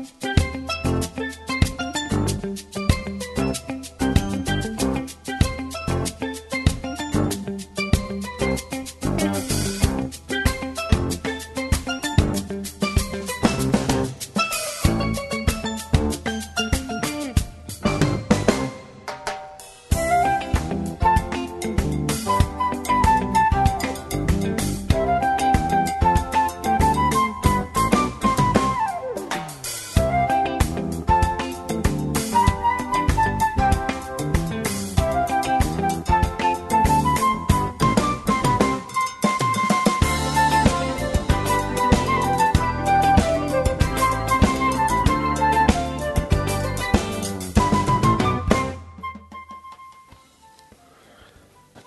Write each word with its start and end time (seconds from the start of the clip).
Musik 0.00 0.29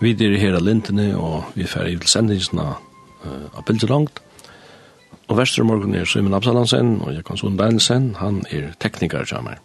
Vi 0.04 0.12
er 0.12 0.34
her 0.36 0.58
av 0.58 0.66
lintene, 0.68 1.14
og 1.16 1.54
vi 1.56 1.64
fer 1.64 1.88
i 1.88 1.96
til 1.96 2.60
av, 2.60 2.82
uh, 3.24 3.46
av 3.56 3.64
bildet 3.64 3.88
langt. 3.88 4.18
Og 5.32 5.38
Vestermorgen 5.38 5.96
er 5.96 6.04
Simon 6.04 6.36
Absalansen, 6.36 6.98
og 7.00 7.14
Jakon 7.16 7.56
Danielsen, 7.56 8.10
han 8.20 8.42
er 8.52 8.74
tekniker 8.84 9.24
til 9.24 9.46
meg. 9.46 9.62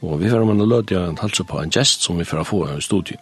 Og 0.00 0.22
vi 0.22 0.30
får 0.32 0.40
om 0.40 0.54
å 0.54 0.64
løte 0.64 0.94
jeg 0.94 1.10
en 1.10 1.20
halse 1.20 1.44
på 1.44 1.60
en 1.60 1.74
gest 1.74 2.06
som 2.06 2.16
vi 2.16 2.24
får 2.24 2.46
få 2.48 2.62
i 2.70 2.80
studiet. 2.80 3.20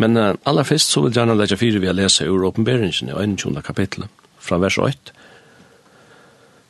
Men 0.00 0.16
uh, 0.16 0.32
aller 0.48 0.64
først 0.64 0.94
så 0.94 1.02
vil 1.02 1.12
jeg 1.12 1.20
gjerne 1.20 1.36
legge 1.36 1.60
fire 1.60 1.82
vi 1.82 1.92
har 1.92 1.98
lese 1.98 2.24
ur 2.24 2.48
åpenberingen 2.48 3.12
i 3.12 3.18
21. 3.36 3.60
kapitlet, 3.68 4.08
fra 4.40 4.56
vers 4.64 4.80
8. 4.80 5.12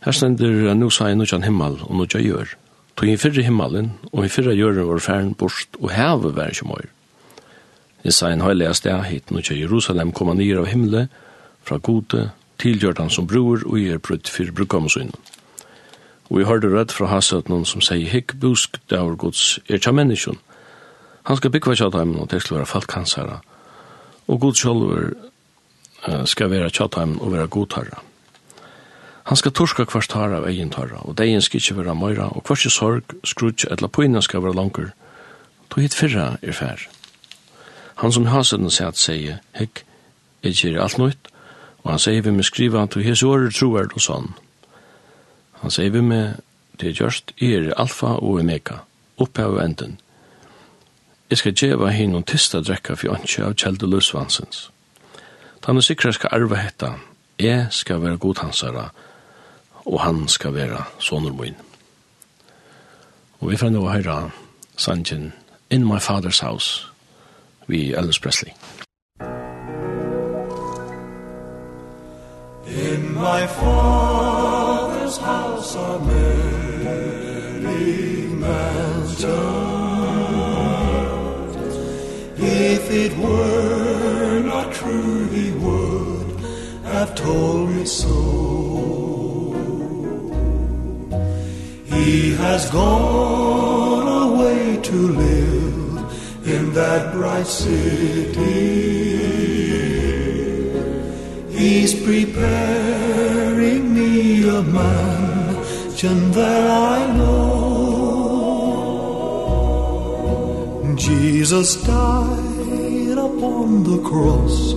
Her 0.09 0.19
stender 0.19 0.51
uh, 0.67 0.75
«Nå 0.75 0.91
sa 0.91 1.13
jeg 1.13 1.23
noe 1.23 1.43
himmel, 1.47 1.79
og 1.87 1.95
noe 1.95 2.11
jeg 2.11 2.27
gjør. 2.27 2.59
Tog 2.99 3.07
i 3.07 3.17
fyrre 3.23 3.47
himmelen, 3.47 3.95
og 4.11 4.27
i 4.27 4.35
fyrre 4.35 4.59
gjør 4.59 4.83
var 4.91 5.07
færen 5.07 5.33
bort, 5.39 5.79
og 5.79 5.95
heve 5.95 6.35
vær 6.35 6.51
ikke 6.51 6.73
mer 6.75 6.91
sa 8.13 8.29
en 8.29 8.43
heilig 8.45 8.75
sted 8.77 9.05
hit 9.09 9.31
nu 9.31 9.41
til 9.41 9.61
Jerusalem 9.63 10.13
koma 10.13 10.35
nir 10.35 10.59
av 10.61 10.67
himle, 10.69 11.09
fra 11.65 11.79
gode, 11.79 12.31
tilgjørt 12.61 12.99
han 13.01 13.11
som 13.11 13.27
bror 13.27 13.63
og 13.65 13.79
er 13.81 13.99
brutt 13.99 14.29
for 14.29 14.53
brukkomsyn. 14.53 15.13
Og 16.29 16.39
vi 16.39 16.45
hørte 16.45 16.69
rødt 16.69 16.93
fra 16.93 17.09
hasøtnen 17.09 17.65
som 17.65 17.81
sier 17.85 18.11
hikk 18.11 18.37
busk 18.41 18.77
daur 18.93 19.17
gods 19.17 19.59
er 19.69 19.81
tja 19.81 19.93
menneskjon. 19.93 20.41
Han 21.25 21.37
skal 21.41 21.53
bygge 21.55 21.77
tja 21.77 21.89
dem 21.89 22.17
og 22.21 22.29
til 22.29 22.45
være 22.51 22.69
falkhansere. 22.69 23.41
Og 24.29 24.41
god 24.41 24.55
sjolver 24.55 25.15
skal 26.29 26.51
være 26.51 26.71
tja 26.71 26.89
dem 26.97 27.17
og 27.21 27.33
være 27.33 27.49
godtarra. 27.49 28.03
Han 29.25 29.37
skal 29.41 29.55
torska 29.57 29.87
kvart 29.89 30.11
tarra 30.13 30.43
av 30.43 30.49
egen 30.51 30.69
tarra, 30.71 31.01
og 31.01 31.17
degen 31.17 31.41
skal 31.41 31.63
ikke 31.63 31.79
være 31.79 31.95
møyra, 31.97 32.27
og 32.37 32.45
kvart 32.45 32.67
sorg, 32.69 33.15
skrutsk 33.25 33.71
eller 33.71 33.89
poina 33.89 34.21
skal 34.21 34.43
være 34.45 34.55
langer. 34.59 34.91
To 35.73 35.81
hit 35.81 35.97
fyrra 35.97 36.37
er 36.43 36.53
færre. 36.53 36.93
Han 38.05 38.13
som 38.13 38.27
har 38.27 38.43
sett 38.45 38.99
sier, 39.01 39.39
hekk, 39.57 39.81
jeg 40.45 40.53
gjør 40.59 40.83
alt 40.85 40.99
nøyt, 41.01 41.29
og 41.85 41.95
han 41.95 42.03
sier 42.05 42.21
vi 42.27 42.35
med 42.37 42.45
skriva 42.45 42.83
at 42.85 42.93
du 42.93 43.01
hes 43.01 43.23
året 43.25 43.57
troer 43.57 43.89
og 43.89 44.05
sånn. 44.05 44.29
Han 45.63 45.73
sier 45.73 45.89
vi 45.89 46.03
med, 46.05 46.43
det 46.77 46.91
er 46.91 47.01
gjørst, 47.01 47.33
er 47.41 47.71
alfa 47.81 48.19
og 48.19 48.43
omega, 48.43 48.83
opphav 49.17 49.57
og 49.57 49.65
enden. 49.65 49.97
Jeg 51.33 51.41
skal 51.41 51.57
gjøre 51.57 51.97
henne 51.97 52.19
noen 52.19 52.29
tista 52.29 52.61
drekka 52.61 52.93
for 53.01 53.17
åndsje 53.17 53.49
av 53.49 53.57
kjelde 53.57 53.89
løsvansens. 53.89 54.69
Han 55.65 55.81
er 55.81 55.89
sikra 55.89 56.13
skal 56.13 56.37
arve 56.37 56.61
hetta, 56.61 56.99
jeg 57.41 57.71
skal 57.73 58.05
være 58.05 58.21
godhansara, 58.21 58.91
og 59.89 60.01
han 60.05 60.27
skal 60.29 60.61
være 60.61 60.85
sonermoin. 61.01 61.57
Og 63.41 63.49
vi 63.49 63.57
får 63.57 63.73
nå 63.73 63.89
høyra 63.89 64.27
sangen 64.77 65.31
In 65.71 65.89
My 65.89 65.97
Father's 65.97 66.45
House, 66.45 66.85
vi 67.67 67.95
Elvis 67.95 68.19
Presley. 68.19 68.53
In 72.67 73.15
my 73.15 73.47
father's 73.47 75.17
house 75.19 75.77
are 75.77 75.99
many 76.01 77.17
mansions 78.27 79.25
If 82.39 82.91
it 82.91 83.17
were 83.19 84.41
not 84.41 84.73
true 84.73 85.29
he 85.29 85.53
would 85.53 86.41
have 86.85 87.15
told 87.15 87.71
me 87.71 87.85
so 87.85 88.21
He 91.85 92.35
has 92.35 92.71
gone 92.71 94.09
away 94.31 94.81
to 94.83 94.97
live 95.09 95.84
in 96.47 96.73
that 96.75 97.13
bright 97.13 97.47
city. 97.47 98.35
He's 101.51 101.95
preparing 101.95 103.95
me 103.95 104.47
a 104.49 104.63
mansion 104.63 106.31
that 106.33 106.71
I 106.71 107.17
know. 107.17 107.55
Jesus 110.97 111.77
died 111.83 113.19
upon 113.19 113.85
the 113.85 114.01
cross 114.03 114.73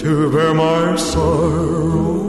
to 0.00 0.30
bear 0.32 0.54
my 0.54 0.96
sorrow. 0.96 2.28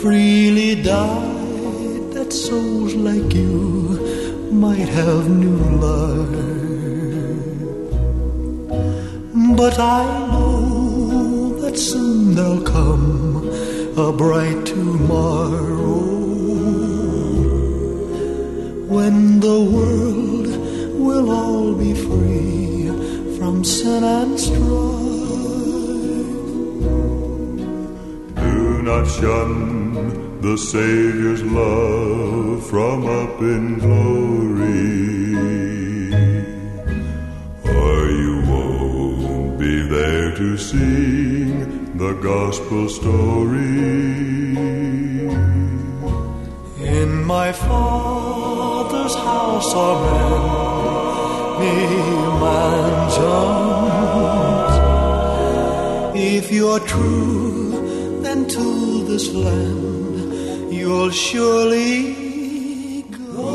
Freely 0.00 0.74
died 0.80 2.12
that 2.12 2.32
souls 2.32 2.94
like 2.94 3.34
you 3.34 3.97
might 4.58 4.88
have 4.88 5.28
new 5.28 5.60
love 5.86 6.32
But 9.56 9.78
I 9.78 10.04
know 10.32 11.60
that 11.60 11.78
soon 11.78 12.34
there'll 12.34 12.62
come 12.62 13.48
a 13.96 14.12
bright 14.12 14.66
tomorrow 14.66 15.98
When 18.96 19.38
the 19.38 19.60
world 19.74 20.48
will 21.06 21.30
all 21.30 21.74
be 21.74 21.94
free 21.94 22.90
from 23.38 23.62
sin 23.62 24.02
and 24.02 24.40
strife. 24.40 24.68
Do 28.34 28.82
not 28.82 29.06
shun 29.06 29.77
The 30.40 30.56
Savior's 30.56 31.42
love 31.42 32.64
from 32.70 33.06
up 33.06 33.40
in 33.40 33.80
glory. 33.80 34.54
Or 37.64 38.08
you 38.08 38.42
won't 38.46 39.58
be 39.58 39.82
there 39.88 40.30
to 40.36 40.56
sing 40.56 41.98
the 41.98 42.12
gospel 42.22 42.88
story? 42.88 43.58
In 46.86 47.24
my 47.24 47.50
Father's 47.50 49.16
house 49.16 49.74
are 49.74 49.98
many 51.58 51.96
mansions. 52.44 53.18
If 56.16 56.52
you're 56.52 56.78
true 56.78 58.20
then 58.22 58.46
to 58.46 59.04
this 59.04 59.34
land 59.34 59.97
you'll 60.88 61.12
surely 61.12 61.92
go. 63.12 63.48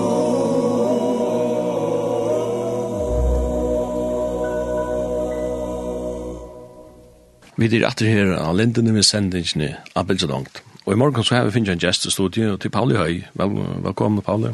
Vi 7.57 7.69
er 7.69 7.85
etter 7.87 8.09
her 8.09 8.33
av 8.37 8.57
lindene 8.57 8.93
med 8.93 9.05
sendingene 9.07 9.77
Abel 9.97 10.19
Zalongt. 10.21 10.61
Og 10.83 10.93
i 10.93 10.99
morgen 10.99 11.23
så 11.23 11.37
har 11.37 11.47
vi 11.47 11.55
finnet 11.55 11.73
en 11.73 11.81
gjest 11.81 12.05
i 12.09 12.11
studiet 12.11 12.59
til 12.61 12.73
Pauli 12.73 12.97
Høy. 12.99 13.21
Vel, 13.39 13.55
velkommen, 13.85 14.21
Pauli. 14.25 14.51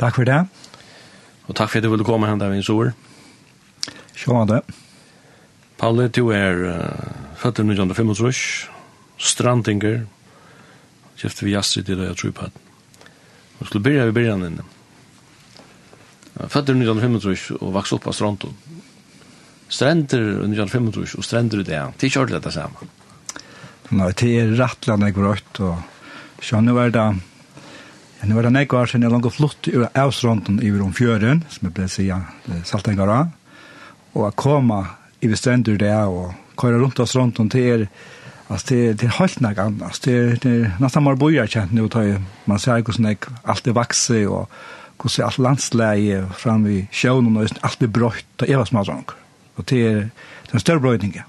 Takk 0.00 0.18
for 0.18 0.26
det. 0.26 0.40
Og 1.46 1.54
takk 1.54 1.70
for 1.70 1.78
at 1.78 1.84
du 1.84 1.92
ville 1.92 2.06
komme 2.06 2.30
hen 2.30 2.40
der 2.40 2.50
vi 2.50 2.64
sår. 2.64 2.94
Sjå 4.16 4.42
det. 4.48 4.62
Pauli, 5.78 6.08
du 6.08 6.30
er 6.32 6.62
uh, 6.64 7.36
født 7.36 7.60
i 7.60 7.66
1925, 7.68 8.70
strandinger, 9.20 10.06
kjefte 11.16 11.46
vi 11.46 11.54
jasser 11.54 11.84
til 11.86 12.00
det 12.00 12.10
jeg 12.10 12.18
tror 12.20 12.34
på. 12.40 12.48
Vi 13.58 13.68
skulle 13.68 13.84
byrja 13.84 14.08
vi 14.08 14.16
byrja 14.16 14.36
han 14.36 14.48
inne. 14.50 14.66
Føtter 16.36 16.76
1925 16.76 17.56
og 17.62 17.72
vaks 17.72 17.94
opp 17.96 18.10
av 18.10 18.16
Stronto. 18.16 18.50
Strender 19.72 20.44
1925 20.44 21.16
og 21.16 21.24
strender 21.24 21.62
i 21.62 21.66
det, 21.66 21.80
det 21.96 22.04
er 22.04 22.10
ikke 22.10 22.22
ordentlig 22.22 22.42
det 22.44 22.54
samme. 22.54 22.90
Nei, 23.96 24.10
det 24.18 24.28
er 24.34 24.52
rettland 24.58 25.06
jeg 25.06 25.14
grøtt, 25.14 25.60
og 25.62 26.42
så 26.42 26.60
nå 26.60 26.74
er 26.82 26.92
det 26.94 27.06
Nu 28.26 28.38
er 28.38 28.42
det 28.42 28.52
nek 28.52 28.72
år 28.74 28.88
siden 28.90 29.04
jeg 29.04 29.12
langt 29.12 29.34
flott 29.36 29.68
ur 29.68 29.84
avstrånden 29.94 30.58
i 30.64 30.70
om 30.72 30.92
fjøren, 30.92 31.44
som 31.48 31.68
jeg 31.68 31.74
ble 31.76 31.86
sida 31.88 32.16
saltengara, 32.64 33.28
og 34.14 34.24
jeg 34.24 34.36
koma 34.40 34.80
i 35.20 35.28
bestrendur 35.28 35.76
det 35.78 35.92
og 35.94 36.32
køyra 36.58 36.80
rundt 36.80 37.00
avstrånden 37.00 37.50
til 37.52 37.68
er 37.70 37.86
Alltså 38.48 38.74
det 38.74 38.92
det 38.92 39.06
helt 39.06 39.40
något 39.40 39.58
annat. 39.58 40.00
Det 40.04 40.42
det 40.42 40.72
nästan 40.80 41.04
mer 41.04 41.14
bojar 41.14 41.46
känt 41.46 41.72
nu 41.72 41.88
tar 41.88 42.22
man 42.44 42.58
ser 42.58 42.76
hur 42.86 42.92
snäck 42.92 43.24
allt 43.42 43.64
det 43.64 43.72
växer 43.72 44.28
och 44.28 44.50
hur 45.02 45.08
ser 45.08 45.22
allt 45.22 45.38
landsläge 45.38 46.26
fram 46.36 46.64
vi 46.64 46.88
sjön 46.92 47.36
och 47.36 47.48
allt 47.60 47.78
det 47.78 47.88
brött 47.88 48.42
och 48.42 48.48
evas 48.48 48.72
madrang. 48.72 49.04
Och 49.54 49.64
det 49.64 49.86
är 49.86 50.10
den 50.50 50.60
större 50.60 50.80
brödningen. 50.80 51.22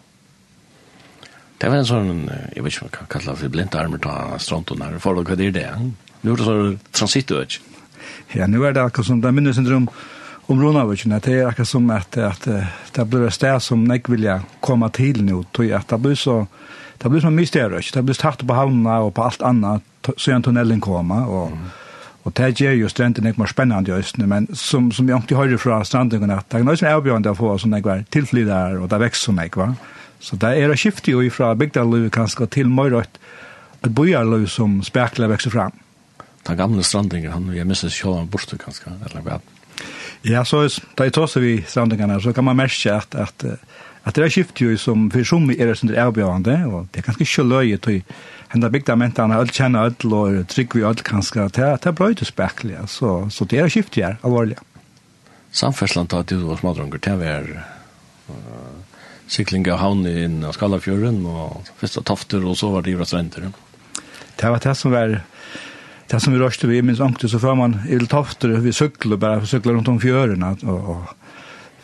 Det 1.58 1.70
var 1.70 1.76
en 1.76 1.86
sån 1.86 2.30
jag 2.56 2.64
vet 2.64 2.74
inte 2.74 2.86
vad 2.86 2.92
jag 3.00 3.10
kallar 3.10 3.36
för 3.36 3.48
blint 3.50 3.76
armar 3.76 3.98
ta 3.98 4.40
stront 4.40 4.72
och 4.72 4.80
när 4.80 5.00
för 5.00 5.14
vad 5.14 5.38
det 5.38 5.46
är 5.46 5.52
det. 5.52 5.92
Nu 6.22 6.32
är 6.32 6.38
det 6.38 6.44
så 6.44 6.78
transit 6.92 7.32
ut. 7.32 7.62
Ja, 8.32 8.48
nu 8.48 8.66
är 8.66 8.72
det 8.72 8.84
alltså 8.84 9.04
som 9.04 9.22
det 9.22 9.32
minns 9.32 9.56
syndrom 9.56 9.90
om 10.50 10.62
Ronavicen, 10.62 11.20
det 11.24 11.34
är 11.34 11.46
akkurat 11.46 11.68
som 11.68 11.90
att, 11.90 12.18
att, 12.18 12.48
det 12.92 13.06
blir 13.06 13.28
ett 13.28 13.64
som 13.64 13.88
jag 13.88 14.10
vill 14.10 14.40
komma 14.60 14.90
till 14.90 15.24
nu, 15.24 15.44
tror 15.52 15.68
jag 15.68 15.80
att 15.80 15.88
det 15.88 15.98
blir 15.98 16.16
så 16.16 16.48
det 16.98 17.10
blir 17.10 17.22
som 17.22 17.36
mysterisk. 17.36 17.94
Det 17.94 18.04
blir 18.04 18.16
tatt 18.18 18.48
på 18.48 18.54
havnene 18.54 19.00
og 19.06 19.14
på 19.14 19.24
allt 19.24 19.42
annat 19.42 19.84
sedan 20.18 20.44
tunneln 20.44 20.82
komma 20.82 21.26
och 21.26 21.48
mm. 21.48 21.70
och 22.24 22.34
det 22.34 22.60
gjør 22.60 22.72
ju 22.72 22.90
stranden 22.90 23.28
ikke 23.28 23.40
mer 23.40 23.48
spännande 23.48 23.92
i 23.92 23.94
Østene, 23.94 24.28
men 24.28 24.56
som 24.56 24.92
som 24.92 25.10
jag 25.10 25.18
inte 25.18 25.36
hører 25.36 25.58
fra 25.58 25.84
stranden 25.86 26.32
att 26.32 26.50
det 26.50 26.58
är 26.58 26.64
noe 26.64 26.78
som 26.78 26.88
är 26.88 27.02
björn 27.02 27.22
där 27.22 27.34
får 27.34 27.58
såna 27.58 27.80
där 27.80 28.06
tilflyder, 28.10 28.78
og 28.78 28.84
och 28.84 28.90
där 28.90 28.98
växer 28.98 29.26
såna 29.26 29.48
va. 29.56 29.76
Så 30.20 30.36
där 30.36 30.52
är 30.52 30.72
å 30.72 30.76
skifte 30.76 31.12
ju 31.12 31.26
ifrån 31.26 31.58
bygdalöv 31.58 32.10
kanske 32.10 32.48
till 32.48 32.68
mörkt 32.68 33.20
et 33.84 33.92
bojarlöv 33.92 34.46
som 34.48 34.84
spekler 34.84 35.28
vekster 35.28 35.50
fram. 35.50 35.72
Den 36.44 36.58
gamla 36.58 36.84
stranden 36.84 37.32
han 37.32 37.56
jag 37.56 37.68
missar 37.68 37.90
själva 37.90 38.26
borte 38.26 38.58
kanskje, 38.58 38.92
eller 39.06 39.22
hva? 39.22 39.40
Ja, 40.22 40.46
så 40.46 40.62
är 40.62 40.70
det 40.96 41.12
tar 41.12 41.28
så 41.28 41.40
vi 41.40 41.64
strandingene, 41.68 42.22
så 42.22 42.34
kan 42.34 42.44
man 42.44 42.56
märka 42.56 42.96
at 42.96 43.16
att 43.16 43.46
at 44.08 44.16
det 44.16 44.24
er 44.24 44.32
skift 44.32 44.62
jo 44.62 44.72
som 44.80 45.10
for 45.12 45.28
som 45.28 45.50
er 45.52 45.74
det 45.74 45.98
er 45.98 46.06
avbjørende, 46.08 46.58
og 46.72 46.88
det 46.94 47.02
er 47.02 47.08
ganske 47.10 47.26
ikke 47.28 47.44
løye 47.44 47.78
til 47.78 48.02
henda 48.54 48.70
bygda 48.72 48.96
mentene, 48.96 49.36
alt 49.36 49.52
kjenner 49.52 49.90
alt, 49.90 50.06
og 50.06 50.48
trygg 50.48 50.76
vi 50.76 50.86
alt 50.88 51.04
kanskje, 51.04 51.50
det 51.52 51.64
er, 51.64 51.76
det 51.76 51.92
er 51.92 51.98
bløyt 51.98 52.24
og 52.24 52.90
så, 52.90 53.12
så 53.30 53.46
det 53.46 53.60
er 53.60 53.68
skift 53.68 53.98
jo 53.98 54.06
her, 54.06 54.16
alvorlig. 54.24 54.56
Samferdsland 55.52 56.10
tar 56.10 56.24
til 56.24 56.46
hos 56.48 56.64
Madrunger, 56.64 57.02
det 57.04 57.28
er 57.28 57.50
uh, 58.30 58.80
sikling 59.28 59.68
av 59.68 59.82
havn 59.82 60.08
inn 60.08 60.44
av 60.44 60.56
Skallafjøren, 60.56 61.26
og 61.26 61.68
fyrst 61.82 62.00
av 62.00 62.08
tofter, 62.08 62.48
og 62.48 62.56
så 62.56 62.72
var 62.72 62.88
det 62.88 62.96
i 62.96 63.06
Strender. 63.06 63.52
Det 64.38 64.54
var 64.54 64.64
det 64.64 64.78
som 64.78 64.96
var 64.96 65.20
det 66.08 66.22
som 66.24 66.32
vi 66.32 66.40
rørste 66.40 66.68
vi, 66.70 66.80
minst 66.82 67.04
ångte, 67.04 67.28
så 67.28 67.40
før 67.44 67.58
man 67.60 67.82
i 67.92 68.00
tofter, 68.08 68.56
vi 68.64 68.72
sykler, 68.72 69.20
bare 69.20 69.44
sykler 69.44 69.76
rundt 69.76 69.90
om 69.92 70.00
fjørene, 70.00 70.56
og, 70.64 70.92
og 70.94 71.27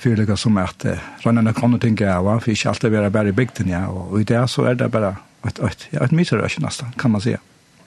fyrir 0.03 0.35
som 0.39 0.57
at 0.61 0.85
rannene 1.25 1.53
kan 1.55 1.79
ting 1.79 1.95
gava, 1.97 2.37
for 2.39 2.51
ikke 2.51 2.69
alltid 2.69 2.93
være 2.93 3.11
bare 3.11 3.31
i 3.31 3.37
bygden, 3.37 3.71
ja, 3.71 3.85
og 3.87 4.19
i 4.19 4.27
det 4.27 4.43
så 4.51 4.67
er 4.69 4.75
det 4.79 4.91
bare 4.91 5.15
et, 5.47 5.59
et, 5.59 5.87
et, 5.91 6.01
et 6.01 6.11
myterøsje 6.11 6.63
nesten, 6.63 6.93
kan 6.99 7.11
man 7.11 7.21
säga. 7.21 7.39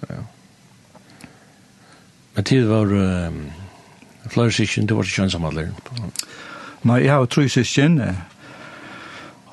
Ja. 0.09 0.23
Men 2.35 2.45
tid 2.45 2.67
var 2.69 2.85
uh, 2.85 3.33
flere 4.29 4.53
syskjen, 4.53 4.87
du 4.87 4.95
var 4.95 5.07
ikke 5.07 5.23
kjønnsamadler? 5.23 5.71
Nei, 6.85 6.99
jeg 7.05 7.13
har 7.13 7.25
tre 7.33 7.49
syskjen, 7.49 8.01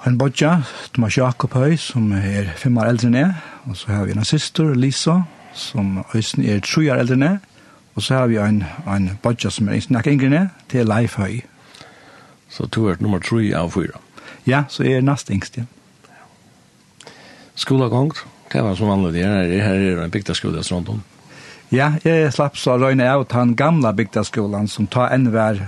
en 0.04 0.18
bodja, 0.19 0.57
Thomas 0.94 1.18
Jakob 1.18 1.54
Høy, 1.56 1.77
som 1.80 2.12
er 2.12 2.51
fem 2.59 2.75
år 2.77 2.92
eldre 2.92 3.07
enn 3.07 3.16
jeg, 3.21 3.31
og 3.69 3.77
så 3.80 3.94
har 3.94 4.04
vi 4.09 4.18
en 4.18 4.27
syster, 4.27 4.74
Lisa, 4.75 5.21
som 5.56 6.01
Øysten 6.12 6.44
er 6.44 6.59
tre 6.59 6.89
år 6.92 7.06
eldre 7.06 7.16
enn 7.16 7.27
jeg, 7.30 7.39
og 7.95 8.04
så 8.04 8.19
har 8.19 8.27
vi 8.27 8.42
en, 8.42 8.63
en 8.89 9.09
bodja 9.24 9.51
som 9.54 9.69
er 9.69 9.80
ikke 9.80 10.12
yngre 10.12 10.27
enn 10.27 10.38
jeg, 10.42 10.50
til 10.74 10.92
Leif 10.92 11.16
Høy, 11.21 11.39
Så 12.53 12.67
du 12.69 12.85
er 12.91 13.00
nummer 13.01 13.19
3 13.23 13.50
av 13.57 13.71
4. 13.73 13.97
Ja, 14.45 14.65
så 14.69 14.85
er 14.85 15.01
nest 15.01 15.31
yngst, 15.33 15.57
ja. 15.57 15.65
Skolagångt, 17.57 18.23
det 18.51 18.61
var 18.61 18.75
som 18.77 18.89
vanlig 18.89 19.13
det 19.15 19.23
er, 19.25 19.50
her 19.65 19.81
er 19.81 20.03
en 20.03 20.13
bygdaskole 20.13 20.61
i 20.61 20.73
om. 20.73 21.01
Ja, 21.73 21.94
jeg 22.05 22.29
slapp 22.33 22.57
så 22.57 22.75
røyne 22.77 23.07
av 23.09 23.25
den 23.31 23.55
gamla 23.57 23.94
bygdaskolan 23.94 24.67
som 24.69 24.85
tar 24.88 25.13
enn 25.15 25.31
hver 25.33 25.63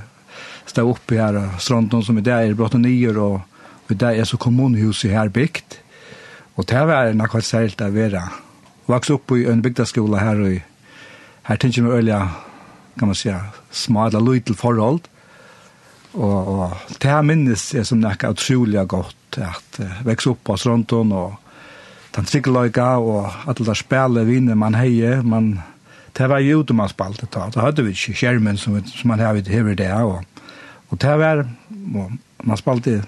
stå 0.70 0.86
oppe 0.90 1.18
her, 1.18 1.40
Strandon 1.62 2.04
som 2.06 2.18
i 2.18 2.26
dag 2.26 2.46
er 2.46 2.58
brått 2.58 2.78
og 2.78 2.84
nyer, 2.84 3.18
og 3.18 3.90
i 3.90 3.98
dag 3.98 4.18
er 4.18 4.30
så 4.30 4.38
kommunhuset 4.38 5.14
her 5.14 5.30
bygd. 5.34 5.80
Og 6.56 6.68
det 6.70 6.86
var 6.90 7.14
nok 7.14 7.34
helt 7.38 7.48
særlig 7.48 7.82
å 7.82 7.90
være. 7.94 8.22
Vaks 8.90 9.10
opp 9.14 9.34
i 9.34 9.46
en 9.50 9.62
bygdaskola 9.66 10.22
her, 10.22 10.42
og 10.42 11.50
her 11.50 11.62
tenker 11.62 11.86
vi 11.86 11.98
øyelig, 11.98 12.22
kan 13.00 13.10
man 13.10 13.18
si, 13.18 13.34
smale 13.72 14.22
lyd 14.22 14.46
til 14.46 14.58
forhold. 14.58 15.10
Og, 16.16 16.48
og 16.48 16.94
det 17.02 17.12
her 17.12 17.24
minnes 17.28 17.64
jeg 17.76 17.88
som 17.88 18.00
nekka 18.00 18.32
utrolig 18.36 18.80
godt 18.88 19.40
at 19.44 19.80
uh, 19.82 20.04
vekse 20.08 20.32
opp 20.32 20.46
på 20.48 20.56
Stronton 20.60 21.12
og 21.12 21.34
den 22.16 22.28
trikkeløyga 22.30 22.94
og 23.04 23.50
at 23.50 23.60
det 23.60 23.76
spille 23.76 24.24
vinner 24.28 24.56
man 24.56 24.78
heier 24.80 25.24
man 25.24 25.58
det 26.16 26.30
var 26.32 26.40
jo 26.40 26.64
man 26.72 26.88
spalte 26.88 27.28
da 27.28 27.50
det 27.52 27.60
hadde 27.60 27.84
vi 27.84 27.92
ikke 27.92 28.16
skjermen 28.16 28.58
som, 28.58 28.78
som 28.88 29.12
man 29.12 29.20
har 29.20 29.36
hever 29.36 29.76
det 29.76 29.92
og, 29.92 30.24
og 30.90 31.02
det 31.02 31.18
var 31.20 31.44
og 31.44 32.12
man 32.44 32.58
spalte 32.58 33.02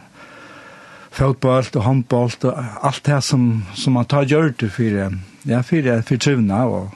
fotboll 1.17 1.65
og 1.75 1.83
håndboll 1.83 2.35
og 2.43 2.63
alt 2.83 3.05
det 3.05 3.23
som, 3.23 3.63
som 3.75 3.95
man 3.97 4.05
tar 4.05 4.27
gjør 4.27 4.51
til 4.59 4.69
for, 4.69 5.19
ja, 5.47 5.61
for, 5.65 5.91
for 6.05 6.21
trivna 6.21 6.65
og, 6.67 6.91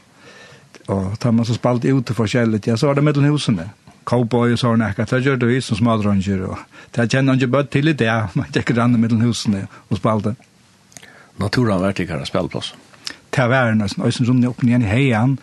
og 0.88 1.16
tar 1.20 1.32
man 1.32 1.48
så 1.48 1.56
spalt 1.58 1.86
ute 1.86 2.14
forskjellig, 2.14 2.62
ja, 2.68 2.76
så 2.78 2.90
var 2.90 3.00
det 3.00 3.06
mellom 3.08 3.32
husene 3.32 3.70
cowboy 4.08 4.56
og 4.56 4.60
sånn 4.62 4.84
ekka, 4.86 5.06
det 5.10 5.22
gjør 5.26 5.42
det 5.42 5.50
vi 5.50 5.60
som 5.64 5.78
smadronger, 5.80 6.46
og 6.50 6.62
det 6.96 7.08
kjenner 7.12 7.34
han 7.34 7.42
ikke 7.42 7.56
bare 7.56 7.70
til 7.74 7.92
i 7.92 7.98
det, 7.98 8.12
man 8.38 8.54
tjekker 8.54 8.78
rann 8.78 8.96
i 8.98 9.02
middelen 9.02 9.26
husene 9.26 9.66
og 9.90 10.00
spalte. 10.00 10.36
Naturen 11.42 11.76
har 11.76 11.84
vært 11.88 12.04
ikke 12.04 12.18
her 12.18 12.30
spillplass? 12.30 12.74
Det 13.32 13.40
har 13.40 13.52
vært 13.52 13.78
nesten, 13.80 14.04
og 14.04 14.14
som 14.14 14.28
rundt 14.28 14.48
opp 14.50 14.64
igjen 14.66 14.88
i 14.88 14.92
heian, 14.92 15.38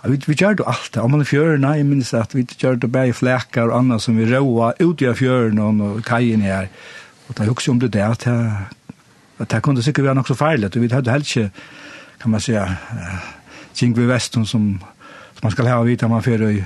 Vi, 0.00 0.16
vi 0.24 0.32
gjør 0.32 0.54
det 0.56 0.64
alt. 0.64 0.96
Om 0.96 1.10
man 1.12 1.20
er 1.20 1.28
fjørene, 1.28 1.74
jeg 1.76 1.84
minns 1.84 2.14
at 2.16 2.32
vi 2.32 2.46
gjør 2.48 2.78
det 2.80 2.88
bare 2.88 3.10
i 3.10 3.12
flekker 3.12 3.68
og 3.68 3.74
annet 3.82 4.00
som 4.00 4.16
vi 4.16 4.24
råa 4.24 4.70
ut 4.80 5.02
i 5.04 5.10
fjørene 5.12 5.60
og 5.60 5.98
kajen 6.08 6.40
her. 6.40 6.70
Og 7.28 7.36
da 7.36 7.44
husker 7.44 7.68
jeg 7.68 7.74
om 7.74 7.80
det 7.82 7.92
der, 7.92 8.14
at 8.16 8.24
det, 8.24 9.50
det 9.52 9.60
kunne 9.62 9.82
sikkert 9.84 10.06
være 10.06 10.14
nok 10.14 10.30
så 10.32 10.38
farlig. 10.40 10.72
Vi 10.72 10.88
hadde 10.88 11.12
helst 11.12 11.36
ikke, 11.36 11.50
kan 12.20 12.32
man 12.32 12.40
si, 12.40 12.56
ting 13.76 13.92
ved 13.96 14.08
Vesten 14.08 14.46
som, 14.46 14.80
som 15.36 15.44
man 15.44 15.52
skal 15.52 15.68
ha 15.68 15.82
vite 15.84 16.08
om 16.08 16.16
man 16.16 16.24
fjører 16.24 16.56
i 16.56 16.64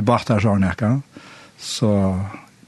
vi 0.00 0.06
bakte 0.08 0.40
sånn 0.40 0.64
ikke. 0.70 0.94
Så, 1.60 1.90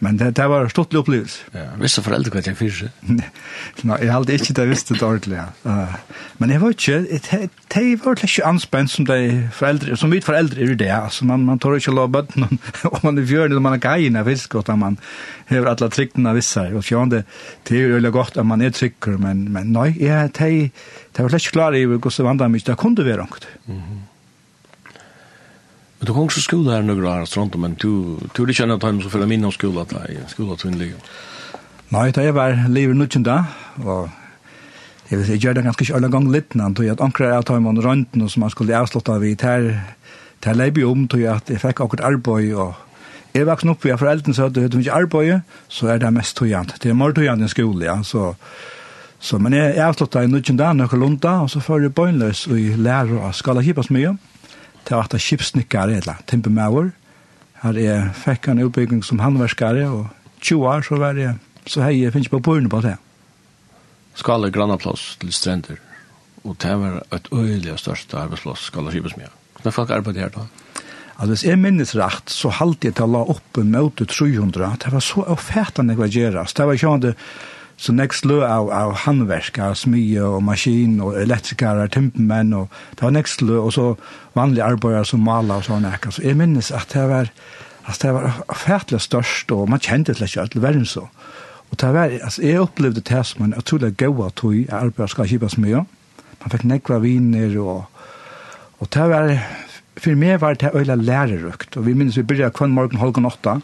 men 0.04 0.18
det, 0.20 0.32
det 0.36 0.44
var 0.50 0.66
en 0.66 0.70
stort 0.72 0.92
opplevelse. 0.98 1.46
Ja, 1.56 1.70
visste 1.80 2.02
foreldre 2.04 2.34
hva 2.34 2.42
jeg 2.44 2.58
fyrte? 2.58 2.90
Nei, 3.88 3.98
jeg 4.02 4.12
hadde 4.12 4.36
ikke 4.36 4.56
det 4.58 4.66
visste 4.68 4.96
det 4.98 5.06
ordentlig. 5.06 5.38
Ja. 5.38 5.46
Uh, 5.64 6.26
men 6.42 6.52
jeg 6.52 6.60
var 6.60 6.74
ikke, 6.74 6.98
det 7.06 7.40
det 7.72 7.84
var 8.02 8.20
ikke 8.20 8.44
anspent 8.44 8.92
som 8.92 9.08
de 9.08 9.46
foreldre, 9.54 9.96
som 9.96 10.12
mitt 10.12 10.28
foreldre 10.28 10.60
er 10.60 10.76
det. 10.76 10.90
Altså, 10.92 11.24
man, 11.28 11.46
man 11.48 11.62
tør 11.62 11.78
ikke 11.78 11.96
lov 11.96 12.12
bøtten 12.12 12.44
om, 12.50 12.60
om 12.90 13.00
man 13.08 13.22
er 13.22 13.28
fjørende, 13.30 13.56
om 13.56 13.68
man 13.70 13.78
er 13.78 13.84
geien, 13.86 14.20
jeg 14.20 14.28
visste 14.28 14.52
godt 14.52 14.74
at 14.74 14.80
man 14.82 15.00
har 15.48 15.72
alle 15.72 15.92
tryktene 15.96 16.34
av 16.34 16.40
visse. 16.40 16.68
Og 16.76 16.84
fjørende, 16.84 17.24
det 17.68 17.80
er 17.80 17.96
jo 17.96 18.12
godt 18.12 18.36
at 18.36 18.46
man 18.46 18.60
er 18.60 18.76
trykker, 18.76 19.16
men, 19.22 19.46
men 19.54 19.72
nei, 19.72 19.92
jeg, 19.96 20.34
det, 20.36 20.54
det 21.16 21.24
var 21.24 21.40
ikke 21.40 21.56
klar 21.56 21.78
i 21.78 21.86
hvordan 21.88 22.10
det 22.12 22.28
vandrer 22.32 22.52
mye. 22.52 22.66
Det 22.66 22.80
kunne 22.80 23.08
være 23.08 23.24
noe. 23.24 23.54
Mm. 23.70 24.00
Men 26.02 26.08
du 26.08 26.16
kom 26.16 26.24
også 26.26 26.40
skole 26.42 26.72
her 26.74 26.82
några 26.82 27.10
år 27.20 27.28
sånt 27.30 27.54
men 27.62 27.76
du 27.78 28.18
du 28.34 28.42
ikke 28.42 28.52
känner 28.52 28.74
att 28.74 28.82
han 28.82 29.02
så 29.02 29.08
för 29.08 29.26
min 29.26 29.44
om 29.44 29.52
skole, 29.52 29.80
at 29.80 29.92
jeg 29.92 30.16
i 30.16 30.30
skola 30.30 30.56
tunnlig. 30.56 30.94
Nei, 31.88 32.10
det 32.10 32.24
är 32.24 32.32
väl 32.32 32.72
livet 32.72 32.96
nu 32.96 33.06
da, 33.06 33.44
og 33.84 34.10
jeg 35.10 35.18
vil 35.18 35.26
si, 35.26 35.32
jeg 35.32 35.40
gjør 35.40 35.52
det 35.52 35.64
ganske 35.64 35.82
ikke 35.84 35.94
alle 35.94 36.08
ganger 36.10 36.32
litt, 36.32 36.54
men 36.54 36.74
jeg 36.78 36.96
anker 37.00 37.24
at 37.24 37.48
jeg 37.48 37.64
var 37.64 37.86
rundt 37.86 38.16
noe 38.16 38.28
som 38.28 38.42
jeg 38.42 38.50
skulle 38.50 38.76
avslutte 38.76 39.12
av 39.12 39.24
i 39.24 39.34
ter, 39.34 39.78
ter 40.40 40.54
leiby 40.54 40.82
om, 40.82 41.06
tog 41.06 41.20
jeg 41.20 41.36
at 41.36 41.50
jeg 41.50 41.60
fikk 41.60 41.80
akkurat 41.80 42.04
arbeid, 42.04 42.52
og 42.54 42.74
jeg 43.34 43.46
vaksen 43.46 43.70
opp, 43.70 43.84
jeg 43.84 43.98
foreldrene 43.98 44.34
sa 44.34 44.46
at 44.46 44.54
du 44.54 44.78
ikke 44.78 44.92
arbeid, 44.92 45.40
så 45.68 45.86
er 45.86 45.98
det 45.98 46.12
mest 46.12 46.36
togjant. 46.36 46.74
Det 46.82 46.90
er 46.90 46.94
mer 46.98 47.14
togjant 47.14 47.40
enn 47.40 47.48
skole, 47.48 47.84
ja, 47.84 48.02
så, 48.02 48.34
så 49.20 49.38
men 49.38 49.52
jeg 49.52 49.78
avslutte 49.78 50.18
i 50.18 50.26
nødvendig 50.26 50.58
da, 50.58 50.72
nøkker 50.72 50.98
lunda, 50.98 51.38
og 51.46 51.50
så 51.50 51.60
får 51.60 51.82
jeg 51.82 51.94
bøgnløs 51.94 52.46
og 52.48 52.58
jeg 52.58 52.78
lærer 52.78 53.22
å 53.22 53.30
skala 53.32 53.62
hipas 53.62 53.90
mye, 53.94 54.16
og 54.16 54.31
til 54.88 54.98
at 54.98 55.14
skipsnikkare 55.20 56.00
eller 56.00 56.20
timpemauer. 56.30 56.90
Her 57.62 57.78
er 57.78 58.10
fikk 58.18 58.48
en 58.50 58.62
utbygging 58.64 59.04
som 59.06 59.22
handverskare, 59.22 59.86
og 59.88 60.08
20 60.42 60.68
år 60.68 60.86
så 60.86 60.98
var 60.98 61.14
det, 61.18 61.34
så 61.66 61.84
hei 61.86 62.00
jeg 62.00 62.14
finnes 62.14 62.30
på 62.32 62.42
bøyne 62.42 62.70
på 62.70 62.82
det. 62.84 62.96
Skala 64.18 64.50
grannaplass 64.52 65.16
til 65.20 65.32
strender, 65.32 65.78
og 66.42 66.58
det 66.60 66.74
var 66.80 66.98
et 67.14 67.30
øyelig 67.32 67.78
største 67.80 68.18
arbeidsplass, 68.18 68.66
Skala 68.68 68.90
skipesmia. 68.90 69.30
Hvordan 69.56 69.76
folk 69.78 69.94
arbeid 69.94 70.18
her 70.18 70.34
da? 70.34 70.48
Altså, 71.22 71.30
hvis 71.36 71.44
jeg 71.46 71.60
minnes 71.62 71.94
rett, 71.94 72.32
så 72.32 72.50
halte 72.58 72.88
jeg 72.88 72.96
til 72.98 73.06
å 73.06 73.12
la 73.14 73.22
oppe 73.30 73.62
møte 73.62 74.08
300. 74.10 74.72
Det 74.82 74.90
var 74.90 75.04
så 75.06 75.22
oppfattende 75.30 75.94
hva 75.94 76.08
gjerast. 76.10 76.56
Det 76.58 76.66
var 76.66 76.78
ikke 76.78 76.94
så 77.82 77.90
nek 77.94 78.14
slø 78.14 78.38
av, 78.46 78.68
av 78.70 78.92
handverk, 79.02 79.58
av 79.58 79.74
smye 79.78 80.22
og 80.22 80.42
maskin 80.46 81.00
og 81.02 81.16
elektrikere, 81.18 81.88
timpemenn, 81.90 82.52
og 82.54 82.70
det 82.94 83.02
var 83.02 83.14
nek 83.16 83.30
slø, 83.30 83.56
og 83.58 83.72
så 83.74 83.86
vanlige 84.38 84.68
arbeidere 84.68 85.08
som 85.08 85.24
maler 85.26 85.58
og 85.58 85.66
sånne. 85.66 85.90
Så 86.06 86.22
jeg 86.22 86.38
minnes 86.38 86.70
at 86.70 86.94
det 86.94 87.08
var, 87.10 87.32
at 87.90 88.04
det 88.04 88.12
var 88.14 88.38
fætlig 88.54 89.02
størst, 89.02 89.50
og 89.50 89.66
man 89.72 89.82
kjente 89.82 90.14
det 90.14 90.30
ikke 90.30 90.44
alt 90.44 90.56
verden 90.62 90.86
så. 90.86 91.08
Og 91.72 91.80
det 91.82 91.90
var, 91.96 92.14
altså 92.22 92.46
jeg 92.46 92.62
opplevde 92.62 93.02
det 93.08 93.24
som 93.26 93.48
en 93.48 93.58
utrolig 93.58 93.96
gøy 93.98 94.30
tog, 94.30 94.54
at 94.68 94.78
arbeidere 94.78 95.10
skal 95.10 95.30
kjipa 95.32 95.50
smye. 95.50 95.82
Man 96.38 96.54
fikk 96.54 96.70
nekva 96.70 97.02
viner, 97.02 97.58
og, 97.58 98.08
og 98.78 98.94
det 98.94 99.10
var, 99.10 99.34
for 99.98 100.22
meg 100.22 100.38
var 100.44 100.54
det 100.54 100.70
øyla 100.70 100.94
lærerukt, 100.94 101.74
og 101.76 101.88
vi 101.88 101.98
minnes 101.98 102.20
vi 102.20 102.28
byrja 102.30 102.54
kvann 102.54 102.78
morgen 102.78 103.02
halvgen 103.02 103.26
åtta, 103.26 103.58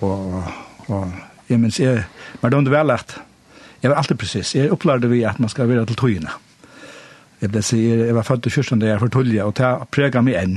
og, 0.00 0.44
og 0.88 1.12
jeg 1.48 1.60
minns, 1.60 1.80
jeg, 1.80 2.04
men 2.42 2.52
det 2.52 2.70
var 2.70 2.82
vel 2.82 2.94
at 2.96 3.16
jeg 3.82 3.90
var 3.90 4.00
alltid 4.00 4.18
precis, 4.18 4.54
jeg 4.54 4.72
opplevde 4.74 5.08
vi 5.10 5.22
at 5.24 5.38
man 5.38 5.50
skal 5.50 5.68
være 5.68 5.86
til 5.86 5.96
togene. 5.96 6.30
Jeg 7.38 7.52
ble 7.54 7.60
sier, 7.62 8.00
jeg 8.08 8.14
var 8.16 8.26
født 8.26 8.42
til 8.42 8.52
14. 8.52 8.82
jeg 8.82 8.98
for 8.98 9.14
tullje, 9.14 9.44
og 9.44 9.54
det 9.56 9.68
preget 9.94 10.24
meg 10.26 10.34
enn. 10.40 10.56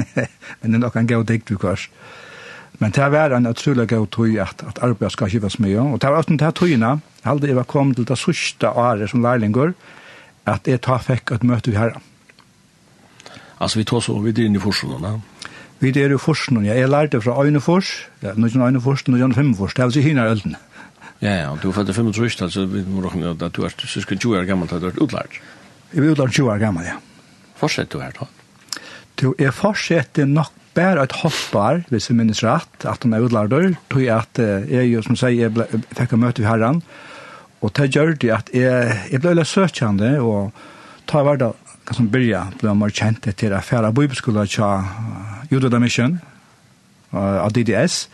men 0.60 0.72
det 0.72 0.78
er 0.78 0.84
nok 0.86 0.96
en 0.96 1.10
god 1.10 1.26
dikt 1.28 1.52
vi 1.52 1.58
kvar. 1.60 1.82
Men 2.80 2.94
det 2.96 3.10
var 3.12 3.34
en 3.36 3.46
utrolig 3.46 3.88
god 3.88 4.06
tog 4.10 4.38
at, 4.40 4.64
at 4.66 4.80
arbeid 4.82 5.12
skal 5.12 5.30
kjøpes 5.30 5.58
mye. 5.60 5.82
Og 5.82 6.00
det 6.00 6.10
var 6.10 6.22
også 6.22 6.38
til 6.38 6.56
togene, 6.56 6.94
aldri 7.24 7.52
jeg 7.52 7.60
var 7.60 7.68
kommet 7.68 8.00
til 8.00 8.08
det 8.08 8.18
sørste 8.18 8.70
året 8.72 9.10
som 9.10 9.22
lærlinger, 9.22 9.74
at 10.48 10.68
jeg 10.68 10.80
tar 10.80 11.04
fikk 11.04 11.36
et 11.36 11.44
møte 11.44 11.70
vi 11.70 11.76
herre. 11.76 12.00
Altså 13.60 13.78
vi 13.78 13.84
tar 13.84 14.00
så, 14.00 14.16
vi 14.20 14.32
inn 14.32 14.56
i 14.56 14.58
i 14.58 14.64
forsøkene, 14.64 15.20
Vi 15.84 15.90
er 16.00 16.14
jo 16.14 16.20
forsen, 16.22 16.56
og 16.56 16.64
jeg 16.64 16.88
lærte 16.88 17.20
fra 17.20 17.34
Øynefors, 17.44 17.90
ja, 18.22 18.32
nå 18.36 18.48
ikke 18.48 18.62
Øynefors, 18.64 19.02
nå 19.04 19.18
ikke 19.18 19.40
Øynefors, 19.42 19.74
det 19.74 19.82
er 19.82 19.84
altså 19.90 20.00
henne 20.00 20.24
ølten. 20.30 20.54
Ja, 21.20 21.34
ja, 21.42 21.50
du 21.60 21.68
er 21.68 21.74
født 21.76 21.90
i 21.92 21.96
35, 21.96 22.42
altså 22.46 22.64
vi 22.72 22.80
må 22.88 23.02
råkne 23.04 23.34
at 23.34 23.52
du 23.56 23.66
er 23.66 23.74
cirka 23.84 24.16
20 24.16 24.38
år 24.38 24.48
gammel, 24.48 24.68
da 24.70 24.78
du 24.80 24.86
er 24.88 24.96
utlært. 25.04 25.36
Jeg 25.92 26.06
er 26.06 26.14
utlært 26.14 26.32
20 26.32 26.52
år 26.54 26.62
gammel, 26.62 26.88
ja. 26.88 26.96
Fortsett 27.60 27.92
du 27.92 28.00
her 28.00 28.16
da? 28.16 28.30
Du, 29.20 29.34
jeg 29.38 29.52
fortsetter 29.54 30.24
nok 30.24 30.52
bare 30.74 31.04
et 31.04 31.18
hoppar, 31.20 31.84
hvis 31.92 32.08
jeg 32.08 32.16
minnes 32.18 32.42
rett, 32.42 32.80
at 32.88 33.04
han 33.04 33.12
er 33.14 33.28
utlært 33.28 33.52
tror 33.52 34.02
jeg 34.02 34.16
at 34.16 34.40
jeg, 34.72 35.04
som 35.04 35.20
sier, 35.20 35.52
jeg 35.52 35.84
fikk 35.94 36.16
å 36.16 36.22
møte 36.24 36.42
ved 36.42 36.48
herren, 36.50 36.80
og 37.60 37.76
det 37.76 37.92
gjør 37.92 38.16
det 38.16 38.32
at 38.32 38.50
jeg, 38.56 38.96
jeg 39.12 39.20
ble 39.20 39.36
litt 39.36 39.52
søkjende, 39.52 40.16
og 40.24 40.50
ta 41.06 41.22
hver 41.24 41.44
dag, 41.44 41.76
som 41.92 42.08
byrja, 42.08 42.46
ble 42.56 42.72
jeg 42.72 42.80
mer 42.80 42.92
kjent 42.96 43.28
etter 43.28 43.52
affæra 43.52 43.92
bibelskola 43.92 44.48
tja 44.48 44.72
Youth 45.54 45.80
Mission 45.80 46.18
av 47.14 47.52
DDS, 47.54 48.08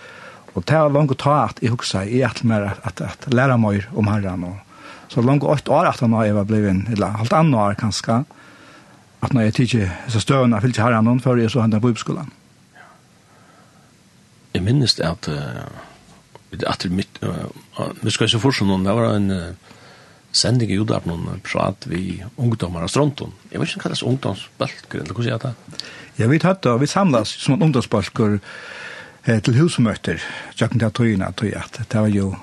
og 0.53 0.67
det 0.69 0.77
var 0.77 0.93
langt 0.93 1.15
å 1.15 1.19
ta 1.19 1.37
at 1.47 1.63
jeg 1.63 1.73
husker 1.73 2.09
i 2.11 2.21
at 2.27 2.43
mer 2.45 2.75
at, 2.85 3.01
at 3.01 3.29
lære 3.33 3.57
meg 3.61 3.87
om 3.97 4.11
herren. 4.11 4.45
Og, 4.51 4.59
så 5.11 5.23
langt 5.25 5.47
åtte 5.47 5.73
år 5.75 5.89
at 5.91 6.03
han 6.05 6.13
var 6.15 6.45
blevet, 6.47 6.91
eller 6.93 7.17
halvt 7.19 7.37
annet 7.39 7.59
år 7.59 7.79
kanskje, 7.81 8.21
at 9.21 9.33
når 9.35 9.49
jeg 9.49 9.57
tidlig 9.57 9.89
så 10.13 10.23
støvende 10.23 10.59
jeg 10.59 10.69
fyllte 10.69 10.85
herren 10.85 11.23
før 11.23 11.41
jeg 11.41 11.53
så 11.53 11.65
hentet 11.65 11.83
på 11.83 11.91
oppskolen. 11.95 12.31
Jeg 14.55 14.67
minnes 14.67 14.95
det 14.99 15.07
at 15.07 15.29
uh, 15.31 15.67
at 16.67 16.87
mitt 16.91 17.21
vi 18.03 18.11
skal 18.11 18.31
se 18.31 18.41
forstå 18.43 18.67
noen, 18.67 18.87
det 18.87 18.95
var 18.97 19.13
en 19.15 19.57
sending 20.35 20.71
i 20.71 20.79
Jodab 20.79 21.07
noen 21.07 21.43
prat 21.47 21.87
vi 21.91 22.21
ungdommer 22.39 22.85
av 22.87 22.91
Stronton. 22.91 23.33
Jeg 23.51 23.63
vet 23.63 23.71
ikke 23.71 23.85
hva 23.85 23.93
det 23.93 23.99
er 23.99 24.11
ungdomsbølger, 24.11 25.03
eller 25.03 25.17
hva 25.17 25.27
sier 25.27 25.35
jeg 25.35 25.43
det? 25.45 25.81
Ja, 26.21 26.27
vi 26.29 26.37
tatt 26.37 26.67
og 26.69 26.83
vi 26.83 26.87
samlas 26.91 27.31
som 27.41 27.55
en 27.55 27.63
ungdomsbalkur 27.65 28.35
eh, 29.25 29.39
til 29.41 29.55
husmøter, 29.57 30.21
tjøkken 30.53 30.83
til 30.83 30.91
tøyene, 30.99 31.31
tøy 31.33 31.55
at 31.57 31.79
det 31.81 31.97
var 31.97 32.11
jo 32.13 32.35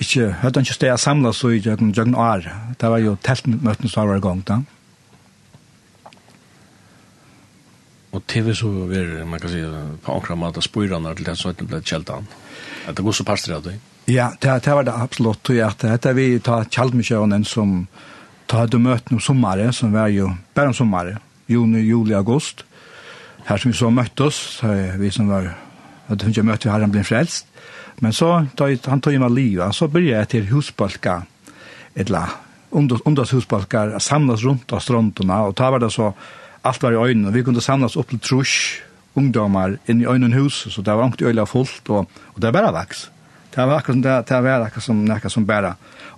ikke, 0.00 0.30
høyde 0.40 0.62
ikke 0.62 0.76
sted 0.76 0.92
å 0.94 1.00
samlas 1.00 1.42
i 1.44 1.58
tjøkken, 1.60 1.90
tjøkken 1.92 2.16
år, 2.16 2.46
det 2.80 2.88
var 2.94 3.02
jo 3.04 3.12
teltmøtene 3.20 3.90
som 3.92 4.08
var 4.08 4.16
i 4.16 4.22
gang 4.24 4.40
da. 4.48 4.56
Og 8.16 8.24
TV 8.24 8.54
så 8.56 8.70
var, 8.72 9.10
man 9.28 9.42
kan 9.42 9.52
si, 9.52 9.60
på 10.06 10.14
omkring 10.14 10.40
måte 10.40 10.64
spyrene 10.64 11.12
til 11.18 11.28
det 11.28 11.34
som 11.36 11.52
ble 11.60 11.82
kjeltan. 11.84 12.24
Det 12.88 13.04
går 13.04 13.18
så 13.18 13.26
passer 13.28 13.58
av 13.58 13.66
det. 13.66 13.74
Ja, 14.08 14.30
det, 14.40 14.54
det 14.64 14.78
var 14.78 14.86
det 14.86 14.94
absolutt, 14.96 15.42
tøy 15.44 15.60
at 15.66 15.84
dette 15.84 16.14
vi 16.16 16.38
tar 16.40 16.70
kjeldmykjøren 16.72 17.44
som 17.44 17.82
tar 18.48 18.72
det 18.72 18.80
møtene 18.80 19.20
om 19.20 19.26
sommare, 19.28 19.68
som 19.76 19.92
var 19.92 20.08
jo 20.14 20.30
bare 20.56 20.72
om 20.72 20.78
sommare, 20.78 21.18
juni, 21.52 21.84
juli, 21.84 22.16
august, 22.16 22.64
og 22.64 22.75
her 23.46 23.60
som 23.60 23.70
vi 23.70 23.78
så 23.78 23.90
møttes, 23.94 24.40
vi 24.98 25.10
som 25.14 25.30
var, 25.30 25.52
at 26.10 26.22
hun 26.22 26.32
ikke 26.32 26.46
møtte 26.46 26.70
herren 26.72 26.92
ble 26.94 27.04
frelst, 27.06 27.46
men 28.04 28.12
så, 28.12 28.42
han 28.58 29.00
tog 29.00 29.14
meg 29.22 29.32
livet, 29.32 29.74
så 29.74 29.88
begynte 29.88 30.18
jeg 30.18 30.30
til 30.32 30.50
husbalka, 30.50 31.20
etla, 31.96 32.26
under, 32.76 33.00
under 33.08 33.28
husbalka, 33.32 33.86
samlas 34.02 34.44
rundt 34.44 34.74
av 34.74 34.82
strontene, 34.84 35.38
og 35.46 35.56
da 35.56 35.70
var 35.72 35.84
det 35.84 35.92
så, 35.94 36.10
alt 36.66 36.82
var 36.82 36.96
i 36.96 37.00
øynene, 37.00 37.32
vi 37.32 37.44
kunne 37.46 37.62
samlas 37.64 37.96
opp 37.96 38.10
til 38.12 38.20
trusk, 38.20 38.82
ungdomar 39.16 39.78
inn 39.88 40.02
i 40.02 40.08
øynene 40.08 40.36
hus, 40.36 40.66
så 40.68 40.82
det 40.84 40.92
var 40.92 41.08
ikke 41.08 41.30
øyla 41.30 41.46
fullt, 41.48 41.88
og, 41.88 42.10
og 42.34 42.42
det 42.42 42.52
bare 42.52 42.74
vaks. 42.74 43.06
Det 43.54 43.64
var 43.64 43.78
akkurat 43.78 43.94
som 43.94 44.02
det, 44.04 44.16
det 44.28 44.40
var 44.44 44.64
akkurat 44.66 44.84
som, 44.84 44.98
akkurat 45.10 45.32
som 45.32 45.46
bare 45.48 45.70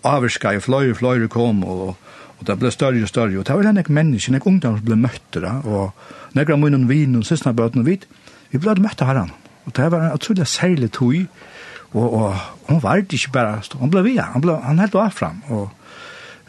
avvirska, 0.02 0.56
og 0.56 0.64
fløyre, 0.64 0.97
fløyre 0.99 1.28
kom, 1.30 1.62
og, 1.62 1.92
og 1.92 2.07
Og 2.38 2.47
det 2.47 2.59
ble 2.61 2.71
større 2.71 3.02
og 3.02 3.11
større, 3.11 3.38
og 3.40 3.47
det 3.47 3.57
var 3.57 3.66
det 3.66 3.75
nek 3.80 3.90
mennesker, 3.90 4.35
nek 4.35 4.47
ungdom 4.47 4.78
som 4.78 4.87
ble 4.87 4.99
møtter, 5.00 5.47
og 5.66 6.37
nek 6.38 6.50
av 6.54 6.61
munnen 6.62 6.87
vin 6.90 7.16
og 7.18 7.26
siste 7.26 7.52
bøten 7.52 7.83
og 7.83 7.88
vit, 7.88 8.07
vi 8.52 8.61
ble 8.62 8.76
møtt 8.83 9.02
av 9.02 9.11
herren. 9.11 9.33
Og 9.66 9.75
det 9.76 9.88
var 9.92 10.07
en 10.07 10.14
utrolig 10.14 10.47
særlig 10.49 10.90
tog, 10.95 11.16
og, 11.92 12.07
og 12.07 12.37
hun 12.68 12.83
var 12.85 13.02
ikke 13.02 13.33
bare, 13.35 13.59
stå. 13.62 13.80
hun 13.83 13.90
ble 13.90 14.04
via, 14.07 14.28
han, 14.35 14.45
ble, 14.45 14.54
han 14.62 14.78
helt 14.78 14.95
var 14.95 15.11
fram, 15.14 15.42
og 15.49 15.68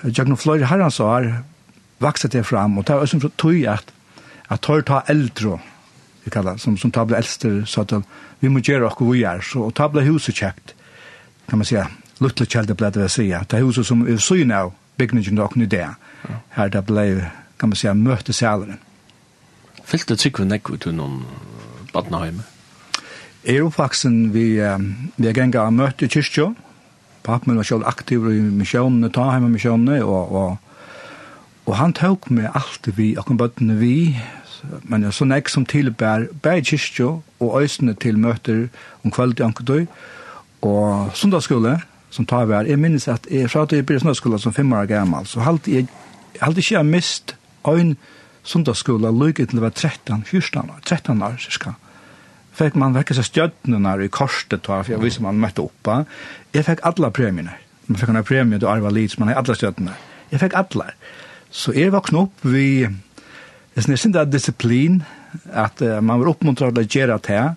jeg 0.04 0.16
Jagno 0.16 0.38
Fløyre 0.40 0.70
herren 0.70 0.92
så 0.92 1.10
har 1.10 1.26
vakset 2.00 2.32
det 2.32 2.46
fram, 2.48 2.78
og 2.78 2.88
det 2.88 2.96
var 2.96 3.10
som 3.10 3.20
tog 3.20 3.64
at, 3.68 3.90
at 4.50 4.62
tar 4.64 4.86
ta 4.88 5.02
eldre, 5.12 5.58
vi 6.24 6.32
kallar, 6.32 6.58
som, 6.58 6.78
som 6.78 6.92
tabla 6.92 7.18
eldster, 7.18 7.64
så 7.66 7.82
at 7.82 7.98
vi 8.40 8.48
må 8.48 8.62
gjøre 8.64 8.88
okkur 8.88 9.12
vi 9.12 9.24
er, 9.28 9.42
så 9.44 9.72
tabla 9.76 10.06
huset 10.08 10.36
kjekt, 10.36 10.76
kan 11.50 11.60
man 11.60 11.66
säga, 11.66 11.88
luttla 12.20 12.46
kjelde 12.46 12.76
ble 12.78 12.92
det 12.94 13.08
å 13.08 13.12
si, 13.12 13.28
det 13.32 13.64
huset 13.64 13.88
som 13.88 14.06
er 14.08 14.22
så 14.22 14.38
av, 14.54 14.72
bygningene 15.00 15.44
og 15.44 15.58
noe 15.58 15.70
det. 15.72 15.88
Her 16.56 16.72
det 16.74 16.86
ble, 16.86 17.08
kan 17.60 17.72
man 17.72 17.80
si, 17.80 17.90
møtesaleren. 17.90 18.80
Fylte 19.90 20.18
trykker 20.20 20.46
nekk 20.46 20.70
ut 20.70 20.84
til 20.86 20.94
noen 20.98 21.24
badneheime? 21.94 22.46
Jeg 23.46 23.56
er 23.58 23.66
oppvaksen, 23.66 24.34
vi, 24.34 24.60
vi 25.16 25.30
er 25.30 25.38
ganger 25.38 25.64
av 25.64 25.72
møte 25.74 26.06
i 26.06 26.12
kyrkjø. 26.12 26.50
Pappen 27.24 27.58
var 27.58 27.68
selv 27.68 27.88
aktiv 27.88 28.28
i 28.30 28.42
misjonene, 28.42 29.10
ta 29.16 29.30
hjemme 29.32 29.50
misjonene, 29.54 30.02
og, 30.04 30.36
og, 30.36 30.84
og 31.66 31.78
han 31.80 31.96
tok 31.96 32.30
med 32.36 32.52
alt 32.54 32.92
vi, 32.98 33.14
og 33.18 33.32
bøttene 33.40 33.80
vi, 33.80 33.96
men 34.92 35.08
så 35.16 35.26
nek 35.26 35.50
som 35.50 35.66
tilbær 35.66 36.28
bæg 36.44 36.68
kyrkjø 36.74 37.10
og 37.40 37.56
øsene 37.64 37.96
til 37.96 38.20
møter 38.20 38.68
om 39.04 39.16
kveld 39.16 39.40
i 39.40 39.48
ankedøy, 39.48 39.88
og 40.68 41.16
sundagsskole, 41.16 41.78
som 42.10 42.26
tar 42.26 42.48
vær. 42.50 42.68
Jeg 42.68 42.80
minnes 42.82 43.08
at 43.08 43.28
jeg 43.32 43.50
fra 43.52 43.66
til 43.70 43.84
Birgit 43.84 44.06
Snøskola 44.06 44.40
som 44.42 44.54
fem 44.56 44.72
år 44.74 44.88
gammel, 44.90 45.28
så 45.30 45.44
halte 45.46 45.74
jeg, 45.74 45.90
jeg 46.34 46.42
halte 46.42 46.64
ikke 46.64 46.76
jeg 46.76 46.90
mist 46.90 47.36
øyn 47.68 47.96
sundagsskola 48.50 49.12
lykke 49.14 49.46
til 49.50 49.60
å 49.60 49.66
være 49.68 49.76
13, 49.76 50.26
14 50.26 50.62
år, 50.64 50.82
13 50.86 51.24
år, 51.26 51.38
cirka. 51.44 51.76
Fikk 52.60 52.76
man 52.80 52.96
vekk 52.98 53.14
seg 53.16 53.28
stjøttene 53.28 53.96
i 54.04 54.10
korset, 54.12 54.66
for 54.66 54.88
jeg 54.90 55.02
visste 55.04 55.24
man 55.24 55.40
møtte 55.40 55.64
oppa. 55.64 56.04
Jeg 56.56 56.66
fikk 56.68 56.84
alle 56.88 57.12
premiene. 57.16 57.56
Man 57.88 58.00
fikk 58.00 58.12
en 58.14 58.24
premie 58.26 58.60
til 58.60 58.70
Arva 58.70 58.92
Lids, 58.94 59.20
man 59.20 59.32
har 59.32 59.40
alle 59.42 59.56
stjøttene. 59.56 59.96
Jeg 60.32 60.42
fikk 60.42 60.58
alle. 60.60 60.92
Så 61.50 61.74
jeg 61.74 61.94
var 61.94 62.04
knopp, 62.06 62.44
vi, 62.46 62.84
jeg 63.76 63.86
synes 63.86 64.06
ikke 64.06 64.26
disiplin, 64.30 65.00
at 65.54 65.82
uh, 65.82 65.98
man 66.02 66.20
var 66.22 66.34
oppmuntret 66.34 66.76
til 66.76 66.86
å 66.86 66.90
gjøre 66.90 67.20
det 67.26 67.36
her. 67.38 67.56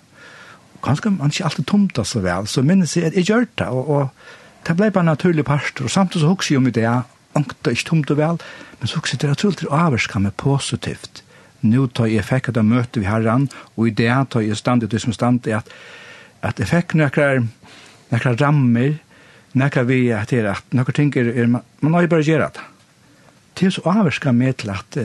Kanskje 0.83 1.13
man 1.15 1.31
ikke 1.31 1.45
alltid 1.47 1.67
tomte 1.69 2.05
så 2.05 2.21
vel, 2.23 2.47
så 2.49 2.63
minnes 2.65 2.95
jeg 2.97 3.11
at 3.11 3.17
jeg 3.17 3.29
gjør 3.29 3.45
det, 3.59 3.67
og, 3.67 3.89
og 3.89 4.22
det 4.63 4.77
blei 4.79 4.89
bare 4.93 5.11
naturlig 5.11 5.45
parster, 5.45 5.85
og 5.85 5.91
samtidig 5.91 6.23
så 6.23 6.31
hukse 6.31 6.53
jeg 6.53 6.61
om 6.61 6.71
det, 6.71 6.87
ångta 7.35 7.73
ikke 7.73 7.89
tomt 7.89 8.11
og 8.13 8.19
vel, 8.19 8.39
men 8.79 8.89
så 8.89 8.99
hukse 8.99 9.17
det 9.19 9.29
er 9.29 9.67
å 9.67 9.77
avvarska 9.77 10.21
meg 10.23 10.35
positivt. 10.39 11.23
Nå 11.63 11.87
tar 11.95 12.09
jeg 12.11 12.25
fikk 12.27 12.51
at 12.51 12.59
jeg 12.59 12.67
møter 12.67 13.03
vi 13.03 13.07
herran, 13.07 13.47
og 13.75 13.87
i 13.87 13.95
det 13.95 14.11
tar 14.31 14.43
jeg 14.43 14.59
standet 14.59 14.91
det 14.91 15.01
som 15.03 15.15
stand 15.15 15.47
er 15.47 15.61
at, 15.61 15.71
at 16.43 16.59
jeg 16.59 16.69
fikk 16.69 16.97
nekrar, 16.99 17.43
nekrar 18.11 18.39
rammer, 18.41 18.97
nekrar 19.55 19.87
vi 19.87 20.05
at 20.11 20.33
det 20.33 20.43
er 20.43 20.51
at 20.57 20.75
nekrar 20.75 20.97
ting 20.97 21.13
er, 21.19 21.31
man, 21.47 21.63
man 21.79 21.95
har 21.95 22.05
jo 22.05 22.13
bare 22.15 22.27
gjerat 22.27 22.59
det. 22.59 22.67
Det 23.53 23.69
er 23.69 23.75
så 23.75 23.85
avvarska 23.85 24.33
meg 24.35 24.57
til 24.59 24.73
at, 24.73 24.97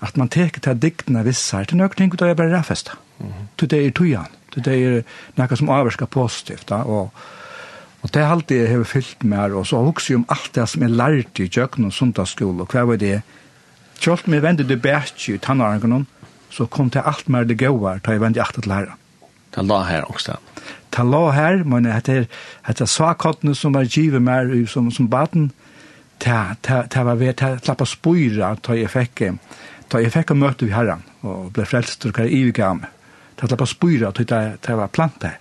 at 0.00 0.16
man 0.16 0.30
teker 0.32 0.62
til 0.64 0.80
diktene 0.80 1.24
vissar, 1.26 1.66
til 1.68 1.80
nekrar 1.80 2.00
ting 2.00 2.14
er 2.16 2.38
bare 2.38 2.54
raffesta. 2.54 2.96
Til 3.60 3.68
det 3.68 3.82
er 3.84 3.92
tujan, 3.92 4.32
til 4.54 4.64
det 4.64 4.78
er 4.80 5.02
nekrar 5.36 5.60
som 5.60 5.72
avvarska 5.74 6.08
positivt, 6.08 6.72
og, 6.72 7.12
og 7.12 7.39
Og 8.00 8.08
det 8.14 8.22
er 8.22 8.30
halte 8.30 8.56
jeg 8.56 8.70
har 8.72 8.86
fyllt 8.88 9.24
med 9.28 9.36
her, 9.36 9.54
og 9.60 9.66
så 9.68 9.82
hukser 9.84 10.14
jeg 10.14 10.22
om 10.22 10.30
alt 10.32 10.54
det 10.56 10.66
som 10.72 10.84
jeg 10.84 10.96
lærte 10.96 11.44
i 11.44 11.50
kjøkken 11.52 11.88
og 11.90 11.92
sundagsskole, 11.92 12.64
og 12.64 12.72
hva 12.72 12.86
var 12.88 13.00
det? 13.00 13.18
Kjølt 14.00 14.30
meg 14.32 14.40
vende 14.44 14.64
det 14.64 14.80
bætje 14.80 15.36
i 15.36 15.42
tannarangene, 15.44 16.06
så 16.50 16.64
kom 16.66 16.88
det 16.90 17.04
alt 17.04 17.28
mer 17.28 17.44
det 17.44 17.58
gode 17.60 17.84
her, 17.84 18.00
da 18.00 18.14
jeg 18.16 18.22
vende 18.22 18.40
alt 18.40 18.56
til 18.56 18.70
læreren. 18.70 18.96
Det 19.54 19.64
la 19.66 19.82
her 19.84 20.06
også. 20.08 20.38
Det 20.94 21.04
la 21.04 21.20
her, 21.36 21.64
men 21.68 21.84
det 22.06 22.28
er 22.64 22.86
sakottene 22.88 23.54
som 23.54 23.74
var 23.76 23.84
givet 23.84 24.22
mer 24.22 24.48
som, 24.66 24.88
som 24.90 25.10
baden, 25.10 25.50
det 26.24 27.04
var 27.04 27.14
ved, 27.20 27.36
det 27.40 27.64
slapp 27.64 27.84
å 27.84 27.88
spore 27.88 28.54
da 28.64 28.76
jeg 28.76 28.90
fikk, 28.92 29.22
da 29.92 30.00
jeg 30.00 30.12
fikk 30.12 30.32
å 30.32 30.40
møte 30.40 30.64
vi 30.64 30.72
herren, 30.72 31.04
og 31.20 31.52
ble 31.56 31.68
frelst 31.68 32.04
og 32.08 32.16
hva 32.16 32.24
jeg 32.28 32.40
ivig 32.40 32.64
av 32.64 32.80
meg. 32.80 32.90
Det 33.36 33.48
slapp 33.48 33.64
å 33.64 33.68
spore 33.68 34.12
da 34.16 34.40
jeg 34.56 34.80
var 34.80 34.92
plantet 34.92 35.39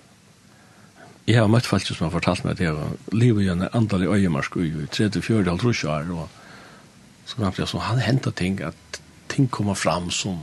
Jeg 1.30 1.44
har 1.44 1.50
møtt 1.52 1.68
folk 1.70 1.86
som 1.86 2.08
har 2.08 2.14
fortalt 2.16 2.42
meg 2.42 2.56
at 2.56 2.62
jeg 2.64 2.74
var 2.74 2.94
livet 3.14 3.44
igjen 3.44 3.60
en 3.62 3.76
andal 3.78 4.02
i 4.02 4.08
øyemarsk 4.10 4.56
i 4.64 4.70
34-50 4.90 5.84
år, 5.86 6.08
og 6.10 7.28
så 7.30 7.36
kan 7.38 7.52
jeg 7.54 7.70
sånn, 7.70 7.84
han 7.86 8.02
hentet 8.02 8.40
ting, 8.40 8.56
at 8.66 8.98
ting 9.30 9.46
kommer 9.54 9.78
fram 9.78 10.08
som, 10.10 10.40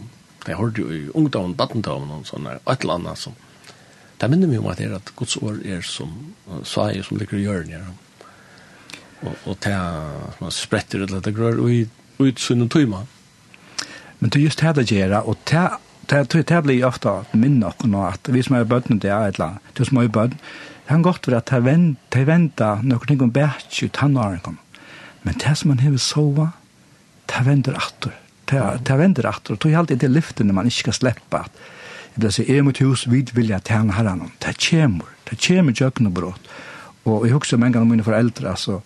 jeg 0.47 0.55
hørte 0.61 0.85
jo 0.85 0.93
i 0.95 1.01
ungdommen, 1.19 1.57
badentamen 1.59 2.13
og 2.15 2.29
sånn, 2.29 2.47
og 2.47 2.71
et 2.71 2.87
eller 2.87 3.01
annet 3.01 3.19
som, 3.19 3.35
det 4.21 4.29
minner 4.31 4.53
meg 4.53 4.63
om 4.63 4.69
at 4.71 4.79
det 4.79 4.87
er 4.87 4.95
at 5.01 5.11
Guds 5.19 5.35
år 5.43 5.59
er 5.67 5.83
som, 5.83 6.13
sa 6.63 6.87
jeg 6.93 7.03
som 7.09 7.19
ligger 7.19 7.41
i 7.41 7.49
hjørnet 7.49 7.75
ja. 7.75 7.83
og, 9.27 9.35
og 9.43 9.59
det 9.67 9.75
er, 9.75 10.39
man 10.39 10.55
spretter 10.55 11.03
et 11.03 11.11
eller 11.11 11.19
annet 11.19 11.37
grør, 11.37 11.59
og 11.67 12.23
ut 12.23 12.41
sunn 12.41 12.63
og 12.65 12.71
tøyma. 12.73 13.03
Men 14.21 14.31
det 14.31 14.39
er 14.39 14.47
just 14.47 14.63
det 14.63 14.77
det 14.79 14.87
gjør, 14.95 15.19
og 15.27 15.43
det 15.51 15.67
det 16.07 16.47
det 16.47 16.63
blir 16.63 16.85
ofta 16.85 17.25
minna 17.33 17.67
och 17.67 17.89
nå 17.89 18.05
att 18.07 18.29
vi 18.29 18.43
som 18.43 18.57
är 18.57 18.65
bödden 18.65 18.99
det 18.99 19.09
är 19.09 19.29
ett 19.29 19.39
land. 19.39 19.57
Det 19.73 19.85
som 19.85 19.97
är 19.97 20.09
bödden 20.09 20.39
kan 20.89 21.03
godt 21.03 21.27
være 21.29 21.43
at 21.43 21.51
de 21.51 21.65
venter, 21.65 22.25
venter 22.29 22.83
noen 22.87 23.09
ting 23.09 23.23
om 23.23 23.33
bæts 23.33 23.83
i 23.83 23.89
tannåren. 23.89 24.59
Men 25.27 25.41
det 25.43 25.57
som 25.59 25.73
man 25.73 25.83
har 25.83 25.97
sova, 25.99 26.53
det 27.27 27.47
venter 27.47 27.75
atter. 27.75 28.15
Det 28.47 28.99
venter 28.99 29.27
atter. 29.27 29.57
Og 29.57 29.67
er 29.67 29.79
alltid 29.81 30.05
det 30.05 30.13
lyftene 30.13 30.55
man 30.55 30.69
ikke 30.71 30.87
skal 30.87 31.01
slippe 31.01 31.43
at 31.43 31.65
det 32.17 32.23
blir 32.23 32.33
så 32.33 32.45
er 32.49 32.63
mot 32.65 32.79
hus, 32.81 33.03
vi 33.13 33.19
vil 33.37 33.51
jeg 33.53 33.67
tjene 33.69 33.93
herren. 33.93 34.31
Det 34.41 34.55
kommer. 34.57 35.11
Det 35.29 35.37
kommer 35.37 35.75
kjøkken 35.77 36.07
og 36.09 36.15
brått. 36.17 36.47
Og 37.05 37.27
jeg 37.27 37.35
husker 37.35 37.61
mange 37.61 37.77
av 37.79 37.85
mine 37.87 38.05
foreldre, 38.07 38.55
altså, 38.55 38.79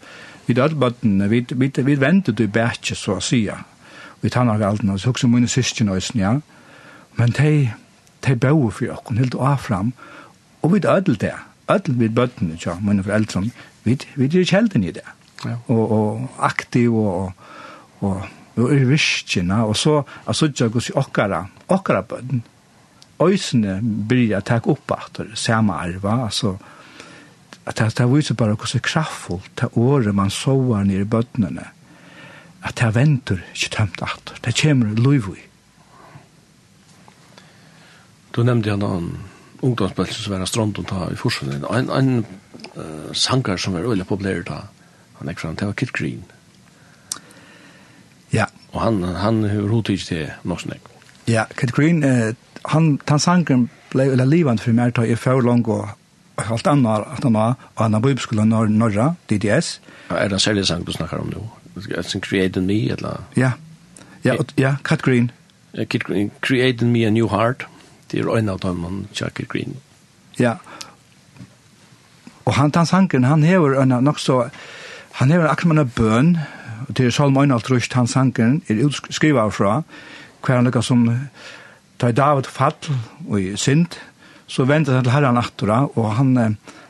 vi 0.48 0.56
døde 0.58 0.74
bøttene, 0.74 1.28
vi, 1.30 1.44
vi, 1.54 1.70
vi 1.70 1.94
venter 2.00 2.34
i 2.42 2.48
bæts, 2.50 2.96
så 2.98 3.20
å 3.20 3.22
si. 3.22 3.44
Vi 4.20 4.32
tar 4.34 4.48
nok 4.48 4.64
alt, 4.66 4.82
nå. 4.82 4.96
jeg 4.98 5.12
husker 5.12 5.30
mine 5.30 5.48
søskene, 5.48 5.94
ja. 6.18 6.32
Men 7.16 7.36
de, 7.38 7.70
de 8.26 8.36
bøver 8.36 8.70
for 8.70 8.96
oss, 8.96 9.14
helt 9.16 9.38
av 9.38 9.62
fram. 9.62 9.92
Og 10.62 10.74
vi 10.74 10.82
døde 10.82 11.14
det 11.14 11.36
öll 11.70 11.96
við 12.00 12.14
bötnene, 12.16 12.58
ja 12.60 12.76
mine 12.82 13.04
foreldrene, 13.06 13.52
vi, 13.86 13.96
vi 14.16 14.28
er 14.28 14.48
kjelden 14.48 14.84
i 14.84 14.94
det. 14.96 15.06
Ja. 15.44 15.56
Og, 15.72 15.92
og 15.96 16.40
aktiv 16.44 16.94
og, 16.94 17.32
og, 18.04 18.24
og 18.56 18.72
er 18.74 18.86
virkjene, 18.88 19.62
og 19.64 19.76
så 19.78 20.00
er 20.26 20.36
sånn 20.36 20.56
at 20.66 20.76
vi 20.76 20.96
okkara, 21.00 21.44
okkara 21.72 22.02
bøtn, 22.06 22.42
øysene 23.20 23.78
blir 23.82 24.36
å 24.38 24.44
takke 24.44 24.72
opp 24.72 24.94
at 24.96 25.22
det 25.22 25.38
samme 25.40 25.76
arva, 25.76 26.24
altså, 26.26 26.56
at 27.66 27.76
det, 27.78 27.90
det 27.98 28.08
viser 28.10 28.38
bare 28.38 28.56
hvordan 28.56 28.84
kraftfullt 28.84 29.52
det 29.60 29.70
året 29.78 30.16
man 30.16 30.32
sover 30.32 30.84
nere 30.88 31.04
i 31.04 31.12
bøtnene, 31.16 31.68
at 32.60 32.76
det 32.80 32.94
venter 32.96 33.40
ikke 33.54 33.74
tømt 33.76 34.02
at 34.04 34.34
det 34.44 34.56
kommer 34.58 34.96
lov 34.96 35.30
i. 35.32 35.44
Du 38.30 38.42
nevnte 38.46 38.70
jo 38.70 38.78
noen 38.78 39.08
ungdomsbølse 39.62 40.22
som 40.22 40.34
var 40.34 40.48
strånd 40.48 40.78
og 40.80 40.88
ta 40.90 41.08
i 41.12 41.18
forskjellen. 41.18 41.64
En, 41.70 41.90
en 41.90 42.24
uh, 42.76 43.10
sanger 43.12 43.60
som 43.60 43.76
var 43.76 43.88
veldig 43.88 44.06
populær 44.08 44.44
da, 44.46 44.60
han 45.18 45.30
gikk 45.30 45.42
fram, 45.42 45.56
det 45.60 45.68
var 45.68 45.78
Kit 45.78 45.92
Green. 45.96 46.22
Ja. 48.32 48.46
Og 48.72 48.80
han, 48.80 49.02
han 49.02 49.42
har 49.44 49.68
hodet 49.68 50.00
til 50.06 50.30
Norsnek. 50.48 50.86
Ja, 51.28 51.44
Kit 51.58 51.74
Green, 51.76 52.02
eh, 52.06 52.32
han, 52.72 52.92
han 53.08 53.22
sanger 53.22 53.66
ble 53.90 54.06
eller 54.14 54.28
livet 54.28 54.62
for 54.62 54.76
meg, 54.76 54.94
da 54.96 55.04
jeg 55.06 55.18
får 55.18 55.42
langt 55.46 55.68
og 55.68 55.90
alt 56.40 56.68
annet, 56.70 57.04
at 57.16 57.24
han 57.26 57.34
var, 57.36 57.56
og 57.76 57.82
han 57.84 57.96
har 57.96 58.04
bøybskolen 58.04 58.48
nor 58.48 58.70
Norra, 58.72 59.14
DDS. 59.28 59.80
Ja, 60.08 60.22
er 60.22 60.30
det 60.30 60.38
en 60.38 60.46
særlig 60.46 60.66
sang 60.70 60.86
du 60.86 60.92
snakker 60.94 61.20
om 61.20 61.32
nå? 61.34 61.42
Som 62.02 62.22
Create 62.24 62.60
Me, 62.60 62.78
eller? 62.94 63.20
Ja, 63.36 63.52
ja, 64.24 64.36
og, 64.38 64.54
ja 64.58 64.76
Kit 64.84 65.02
Green. 65.02 65.30
Kit 65.88 66.04
Green, 66.04 66.30
Create 66.40 66.84
Me 66.84 67.04
a 67.06 67.10
New 67.10 67.28
Heart 67.28 67.66
det 68.10 68.20
er 68.20 68.30
en 68.36 68.48
av 68.48 68.60
dem, 68.62 69.06
Jacker 69.14 69.46
Green. 69.46 69.76
Ja, 70.38 70.56
og 72.50 72.56
han, 72.56 72.72
hans 72.74 72.90
sangen, 72.90 73.26
han 73.28 73.44
hever 73.46 73.76
en 73.78 73.94
nok 74.02 74.18
så, 74.18 74.48
han 75.20 75.30
hever 75.30 75.50
akkurat 75.50 75.78
en 75.78 75.92
bøn, 75.94 76.30
og 76.88 76.96
det 76.98 77.06
er 77.06 77.14
Salm 77.14 77.36
1, 77.38 77.92
han 77.94 78.10
sangen, 78.10 78.60
er 78.66 78.84
utskrivet 78.86 79.54
fra, 79.54 79.82
hver 80.42 80.58
han 80.58 80.66
lykker 80.66 80.82
som, 80.82 81.04
da 82.00 82.10
David 82.16 82.48
fall 82.50 82.74
og 83.28 83.36
i 83.38 83.52
synd, 83.60 83.98
så 84.50 84.66
venter 84.66 84.98
han 84.98 85.06
til 85.06 85.14
herren 85.14 85.38
attora, 85.38 85.84
og 85.94 86.14
han, 86.16 86.34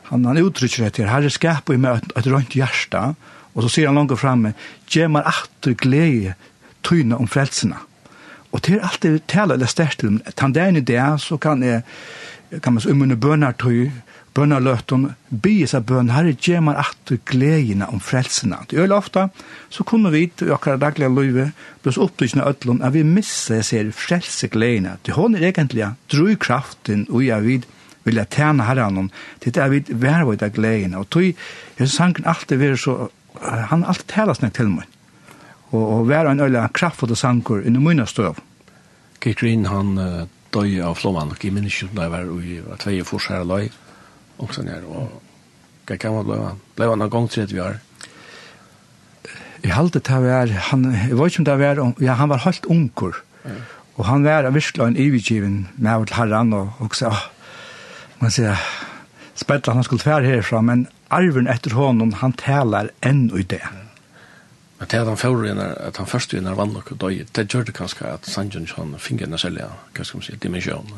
han, 0.09 0.25
han 0.25 0.41
uttrykker 0.41 0.87
etter, 0.87 1.11
herre 1.11 1.29
skaper 1.29 1.77
i 1.77 1.81
meg 1.81 1.99
et, 1.99 2.15
et 2.23 2.31
rønt 2.31 2.57
hjerte, 2.57 3.03
og 3.51 3.65
så 3.65 3.69
sier 3.69 3.91
han 3.91 3.99
langt 3.99 4.15
framme, 4.17 4.55
«Gje 4.89 5.11
meg 5.11 5.27
atter 5.29 5.75
glede 5.77 6.33
tyne 6.87 7.19
om 7.19 7.29
frelsene». 7.29 7.77
Og 8.51 8.63
det 8.65 8.75
er 8.75 8.87
alltid 8.87 9.19
tala 9.31 9.55
eller 9.55 9.69
størst 9.69 10.03
til, 10.03 10.19
Tan 10.35 10.53
der 10.53 10.75
i 10.75 10.83
det, 10.83 11.01
så 11.23 11.37
kan 11.37 11.63
jeg, 11.63 11.83
kan 12.61 12.73
man 12.73 12.83
så 12.83 12.91
umunne 12.91 13.15
bønartøy, 13.15 13.91
bønarløtton, 14.35 15.09
be 15.43 15.53
seg 15.67 15.83
bøn, 15.87 16.11
herre, 16.15 16.33
gjør 16.39 16.63
man 16.63 16.79
at 16.79 17.11
gledene 17.27 17.87
om 17.91 17.99
frelsene. 18.03 18.61
Det 18.69 18.77
gjør 18.79 18.95
ofte, 18.95 19.27
så 19.71 19.83
kunne 19.87 20.11
vi 20.13 20.23
i 20.27 20.51
akkurat 20.51 20.79
daglige 20.81 21.11
løyve, 21.11 21.49
blås 21.83 21.99
opplysen 21.99 22.43
av 22.43 22.53
ødlån, 22.53 22.81
at 22.87 22.95
vi 22.95 23.03
misser, 23.07 23.59
jeg 23.59 23.67
ser, 23.67 23.91
frelse 23.95 24.47
gledene. 24.51 24.97
Det 25.05 25.17
hånd 25.17 25.35
er 25.35 25.49
egentlig 25.51 25.89
drøykraften, 26.13 27.07
og 27.09 27.25
jeg 27.27 27.47
vid, 27.47 27.67
vil 28.07 28.17
jeg 28.17 28.33
tjene 28.33 28.65
herren 28.65 29.11
til 29.41 29.53
det 29.53 29.61
er 29.61 29.69
vi 29.69 29.83
vervet 29.89 30.43
av 30.43 30.55
gledene. 30.55 31.01
Og 31.01 31.09
tog, 31.11 31.27
jeg 31.27 31.87
synes 31.87 31.99
alt 31.99 32.15
kan 32.19 32.31
alltid 32.31 32.63
være 32.63 32.79
så, 32.79 32.97
han 33.71 33.83
alltid 33.83 34.09
taler 34.11 34.37
snakk 34.37 34.55
til 34.57 34.71
meg 34.71 34.90
og, 35.71 35.81
og 35.81 36.07
være 36.09 36.31
en 36.31 36.43
øyla 36.43 36.67
kraftfull 36.73 37.15
sankur 37.15 37.63
inni 37.65 37.79
munna 37.79 38.05
støv. 38.05 38.39
Kirk 39.21 39.39
Green, 39.39 39.65
han 39.69 39.97
uh, 39.97 40.27
døy 40.53 40.79
av 40.83 40.97
flomman, 40.99 41.31
og 41.31 41.43
jeg 41.43 41.53
minnes 41.55 41.81
ikke 41.81 41.95
da 41.95 42.07
jeg 42.07 42.13
var 42.15 42.31
i 42.41 42.59
tvei 42.83 42.99
og 43.01 43.07
fors 43.07 43.27
her 43.31 43.45
løy, 43.47 43.69
og 44.41 44.53
sånn 44.55 44.71
her, 44.71 44.85
og 44.89 45.11
hva 45.87 45.97
kan 45.99 46.15
man 46.15 46.27
blei 46.27 46.39
han? 46.41 46.61
Blei 46.77 46.89
han 46.89 47.05
en 47.05 47.11
gang 47.13 47.27
30 47.29 47.61
år? 47.63 47.79
Jeg 49.61 49.75
halte 49.77 50.01
det 50.01 50.21
var, 50.23 50.53
han, 50.71 50.87
jeg 50.95 51.17
var 51.19 51.29
ikke 51.29 51.43
om 51.43 51.47
det 51.51 51.57
var, 51.61 51.81
ja, 52.01 52.15
han 52.17 52.31
var 52.31 52.41
helt 52.47 52.65
unker, 52.65 53.19
og 53.95 54.07
han 54.07 54.25
var 54.25 54.49
virkelig 54.49 54.85
en 54.87 54.97
ivigiven 54.97 55.59
med 55.75 55.91
av 55.93 56.15
herran, 56.17 56.55
og, 56.57 56.73
og 56.81 56.97
så, 56.97 57.13
man 58.19 58.33
sier, 58.33 58.57
spett 59.37 59.69
han 59.69 59.85
skulle 59.85 60.01
tver 60.01 60.25
herfra, 60.25 60.63
men 60.65 60.87
arven 61.13 61.49
etter 61.51 61.77
honom, 61.77 62.15
han 62.23 62.33
taler 62.39 62.89
enn 63.05 63.27
i 63.37 63.45
det. 63.45 63.61
Mm 63.61 63.80
Men 64.81 64.89
det 64.89 64.97
er 64.97 65.05
han 65.05 65.19
fører 65.21 65.51
inn, 65.51 65.59
at 65.61 65.99
han 66.01 66.07
først 66.09 66.31
inn 66.33 66.47
er 66.49 66.55
vann 66.57 66.73
og 66.73 66.87
døy, 66.97 67.19
det 67.37 67.43
gjør 67.53 67.67
det 67.67 67.75
kanskje 67.77 68.15
at 68.15 68.25
Sanjun 68.25 68.65
han 68.73 68.95
fingrene 68.97 69.37
selv, 69.37 69.61
hva 69.93 70.05
skal 70.07 70.17
man 70.17 70.25
si, 70.25 70.37
dimensjon. 70.41 70.95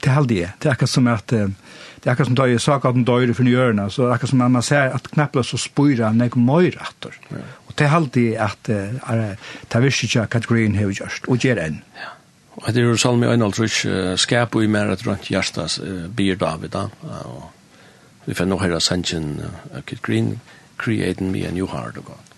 Det 0.00 0.08
er 0.08 0.16
aldri, 0.16 0.38
det 0.40 0.70
er 0.70 0.72
akkurat 0.72 0.90
som 0.94 1.10
at, 1.12 1.28
det 1.28 2.08
er 2.08 2.14
akkurat 2.14 2.30
som 2.30 2.38
døy, 2.40 2.56
sak 2.56 2.86
at 2.88 2.96
den 2.96 3.04
døy 3.04 3.34
for 3.36 3.44
njørene, 3.44 3.84
så 3.92 4.06
det 4.06 4.08
er 4.08 4.14
akkurat 4.16 4.32
som 4.32 4.46
at 4.46 4.56
man 4.56 4.64
ser 4.64 4.96
at 4.96 5.12
knapple 5.12 5.44
så 5.44 5.60
spyrer 5.60 6.06
han 6.08 6.24
ikke 6.24 6.40
møyre 6.40 6.88
etter. 6.88 7.20
Og 7.68 7.76
det 7.76 7.86
er 7.86 7.98
aldri 8.00 8.26
at 8.40 8.64
det 8.64 8.80
er 9.04 9.84
virkelig 9.84 10.08
ikke 10.08 10.26
kategorien 10.38 10.80
har 10.80 10.96
gjort, 10.96 11.28
og 11.28 11.44
gjør 11.44 11.60
enn. 11.66 11.78
Ja. 12.00 12.16
Og 12.62 12.66
det 12.72 12.80
er 12.80 12.90
jo 12.94 12.98
salmi 13.00 13.28
og 13.28 13.36
innholdt 13.36 13.60
rus, 13.60 13.84
skap 14.24 14.56
og 14.56 14.64
i 14.64 14.72
mer 14.72 14.96
et 14.96 15.04
rundt 15.04 15.28
hjertas 15.28 15.76
byr 16.16 16.40
David, 16.40 16.72
da, 16.72 16.88
og 17.28 18.24
vi 18.24 18.40
får 18.40 18.48
nå 18.48 18.56
høre 18.64 18.80
Sanjun 18.80 19.34
Kit 19.84 20.00
Green, 20.00 20.38
creating 20.80 21.28
me 21.28 21.44
a 21.44 21.52
new 21.52 21.68
heart 21.68 22.00
of 22.00 22.08
God. 22.08 22.31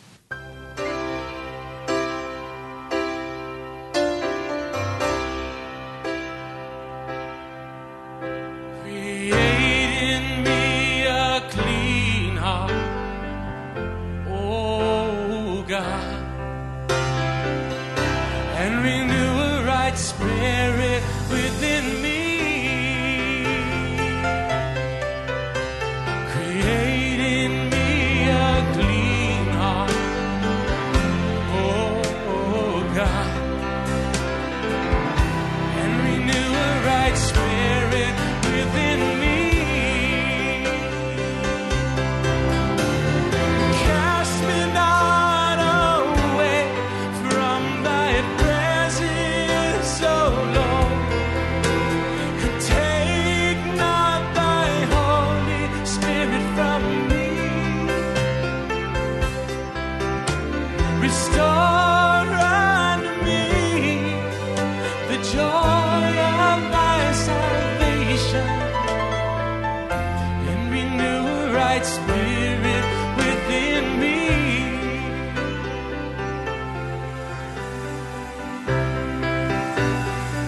right 71.75 71.87
spirit 71.87 72.85
within 73.19 73.85
me. 74.03 74.19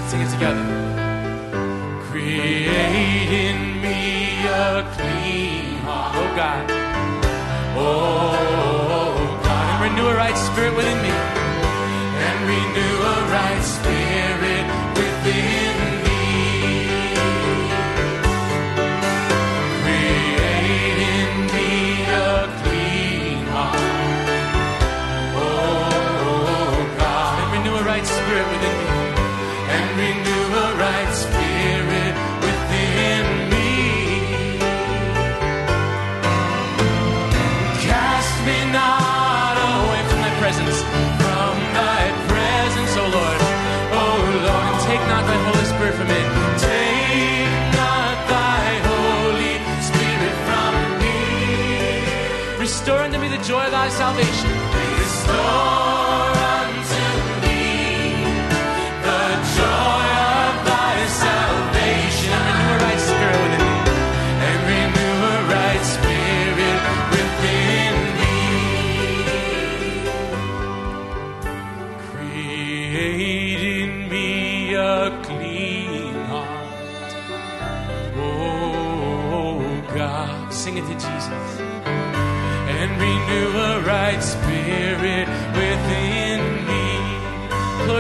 Sing 0.09 0.21
it 0.21 0.31
together. 0.31 0.67
Create 2.09 3.31
in 3.47 3.81
me 3.83 4.47
a 4.47 4.89
clean 4.95 5.79
heart. 5.87 6.15
Oh 6.17 6.37
God. 6.37 6.65
Oh 7.77 8.46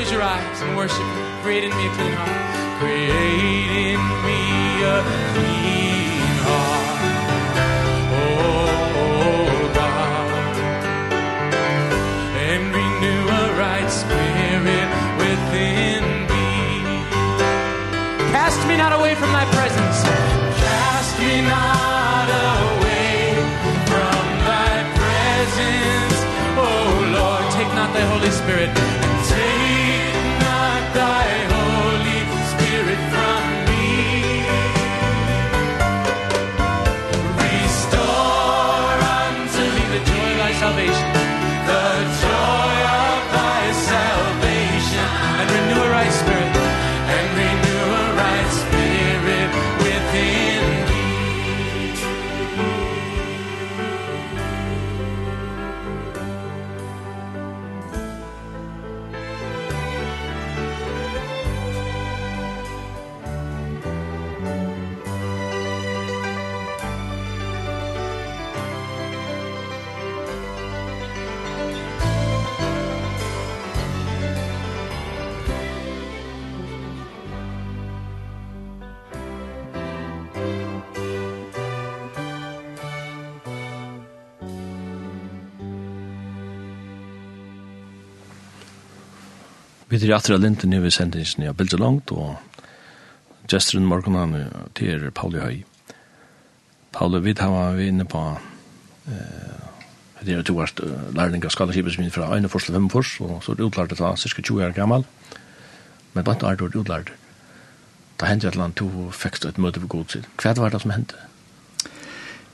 Close 0.06 0.14
your 0.14 0.22
eyes 0.22 0.62
and 0.62 0.76
worship 0.76 0.98
Him. 0.98 1.42
Create 1.42 1.64
in 1.64 1.70
me 1.70 1.84
a 1.84 1.90
clean 1.96 2.12
heart. 2.12 2.78
Create 2.78 3.90
in 3.90 3.98
me 4.22 4.84
a 4.84 5.02
clean 5.02 5.64
heart. 5.64 5.75
Vi 89.96 90.10
er 90.10 90.18
atter 90.18 90.36
linten 90.36 90.74
i 90.76 90.90
sendingen 90.92 91.46
i 91.46 91.52
bildet 91.56 91.80
Langt, 91.80 92.10
og 92.12 92.36
gesteren 93.48 93.86
morgenen 93.88 94.50
til 94.76 95.06
Pauli 95.10 95.40
Høy. 95.40 95.62
Pauli, 96.92 97.20
vi 97.24 97.32
tar 97.32 97.72
vi 97.78 97.86
inne 97.88 98.04
på 98.04 98.20
eh, 99.08 99.62
det 100.20 100.34
er 100.34 100.44
to 100.44 100.56
hvert 100.58 100.82
lærning 101.16 101.46
av 101.46 101.54
skalaskipet 101.54 101.94
som 101.94 102.04
er 102.04 102.12
fra 102.12 102.28
Øyne 102.34 102.50
Fors 102.52 102.66
til 102.66 102.76
og 102.76 103.40
så 103.40 103.52
er 103.52 103.56
det 103.56 103.64
utlært 103.64 103.94
til 103.94 104.04
han 104.04 104.20
cirka 104.20 104.42
20 104.42 104.66
år 104.66 104.76
gammel, 104.76 105.04
men 106.12 106.24
bare 106.24 106.40
da 106.42 106.52
er 106.52 106.60
det 106.60 106.76
utlært. 106.76 107.12
Da 108.20 108.26
hendte 108.26 108.48
et 108.48 108.52
eller 108.52 108.68
annet 108.68 108.76
to 108.76 109.08
fikk 109.12 109.44
et 109.46 109.58
møte 109.58 109.80
på 109.80 109.86
god 109.86 110.04
tid. 110.12 110.28
Hva 110.36 110.52
var 110.60 110.70
det 110.70 110.82
som 110.82 110.92
hendte? 110.92 111.16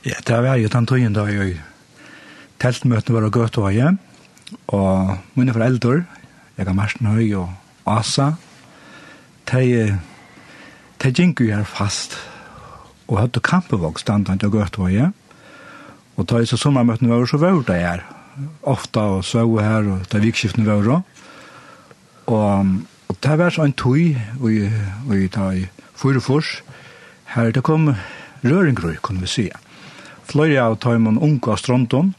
Ja, 0.04 0.14
det 0.26 0.42
var 0.46 0.62
jo 0.62 0.68
den 0.68 0.86
tøyen 0.86 1.14
da 1.14 1.26
jeg 1.26 1.58
teltmøtene 2.62 3.16
var 3.16 3.26
og 3.26 3.34
gøtt 3.34 3.58
og 3.58 3.72
jeg, 3.74 3.96
og 4.68 5.16
mine 5.34 5.54
foreldre, 5.54 6.04
jeg 6.56 6.66
har 6.66 6.76
Marsten 6.76 7.08
Høy 7.08 7.32
og 7.40 7.50
Asa, 7.88 8.32
de, 9.50 9.98
de 11.02 11.12
gikk 11.12 11.42
jo 11.42 11.50
her 11.52 11.66
fast, 11.68 12.16
og 13.08 13.18
hadde 13.20 13.42
kampevåg 13.44 14.00
standan 14.00 14.40
til 14.40 14.52
Gøtvøye, 14.52 15.10
og 16.16 16.28
da 16.28 16.40
jeg 16.40 16.50
så 16.52 16.58
sommermøtene 16.60 17.10
var, 17.10 17.26
så 17.26 17.40
var 17.40 17.62
det 17.66 17.80
her, 17.80 18.04
ofta 18.62 19.08
og 19.18 19.24
sov 19.24 19.58
her, 19.60 19.88
og 19.94 20.06
da 20.12 20.20
vikskiftene 20.22 20.68
var 20.68 20.84
det, 20.86 21.00
og, 22.26 22.72
og 23.08 23.16
det 23.24 23.38
var 23.38 23.50
så 23.50 23.66
en 23.66 23.76
tøy, 23.76 24.16
og 24.40 24.52
jeg 24.52 25.30
tar 25.32 25.58
i 25.58 25.66
Fyrefors, 25.98 26.60
her 27.34 27.50
det 27.50 27.64
kom 27.64 27.94
røringrøy, 28.44 28.96
kunne 29.02 29.24
vi 29.24 29.30
si. 29.30 29.46
Fløyre 30.28 30.64
av 30.64 30.78
tøymen 30.80 31.20
unge 31.20 31.50
av 31.52 31.60
Stronton, 31.60 32.12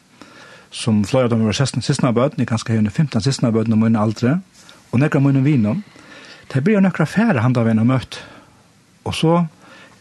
som 0.73 1.03
fløy 1.05 1.27
av 1.27 1.31
dem 1.31 1.43
var 1.45 1.53
16 1.53 1.85
sistna 1.85 2.11
bøten, 2.15 2.41
jeg 2.41 2.49
kanskje 2.49 2.77
hevne 2.77 2.91
15 2.91 3.21
sistna 3.21 3.51
bøten 3.53 3.75
om 3.75 3.83
min 3.85 3.99
aldre, 3.99 4.39
og 4.91 5.01
nekra 5.01 5.21
min 5.21 5.43
vinom, 5.45 5.83
det 6.51 6.63
blir 6.63 6.77
jo 6.77 6.83
nekra 6.83 7.05
færre 7.09 7.43
han 7.45 7.53
da 7.53 7.63
vi 7.65 7.75
har 7.77 7.87
møtt. 7.87 8.19
Og 9.05 9.15
så, 9.15 9.35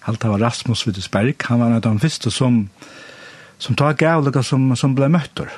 alt 0.09 0.23
det 0.23 0.31
var 0.33 0.41
Rasmus 0.43 0.87
Wittesberg, 0.87 1.37
han 1.49 1.61
var 1.61 1.71
en 1.71 1.79
av 1.79 1.85
de 1.85 2.03
første 2.03 2.33
som, 2.33 2.65
som 3.61 3.77
tar 3.79 3.99
gavlega 4.01 4.43
som, 4.43 4.71
som 4.77 4.97
ble 4.97 5.11
møttur, 5.13 5.53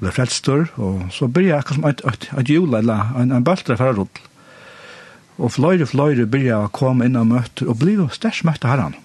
ble 0.00 0.12
frelstor, 0.14 0.68
og 0.76 1.08
så 1.12 1.28
blir 1.28 1.50
jeg 1.50 1.60
akkurat 1.60 1.80
som 1.80 1.88
et, 1.90 2.04
et, 2.12 2.28
et 2.42 2.52
jula, 2.56 2.80
eller 2.80 3.14
en, 3.20 3.32
en 3.36 3.46
bøltre 3.46 3.78
fra 3.80 3.92
rull. 3.96 4.10
Og 5.40 5.54
fløyre, 5.56 5.88
fløyre 5.88 6.28
blir 6.28 6.50
jeg 6.50 6.56
å 6.56 6.72
komme 6.72 7.08
inn 7.08 7.16
og 7.16 7.30
møtter, 7.32 7.68
og 7.68 7.80
blir 7.80 8.02
jo 8.02 8.10
størst 8.12 8.44
møtte 8.48 8.68
herren. 8.68 8.98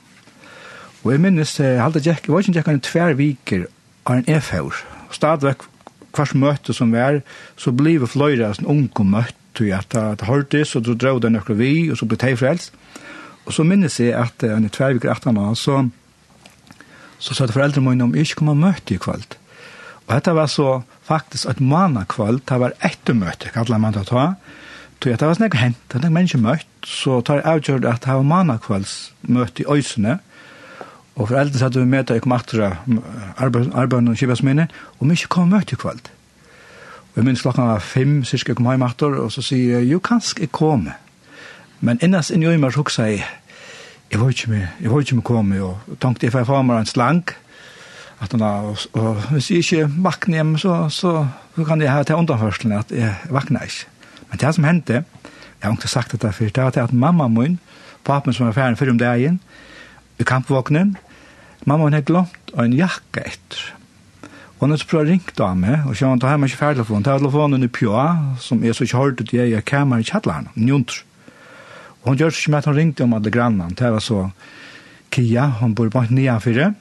Og 1.05 1.13
jeg 1.13 1.21
minnes, 1.21 1.59
jeg 1.61 1.79
halte 1.79 2.03
Jack, 2.03 2.27
jeg 2.27 2.33
var 2.33 2.43
ikke 2.43 2.59
jeg 2.59 2.67
kan 2.67 2.83
tver 2.83 3.15
viker, 3.15 3.67
av 4.05 4.19
en 4.19 4.27
e-fjord, 4.29 4.83
stadigvæk 5.11 5.65
hvers 6.15 6.33
møte 6.35 6.73
som 6.73 6.93
vi 6.93 7.01
er, 7.01 7.21
så 7.59 7.73
blir 7.75 7.99
vi 8.03 8.09
fløyre 8.09 8.53
en 8.59 8.69
unge 8.71 9.05
møte, 9.05 9.35
og 9.59 9.71
at 9.71 9.95
det 10.19 10.27
hørtes, 10.27 10.75
og 10.75 10.85
så 10.85 10.95
drog 10.99 11.21
det 11.23 11.31
nøkker 11.31 11.55
vi, 11.55 11.89
og 11.91 11.99
så 11.99 12.07
ble 12.07 12.19
det 12.19 12.37
frelst. 12.39 12.73
Og 13.45 13.53
så 13.53 13.63
minnes 13.63 13.99
jeg 13.99 14.15
at 14.17 14.43
en 14.43 14.69
tverviker 14.69 15.11
etter 15.13 15.35
nå, 15.35 15.53
så, 15.55 15.85
så 17.19 17.35
sa 17.35 17.45
det 17.45 17.55
foreldre 17.55 17.83
mine 17.83 18.07
om, 18.07 18.15
ikke 18.15 18.41
kom 18.41 18.51
og 18.55 18.61
møte 18.63 18.95
i 18.95 18.99
kveld. 19.01 19.37
Og 20.05 20.13
dette 20.13 20.35
var 20.37 20.49
så 20.51 20.81
faktisk 21.05 21.49
et 21.49 21.61
manakveld, 21.61 22.41
det 22.49 22.59
var 22.61 22.75
etter 22.83 23.17
møte, 23.17 23.53
kallet 23.53 23.81
man 23.81 23.95
det 23.95 24.05
å 24.05 24.11
ta, 24.11 24.27
Så 25.05 25.11
det 25.11 25.21
var 25.21 25.35
snakk 25.37 25.55
hent, 25.59 25.77
det 25.93 26.01
var 26.01 26.09
mennesker 26.09 26.39
møtt, 26.41 26.65
så 26.81 27.19
tar 27.21 27.35
jeg 27.35 27.45
avgjørt 27.45 27.85
at 27.85 28.01
det 28.01 28.13
var 28.15 28.23
manakveldsmøte 28.25 29.61
i 29.61 29.65
Øysene, 29.69 30.13
og 30.17 30.34
Og 31.15 31.29
for 31.29 31.39
eldre 31.39 31.59
satt 31.61 31.77
vi 31.79 31.85
med 31.87 32.09
til 32.09 32.19
Ekmatra, 32.19 32.73
arbeid 33.39 34.09
og 34.11 34.17
kibasminne, 34.19 34.67
og 34.99 35.07
vi 35.07 35.15
ikke 35.15 35.31
kom 35.37 35.53
møte 35.53 35.77
i 35.77 35.79
kveld. 35.79 36.09
Og 37.13 37.21
jeg 37.21 37.27
minns 37.29 37.41
klokken 37.45 37.69
var 37.69 37.79
fem, 37.79 38.17
cirka 38.27 38.53
kom 38.53 38.67
hjem 38.67 38.83
atter, 38.83 39.15
og 39.23 39.31
så 39.31 39.43
sier 39.45 39.79
jeg, 39.79 39.87
jo, 39.93 40.01
kanskje 40.03 40.43
jeg 40.43 40.51
kom. 40.51 40.89
Men 41.79 42.01
innast 42.03 42.33
inn 42.35 42.43
i 42.43 42.49
øymer 42.51 42.75
så 42.75 42.83
sier 42.91 43.13
jeg, 43.13 43.23
jeg 44.11 44.19
var 44.21 44.29
ikke 44.35 44.51
med, 44.51 44.67
jeg 44.81 44.91
var 44.91 44.99
ikke 44.99 45.15
med 45.15 45.23
komme, 45.23 45.61
og 45.63 45.95
tenkte 46.03 46.27
jeg 46.27 46.35
får 46.35 46.45
få 46.49 46.61
meg 46.67 46.83
en 46.83 46.91
slank, 46.91 47.35
at 48.23 48.31
han 48.31 48.43
og, 48.43 48.83
og 48.93 49.23
hvis 49.31 49.49
jeg 49.51 49.63
ikke 49.63 49.87
vakner 50.03 50.39
hjem, 50.39 50.53
så, 50.57 50.75
så, 50.89 51.13
så 51.55 51.63
kan 51.67 51.81
jeg 51.81 51.91
ha 51.91 52.03
til 52.03 52.19
undanførselen 52.19 52.75
at 52.77 52.91
jeg 52.91 53.15
vakner 53.31 53.63
ikke. 53.63 53.87
Men 54.29 54.41
det 54.41 54.53
som 54.55 54.67
hendte, 54.67 54.93
jeg 54.93 55.63
har 55.63 55.75
ikke 55.75 55.87
sagt 55.87 56.11
dette 56.11 56.31
før, 56.35 56.51
det 56.51 56.63
var 56.63 56.75
til 56.75 56.83
at 56.83 56.93
mamma 56.93 57.27
min, 57.27 57.59
papen 58.05 58.33
som 58.33 58.45
var 58.45 58.53
ferdig 58.53 58.77
før 58.77 58.93
om 58.93 58.99
dagen, 58.99 59.39
i 60.19 60.23
kampvåknen, 60.23 60.95
Mamma 61.65 61.87
hun 61.87 61.97
hadde 61.97 62.05
glemt 62.05 62.53
en 62.61 62.75
jakke 62.77 63.25
etter. 63.25 63.63
Og 64.55 64.69
hun 64.69 64.77
prøvde 64.77 65.01
å 65.03 65.09
ringe 65.09 65.33
av 65.43 65.57
meg, 65.59 65.81
og 65.83 65.97
kjønne, 65.97 66.21
da 66.21 66.29
har 66.31 66.37
man 66.39 66.49
ikke 66.49 66.61
ferdig 66.61 66.79
telefon. 66.79 67.03
telefonen. 67.03 67.07
Ta 67.07 67.17
telefonen 67.19 67.65
i 67.65 67.67
Pjøa, 67.67 68.05
som 68.39 68.63
jeg 68.63 68.75
så 68.75 68.85
ikke 68.85 69.01
hørte 69.01 69.25
til 69.25 69.39
jeg, 69.41 69.51
jeg 69.51 69.65
kommer 69.65 69.99
i 69.99 70.07
kjallaren, 70.07 70.47
njuntr. 70.55 71.01
Og 72.03 72.11
hun 72.11 72.19
gjør 72.21 72.31
ikke 72.31 72.51
med 72.53 72.59
at 72.59 72.69
hun 72.69 72.77
ringte 72.77 73.03
om 73.03 73.13
alle 73.17 73.31
grannene. 73.33 73.75
Det 73.75 73.91
var 73.91 73.99
så 73.99 74.29
Kia, 75.11 75.47
hun 75.59 75.75
bor 75.75 75.89
på 75.89 76.05
nye 76.11 76.39
fire. 76.39 76.73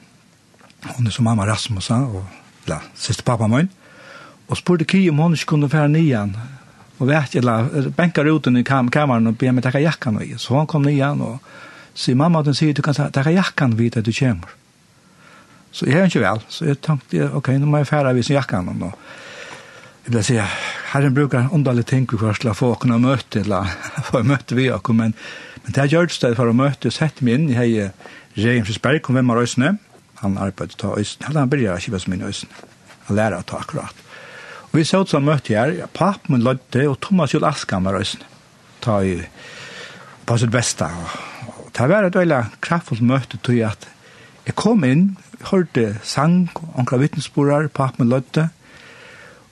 Hun 0.95 1.07
er 1.07 1.11
som 1.11 1.25
mamma 1.25 1.45
Rasmus, 1.47 1.89
og 1.89 2.23
la, 2.67 2.79
siste 2.95 3.23
pappa 3.23 3.47
min. 3.47 3.69
Og 4.47 4.57
spurte 4.57 4.85
Kia 4.85 5.11
om 5.11 5.19
hun 5.19 5.33
ikke 5.33 5.55
kunne 5.55 5.69
fære 5.69 5.89
nian. 5.89 6.35
og 6.99 7.07
vet 7.07 7.35
jeg, 7.35 7.43
eller 7.43 7.89
benker 7.91 8.27
ut 8.31 8.47
i 8.47 8.63
kam 8.63 8.89
kameran 8.89 9.27
og 9.27 9.37
be 9.37 9.51
meg 9.51 9.63
takke 9.63 9.81
jakkan 9.83 10.21
i. 10.21 10.35
Så 10.37 10.53
hun 10.55 10.67
kom 10.67 10.83
nian, 10.83 11.21
og 11.21 11.39
sier 11.93 12.15
mamma, 12.15 12.39
at 12.39 12.45
hun 12.45 12.55
sier, 12.55 12.73
du 12.73 12.81
kan 12.81 12.93
takke 12.93 13.33
jakkan 13.35 13.75
vidt 13.77 13.97
at 13.97 14.05
du 14.05 14.13
kommer. 14.13 14.53
Så 15.75 15.87
jeg 15.89 15.99
er 15.99 16.07
ikke 16.07 16.23
vel. 16.23 16.43
Så 16.47 16.69
jeg 16.69 16.79
tenkte, 16.83 17.29
ok, 17.35 17.51
nå 17.59 17.67
må 17.67 17.81
jeg 17.81 17.89
fære 17.89 18.13
av 18.13 18.15
visen 18.15 18.37
jakken 18.37 18.71
om 18.71 18.83
nå. 18.85 18.91
Jeg 20.05 20.13
vil 20.13 20.23
si, 20.23 20.37
herren 20.91 21.15
bruker 21.17 21.49
underlig 21.55 21.87
ting 21.89 22.05
vi 22.07 22.19
først 22.21 22.45
la 22.45 22.53
få 22.55 22.75
kunne 22.79 22.99
møte, 23.01 23.41
eller 23.41 23.71
få 24.07 24.21
møte 24.23 24.55
vi 24.55 24.69
og 24.71 24.87
men, 24.93 25.15
men 25.63 25.75
det 25.75 25.81
er 25.81 25.91
gjørt 25.95 26.13
sted 26.13 26.37
for 26.37 26.47
å 26.47 26.55
møte, 26.55 26.93
sette 26.93 27.25
meg 27.25 27.39
inn 27.39 27.49
i 27.49 27.57
hei 27.57 27.89
Reimsberg, 28.37 29.01
kom 29.01 29.17
hvem 29.17 29.33
av 29.33 29.41
Øysene, 29.41 29.73
han 30.21 30.37
arbeidet 30.39 30.77
ta 30.79 30.93
Øysene, 30.95 31.27
Eller 31.29 31.41
han 31.41 31.51
begynner 31.51 31.81
ikke 31.81 31.95
hva 31.95 32.01
som 32.03 32.13
min 32.13 32.25
Øysene, 32.27 32.63
han 33.07 33.19
lærer 33.19 33.39
å 33.39 33.47
ta 33.47 33.59
akkurat. 33.63 34.05
Og 34.69 34.77
vi 34.77 34.85
så 34.87 35.01
ut 35.03 35.11
som 35.11 35.25
møte 35.25 35.55
her, 35.55 35.73
papp 35.95 36.29
min 36.29 36.43
lødde, 36.45 36.85
og 36.91 36.99
Thomas 37.03 37.33
Jol 37.33 37.47
Askam 37.47 37.87
av 37.89 37.99
Øysene, 37.99 38.27
ta 38.85 39.01
i 39.03 39.17
på 40.25 40.37
sitt 40.41 40.53
beste. 40.53 40.87
Og 41.49 41.69
det 41.75 41.89
var 41.89 42.07
et 42.07 42.15
veldig 42.17 42.41
kraftfullt 42.63 43.03
møte 43.05 43.39
til 43.43 43.63
at 43.67 43.89
jeg 44.45 44.57
kom 44.59 44.83
inn, 44.85 45.15
hørte 45.51 45.95
sang, 46.03 46.49
onkla 46.75 46.99
vittnesborar, 47.01 47.69
papp 47.73 47.99
med 47.99 48.11
løtte, 48.11 48.49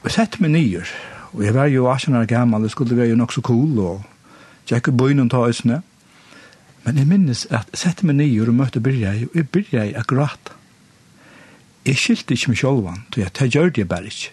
og 0.01 0.09
jeg 0.09 0.15
sette 0.17 0.41
meg 0.43 0.53
nyer. 0.55 0.89
Og 1.33 1.45
jeg 1.45 1.55
var 1.55 1.69
jo 1.71 1.87
18 1.89 2.15
år 2.19 2.27
gammel, 2.29 2.63
det 2.63 2.71
skulle 2.71 2.97
være 2.97 3.13
jo 3.13 3.19
nok 3.19 3.33
så 3.33 3.41
cool, 3.41 3.79
og 3.79 4.03
jeg 4.69 4.83
kunne 4.83 4.97
bøyne 4.97 5.25
og 5.25 5.31
ta 5.31 5.45
øsene. 5.47 5.81
Men 6.83 6.99
jeg 6.99 7.07
minnes 7.07 7.45
at 7.49 7.71
jeg 7.71 7.79
sette 7.85 8.05
meg 8.05 8.19
nyer 8.19 8.51
og 8.51 8.57
møtte 8.59 8.83
Birja, 8.83 9.15
og 9.15 9.37
jeg 9.39 9.49
Birja 9.49 9.85
er 9.87 10.07
gråta. 10.07 10.59
Jeg 11.83 11.99
skilte 11.99 12.35
ikke 12.35 12.53
meg 12.53 12.59
sjølvan, 12.59 13.01
så 13.11 13.23
jeg, 13.23 13.33
tar 13.35 13.51
gjør 13.51 13.73
det 13.75 13.87
bare 13.91 14.07
ikke. 14.07 14.31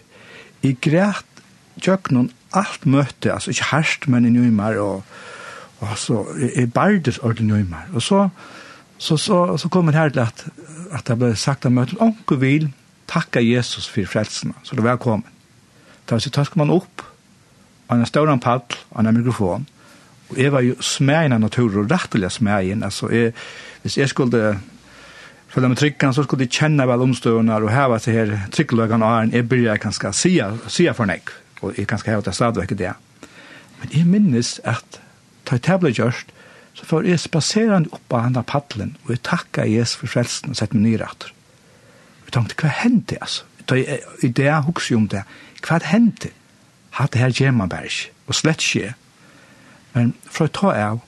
Jeg 0.63 0.77
græt 0.83 2.11
noen 2.11 2.29
alt 2.55 2.85
møtte, 2.85 3.31
altså 3.33 3.51
ikke 3.51 3.69
herst, 3.71 4.07
men 4.07 4.27
i 4.27 4.31
nøymer, 4.31 4.77
og, 4.79 5.03
og 5.79 5.97
så, 5.97 6.23
jeg 6.39 6.71
bardes 6.73 7.19
ordentlig 7.19 7.47
nøymer. 7.47 7.89
Og 7.93 8.01
så, 8.01 8.27
så, 8.97 9.17
så, 9.17 9.57
så 9.57 9.69
kommer 9.69 9.91
det 9.91 9.99
her 9.99 10.09
til 10.09 10.19
at 10.19 10.45
at 10.91 11.07
det 11.07 11.17
ble 11.19 11.35
sagt 11.39 11.65
at 11.65 11.73
møtet, 11.73 11.99
onke 12.03 12.37
vil 12.41 12.69
takka 13.11 13.41
Jesus 13.43 13.89
for 13.91 14.07
frelsene, 14.07 14.55
så 14.63 14.75
du 14.75 14.83
er 14.83 14.91
velkommen. 14.93 15.27
Da 16.09 16.19
så 16.19 16.31
tøsker 16.33 16.59
man 16.59 16.73
opp, 16.73 17.03
og 17.87 17.97
en 17.97 18.07
større 18.07 18.37
pall, 18.39 18.63
og 18.91 18.99
en 19.01 19.15
mikrofon, 19.15 19.67
og 20.31 20.37
jeg 20.39 20.51
var 20.51 20.63
jo 20.63 20.77
smægen 20.79 21.35
av 21.35 21.41
naturen, 21.43 21.83
og 21.83 21.91
rettelig 21.91 22.31
smægen, 22.31 22.83
altså, 22.83 23.09
jeg, 23.11 23.33
hvis 23.83 23.97
jeg 23.97 24.09
skulle 24.09 24.59
følge 25.51 25.69
med 25.69 25.77
tryggene, 25.77 26.13
så 26.13 26.23
skulle 26.23 26.47
jeg 26.47 26.55
kjenne 26.55 26.87
vel 26.87 27.03
omstående, 27.03 27.55
og 27.55 27.71
her 27.71 27.89
var 27.91 28.03
det 28.05 28.13
her 28.15 28.35
tryggløkene 28.51 29.05
og 29.05 29.17
æren, 29.17 29.33
jeg 29.35 29.49
byrja 29.49 29.77
kanskje 29.77 30.13
sia, 30.15 30.51
sia 30.67 30.95
for 30.95 31.09
nek, 31.09 31.31
og 31.61 31.73
jeg 31.77 31.87
kanskje 31.87 32.13
heva 32.13 32.21
til 32.21 32.33
stadigvæk 32.33 32.77
det. 32.79 32.93
Men 33.81 33.91
jeg 33.97 34.07
minnes 34.07 34.59
at, 34.63 35.01
da 35.49 35.59
jeg 35.67 35.79
ble 35.81 35.91
gjørst, 35.91 36.31
så 36.73 36.87
får 36.87 37.07
jeg 37.09 37.19
spaserende 37.19 37.91
opp 37.91 38.15
av 38.15 38.25
henne 38.27 38.43
paddelen, 38.47 38.95
og 39.03 39.15
jeg 39.15 39.23
takker 39.27 39.69
Jesus 39.69 39.99
for 39.99 40.11
frelsen 40.11 40.53
og 40.53 40.59
sette 40.59 40.77
meg 40.77 40.85
nye 40.87 41.01
ratter. 41.03 41.33
Jeg 42.25 42.35
tenkte, 42.37 42.57
hva 42.61 42.73
hendte, 42.81 43.19
altså? 43.19 43.47
Da 43.69 43.77
jeg, 43.77 44.01
I 44.23 44.31
det 44.31 44.47
jeg 44.47 44.67
husker 44.67 44.97
om 44.97 45.07
det, 45.11 45.23
hva 45.65 45.79
hendte? 45.91 46.31
Hatt 46.97 47.13
det 47.13 47.21
her 47.21 47.35
gjør 47.35 47.55
man 47.55 47.71
bare 47.71 47.87
ikke, 47.87 48.11
og 48.27 48.35
slett 48.35 48.63
ikke. 48.65 48.93
Men 49.93 50.13
fra 50.27 50.47
å 50.47 50.53
ta 50.55 50.73
av, 50.75 51.01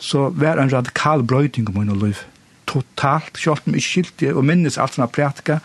så 0.00 0.28
var 0.32 0.58
en 0.58 0.72
radikal 0.72 1.22
brøyding 1.26 1.68
om 1.70 1.80
min 1.82 1.98
liv. 2.00 2.22
Totalt, 2.70 3.36
selv 3.38 3.66
om 3.66 3.76
jeg 3.76 3.84
skilte 3.84 4.32
og 4.32 4.46
minnes 4.46 4.78
alt 4.78 4.96
som 4.96 5.04
jeg 5.04 5.14
prætka, 5.18 5.58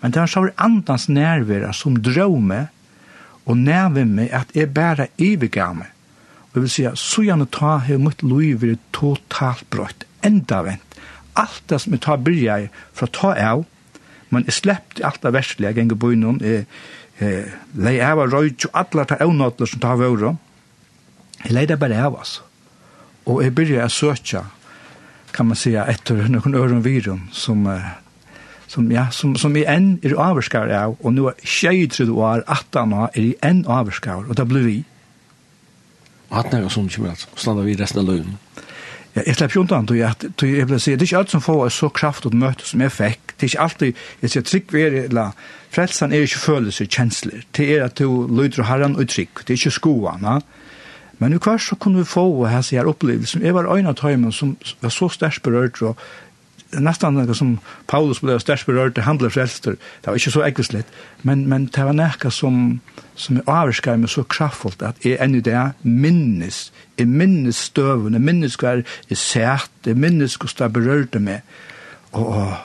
men 0.00 0.14
det 0.14 0.22
var 0.22 0.30
så 0.30 0.48
andans 0.58 1.08
nærvære 1.10 1.70
som 1.76 1.98
drømme, 2.02 2.64
og 3.44 3.58
nærvære 3.58 4.06
meg 4.06 4.30
at 4.34 4.54
jeg 4.54 4.70
bare 4.74 5.10
ivergav 5.18 5.74
meg 5.82 5.91
Vi 6.52 6.60
vil 6.60 6.70
si, 6.70 6.84
at 6.88 7.00
så 7.00 7.24
gjerne 7.24 7.48
ta 7.48 7.78
her 7.86 8.00
mitt 8.00 8.22
liv 8.22 8.64
er 8.66 8.80
totalt 8.92 9.64
brøtt, 9.72 10.04
enda 10.24 10.60
vent. 10.66 10.98
Alt 11.40 11.62
det 11.72 11.80
som 11.80 11.94
jeg 11.96 12.02
tar 12.04 12.20
bryr 12.20 12.42
jeg 12.44 12.68
fra 12.92 13.08
ta 13.08 13.32
av, 13.40 13.64
men 14.32 14.44
jeg 14.48 14.58
slepp 14.58 15.00
alt 15.04 15.22
det 15.24 15.32
verslige 15.32 15.70
jeg 15.70 15.78
ganger 15.80 16.00
på 16.00 16.12
innom, 16.12 16.40
jeg, 16.44 16.66
jeg 17.20 17.52
lei 17.76 17.98
av 18.04 18.20
av 18.20 18.32
røyt 18.32 18.66
og 18.68 18.76
alle 18.82 19.06
ta 19.08 19.20
avnåtler 19.24 19.70
som 19.70 19.80
tar 19.80 20.00
våre. 20.00 20.34
Jeg 21.42 21.56
lei 21.56 21.64
det 21.68 21.80
bare 21.80 22.00
av, 22.04 22.20
oss. 22.20 22.40
Og 23.24 23.40
jeg 23.44 23.54
byrja 23.56 23.84
jeg 23.84 23.96
søkja, 23.96 24.44
kan 25.32 25.48
man 25.48 25.56
si, 25.56 25.72
etter 25.78 26.28
noen 26.28 26.56
øren 26.58 26.84
virum 26.84 27.28
som 27.32 27.64
som 28.72 28.88
ja 28.92 29.10
som 29.12 29.34
som 29.36 29.56
i 29.56 29.64
en 29.68 29.98
er 30.02 30.14
avskar 30.16 30.70
av 30.72 30.96
og 31.00 31.12
nu 31.12 31.26
er 31.28 32.06
du 32.06 32.12
år 32.14 32.44
18 32.46 32.92
han 32.92 33.08
er 33.12 33.20
i 33.20 33.34
en 33.42 33.64
avskar 33.68 34.24
og 34.28 34.36
da 34.36 34.44
blir 34.48 34.64
vi 34.64 34.76
hatt 36.32 36.52
nære 36.52 36.70
som 36.72 36.88
kommer 36.88 37.14
at 37.14 37.26
standa 37.36 37.64
vi 37.66 37.76
resten 37.78 38.02
av 38.02 38.08
løven. 38.08 38.38
Ja, 39.12 39.26
jeg 39.26 39.36
slipper 39.36 39.58
jo 39.58 39.62
undan, 39.66 39.88
at 40.08 40.24
jeg 40.40 40.68
vil 40.68 40.80
si, 40.80 40.94
det 40.96 41.04
er 41.04 41.10
ikke 41.10 41.18
alt 41.18 41.34
som 41.34 41.44
får 41.44 41.66
så 41.76 41.90
kraft 41.92 42.26
og 42.26 42.34
møte 42.34 42.64
som 42.64 42.80
jeg 42.80 42.94
fikk. 42.94 43.34
Det 43.36 43.44
er 43.44 43.50
ikke 43.50 43.64
alltid, 43.66 44.00
jeg 44.22 44.32
sier, 44.32 44.46
trygg 44.48 44.72
vi 44.72 44.84
er, 44.86 44.96
eller 45.02 45.34
frelsen 45.74 46.12
er 46.12 46.24
ikke 46.24 46.40
følelser, 46.40 46.88
kjensler. 46.88 47.44
Det 47.52 47.66
er 47.76 47.84
at 47.84 48.00
du 48.00 48.24
lyder 48.30 48.64
og 48.64 48.70
herren 48.70 48.96
og 48.96 49.10
trygg, 49.12 49.44
det 49.44 49.52
er 49.52 49.60
ikke 49.60 49.76
skoene. 49.76 50.38
Men 51.20 51.36
i 51.36 51.38
hver 51.44 51.60
så 51.60 51.76
kunne 51.76 52.00
vi 52.00 52.08
få 52.08 52.24
her, 52.48 52.64
her 52.70 52.88
opplevelse, 52.88 53.38
Jeg 53.42 53.54
var 53.54 53.68
øyne 53.68 53.88
av 53.88 53.94
tøymen 53.94 54.32
som 54.32 54.56
var 54.80 54.90
så 54.90 55.08
størst 55.08 55.42
berørt, 55.42 55.82
og 55.82 55.96
det 56.72 56.80
er 56.80 56.84
nesten 56.86 57.18
noe 57.18 57.34
som 57.36 57.50
Paulus 57.90 58.22
ble 58.24 58.38
størst 58.40 58.64
berørt, 58.64 58.94
det 58.96 59.04
handler 59.04 59.32
frelster. 59.32 59.74
Det 59.76 60.08
var 60.08 60.16
ikke 60.16 60.32
så 60.32 60.44
ekvislet, 60.46 60.88
men, 61.22 61.44
men 61.48 61.66
det 61.68 61.84
var 61.84 61.92
noe 61.92 62.32
som, 62.32 62.62
som 63.14 63.42
er 63.42 63.50
avskar 63.52 64.00
meg 64.00 64.08
så 64.08 64.24
kraftfullt, 64.24 64.80
at 64.80 65.04
jeg 65.04 65.18
enn 65.20 65.36
i 65.36 65.42
det 65.44 65.60
minnes, 65.84 66.64
jeg 66.96 67.10
minnes 67.12 67.60
støvene, 67.68 68.16
jeg 68.16 68.24
minnes 68.24 68.56
hva 68.56 68.78
jeg 68.80 69.20
sæt, 69.20 69.68
jeg 69.84 70.00
minnes 70.00 70.38
hva 70.40 70.52
det 70.62 70.70
berørte 70.72 71.20
meg. 71.20 71.44
Og, 72.16 72.56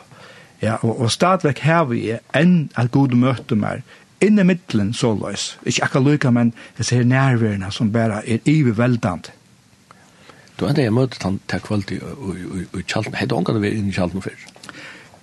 ja, 0.63 0.77
og, 0.81 1.01
og 1.01 1.11
stadigvæk 1.11 1.65
har 1.67 1.89
vi 1.91 2.05
enn 2.35 2.69
at 2.79 2.93
god 2.95 3.15
møte 3.19 3.59
meg, 3.59 3.83
inne 4.23 4.47
middelen 4.47 4.93
så 4.95 5.11
løs. 5.19 5.57
Ikke 5.67 5.83
akkurat 5.83 6.13
lykke, 6.13 6.31
men 6.31 6.53
jeg 6.79 6.87
ser 6.87 7.03
nærværende 7.03 7.75
som 7.75 7.91
bare 7.91 8.23
er 8.23 8.39
iveveldende. 8.47 9.35
Du 10.57 10.65
hadde 10.65 10.81
jeg 10.81 10.93
møtet 10.93 11.21
han 11.21 11.37
til 11.49 11.61
kvalt 11.61 11.91
i 11.93 11.99
Kjalten. 12.89 13.13
Hei, 13.13 13.27
du 13.29 13.35
ångan 13.37 13.59
vært 13.61 13.77
inn 13.77 13.91
i 13.91 13.93
Kjalten 13.93 14.23
før? 14.25 14.47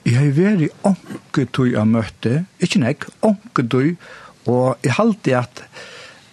Jeg 0.05 0.15
har 0.19 0.31
vært 0.37 0.63
i 0.63 0.71
ångetøy 0.87 1.73
jeg 1.73 1.91
møtte. 1.91 2.35
ikke 2.63 2.83
nek, 2.85 3.07
ångetøy, 3.27 3.97
og 4.47 4.79
jeg 4.85 4.99
halte 5.01 5.37
at 5.39 5.67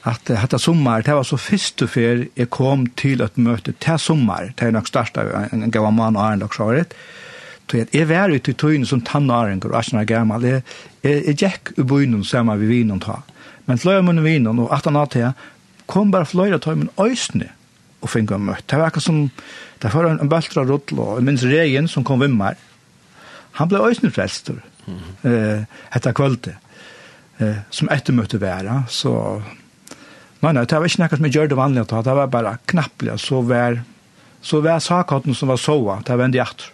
at 0.02 0.32
hetta 0.34 0.58
sommar, 0.58 1.04
det 1.06 1.14
var 1.14 1.26
så 1.28 1.38
fyrstu 1.38 1.86
fer 1.86 2.24
jeg 2.34 2.50
kom 2.50 2.88
til 2.98 3.22
at 3.22 3.38
møte 3.38 3.76
til 3.78 4.00
sommar, 4.02 4.50
det 4.58 4.68
er 4.68 4.74
nok 4.74 4.88
størst 4.90 5.18
en 5.18 5.70
gav 5.72 5.92
mann 5.94 6.18
og 6.18 6.24
æren 6.26 6.42
og 6.42 6.56
sjaret, 6.56 6.96
så 7.70 7.86
jeg 7.94 8.08
var 8.10 8.34
ute 8.34 8.52
i 8.52 8.58
tøyene 8.58 8.90
som 8.90 9.04
tannaren 9.06 9.62
og 9.64 9.76
æren 9.78 10.02
og 10.02 10.08
gammal, 10.10 10.44
jeg, 10.44 10.64
jeg, 11.04 11.22
jeg 11.28 11.38
gikk 11.38 11.74
i 11.78 11.86
bøynen 11.86 12.26
sammen 12.26 12.58
med 12.58 12.68
vinen 12.68 13.00
ta, 13.00 13.22
men 13.68 13.78
fløy 13.78 14.02
munnen 14.02 14.26
vinen 14.26 14.60
og 14.60 14.74
at 14.74 14.90
han 14.90 14.98
hatt 14.98 15.20
kom 15.86 16.12
bare 16.12 16.26
fløy 16.26 16.50
av 16.50 16.64
tøymen 16.66 16.90
øysene, 16.98 17.52
og 18.02 18.10
finne 18.10 18.40
møtt. 18.42 18.66
Det 18.70 18.80
var 18.80 18.90
akkurat 18.90 19.06
som, 19.06 19.22
det 19.82 19.94
var 19.94 20.10
en, 20.10 20.20
en 20.24 20.32
bøltra 20.32 20.66
rull 20.66 21.00
og 21.00 21.20
en 21.20 21.28
minns 21.28 21.46
regen 21.48 21.90
som 21.92 22.06
kom 22.08 22.22
vimmer. 22.24 22.58
Han 23.60 23.70
ble 23.70 23.82
øyne 23.84 24.12
frelster 24.12 24.58
mm 24.86 24.98
-hmm. 24.98 25.30
eh, 25.30 25.64
etter 25.96 26.14
kvöldet 26.14 26.56
eh, 27.40 27.58
som 27.70 27.90
etter 27.92 28.14
møtte 28.14 28.42
være. 28.42 28.84
Så, 28.88 29.42
nei, 30.42 30.54
nei, 30.54 30.66
det 30.66 30.80
var 30.80 30.86
ikke 30.86 31.02
noe 31.02 31.18
som 31.18 31.26
jeg 31.26 31.34
gjør 31.34 31.48
det 31.48 31.58
vanlig 31.58 31.82
å 31.82 31.86
ta, 31.86 32.02
det 32.02 32.16
var 32.16 32.28
bare 32.28 32.58
knapplig, 32.66 33.20
så 33.20 33.42
var, 33.42 33.82
så 34.42 34.62
var 34.62 34.80
sakaten 34.80 35.36
som 35.36 35.48
var 35.48 35.58
sova, 35.58 36.02
det 36.06 36.18
var 36.18 36.26
en 36.26 36.32
diatter. 36.32 36.72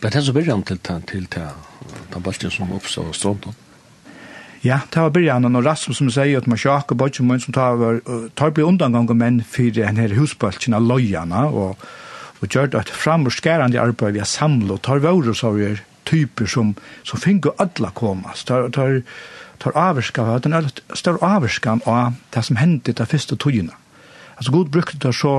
Det 0.00 0.06
er 0.06 0.10
det 0.10 0.24
som 0.24 0.34
blir 0.34 0.44
til, 0.44 0.78
til, 0.78 0.78
til, 0.78 1.26
til, 1.26 1.26
til, 1.26 1.50
til, 2.12 2.32
til, 2.32 2.32
til, 2.32 2.50
til, 2.50 2.50
til, 2.50 3.12
til, 3.12 3.36
til, 3.42 3.65
Ja, 4.66 4.80
det 4.90 4.98
var 4.98 5.12
Birjan 5.14 5.46
og 5.46 5.62
Rasmus 5.62 6.00
som 6.00 6.08
sier 6.10 6.40
at 6.40 6.46
man 6.50 6.58
sjakk 6.58 6.90
og 6.90 6.98
bodde 6.98 7.22
mun 7.22 7.38
som 7.42 7.54
tar 7.54 7.76
over, 7.76 8.00
tar 8.34 8.54
bli 8.56 8.64
undangang 8.66 9.06
og 9.12 9.18
menn 9.20 9.38
fyrir 9.46 9.84
en 9.86 10.00
her 10.00 10.14
husbaltjen 10.16 10.74
av 10.74 10.82
lojana 10.82 11.44
og, 11.46 11.84
og 12.40 12.48
gjør 12.50 12.72
et 12.80 12.90
framurskærande 12.90 13.78
arbeid 13.78 14.16
vi 14.16 14.22
har 14.24 14.30
samlet 14.30 14.74
og 14.74 14.82
tar 14.82 15.04
våre 15.04 15.36
er 15.68 15.84
typer 16.06 16.50
som, 16.50 16.72
som 17.06 17.20
finner 17.22 17.54
alle 17.62 17.92
komast. 17.94 18.48
Tar, 18.48 18.66
tar, 18.74 19.02
tar 19.62 19.78
avskan, 19.78 20.32
den 20.42 20.56
er 20.58 20.70
større 20.94 21.22
avskan 21.36 21.82
av 21.86 22.16
det 22.34 22.42
som 22.48 22.58
hendte 22.58 22.94
det 22.96 23.08
første 23.10 23.36
togene. 23.36 23.74
Altså 24.36 24.52
god 24.52 24.72
brukte 24.74 24.98
det 25.02 25.14
så 25.14 25.36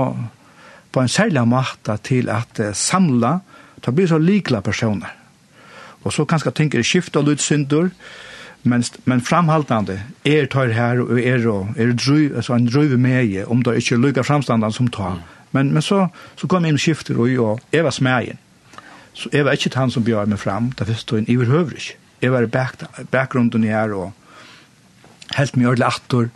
på 0.92 1.04
en 1.04 1.12
særlig 1.12 1.44
måte 1.48 1.98
til 2.04 2.32
at 2.32 2.64
uh, 2.64 2.72
samla, 2.74 3.40
tar 3.84 3.96
blir 3.96 4.08
så 4.08 4.22
likla 4.22 4.64
personer. 4.64 5.12
Og 6.04 6.14
så 6.14 6.24
kanskje 6.26 6.56
tenker 6.56 6.86
skifta 6.86 7.22
lydsynder, 7.22 7.92
men 8.64 8.84
men 9.06 9.22
framhaldande 9.22 10.00
er 10.26 10.46
tar 10.46 10.74
her 10.74 11.02
og 11.02 11.20
er 11.20 11.48
og 11.48 11.78
er 11.78 11.94
dru 11.94 12.36
altså 12.36 12.54
en 12.54 12.68
dru 12.68 12.98
med 12.98 13.46
om 13.48 13.64
det 13.64 13.78
ikke 13.78 13.98
lukka 13.98 14.22
framstandande 14.22 14.76
som 14.76 14.88
tar 14.88 15.22
men 15.52 15.74
men 15.74 15.82
så 15.82 16.08
så 16.36 16.48
kom 16.48 16.66
inn 16.66 16.78
skifter 16.78 17.20
og 17.20 17.40
og 17.40 17.60
jeg 17.72 17.84
var 17.84 17.92
smægen 17.92 18.38
så 19.14 19.30
jeg 19.34 19.46
var 19.46 19.52
ikke 19.52 19.80
han 19.80 19.92
som 19.92 20.04
bjør 20.04 20.26
meg 20.26 20.40
fram 20.40 20.72
da 20.80 20.86
først 20.86 21.14
en 21.14 21.30
iver 21.30 21.46
høvrig 21.46 21.96
jeg 22.22 22.32
var 22.32 22.44
i 22.44 22.46
back, 22.46 22.84
bakgrunden 23.12 23.64
her 23.64 23.94
og 23.94 24.12
helt 25.36 25.58
mye 25.58 25.68
ordentlig 25.68 25.88
atter 25.88 26.30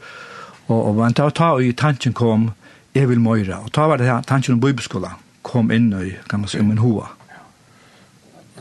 og, 0.68 0.88
og 0.88 0.96
men 0.96 1.14
tar 1.14 1.30
ta 1.30 1.54
og 1.54 1.64
i 1.64 1.72
tanken 1.72 2.14
kom 2.14 2.52
jeg 2.94 3.10
vil 3.10 3.20
møyre 3.20 3.64
og 3.66 3.72
ta 3.72 3.88
var 3.88 3.98
det 3.98 4.08
her 4.08 4.22
tanken 4.22 4.54
om 4.54 4.62
bibelskola 4.62 5.16
kom 5.42 5.72
inn 5.72 5.94
og 5.94 6.06
kan 6.30 6.40
man 6.40 6.50
si 6.50 6.60
om 6.60 6.72
en 6.72 6.78
hoa 6.78 7.10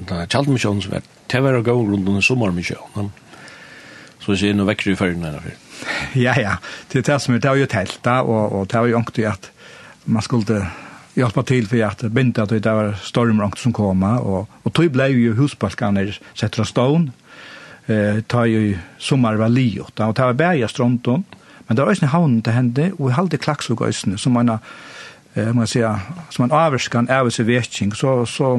Det 0.00 0.16
er 0.16 0.28
kjalt 0.32 0.48
misjonen 0.48 0.80
som 0.80 0.94
er, 0.96 1.02
det 1.28 1.42
var 1.44 1.58
å 1.58 1.62
gå 1.62 1.72
rundt 1.76 2.08
under 2.08 2.24
sommermisjonen 2.24 3.10
så 4.20 4.36
ikke 4.36 4.52
er 4.52 4.58
noe 4.58 4.68
vekker 4.68 4.92
i 4.92 4.98
førgen 4.98 5.26
her. 5.26 5.50
Ja, 6.18 6.34
ja. 6.36 6.58
Det 6.92 7.00
er 7.00 7.08
det 7.12 7.18
som 7.24 7.34
er, 7.34 7.40
det 7.42 7.50
er 7.50 7.62
jo 7.62 7.70
telta, 7.70 8.20
og, 8.22 8.52
og 8.52 8.68
det 8.70 8.78
er 8.78 8.90
jo 8.90 9.00
ångte 9.00 9.26
at 9.28 9.50
man 10.10 10.24
skulle 10.24 10.64
hjelpe 11.16 11.42
til 11.46 11.66
for 11.68 11.84
at 11.86 12.04
begynte 12.06 12.44
at 12.44 12.52
det 12.52 12.74
var 12.76 12.94
stormrangt 13.02 13.58
som 13.58 13.72
kom, 13.76 14.02
og, 14.02 14.46
og 14.64 14.74
tog 14.74 14.92
ble 14.94 15.08
jo 15.12 15.34
husbalkene 15.38 16.06
sett 16.34 16.56
fra 16.56 16.66
stån, 16.68 17.10
eh, 17.90 18.22
ta 18.28 18.44
jo 18.48 18.76
sommer 18.98 19.38
var 19.40 19.52
liot, 19.52 19.98
og 19.98 20.16
det 20.16 20.28
var 20.30 20.38
bæja 20.38 20.68
stronton, 20.68 21.24
men 21.66 21.76
det 21.76 21.84
var 21.84 21.92
også 21.92 22.12
havnen 22.12 22.42
til 22.42 22.56
hende, 22.56 22.90
og 22.98 23.08
vi 23.08 23.16
halde 23.16 23.38
klaksug 23.38 23.82
som 23.92 24.32
man, 24.32 24.58
eh, 25.34 25.52
man 25.54 25.66
sier, 25.66 25.98
som 26.30 26.46
man 26.46 26.56
avrskan 26.56 27.10
av 27.10 27.30
seg 27.30 27.46
vetsing, 27.46 27.94
så, 27.96 28.24
så 28.26 28.58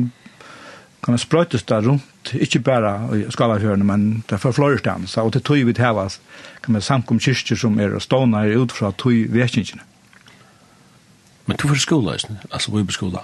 kan 1.01 1.15
man 1.15 1.19
sprøytes 1.19 1.63
der 1.63 1.81
rundt, 1.81 2.33
ikke 2.33 2.59
bare 2.59 3.17
i 3.17 3.23
skalafjørene, 3.33 3.83
men 3.83 4.23
det 4.29 4.35
er 4.37 4.41
for 4.41 4.53
florestene, 4.53 5.07
så 5.07 5.23
og 5.25 5.33
til 5.33 5.41
tog 5.41 5.65
vi 5.65 5.73
til 5.73 6.09
kan 6.63 6.73
man 6.73 6.81
samkom 6.81 7.19
kyrkjer 7.19 7.57
som 7.57 7.79
er 7.79 7.99
stående 7.99 8.37
her 8.37 8.61
ut 8.61 8.71
fra 8.71 8.91
tog 8.91 9.33
vekkingsene. 9.33 9.81
Men 11.45 11.57
du 11.57 11.67
får 11.67 11.81
skola, 11.81 12.17
altså 12.51 12.71
hvor 12.71 12.79
er 12.79 12.91
skola? 12.91 13.23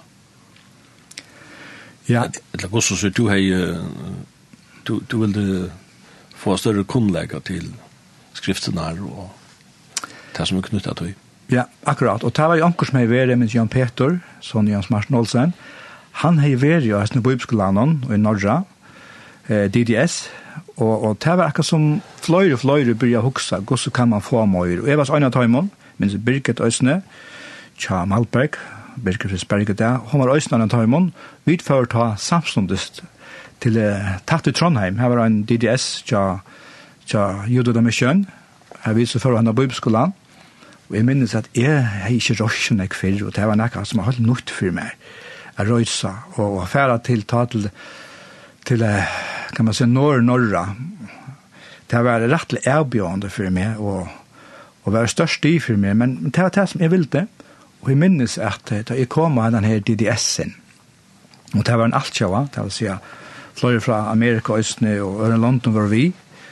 Ja. 2.10 2.24
Eller 2.54 2.68
også 2.72 2.96
så 2.96 3.10
du 3.10 3.28
har, 3.28 3.38
du, 4.88 5.02
du 5.12 5.20
vil 5.20 5.72
få 6.36 6.58
større 6.58 6.84
kunnlegger 6.84 7.40
til 7.40 7.74
skriftene 8.34 8.82
her, 8.82 9.02
og 9.04 9.30
det 10.38 10.48
som 10.48 10.58
er 10.58 10.62
knyttet 10.62 10.98
til. 10.98 11.14
Ja, 11.52 11.64
akkurat. 11.86 12.24
Og 12.24 12.36
det 12.36 12.44
var 12.44 12.58
jo 12.58 12.66
anker 12.66 12.86
som 12.86 13.00
jeg 13.00 13.10
var, 13.10 13.36
med 13.36 13.54
Jan 13.54 13.70
Peter, 13.72 14.20
sånn 14.42 14.68
Jans 14.68 14.90
Martin 14.90 15.16
Olsen, 15.16 15.54
og 15.54 15.78
han 16.24 16.40
hei 16.42 16.56
veri 16.58 16.90
og 16.94 17.04
hesten 17.04 17.22
i 17.22 17.26
Bibskolanon 17.26 18.00
og 18.08 18.14
i 18.16 18.20
Norra, 18.22 18.62
eh, 19.50 19.68
DDS, 19.70 20.30
og, 20.78 21.04
og 21.04 21.18
det 21.24 21.36
var 21.38 21.50
akkurat 21.50 21.70
som 21.70 21.86
fløyre 22.22 22.56
og 22.58 22.62
fløyre 22.62 22.96
byrja 22.98 23.22
huksa, 23.26 23.60
hvordan 23.62 23.94
kan 23.94 24.10
man 24.10 24.22
få 24.22 24.46
møyre. 24.46 24.82
Og 24.82 24.90
jeg 24.90 24.98
var 24.98 25.10
så 25.10 25.18
øyne 25.18 25.30
av 25.30 25.36
Tøymon, 25.36 25.70
minns 25.98 26.18
Birgit 26.26 26.62
Øysne, 26.62 27.02
Tja 27.78 28.06
Malberg, 28.06 28.58
Birgit 28.98 29.34
Øsberg 29.34 29.78
der, 29.78 29.98
hun 29.98 30.22
var 30.22 30.34
Øysne 30.34 30.62
av 30.62 30.70
Tøymon, 30.70 31.14
vi 31.46 31.60
ført 31.62 31.94
ha 31.94 32.16
samstundest 32.18 33.04
til 33.62 33.78
eh, 33.78 34.18
tatt 34.26 34.48
i 34.48 34.54
Trondheim, 34.54 34.98
her 34.98 35.14
var 35.14 35.26
en 35.26 35.44
DDS, 35.46 36.04
tja, 36.06 36.40
tja 37.06 37.44
Judo 37.48 37.74
da 37.74 37.82
Mission. 37.82 38.26
her 38.82 38.94
vi 38.94 39.06
så 39.06 39.20
fører 39.20 39.36
han 39.42 39.48
av 39.48 39.56
Bibskolan, 39.56 40.14
og 40.90 40.96
jeg 40.96 41.06
minnes 41.06 41.36
at 41.36 41.50
jeg, 41.54 41.86
jeg 42.08 42.14
ikke 42.18 42.44
røsjene 42.44 42.88
kvar, 42.88 43.24
og 43.26 43.36
det 43.36 43.48
var 43.48 43.58
noe 43.58 43.86
som 43.86 44.00
har 44.00 44.12
holdt 44.12 44.26
nytt 44.26 44.50
for 44.50 44.72
meg 44.72 44.94
røysa 45.58 46.14
og 46.38 46.68
færa 46.70 46.98
til 47.04 47.24
ta 47.24 47.46
til 47.46 47.70
til 48.66 48.84
kan 49.56 49.66
man 49.66 49.74
säga 49.74 49.88
norr 49.88 50.22
norra 50.22 50.76
det 51.88 52.04
var 52.04 52.20
rettelig 52.20 52.62
erbjørende 52.68 53.30
for 53.32 53.52
meg, 53.54 53.80
og, 53.80 54.08
og 54.84 54.94
var 54.94 55.08
størst 55.08 55.46
i 55.48 55.58
for 55.64 55.80
meg, 55.80 55.96
men 55.96 56.32
det 56.36 56.44
var 56.44 56.50
det 56.56 56.70
som 56.70 56.82
jeg 56.84 56.92
ville, 56.92 57.28
og 57.82 57.90
jeg 57.90 58.00
minnes 58.02 58.38
at 58.38 58.74
da 58.90 58.98
jeg 58.98 59.10
kom 59.10 59.40
av 59.40 59.54
denne 59.56 59.80
DDS-en, 59.80 60.56
og 61.56 61.64
det 61.64 61.78
var 61.80 61.88
en 61.88 61.96
altjava, 61.96 62.48
det 62.52 62.66
vil 62.66 62.76
si 62.76 62.90
fløy 63.58 63.80
fra 63.82 64.12
Amerika, 64.12 64.58
Østene 64.60 64.98
og 65.02 65.24
Øren 65.26 65.42
London 65.42 65.76
var 65.76 65.88
vi, 65.88 66.12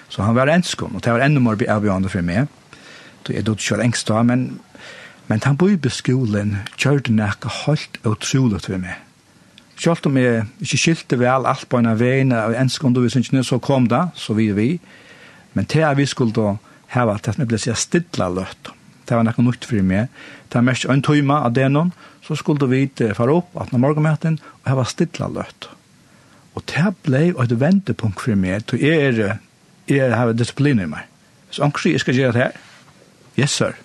så 0.09 0.23
han 0.23 0.35
var 0.35 0.49
enskom, 0.53 0.95
og 0.95 1.03
det 1.03 1.13
var 1.13 1.25
enda 1.25 1.43
mer 1.43 1.59
erbjørende 1.67 2.09
for 2.09 2.23
meg, 2.23 2.47
så 3.25 3.33
jeg 3.33 3.45
dødde 3.45 3.61
ikke 3.61 3.83
engst 3.83 4.07
da, 4.07 4.21
men 4.23 4.47
Men 5.27 5.41
den 5.41 5.57
bøybeskolen 5.57 6.53
gjør 6.77 7.01
det 7.07 7.15
nekka 7.17 7.49
holdt 7.63 7.97
og 8.05 8.19
troligt 8.21 8.69
ved 8.69 8.83
meg. 8.83 9.01
Selv 9.75 10.07
om 10.07 10.17
jeg 10.17 10.45
ikke 10.61 10.79
skilte 10.79 11.17
vel 11.19 11.47
alt 11.49 11.65
på 11.69 11.79
en 11.81 11.89
av 11.91 11.99
veiene 11.99 12.37
og 12.47 12.55
ensk 12.55 12.83
undervisningene, 12.87 13.43
så 13.43 13.59
kom 13.59 13.89
det, 13.91 14.03
så 14.15 14.35
vi 14.37 14.51
vi. 14.55 14.69
Men 15.53 15.65
til 15.65 15.83
at 15.87 15.97
vi 15.97 16.05
skulle 16.05 16.35
da 16.35 16.55
heva 16.93 17.17
til 17.17 17.33
at 17.33 17.41
det 17.41 17.47
ble 17.49 17.59
sier 17.59 17.75
stidla 17.79 18.29
løtt. 18.31 18.71
Det 19.05 19.17
var 19.17 19.25
nekka 19.25 19.43
nytt 19.43 19.65
for 19.67 19.85
meg. 19.85 20.11
Det 20.49 20.59
var 20.59 20.67
mest 20.69 20.85
en 20.89 21.03
tøyma 21.03 21.41
av 21.47 21.55
det 21.57 21.67
noen, 21.73 21.91
så 22.25 22.37
skulle 22.37 22.69
vi 22.69 22.87
fara 23.17 23.35
opp 23.35 23.57
at 23.61 23.73
når 23.73 23.83
morgenmøten 23.83 24.39
og 24.39 24.69
heva 24.69 24.85
stidla 24.87 25.29
løtt. 25.33 25.69
Og 26.55 26.63
det 26.71 26.93
ble 27.03 27.25
et 27.33 27.57
ventepunkt 27.59 28.21
for 28.21 28.39
meg, 28.39 28.63
til 28.69 28.79
jeg 28.79 29.09
er, 29.09 29.41
jeg 29.91 30.13
har 30.13 30.31
disiplin 30.33 30.79
i 30.79 30.87
meg. 30.87 31.09
Så 31.51 31.65
anker 31.65 31.91
jeg 31.91 32.05
skal 32.05 32.15
gjøre 32.15 32.37
det 32.37 32.45
her. 32.45 32.61
Yes, 33.35 33.51
sir 33.51 33.75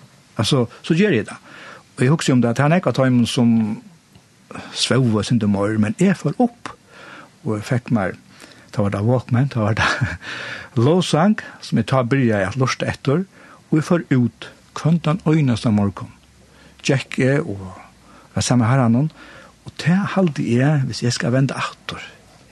Alltså 0.41 0.67
så 0.83 0.95
gör 0.95 1.13
jag 1.13 1.27
det. 1.27 1.37
Och 1.97 2.05
jag 2.05 2.11
husker 2.11 2.33
om 2.33 2.41
det 2.41 2.51
att 2.51 2.59
han 2.59 2.73
ekar 2.73 2.93
tajmen 2.93 3.27
som 3.27 3.83
svov 4.73 5.17
og 5.17 5.27
sinde 5.29 5.47
mor, 5.47 5.77
men 5.79 5.95
jeg 6.01 6.17
får 6.17 6.39
opp. 6.41 6.71
Og 7.45 7.59
jeg 7.59 7.67
fikk 7.69 7.91
meg, 7.93 8.17
det 8.73 8.81
var 8.81 8.95
det 8.95 9.03
Walkman, 9.05 9.51
det 9.53 9.61
var 9.61 9.77
det 9.77 9.89
Låsang, 10.85 11.37
som 11.61 11.79
jeg 11.79 11.91
tar 11.93 12.09
bryr 12.09 12.25
jeg 12.25 12.57
lort 12.57 12.83
etter, 12.83 13.27
og 13.69 13.77
jeg 13.77 13.85
får 13.85 14.07
ut 14.11 14.49
kvøntan 14.75 15.21
øynast 15.29 15.69
av 15.69 15.77
morgen. 15.77 16.09
Jack 16.89 17.19
jeg, 17.21 17.45
og 17.45 17.61
jeg 18.35 18.49
sammen 18.49 18.69
her 18.69 18.81
annan 18.81 19.13
og 19.69 19.73
det 19.85 20.01
halde 20.17 20.45
jeg, 20.57 20.83
hvis 20.89 21.03
jeg 21.03 21.13
skal 21.13 21.35
vende 21.37 21.55
atter, 21.55 22.01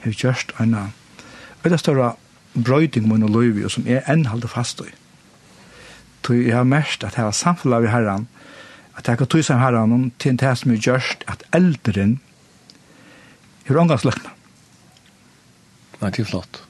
jeg 0.04 0.12
har 0.12 0.18
kjørst 0.20 0.52
en 0.60 0.74
av, 0.76 0.90
det 1.64 1.80
større 1.80 2.12
brøyding 2.52 3.08
med 3.08 3.22
noe 3.22 3.32
løyvi, 3.32 3.64
og 3.64 3.72
som 3.72 3.88
jeg 3.88 4.04
enn 4.08 4.26
halde 4.28 4.48
fast 4.52 4.84
i 4.84 4.92
tog 6.22 6.38
jeg 6.40 6.56
har 6.56 6.68
mest 6.68 7.04
at 7.04 7.16
jeg 7.16 7.24
har 7.24 7.36
samfunnet 7.36 7.78
av 7.78 7.90
herren, 7.92 8.28
at 8.98 9.08
jeg 9.08 9.20
kan 9.20 9.30
tog 9.30 9.44
seg 9.46 9.60
herren 9.62 10.10
til 10.18 10.34
en 10.34 10.40
test 10.40 10.64
som 10.64 10.72
er 10.74 10.82
gjørst 10.82 11.26
at 11.30 11.44
eldren 11.54 12.18
er 13.68 13.78
omgangsløkna. 13.78 14.32
Nei, 15.98 16.10
det 16.10 16.24
er 16.24 16.30
flott. 16.30 16.62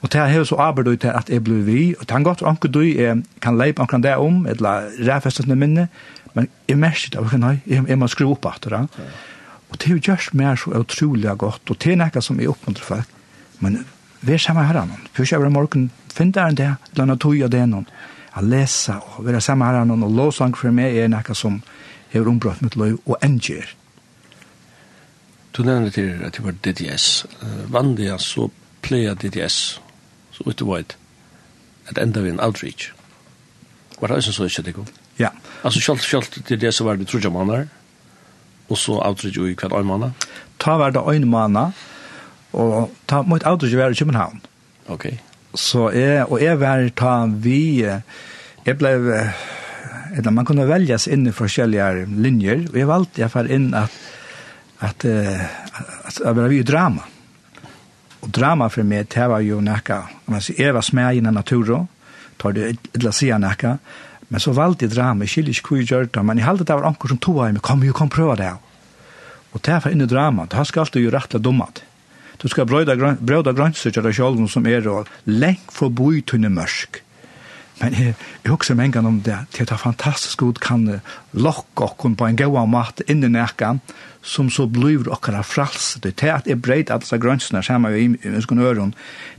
Og 0.00 0.08
det 0.12 0.20
er 0.20 0.44
så 0.48 0.56
arbeid 0.56 0.88
ut 0.88 1.02
til 1.02 1.12
at 1.12 1.28
jeg 1.28 1.44
blir 1.44 1.64
vi, 1.66 1.80
og 1.98 2.06
det 2.08 2.16
er 2.16 2.24
godt 2.24 2.44
anker 2.46 2.72
du 2.72 2.80
jeg 2.80 3.20
kan 3.44 3.58
leip 3.60 3.80
anker 3.80 4.00
det 4.00 4.16
om, 4.16 4.46
eller 4.48 4.88
rævfestet 4.96 5.48
minne, 5.48 5.88
men 6.34 6.48
jeg 6.68 6.78
mest 6.78 7.14
ikke, 7.14 7.38
nei, 7.40 7.58
jeg, 7.66 7.84
jeg 7.88 7.98
må 7.98 8.08
skru 8.08 8.30
opp 8.30 8.46
at 8.48 8.68
det. 8.70 8.86
Og 9.70 9.78
det 9.78 9.86
er 9.86 9.96
jo 9.96 10.04
gjørst 10.10 10.34
mer 10.34 10.56
så 10.56 10.72
utrolig 10.78 11.36
godt, 11.38 11.70
og 11.70 11.76
det 11.82 11.92
er 11.92 12.00
noe 12.00 12.22
som 12.24 12.40
jeg 12.40 12.48
oppmuntrer 12.50 12.86
for, 12.86 13.16
men 13.60 13.82
vi 14.20 14.32
er 14.32 14.38
sammen 14.38 14.66
herren. 14.66 14.92
Først 15.12 15.32
over 15.32 15.48
morgen, 15.48 15.90
finn 16.12 16.32
der 16.32 16.50
en 16.50 16.56
det, 16.56 16.74
eller 16.92 17.06
annet 17.06 17.20
tog 17.20 17.40
av 17.42 17.50
det 17.50 17.62
noen. 17.68 17.86
Jeg 18.30 18.46
leser, 18.46 19.00
og 19.16 19.26
vær 19.26 19.40
sammen 19.40 19.66
herren, 19.68 19.90
og 19.90 20.12
lovsang 20.16 20.56
for 20.56 20.74
meg 20.74 20.96
er 20.96 21.08
noe 21.10 21.34
som 21.34 21.62
har 22.12 22.28
ombrott 22.28 22.62
mitt 22.62 22.76
liv, 22.76 22.98
og 23.06 23.16
enger. 23.24 23.74
Du 25.56 25.62
nevner 25.66 25.90
til 25.90 26.20
at 26.22 26.36
det 26.36 26.44
var 26.44 26.54
DDS. 26.62 27.26
Vandia 27.72 28.18
så 28.22 28.50
pleier 28.82 29.16
DDS, 29.18 29.80
så 30.32 30.46
ut 30.46 30.62
og 30.62 30.74
veit, 30.74 30.96
at 31.90 31.98
enda 31.98 32.22
vi 32.22 32.30
en 32.30 32.40
outreach. 32.40 32.92
Var 34.00 34.08
det 34.08 34.20
også 34.20 34.32
så 34.32 34.46
ikke 34.48 34.62
det 34.68 34.74
kom? 34.74 34.86
Ja. 35.18 35.32
Altså 35.64 35.80
selv, 35.80 35.98
selv 35.98 36.44
DDS 36.48 36.84
var 36.84 36.96
det 36.96 37.08
trodde 37.08 37.30
måneder, 37.30 37.66
og 38.68 38.78
så 38.78 39.00
outreach 39.02 39.38
i 39.38 39.54
hver 39.54 39.74
øyne 39.74 39.88
måned? 39.88 40.10
Ta 40.60 40.76
var 40.78 40.90
det 40.90 41.02
øyne 41.08 41.26
måned, 41.26 41.72
Og 42.52 42.90
ta 43.06 43.22
mot 43.22 43.44
auto 43.46 43.68
jeg 43.68 43.78
var 43.78 43.94
i 43.94 43.98
København. 43.98 44.40
Ok. 44.90 45.06
Så 45.54 45.90
jeg, 45.94 46.26
og 46.30 46.42
jeg 46.42 46.58
var 46.60 46.88
ta 46.96 47.14
vi, 47.26 47.82
jeg 47.82 48.78
ble, 48.78 48.92
eller 50.16 50.34
man 50.34 50.46
kunne 50.46 50.68
velges 50.68 51.08
inn 51.10 51.26
i 51.26 51.34
forskjellige 51.34 52.06
linjer, 52.10 52.68
og 52.70 52.78
jeg 52.78 52.90
valgte 52.90 53.24
jeg 53.24 53.32
for 53.32 53.50
inn 53.50 53.72
at, 53.74 53.94
at, 54.80 55.06
at, 55.06 56.20
at, 56.20 56.42
vi 56.50 56.60
i 56.60 56.66
drama. 56.66 57.06
Og 58.20 58.30
drama 58.36 58.68
for 58.70 58.86
meg, 58.86 59.08
det 59.10 59.26
var 59.32 59.42
jo 59.42 59.60
nekka, 59.64 60.02
jeg 60.54 60.74
var 60.76 60.86
smed 60.86 61.18
innan 61.18 61.38
naturen, 61.38 61.88
tar 62.38 62.54
det 62.56 62.72
illa 62.96 63.12
sia 63.12 63.38
nekka, 63.40 63.76
men 64.30 64.42
så 64.42 64.54
valgte 64.54 64.86
jeg 64.86 64.94
drama, 64.94 65.26
jeg 65.26 65.34
skiljer 65.34 65.58
ikke 65.58 65.72
hvor 65.72 65.80
jeg 65.80 65.90
gjør 65.90 66.10
det, 66.14 66.24
men 66.26 66.38
jeg 66.38 66.46
halte 66.46 66.66
det 66.68 66.78
var 66.78 66.90
anker 66.92 67.10
som 67.10 67.18
tog 67.18 67.40
av 67.42 67.54
meg, 67.54 67.62
kom 67.66 67.82
jo, 67.82 67.94
kom 67.96 68.12
prøve 68.12 68.38
det. 68.38 68.52
Og 69.50 69.62
det 69.66 69.72
er 69.74 69.80
for 69.82 69.90
inn 69.90 70.04
i 70.04 70.10
drama, 70.10 70.46
det 70.46 70.58
har 70.60 70.68
skal 70.68 70.84
alltid 70.84 71.08
jo 71.08 71.14
rett 71.14 71.32
til 71.32 71.42
dummet. 71.42 71.82
Du 72.40 72.48
skal 72.48 72.64
brøyda, 72.64 72.96
brøyda 73.20 73.52
grønnsykker 73.52 74.04
deg 74.04 74.16
sjolven 74.16 74.48
som 74.48 74.66
er 74.68 74.86
og 74.88 75.08
lengt 75.28 75.72
forboi 75.76 76.22
tunne 76.24 76.48
mørsk. 76.52 77.02
Men 77.80 77.96
jeg, 77.96 78.14
jeg 78.44 78.52
husker 78.52 78.76
mengen 78.76 79.08
om 79.08 79.18
det, 79.24 79.36
til 79.52 79.64
at 79.64 79.70
det 79.70 79.76
er 79.76 79.82
fantastisk 79.82 80.40
god 80.42 80.60
kan 80.60 80.86
lokke 81.32 81.84
okken 81.84 82.16
på 82.16 82.28
en 82.28 82.38
gaua 82.40 82.66
mat 82.68 83.00
inn 83.08 83.24
i 83.24 83.30
nekka, 83.32 83.74
som 84.24 84.50
så 84.52 84.66
blir 84.68 85.08
okker 85.12 85.36
av 85.36 85.48
frals. 85.48 85.94
Det 86.04 86.14
er 86.20 86.34
at 86.38 86.48
jeg 86.48 86.60
breit 86.60 86.92
at 86.92 87.04
disse 87.04 87.16
grønnsene 87.20 87.62
sammen 87.64 87.92
med 87.92 88.26
ønsken 88.28 88.60
øren, 88.60 88.94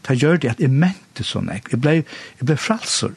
det 0.08 0.18
gjør 0.22 0.42
det 0.42 0.54
at 0.56 0.62
jeg 0.62 0.74
mente 0.74 1.26
sånn 1.26 1.50
jeg. 1.54 1.66
Jeg 1.74 1.82
ble, 1.82 1.96
jeg 2.42 2.50
ble 2.50 2.58
fralser. 2.58 3.14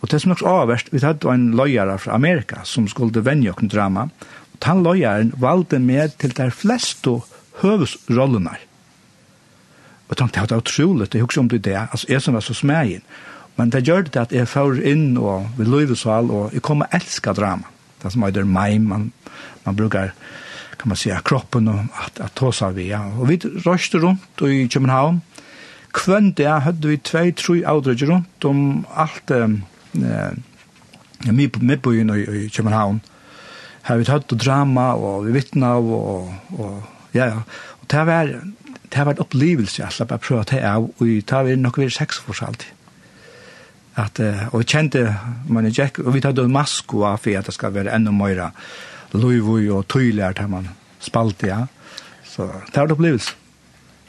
Og 0.00 0.10
det 0.10 0.22
som 0.24 0.32
er 0.34 0.44
avverst, 0.48 0.90
vi 0.92 1.04
hadde 1.04 1.30
en 1.30 1.52
løyere 1.56 1.96
fra 2.00 2.16
Amerika 2.16 2.64
som 2.68 2.88
skulle 2.88 3.24
vende 3.24 3.52
okken 3.52 3.72
drama, 3.72 4.08
og 4.08 4.60
den 4.64 4.84
løyeren 4.84 5.32
valgte 5.40 5.80
med 5.80 6.18
til 6.20 6.36
de 6.36 6.50
fleste 6.52 7.20
høvesrollene. 7.60 8.56
Mm 8.56 8.71
Og 10.12 10.18
tenkte 10.18 10.40
jeg, 10.40 10.48
det 10.50 10.56
var 10.58 10.64
utroligt, 10.66 11.14
jeg 11.14 11.24
husker 11.24 11.40
om 11.40 11.48
det 11.48 11.62
er 11.62 11.68
det, 11.70 11.78
altså 11.90 12.06
jeg 12.10 12.22
som 12.22 12.34
var 12.36 12.44
så 12.44 12.54
smegen. 12.54 13.00
Men 13.56 13.70
det 13.72 13.86
gjør 13.86 14.04
det 14.04 14.20
at 14.20 14.32
jeg 14.32 14.48
får 14.48 14.82
inn 14.84 15.16
og 15.16 15.48
vi 15.56 15.64
løyver 15.64 15.96
så 15.96 16.18
all, 16.18 16.30
og 16.30 16.52
jeg 16.52 16.64
kommer 16.64 16.92
elska 16.92 17.32
drama. 17.36 17.70
Det 18.02 18.12
som 18.12 18.24
er 18.26 18.44
meg, 18.44 18.80
man, 18.80 19.12
man 19.64 19.76
brukar, 19.76 20.12
kan 20.78 20.88
man 20.88 20.96
säga, 20.96 21.20
kroppen 21.24 21.68
og 21.68 21.84
at, 22.04 22.20
at 22.20 22.32
ta 22.34 22.50
seg 22.52 22.76
vi. 22.76 22.88
Ja. 22.90 23.00
Og 23.18 23.28
vi 23.28 23.38
røste 23.66 24.00
rundt 24.02 24.42
i 24.42 24.66
København. 24.66 25.22
Kvendt 25.92 26.36
det 26.38 26.48
hadde 26.48 26.88
vi 26.88 26.96
tvei, 26.96 27.30
tre 27.32 27.62
avdrag 27.66 28.02
rundt 28.08 28.44
om 28.44 28.86
alt 28.96 29.30
eh, 29.30 29.48
midtbyen 31.32 32.10
i, 32.10 32.22
i 32.44 32.48
København. 32.48 33.00
Her 33.82 33.96
vi 33.96 34.04
tatt 34.04 34.32
drama, 34.38 34.92
og 34.94 35.26
vi 35.26 35.32
vittna, 35.32 35.76
og, 35.76 36.32
og 36.58 36.82
ja, 37.14 37.26
ja. 37.26 37.42
Og 37.80 37.90
det 37.90 38.06
var 38.06 38.34
det 38.92 39.06
var 39.06 39.16
en 39.16 39.24
opplevelse 39.24 39.82
jeg 39.82 39.96
slapp 39.96 40.14
å 40.14 40.20
prøve 40.22 40.44
til 40.52 40.64
av, 40.66 40.86
og 40.90 41.08
jeg 41.08 41.26
tar 41.28 41.46
vi 41.48 41.56
nok 41.56 41.80
ved 41.80 41.92
seks 41.94 42.20
for 42.22 42.36
alltid 42.44 42.70
At, 43.96 44.20
uh, 44.20 44.46
og 44.54 44.62
jeg 44.62 44.68
kjente, 44.72 45.00
man 45.52 45.66
er 45.68 45.74
Jack, 45.76 45.98
og 46.00 46.14
vi 46.14 46.20
tar 46.24 46.32
det 46.32 46.48
mask 46.48 46.94
og 46.94 47.04
for 47.20 47.36
at 47.36 47.48
det 47.48 47.52
skal 47.52 47.74
være 47.74 47.92
enda 47.92 48.12
mer 48.12 48.50
løyvøy 49.12 49.68
og 49.68 49.88
tøyler 49.92 50.32
til 50.32 50.48
man 50.48 50.70
spalte, 51.00 51.46
ja. 51.50 51.66
Så 52.24 52.46
det 52.46 52.76
var 52.76 52.88
en 52.88 52.94
opplevelse. 52.96 53.34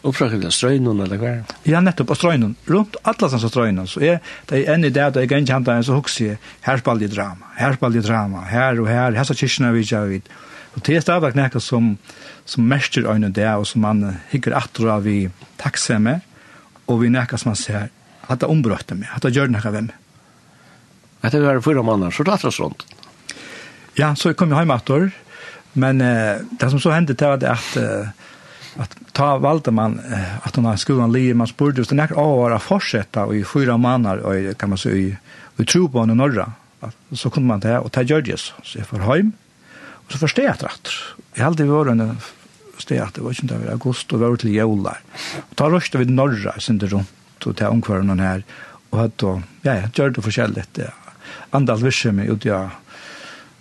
Og 0.03 0.15
fra 0.15 0.27
hvilken 0.27 0.51
strøynen, 0.51 0.99
eller 0.99 1.19
hva? 1.19 1.34
Ja, 1.67 1.79
nettopp, 1.84 2.11
og 2.11 2.19
strøynen. 2.19 2.57
Rundt 2.67 2.97
alle 3.07 3.29
som 3.31 3.39
strøynen. 3.39 3.88
Så 3.88 4.01
jeg, 4.03 4.19
det 4.49 4.59
er 4.59 4.73
enn 4.73 4.84
i 4.84 4.91
det, 4.91 5.05
da 5.15 5.23
jeg 5.23 5.29
ikke 5.29 5.39
kjente 5.47 5.75
en 5.75 5.86
så 5.88 5.95
hukse, 5.95 6.38
her 6.65 6.81
spalte 6.81 7.07
jeg 7.07 7.13
drama, 7.15 7.53
her 7.55 7.77
spalte 7.77 8.01
jeg 8.01 8.07
drama, 8.09 8.43
her 8.49 8.81
og 8.84 8.89
her, 8.91 9.15
her 9.15 9.27
så 9.27 9.36
kyrkene 9.39 9.71
vi 9.75 9.86
ikke 9.86 10.01
har 10.01 10.11
vidt. 10.11 10.27
Og 10.73 10.84
det 10.84 10.97
er 10.97 11.05
stadigvæk 11.05 11.38
nekket 11.39 11.63
som, 11.63 11.93
som 11.93 12.22
som 12.45 12.67
mestjer 12.67 13.07
øyne 13.07 13.31
det, 13.33 13.47
og 13.47 13.67
som 13.67 13.83
man 13.85 14.17
hikker 14.31 14.55
atter 14.57 14.89
av 14.97 15.07
i 15.07 15.27
takksomme, 15.61 16.19
og 16.91 17.01
vi 17.01 17.11
nekker 17.13 17.39
som 17.39 17.53
man 17.53 17.59
ser, 17.59 17.91
at 18.27 18.41
det 18.41 18.49
ombrøtte 18.51 18.97
meg, 18.99 19.11
at 19.15 19.23
det 19.23 19.33
gjør 19.35 19.51
noe 19.51 19.71
ved 19.71 19.87
meg. 19.87 19.99
Etter 21.23 21.39
vi 21.39 21.47
var 21.47 21.61
fyra 21.63 21.83
måneder, 21.85 22.11
så 22.11 22.25
tatt 22.27 22.43
det 22.43 22.51
sånt. 22.51 22.83
Ja, 23.95 24.11
så 24.19 24.33
kom 24.35 24.51
jeg 24.51 24.63
hjem 24.63 24.73
etter, 24.75 25.11
men 25.79 26.01
uh, 26.03 26.41
det 26.59 26.69
som 26.71 26.81
så 26.83 26.91
hendte 26.93 27.15
til 27.17 27.31
var 27.31 27.39
det 27.41 27.51
at, 27.53 27.69
uh, 27.79 28.81
at 28.83 28.97
ta 29.15 29.29
valgte 29.41 29.71
man 29.73 29.95
uh, 30.01 30.33
at 30.43 30.57
hun 30.59 30.67
har 30.67 30.81
skolen 30.81 31.13
livet, 31.13 31.37
man 31.39 31.49
spurte 31.49 31.79
hvis 31.79 31.93
det 31.93 31.99
nekker 32.01 32.19
å 32.19 32.41
være 32.41 32.59
fortsette 32.63 33.23
i 33.37 33.45
fyra 33.47 33.77
måneder, 33.79 34.25
og 34.27 34.59
kan 34.59 34.73
man 34.73 34.81
si, 34.81 34.91
i, 34.91 35.07
i 35.13 35.67
tro 35.69 35.87
på 35.87 36.03
henne 36.03 36.17
norra, 36.19 36.49
så 37.15 37.31
kunne 37.31 37.47
man 37.47 37.63
det, 37.63 37.77
og 37.79 37.93
det 37.95 38.09
gjør 38.09 38.25
det 38.27 38.39
så. 38.41 38.59
Så 38.65 38.81
jeg 38.81 38.89
får 38.89 39.07
hjem, 39.07 39.31
Og 40.05 40.13
så 40.13 40.21
forstod 40.21 40.45
jeg 40.45 40.53
etter. 40.53 40.97
Jeg 41.37 41.45
hadde 41.45 41.67
vært 41.69 41.93
en 41.93 42.17
sted 42.81 43.01
at 43.01 43.15
det 43.15 43.23
var 43.23 43.35
ikke 43.35 43.49
det 43.49 43.59
var 43.61 43.73
august 43.75 44.13
og 44.13 44.23
var 44.23 44.37
til 44.41 44.53
jævlar. 44.53 45.01
Og 45.49 45.55
da 45.59 45.69
røste 45.71 46.01
vi 46.01 46.09
norra 46.09 46.55
sin 46.59 46.79
det 46.81 46.91
rundt 46.93 47.47
og 47.47 47.57
til 47.59 47.67
omkvarnen 47.67 48.21
her 48.23 48.43
og 48.93 48.99
hatt 49.01 49.25
og, 49.25 49.41
ja, 49.65 49.75
ja, 49.81 49.89
gjør 49.89 50.13
det 50.15 50.23
forskjellig. 50.25 50.65
Ja. 50.77 50.91
Andal 51.55 51.81
visse 51.81 52.11
meg 52.13 52.29
ut 52.29 52.45
ja, 52.45 52.67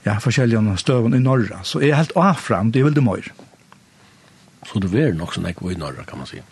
ja, 0.05 0.18
forskjellige 0.20 0.76
støven 0.80 1.16
i 1.16 1.22
norra. 1.22 1.62
Så 1.64 1.80
jeg 1.80 1.95
er 1.95 2.03
helt 2.03 2.16
avfram, 2.18 2.72
det 2.72 2.82
er 2.82 2.90
veldig 2.90 3.05
mye. 3.07 3.32
Så 4.68 4.82
det 4.82 4.93
var 4.93 5.14
nok 5.16 5.32
sånn 5.34 5.49
ikke 5.51 5.72
i 5.72 5.78
norra, 5.80 6.05
kan 6.07 6.20
man 6.20 6.28
si. 6.28 6.43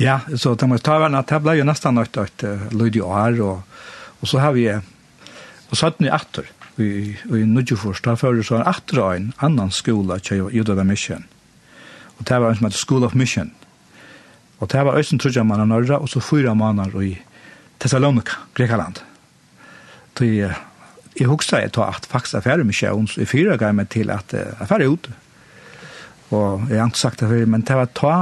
Ja, 0.00 0.20
så 0.36 0.56
det 0.58 0.66
må 0.68 0.78
ta 0.82 0.98
verne 0.98 1.20
at 1.22 1.30
det 1.30 1.40
ble 1.44 1.54
jo 1.60 1.68
nesten 1.68 1.96
nødt 1.96 2.12
til 2.16 2.48
å 2.48 2.72
lyde 2.74 2.98
i 2.98 3.04
år, 3.06 3.38
og, 3.44 3.62
og 4.20 4.28
så 4.30 4.42
har 4.42 4.56
vi, 4.56 4.66
og 4.72 5.74
så 5.76 5.88
hadde 5.88 6.02
vi 6.02 6.12
atter 6.12 6.50
i, 6.80 7.12
i 7.12 7.44
Nudjefors, 7.44 8.00
da 8.04 8.14
fører 8.16 8.44
så 8.46 8.58
en 8.58 8.68
atra 8.68 9.12
en 9.16 9.32
annan 9.44 9.72
skola 9.74 10.18
til 10.22 10.48
Judada 10.54 10.84
Mission. 10.84 11.26
Og 12.18 12.26
det 12.28 12.38
var 12.40 12.50
en 12.50 12.58
som 12.58 12.68
heter 12.68 12.78
School 12.78 13.04
of 13.04 13.16
Mission. 13.18 13.52
Og 14.60 14.70
det 14.72 14.84
var 14.86 14.96
øysen 14.96 15.18
trudja 15.18 15.42
manna 15.42 15.66
norra, 15.66 15.98
og 15.98 16.08
så 16.08 16.20
fyra 16.22 16.54
manna 16.54 16.86
i 17.02 17.16
Thessalonika, 17.80 18.38
Grekaland. 18.54 19.00
Så 20.18 20.24
jeg, 20.24 20.54
jeg 21.18 21.26
husker 21.28 21.58
jeg 21.58 21.72
til 21.72 21.82
at 21.82 22.06
faktisk 22.08 22.34
er 22.38 22.44
ferdig 22.44 22.66
med 22.66 22.70
misjon, 22.70 23.08
så 23.08 23.20
jeg 23.20 23.28
fyra 23.28 23.56
gav 23.56 23.74
meg 23.74 23.90
til 23.90 24.10
at 24.14 24.32
jeg 24.32 24.54
er 24.60 24.70
ferdig 24.70 24.88
ut. 24.92 25.10
Og 26.30 26.70
jeg 26.70 26.78
har 26.78 26.86
ikke 26.88 26.98
sagt 26.98 27.20
det 27.20 27.28
før, 27.28 27.44
men 27.46 27.66
det 27.66 27.76
var 27.76 27.90
ta 27.96 28.14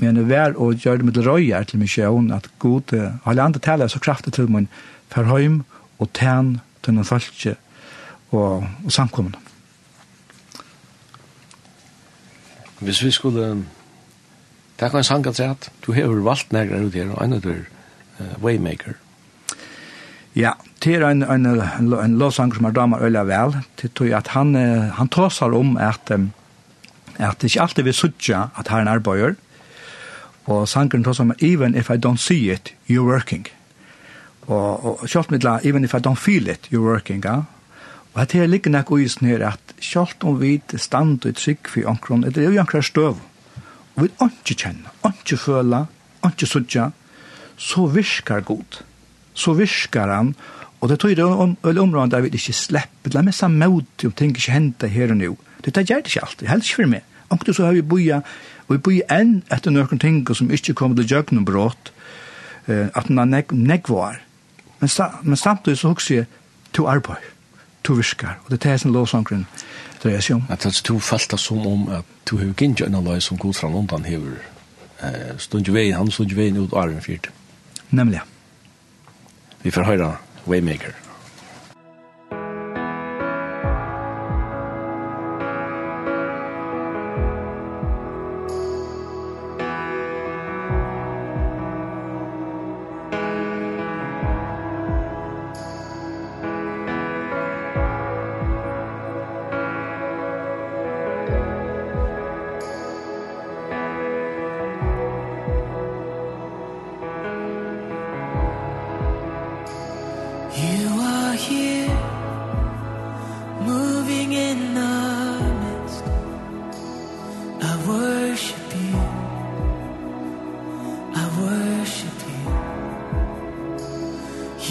men 0.00 0.16
det 0.16 0.24
var 0.26 0.56
å 0.56 0.70
gjøre 0.72 1.02
det 1.02 1.06
med 1.06 1.14
det 1.14 1.26
røyer 1.26 1.66
til 1.68 1.78
misjon, 1.82 2.30
at 2.32 2.48
god, 2.58 2.94
alle 3.28 3.44
andre 3.44 3.60
taler 3.60 3.90
så 3.92 4.00
kraftig 4.02 4.32
til 4.32 4.48
min, 4.50 4.68
for 5.12 5.28
høym 5.28 5.62
og 6.00 6.08
tæn 6.16 6.56
til 6.82 6.96
noen 6.96 7.06
falske 7.06 7.54
og, 8.32 8.64
og 8.84 8.92
samkommende. 8.92 9.38
Hvis 12.82 13.02
vi 13.04 13.12
skulle 13.14 13.46
takk 14.80 14.96
en 14.98 15.06
sang 15.06 15.26
at 15.26 15.40
at 15.40 15.70
du 15.86 15.92
har 15.92 16.08
valgt 16.24 16.52
nærmere 16.52 16.86
ut 16.86 16.94
her, 16.94 17.12
og 17.14 17.24
en 17.24 17.32
av 17.32 17.46
er 17.46 17.64
uh, 18.18 18.42
Waymaker. 18.42 18.96
Ja, 20.34 20.52
det 20.84 20.94
er 20.96 21.06
en, 21.10 21.22
en, 21.22 21.46
en, 21.46 21.92
en 21.92 22.18
lovsanger 22.18 22.56
som 22.56 22.64
er 22.64 22.72
damer 22.72 23.02
øyla 23.04 23.22
vel, 23.28 23.56
til 23.76 23.90
tog 23.90 24.10
at 24.16 24.32
han, 24.32 24.54
han 24.96 25.08
tåsar 25.08 25.52
om 25.54 25.76
at, 25.76 26.10
at 26.10 27.40
det 27.40 27.50
ikke 27.50 27.60
alltid 27.60 27.82
vil 27.82 27.94
sutja 27.94 28.46
at 28.58 28.68
her 28.68 28.80
en 28.80 28.88
arbeider, 28.88 29.34
og 30.46 30.68
sangeren 30.68 31.04
tåsar 31.04 31.24
om 31.24 31.34
even 31.38 31.74
if 31.74 31.90
I 31.90 31.96
don't 31.96 32.16
see 32.16 32.50
it, 32.50 32.74
you're 32.90 33.06
working. 33.06 33.46
Og, 34.46 34.84
og 34.84 35.08
kjøpt 35.08 35.64
even 35.64 35.84
if 35.84 35.94
I 35.94 35.98
don't 35.98 36.18
feel 36.18 36.48
it, 36.48 36.68
you're 36.72 36.82
working, 36.82 37.24
ja? 37.24 37.42
Og 38.12 38.22
at 38.22 38.32
her 38.36 38.46
ligger 38.46 38.72
nek 38.72 38.90
uisen 38.92 39.28
her 39.30 39.44
at 39.48 39.74
sjalt 39.80 40.24
om 40.28 40.36
vi 40.40 40.58
stand 40.76 41.24
og 41.26 41.36
trygg 41.36 41.68
for 41.74 41.88
omkron, 41.88 42.24
eller 42.24 42.42
er 42.42 42.50
jo 42.52 42.60
omkron 42.60 42.84
støv, 42.84 43.20
og 43.94 44.02
vi 44.04 44.10
ikke 44.10 44.56
kjenner, 44.64 44.92
ikke 45.08 45.36
føler, 45.40 45.86
ikke 46.28 46.46
sutja, 46.46 46.90
så 47.56 47.86
virkar 47.86 48.44
god. 48.44 48.82
Så 49.34 49.54
virkar 49.56 50.12
han, 50.12 50.34
og 50.80 50.88
det 50.88 51.00
tøyre 51.00 51.24
om, 51.24 51.56
øl 51.64 51.78
områden 51.78 52.10
der 52.10 52.20
vi 52.20 52.28
ikke 52.32 52.52
slipper, 52.52 53.14
la 53.14 53.22
meg 53.22 53.34
samme 53.34 53.68
mot 53.68 54.04
om 54.04 54.12
ting 54.12 54.36
ikke 54.36 54.52
hente 54.52 54.88
her 54.88 55.14
og 55.14 55.20
nå. 55.20 55.36
Det 55.64 55.72
gjør 55.72 56.02
det 56.02 56.12
ikke 56.12 56.26
alltid, 56.26 56.46
helst 56.48 56.68
ikke 56.68 56.82
for 56.82 56.92
meg. 56.92 57.08
Omkron 57.30 57.54
så 57.54 57.64
har 57.64 57.72
vi 57.72 57.82
boja, 57.82 58.20
og 58.68 58.76
vi 58.76 58.82
boja 58.90 59.20
enn 59.20 59.38
etter 59.48 59.72
noen 59.72 60.00
ting 60.02 60.24
som 60.36 60.50
ikke 60.52 60.74
kommer 60.76 61.00
til 61.00 61.16
jøgnen 61.16 61.46
brått, 61.48 61.94
at 62.68 63.08
den 63.08 63.18
er 63.18 63.52
negvar. 63.52 64.20
Men, 64.80 64.90
men 65.22 65.36
samtidig 65.36 65.78
så 65.78 65.94
hukser 65.94 66.14
jeg 66.16 66.26
to 66.74 66.86
arbeid 66.90 67.31
to 67.84 67.96
viskar. 67.98 68.38
Og 68.44 68.50
det 68.50 68.60
er 68.60 68.72
det 68.72 68.80
som 68.80 68.94
lovsangren 68.94 69.46
dreier 70.02 70.20
seg 70.22 70.38
om. 70.38 70.46
At 70.50 70.66
altså, 70.66 70.82
du 70.88 70.98
falt 70.98 71.34
som 71.40 71.66
om 71.66 71.88
at 71.98 72.08
du 72.30 72.36
har 72.38 72.50
ikke 72.50 72.86
en 72.86 73.04
løy 73.04 73.20
som 73.20 73.38
god 73.38 73.54
fra 73.54 73.70
London 73.70 74.04
hever 74.04 74.38
eh, 75.02 75.38
stund 75.38 75.68
jo 75.68 75.74
veien, 75.74 75.96
han 75.96 76.10
stund 76.10 76.30
jo 76.30 76.38
veien 76.38 76.56
ut 76.56 76.72
av 76.72 76.84
Arven 76.84 77.02
fyrt. 77.02 77.30
Nemlig. 77.90 78.20
Vi 79.62 79.70
får 79.70 79.86
høre 79.86 80.16
Waymaker. 80.46 80.94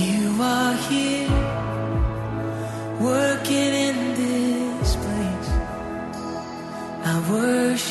You 0.02 0.42
are 0.42 0.76
here 0.90 1.30
working 3.00 3.74
in 3.88 3.98
this 4.16 4.96
place. 4.96 5.50
I 7.12 7.16
worship 7.30 7.91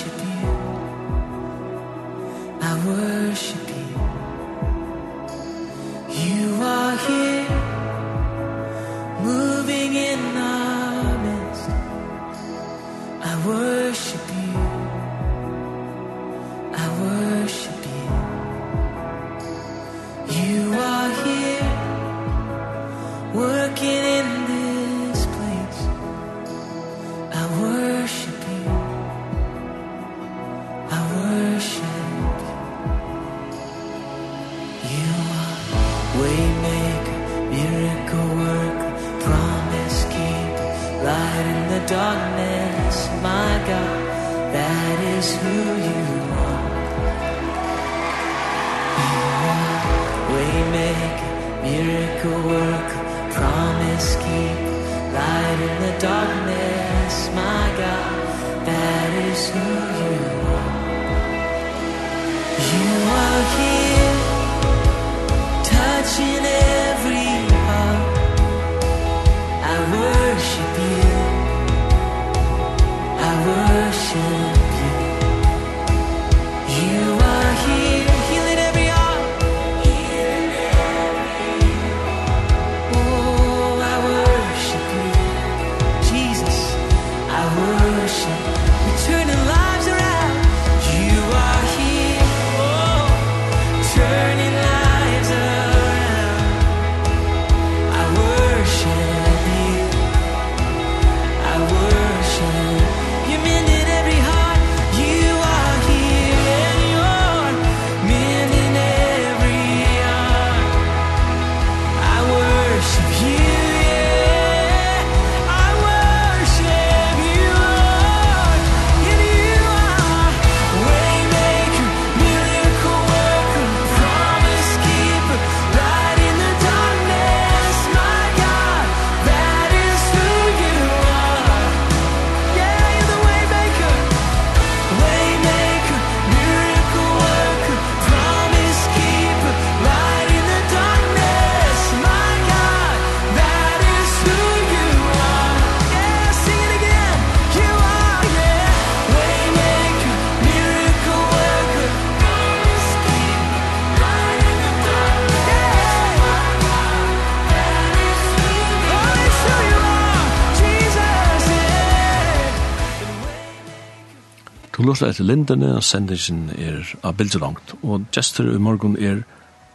Du 164.80 164.86
lustar 164.88 165.10
etter 165.12 165.26
lindene, 165.28 165.74
og 165.76 165.82
sendingen 165.84 166.46
er 166.56 166.86
av 167.04 167.18
bildelangt, 167.18 167.74
Og 167.84 168.06
gestur 168.16 168.54
i 168.54 168.58
morgen 168.58 168.94
er 168.96 169.18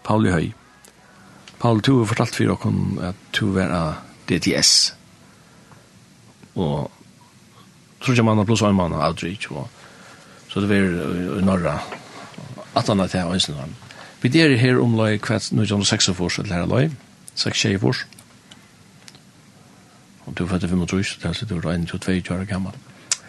Pauli 0.04 0.32
Høy. 0.34 0.48
Pauli, 1.60 1.82
du 1.86 2.00
har 2.00 2.08
fortalt 2.10 2.34
for 2.34 2.44
dere 2.44 3.10
at 3.10 3.20
du 3.38 3.60
er 3.62 3.70
av 3.70 4.00
DTS. 4.26 4.96
Og 6.56 6.90
tror 8.02 8.16
kommer 8.16 8.34
man 8.34 8.38
har 8.42 8.48
pluss 8.50 8.64
en 8.66 8.76
mann 8.76 8.94
av 8.94 9.04
outreach. 9.12 9.46
Og, 9.52 9.70
så 10.50 10.64
det 10.66 10.72
er 10.72 11.38
i 11.38 11.44
Norra. 11.46 11.76
At 12.74 12.88
han 12.88 13.00
er 13.00 13.08
til 13.08 13.30
Øystein. 13.30 13.76
Vi 14.22 14.40
er 14.42 14.58
her 14.58 14.82
om 14.82 14.98
løy 14.98 15.20
kvart 15.20 15.52
1906 15.54 16.16
for 16.16 16.30
seg 16.30 16.46
til 16.46 16.56
her 16.56 16.66
løy. 16.66 16.90
6-6 17.36 17.78
for. 17.78 18.02
Og 20.26 20.34
du 20.34 20.44
er 20.44 20.50
født 20.50 20.64
var 20.64 20.70
25 20.70 20.98
år, 20.98 21.34
så 21.34 21.46
det 21.46 21.64
var 21.64 21.86
22 21.86 22.34
år 22.34 22.50
gammel. 22.50 22.74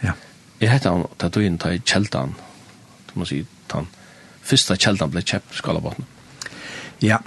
Ja. 0.03 0.17
Jeg 0.57 0.71
hette 0.73 0.89
han, 0.89 1.05
da 1.21 1.29
du 1.29 1.43
inn 1.45 1.59
i 1.69 1.81
kjeldan, 1.85 2.31
du 3.11 3.19
må 3.21 3.27
si, 3.29 3.43
den 3.69 3.89
første 4.47 4.77
kjeldan 4.81 5.11
ble 5.13 5.21
kjøpt 5.21 5.53
i 5.53 5.59
Skalabotn. 5.59 6.07
Ja, 7.05 7.19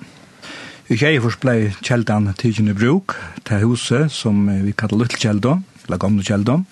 i 0.89 0.97
Kjeifors 0.97 1.37
ble 1.37 1.69
kjeldan 1.85 2.31
tidgjende 2.33 2.73
bruk 2.73 3.13
til 3.45 3.61
huset 3.67 4.09
som 4.09 4.47
vi 4.49 4.73
kallar 4.73 5.03
Little 5.03 5.21
Kjeldon, 5.21 5.61
eller 5.85 6.01
Gamle 6.01 6.25
Kjeldon, 6.25 6.63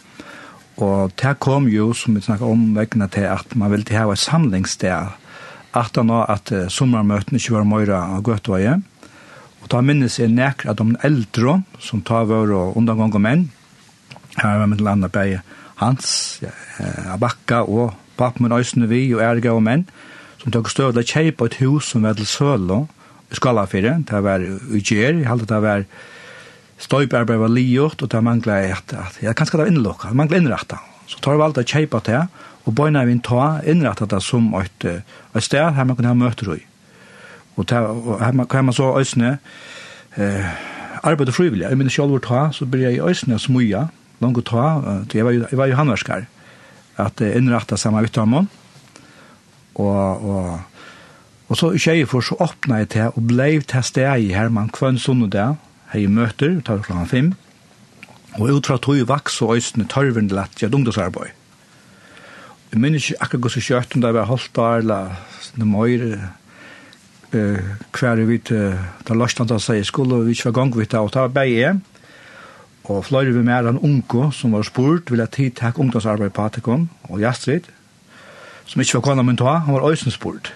og 0.82 1.14
det 1.22 1.36
kom 1.46 1.68
jo, 1.70 1.92
som 1.94 2.18
vi 2.18 2.24
snakket 2.26 2.50
om, 2.50 2.64
vekkene 2.74 3.06
til 3.14 3.28
at 3.30 3.54
man 3.54 3.70
ville 3.76 3.94
ha 3.94 4.08
et 4.10 4.24
samlingssted, 4.24 5.14
at 5.78 6.00
han 6.02 6.10
var 6.10 6.26
at 6.34 6.50
sommermøtene 6.74 7.38
ikke 7.38 7.54
var 7.60 7.70
møyre 7.70 8.02
av 8.02 8.26
Gøtøye, 8.26 8.80
og 9.62 9.70
da 9.70 9.84
minnes 9.86 10.18
jeg 10.18 10.34
nekker 10.34 10.74
at 10.74 10.82
de 10.82 10.98
eldre, 11.06 11.60
som 11.78 12.02
tar 12.02 12.26
våre 12.30 12.58
og 12.58 12.82
undergang 12.82 13.14
og 13.14 13.22
menn, 13.22 13.46
her 14.42 14.58
var 14.58 14.74
med 14.74 14.82
til 14.82 14.90
andre 14.90 15.14
hans, 15.82 16.42
eh, 16.44 17.14
Abakka 17.14 17.64
og 17.64 17.94
pappen 18.18 18.48
min 18.48 18.90
vi 18.90 19.14
og 19.14 19.22
erga 19.22 19.54
og 19.54 19.64
menn, 19.64 19.86
som 20.42 20.52
tog 20.52 20.70
støvla 20.70 21.04
kjeipa 21.04 21.46
et 21.46 21.60
hus 21.62 21.92
som 21.94 22.04
var 22.04 22.14
til 22.14 22.26
Sølo, 22.26 22.88
i 23.32 23.36
Skalafire, 23.36 24.04
det 24.08 24.24
var 24.24 24.40
i 24.40 24.80
Gjer, 24.80 25.20
i 25.20 25.28
halde 25.28 25.46
det 25.46 25.62
var 25.62 25.84
støybarbeid 26.80 27.42
var 27.42 27.52
liot, 27.52 28.02
og 28.02 28.12
det 28.12 28.24
manglet 28.24 28.72
et, 28.72 28.94
at, 28.94 29.18
ja, 29.22 29.34
kanskje 29.34 29.58
det 29.58 29.66
var 29.66 29.72
innlokka, 29.72 30.10
det 30.10 30.20
manglet 30.20 30.42
innratta. 30.42 30.80
Så 31.08 31.20
tar 31.24 31.36
vi 31.36 31.44
alt 31.44 31.60
å 31.60 31.66
kjeipa 31.66 32.02
til, 32.06 32.28
og 32.68 32.76
bøyna 32.76 33.04
vi 33.08 33.18
ta 33.24 33.60
innratta 33.66 34.08
det 34.12 34.22
som 34.24 34.50
et, 34.60 34.86
et 34.86 35.44
sted 35.44 35.74
her 35.74 35.88
man 35.88 35.98
kunne 35.98 36.14
ha 36.14 36.18
møter 36.18 36.54
i. 36.56 36.62
Og, 37.58 37.66
ta, 37.68 37.82
og 37.90 38.20
her, 38.22 38.36
man, 38.38 38.48
her 38.52 38.66
man 38.68 38.76
så 38.76 38.92
Øysene, 39.00 39.38
eh, 40.16 40.50
arbeid 41.04 41.32
og 41.32 41.38
frivillig. 41.38 41.66
Jeg 41.66 41.80
minner 41.80 41.94
selv 41.94 42.20
ta, 42.24 42.50
så 42.54 42.68
blir 42.70 42.88
jeg 42.88 43.00
i 43.00 43.04
øsne 43.10 43.40
smuja, 43.42 43.88
langt 44.24 44.40
å 44.42 44.46
ta, 44.46 44.66
jeg 45.14 45.26
var 45.26 45.36
jo, 45.36 45.46
jeg 45.46 45.60
var 45.60 45.70
jo 45.70 45.78
handverskar, 45.80 46.28
at 46.98 47.22
jeg 47.22 47.38
innrettet 47.38 47.80
sammen 47.80 48.02
med 48.02 48.10
og, 49.78 50.26
og, 50.26 50.60
og 51.48 51.58
så 51.60 51.72
ikke 51.78 52.08
for 52.10 52.26
så 52.26 52.38
åpna 52.42 52.82
jeg 52.82 52.90
til, 52.96 53.12
og 53.14 53.28
blei 53.30 53.52
til 53.62 53.84
steg 53.86 54.26
i 54.26 54.34
her, 54.34 54.50
man 54.50 54.72
kvann 54.74 54.98
sånn 55.02 55.28
og 55.28 55.34
det, 55.36 55.50
her 55.94 56.04
i 56.04 56.08
møter, 56.10 56.58
tar 56.66 56.82
5. 56.84 57.06
fem, 57.12 57.34
og 58.38 58.50
jeg 58.50 58.64
tror 58.66 58.78
vax 58.78 58.90
hun 58.90 59.10
vaks 59.10 59.42
og 59.46 59.56
øyne 59.56 59.88
tørven 59.90 60.30
til 60.30 60.42
at 60.42 60.62
jeg 60.62 60.74
ungdomsarbeid. 60.74 61.34
Jeg 62.72 62.82
minner 62.84 63.00
ikke 63.00 63.22
akkurat 63.24 63.44
gå 63.46 63.50
så 63.54 63.64
kjøtt 63.64 63.96
om 63.96 64.04
det 64.04 64.12
var 64.14 64.28
holdt 64.28 64.52
der, 64.58 64.82
eller 64.84 65.62
noe 65.62 65.86
eh 67.34 67.64
kvar 67.92 68.20
vi 68.28 68.38
til, 68.40 68.76
da 69.08 69.14
lastan 69.14 69.48
Lantan 69.48 69.60
sier, 69.60 69.84
skulle 69.84 70.26
vi 70.26 70.32
ikke 70.32 70.50
være 70.50 70.54
gang 70.54 70.76
vidt 70.76 70.94
og 70.94 71.12
ta 71.12 71.28
bare 71.28 71.80
Og 72.88 73.04
fløyre 73.04 73.34
vi 73.36 73.44
med 73.44 73.68
en 73.68 73.80
unge 73.84 74.30
som 74.32 74.54
var 74.56 74.64
spurt, 74.64 75.12
vil 75.12 75.20
jeg 75.20 75.34
tid 75.36 75.56
takk 75.60 75.80
ungdomsarbeid 75.80 76.32
på 76.32 76.46
Atikon 76.48 76.88
og 77.10 77.20
Gjastrid, 77.20 77.68
som 78.68 78.82
ikke 78.82 79.00
var 79.00 79.06
kona 79.10 79.26
min 79.28 79.40
ta, 79.40 79.58
han 79.66 79.76
var 79.76 79.90
øysen 79.90 80.12
spurt. 80.12 80.54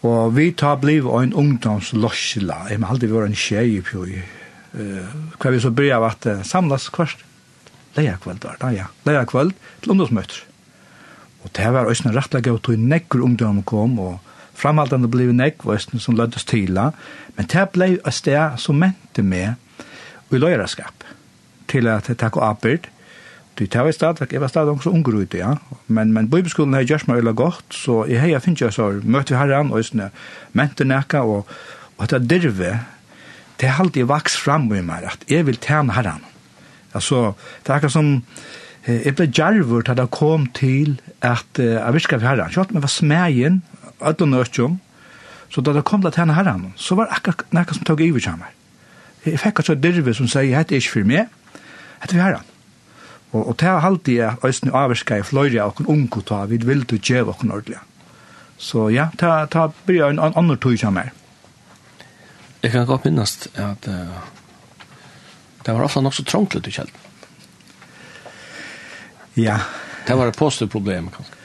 Og 0.00 0.32
vi 0.32 0.48
tar 0.56 0.78
bliv 0.80 1.08
av 1.08 1.26
en 1.26 1.34
ungdomslosjela, 1.36 2.70
jeg 2.70 2.80
må 2.80 2.88
aldri 2.88 3.10
være 3.10 3.28
en 3.28 3.36
tjej 3.36 3.74
i 3.76 3.82
pjøy. 3.84 4.14
Uh, 4.70 5.12
hva 5.42 5.52
vi 5.52 5.60
så 5.60 5.72
bryr 5.74 5.96
av 5.98 6.06
at 6.08 6.28
uh, 6.30 6.44
samlas 6.46 6.88
kvart, 6.94 7.20
leia 7.98 8.14
kvöld 8.22 8.40
var 8.46 8.56
det, 8.62 8.70
ja, 8.78 8.86
leia 9.04 9.26
kvöld 9.28 9.52
til 9.82 9.92
ungdomsmøter. 9.92 10.44
Og 11.44 11.52
det 11.56 11.72
var 11.74 11.88
øysen 11.90 12.14
rettelig 12.16 12.46
gav 12.46 12.60
til 12.64 12.80
nekker 12.80 13.24
ungdom 13.24 13.62
kom, 13.66 13.98
og 13.98 14.20
framhaldande 14.56 15.08
blei 15.10 15.28
nekk 15.36 15.66
vøysen 15.68 16.00
som 16.00 16.16
løddes 16.16 16.48
tila, 16.48 16.90
men 17.36 17.48
det 17.50 17.68
blei 17.74 17.94
et 17.98 18.16
sted 18.16 18.56
som 18.60 18.80
mente 18.80 19.24
med 19.24 19.56
i 20.30 20.38
løyraskap 20.38 21.09
til 21.70 21.88
at 21.90 22.10
jeg 22.10 22.18
takk 22.20 22.38
og 22.40 22.46
arbeid. 22.52 22.88
Du 23.58 23.66
tar 23.66 23.84
vi 23.84 23.92
stad, 23.92 24.22
jeg 24.30 24.40
var 24.40 24.48
stad 24.48 24.70
også 24.70 24.92
unger 24.94 25.18
ute, 25.20 25.40
ja. 25.40 25.54
Men, 25.86 26.14
men 26.16 26.30
bibelskolen 26.30 26.74
har 26.74 26.86
gjort 26.88 27.08
meg 27.08 27.20
veldig 27.20 27.34
godt, 27.36 27.74
så 27.76 28.04
jeg 28.08 28.22
har 28.22 28.40
finnet 28.44 28.62
jeg 28.62 28.76
så, 28.76 28.88
møter 29.02 29.34
vi 29.34 29.40
herren, 29.40 29.72
og 29.74 29.84
sånn, 29.84 30.06
mente 30.56 30.86
nekka, 30.86 31.22
og, 31.26 31.50
og 31.98 32.06
at 32.06 32.14
det 32.14 32.30
dirve, 32.30 32.78
det 33.60 33.68
har 33.68 33.84
alltid 33.84 34.08
vaks 34.08 34.38
fram 34.40 34.70
i 34.72 34.80
meg, 34.84 35.04
at 35.10 35.26
jeg 35.28 35.44
vil 35.48 35.60
tjene 35.60 35.92
herren. 35.98 36.24
Altså, 36.96 37.34
det 37.62 37.72
er 37.72 37.76
akkurat 37.76 37.94
som, 37.94 38.14
jeg 38.88 39.12
ble 39.18 39.26
djervert 39.28 39.90
at 39.92 40.00
jeg 40.00 40.14
kom 40.16 40.46
til 40.56 40.94
at 41.20 41.60
uh, 41.60 41.74
jeg 41.76 41.96
virka 41.98 42.16
for 42.16 42.30
herren. 42.30 42.54
Kjøtt 42.54 42.72
meg 42.72 42.86
var 42.86 42.94
smegen, 42.94 43.60
ødel 44.00 44.38
og 44.40 44.78
så 45.50 45.60
da 45.66 45.74
jeg 45.74 45.84
kom 45.84 46.00
til 46.00 46.08
at 46.08 46.16
tjene 46.16 46.34
herren, 46.38 46.72
så 46.78 46.94
var 46.94 47.10
akkurat 47.10 47.42
nekka 47.52 47.74
som 47.74 47.84
tog 47.84 48.00
i 48.00 48.10
vi 48.14 48.22
kjammer. 48.22 48.54
Jeg 49.26 49.40
fikk 49.42 49.60
altså 49.60 49.74
dirve 49.74 50.14
som 50.14 50.28
sier, 50.30 50.54
hette 50.56 50.78
ikke 50.78 50.94
for 50.94 51.08
meg, 51.10 51.26
hette 52.00 52.16
vi 52.16 52.22
herran. 52.22 52.48
Og, 53.30 53.44
og 53.44 53.54
det 53.60 53.68
er 53.68 53.86
alltid 53.86 54.16
jeg 54.16 54.36
øyne 54.44 54.74
avvarska 54.74 55.20
i 55.20 55.26
fløyre 55.26 55.62
av 55.62 55.74
okken 55.74 55.88
unge 55.92 56.24
ta, 56.26 56.44
vi 56.50 56.58
vil 56.64 56.82
du 56.84 56.96
gjøre 56.98 57.30
okken 57.34 57.52
ordelig. 57.54 57.78
Så 58.60 58.88
ja, 58.92 59.08
ta, 59.16 59.46
ta 59.46 59.70
blir 59.86 60.04
en, 60.08 60.18
an, 60.18 60.34
annen 60.36 60.58
tog 60.60 60.76
som 60.78 60.98
er. 61.00 61.14
Jeg 62.60 62.74
kan 62.74 62.88
godt 62.88 63.06
minnes 63.08 63.36
at 63.56 63.86
uh, 63.88 64.18
det 65.64 65.72
var 65.72 65.86
ofte 65.86 66.02
nok 66.04 66.16
så 66.16 66.24
trångt 66.28 66.56
litt 66.56 66.68
i 66.68 66.74
kjeld. 66.74 66.92
Ja. 69.40 69.60
Det 70.06 70.16
var 70.16 70.28
et 70.28 70.36
positivt 70.36 70.72
problem 70.72 71.08
kanskje. 71.14 71.36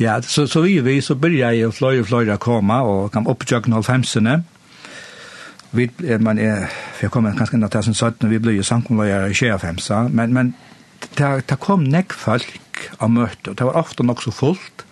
Ja, 0.00 0.22
så, 0.22 0.46
så 0.48 0.60
vi 0.60 0.80
vi 0.80 1.02
så 1.02 1.14
började 1.14 1.54
jag 1.54 1.74
fløyre 1.74 2.04
flöja 2.04 2.36
komme, 2.36 2.80
og 2.80 3.12
kom 3.12 3.26
opp 3.26 3.42
i 3.42 3.46
kjøkken 3.46 3.74
95-erne 3.74 4.42
vi 5.72 5.90
man 6.20 6.38
er 6.38 6.66
for 6.68 7.06
jeg 7.06 7.10
kommer 7.10 7.36
kanske 7.36 7.56
inte 7.56 7.68
til 7.68 7.80
2017 7.80 7.94
sånt 7.96 8.30
vi 8.30 8.38
blir 8.38 8.56
jo 8.56 8.62
sankomlöjare 8.62 9.30
i 9.30 9.34
Sjöfemsa 9.34 10.08
men 10.08 10.34
men 10.34 10.54
det 11.18 11.48
det 11.48 11.58
kom 11.60 11.84
näck 11.84 12.12
folk 12.12 12.90
av 12.98 13.10
møte 13.10 13.50
og 13.50 13.58
det 13.58 13.66
var 13.66 13.76
ofte 13.76 14.02
nok 14.02 14.22
så 14.22 14.30
fullt. 14.30 14.84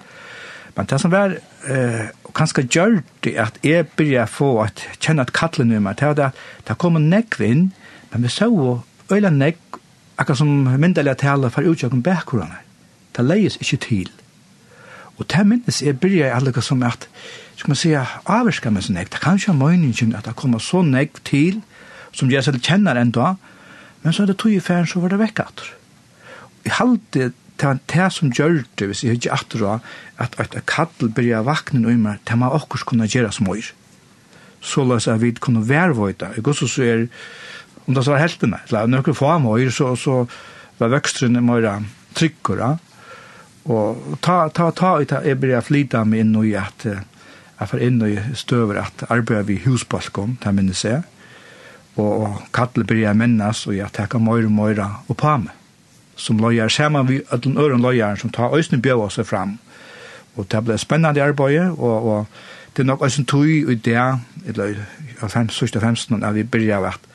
Men 0.76 0.86
det 0.86 1.00
som 1.00 1.10
var 1.10 1.36
eh 1.66 2.08
kanske 2.34 2.62
gjort 2.62 3.04
det 3.24 3.34
jeg 3.62 3.86
begynte 3.96 4.22
å 4.22 4.26
få 4.26 4.62
at 4.62 4.86
kjenne 5.00 5.22
at 5.22 5.32
kattelen 5.32 5.68
nu 5.68 5.80
meg 5.80 5.96
det 5.98 6.06
var 6.06 6.14
det 6.14 6.24
at 6.24 6.34
det 6.68 6.78
kom 6.78 6.94
näck 6.94 7.40
inn 7.40 7.72
men 8.12 8.22
vi 8.22 8.28
så 8.28 8.80
öland 9.10 9.38
näck 9.38 9.58
akkurat 10.16 10.38
som 10.38 10.80
myndeliga 10.80 11.14
talar 11.14 11.48
for 11.48 11.62
utjöken 11.62 12.02
bakgrunnar 12.02 12.62
det 13.16 13.24
leies 13.24 13.56
ikke 13.56 13.76
til. 13.76 14.10
Og 15.20 15.28
det 15.28 15.44
minnes 15.46 15.82
jeg 15.84 15.98
byrja 16.00 16.32
allega 16.34 16.62
som 16.64 16.82
at, 16.86 17.06
skal 17.60 17.74
man 17.74 17.76
säga, 17.76 18.06
avvirska 18.24 18.72
med 18.72 18.86
sånn 18.86 18.98
ekt. 19.02 19.12
Det 19.14 19.20
kan 19.20 19.36
ikke 19.36 19.52
være 19.52 19.60
møyningen 19.60 20.16
at 20.16 20.24
det 20.24 20.36
kommer 20.40 20.62
så 20.64 20.80
ekt 20.96 21.20
til, 21.28 21.60
som 22.16 22.32
jeg 22.32 22.44
selv 22.44 22.62
kjenner 22.64 22.96
enda, 22.96 23.34
men 24.02 24.16
så 24.16 24.24
er 24.24 24.32
det 24.32 24.38
tog 24.40 24.54
i 24.54 24.62
ferien 24.64 24.88
så 24.88 25.02
var 25.02 25.12
det 25.12 25.20
vekk 25.20 25.44
atter. 25.44 25.68
Jeg 26.64 26.76
halte 26.78 27.30
det 27.60 27.68
var 27.68 27.80
det 27.92 28.06
som 28.16 28.30
gjør 28.32 28.62
det, 28.78 28.86
hvis 28.88 29.02
jeg 29.04 29.18
ikke 29.18 29.34
atter 29.36 29.60
da, 29.60 29.74
at 30.24 30.36
et 30.40 30.54
kattel 30.64 31.10
byrja 31.12 31.42
vaknen 31.44 31.84
og 31.84 31.98
meg, 32.00 32.22
det 32.24 32.38
må 32.40 32.48
okkur 32.56 32.86
kunne 32.88 33.08
gjøre 33.10 33.32
som 33.36 33.50
møyr. 33.50 33.68
Så 34.64 34.84
la 34.88 34.96
seg 35.00 35.18
at 35.18 35.20
vi 35.20 35.34
kunne 35.36 35.66
værvøyta. 35.68 36.32
Jeg 36.36 36.44
går 36.46 36.56
så 36.56 36.68
så 36.68 36.86
er, 36.88 37.04
om 37.86 37.94
det 37.94 38.04
så 38.04 38.14
var 38.14 38.22
heltene, 38.24 38.62
eller 38.68 38.88
noen 38.88 39.16
få 39.16 39.34
møyr, 39.44 39.68
så, 39.76 39.92
så 39.96 40.22
var 40.80 40.94
vøkstrene 40.94 41.42
møyra 41.44 41.82
trykkere, 42.16 42.78
Og 43.70 44.18
ta, 44.20 44.48
ta, 44.50 44.70
ta, 44.74 44.92
ta, 45.06 45.20
jeg 45.22 45.38
blir 45.38 45.60
flytta 45.62 46.02
meg 46.08 46.24
inn 46.24 46.34
i 46.42 46.56
at 46.58 46.86
jeg 47.60 47.68
får 47.70 47.82
inn 47.84 48.02
i 48.02 48.14
støver 48.34 48.80
at 48.80 49.04
arbeidet 49.12 49.46
vi 49.50 49.58
husbalkon, 49.66 50.38
det 50.42 50.52
minnes 50.56 50.84
jeg. 50.84 51.02
Og, 52.00 52.10
og 52.24 52.38
kattel 52.56 52.86
blir 52.88 53.04
jeg 53.04 53.18
minnes, 53.20 53.66
og 53.68 53.76
jeg 53.76 53.92
tekker 53.94 54.22
møyre 54.22 54.48
og 54.48 54.54
møyre 54.56 54.86
og 55.06 55.18
på 55.20 55.34
meg. 55.42 55.56
Som 56.20 56.40
lojar 56.40 56.72
sammen 56.72 57.08
vi 57.08 57.20
den 57.44 57.58
øren 57.60 57.84
lojar 57.84 58.18
som 58.20 58.32
tar 58.32 58.56
øyne 58.56 58.80
bjøver 58.82 59.12
seg 59.12 59.28
fram. 59.28 59.58
Og 60.36 60.48
det 60.50 60.64
ble 60.64 60.78
spennende 60.78 61.22
arbeid, 61.22 61.76
og, 61.76 62.08
og 62.10 62.26
det 62.76 62.82
er 62.82 62.90
nok 62.90 63.04
øyne 63.04 63.26
tog 63.28 63.46
i 63.46 63.74
det, 63.74 64.06
eller 64.46 64.82
av 65.20 65.28
15, 65.28 66.24
at 66.24 66.34
vi 66.34 66.44
bli 66.44 66.70
av 66.72 66.88
at 66.90 67.10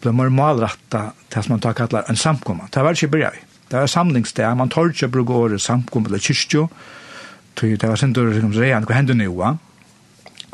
ble 0.00 0.12
mer 0.12 0.30
normalrettet 0.30 1.26
til 1.32 1.42
som 1.42 1.54
man 1.54 1.62
tar 1.64 1.74
kattler 1.74 2.06
en 2.08 2.18
samkomma 2.18 2.68
Det 2.70 2.82
var 2.82 2.94
ikke 2.94 3.10
bryr 3.16 3.34
vi. 3.34 3.53
Det 3.74 3.80
var 3.80 3.86
samlingssted, 3.86 4.54
man 4.54 4.68
tar 4.70 4.92
ikke 4.92 5.08
bruke 5.10 5.32
året 5.34 5.60
samkommet 5.60 6.12
eller 6.12 6.20
kyrkjø, 6.22 6.68
det 7.58 7.88
var 7.88 7.96
sin 7.98 8.12
dør, 8.14 8.28
som 8.38 8.52
sier, 8.54 8.84
hva 8.86 8.94
hender 8.94 9.16
nå, 9.18 9.26
va? 9.34 9.48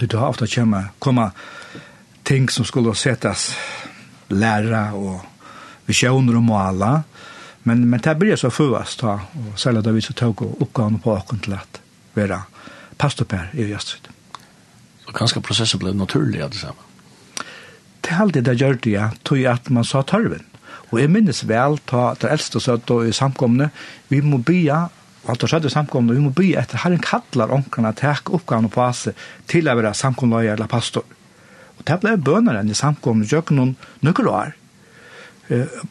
Det 0.01 0.09
har 0.17 0.33
ofte 0.33 0.49
kommet, 0.49 0.95
kommet 0.99 1.37
ting 2.25 2.49
som 2.49 2.65
skulle 2.65 2.95
settes 2.97 3.51
læra 4.33 4.95
og 4.97 5.21
visjoner 5.85 6.41
og 6.41 6.47
måla, 6.49 6.91
men, 7.69 7.85
men 7.93 8.01
det 8.01 8.17
blir 8.17 8.41
så 8.41 8.49
først 8.49 9.05
da, 9.05 9.19
og 9.37 9.53
særlig 9.61 9.85
da 9.85 9.93
vi 9.93 10.01
så 10.01 10.17
tog 10.17 10.41
oppgavene 10.49 11.05
på 11.05 11.13
åkken 11.13 11.45
til 11.45 11.59
at 11.61 11.81
være 12.17 12.41
pastopær 12.97 13.53
i 13.53 13.69
Gjøstrid. 13.69 14.09
Så 15.05 15.13
kanskje 15.13 15.45
prosessen 15.45 15.85
ble 15.85 15.93
naturlig 15.93 16.41
av 16.41 16.57
det 16.57 16.65
samme? 16.65 16.89
Det 18.01 18.17
er 18.17 18.25
alltid 18.25 18.49
det 18.49 18.61
gjør 18.65 18.81
det, 18.81 18.97
ja, 18.97 19.11
tog 19.29 19.45
at 19.45 19.69
man 19.69 19.85
sa 19.85 20.01
tørven. 20.01 20.49
Og 20.91 20.99
jeg 20.99 21.11
minnes 21.13 21.45
vel, 21.47 21.79
ta 21.87 22.11
det 22.19 22.31
eldste 22.33 22.61
søtt 22.63 22.91
og 22.91 23.07
i 23.07 23.15
samkomne, 23.15 23.71
vi 24.11 24.21
må 24.27 24.41
bya, 24.43 24.89
alt 25.31 25.45
og 25.47 25.53
søtt 25.53 25.69
i 25.69 25.73
samkomne, 25.73 26.17
vi 26.17 26.23
må 26.25 26.33
bya 26.35 26.65
etter 26.65 26.83
herren 26.83 27.03
kallar 27.05 27.53
ånkarna 27.55 27.93
tek 27.97 28.33
oppgavene 28.35 28.71
på 28.73 28.83
oss 28.83 29.07
til 29.51 29.71
å 29.71 29.77
være 29.79 29.95
samkomløyer 29.95 30.57
eller 30.57 30.71
pastor. 30.71 31.07
Og 31.79 31.87
det 31.89 32.01
ble 32.03 32.17
bønner 32.19 32.59
i 32.61 32.77
samkomne 32.77 33.29
gjøk 33.29 33.55
noen 33.57 33.77
nøkkelår. 34.05 34.57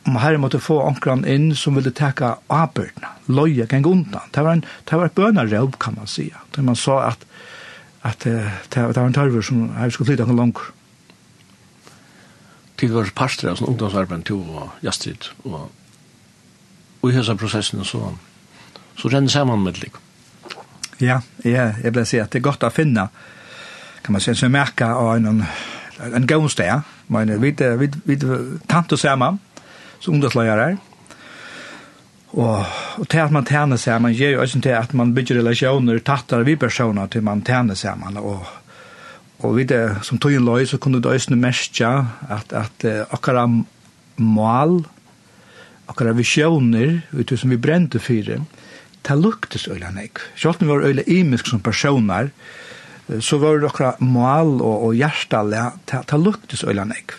Om 0.07 0.19
herren 0.21 0.43
måtte 0.43 0.61
få 0.63 0.77
ånkarna 0.85 1.27
inn 1.27 1.49
som 1.57 1.75
ville 1.75 1.91
teka 1.95 2.37
avbørdene, 2.53 3.15
løye 3.27 3.67
geng 3.71 3.87
undan. 3.87 4.27
Det 4.35 4.43
var 4.43 4.55
en, 4.55 4.65
det 4.87 4.99
var 4.99 5.09
et 5.09 5.15
bønnerrøv, 5.17 5.73
kan 5.79 5.97
man 5.97 6.07
sige. 6.07 6.35
Det 6.55 6.63
man 6.63 6.79
sa 6.79 7.01
at, 7.09 7.25
at 8.07 8.23
det, 8.23 8.35
det 8.75 8.85
var 8.87 9.07
en 9.07 9.15
tørver 9.15 9.43
som 9.43 9.67
her 9.75 9.91
skulle 9.91 10.11
flytta 10.11 10.27
noen 10.27 10.43
langer 10.43 10.69
til 12.79 12.93
våre 12.93 13.11
parster, 13.15 13.53
som 13.55 13.69
ungdomsarbeid 13.69 14.25
til 14.27 14.43
og 14.55 14.71
jastrid, 14.83 15.29
og, 15.43 15.69
og 17.01 17.09
i 17.09 17.15
hese 17.15 17.35
prosessen 17.39 17.83
så, 17.87 18.13
så 18.97 19.11
renner 19.11 19.31
sammen 19.31 19.63
med 19.63 19.81
det. 19.81 19.91
Ja, 20.99 21.21
jeg, 21.43 21.75
jeg 21.83 21.95
vil 21.95 22.07
si 22.07 22.19
at 22.19 22.31
det 22.31 22.41
er 22.41 22.47
godt 22.49 22.65
å 22.67 22.71
finne, 22.73 23.09
kan 24.03 24.15
man 24.15 24.23
si, 24.23 24.35
som 24.35 24.51
merker 24.51 24.95
av 24.95 25.15
en, 25.17 25.45
en 26.07 26.27
god 26.27 26.49
sted, 26.51 26.87
men 27.07 27.35
vi, 27.41 27.53
vi, 27.55 27.91
vi 28.05 28.19
tante 28.67 28.97
sammen, 28.99 29.39
som 29.99 30.15
ungdomsløyere, 30.15 30.77
Og, 32.29 32.65
og 33.01 33.07
til 33.09 33.23
at 33.23 33.31
man 33.33 33.45
tjener 33.45 33.99
man 33.99 34.13
gjør 34.13 34.35
jo 34.35 34.41
også 34.41 34.59
til 34.61 34.75
at 34.77 34.93
man 34.93 35.13
bygger 35.15 35.39
relasjoner, 35.39 35.99
tattere 35.99 36.45
vi 36.45 36.55
personer 36.55 37.07
til 37.07 37.23
man 37.23 37.41
tjener 37.41 37.95
man 37.97 38.17
og 38.17 38.45
Og 39.39 39.55
vi 39.55 39.63
det, 39.63 40.03
som 40.03 40.19
tog 40.19 40.33
en 40.35 40.45
løy, 40.45 40.65
så 40.67 40.77
kunne 40.77 40.99
det 40.99 41.07
også 41.07 41.35
merke 41.39 41.91
at, 42.29 42.51
at 42.51 42.85
uh, 42.85 43.05
akkurat 43.15 43.49
mål, 44.19 44.81
akkurat 45.87 46.17
visjoner, 46.17 46.99
vet 47.11 47.29
du, 47.29 47.37
som 47.39 47.53
vi 47.53 47.57
brente 47.57 47.99
fire, 48.03 48.41
det 49.07 49.15
luktes 49.15 49.67
øyla 49.71 49.93
nek. 49.95 50.19
Selv 50.35 50.59
om 50.59 50.67
vi 50.67 50.73
var 50.73 50.83
øyla 50.89 51.07
imisk 51.07 51.47
som 51.47 51.63
personer, 51.63 52.29
så 53.19 53.39
var 53.39 53.57
det 53.57 53.71
akkurat 53.71 54.01
mål 54.01 54.59
og, 54.59 54.83
og 54.89 54.99
hjertale, 54.99 55.71
det 55.87 56.03
det 56.11 56.19
luktes 56.19 56.63
øyla 56.63 56.83
nek. 56.83 57.15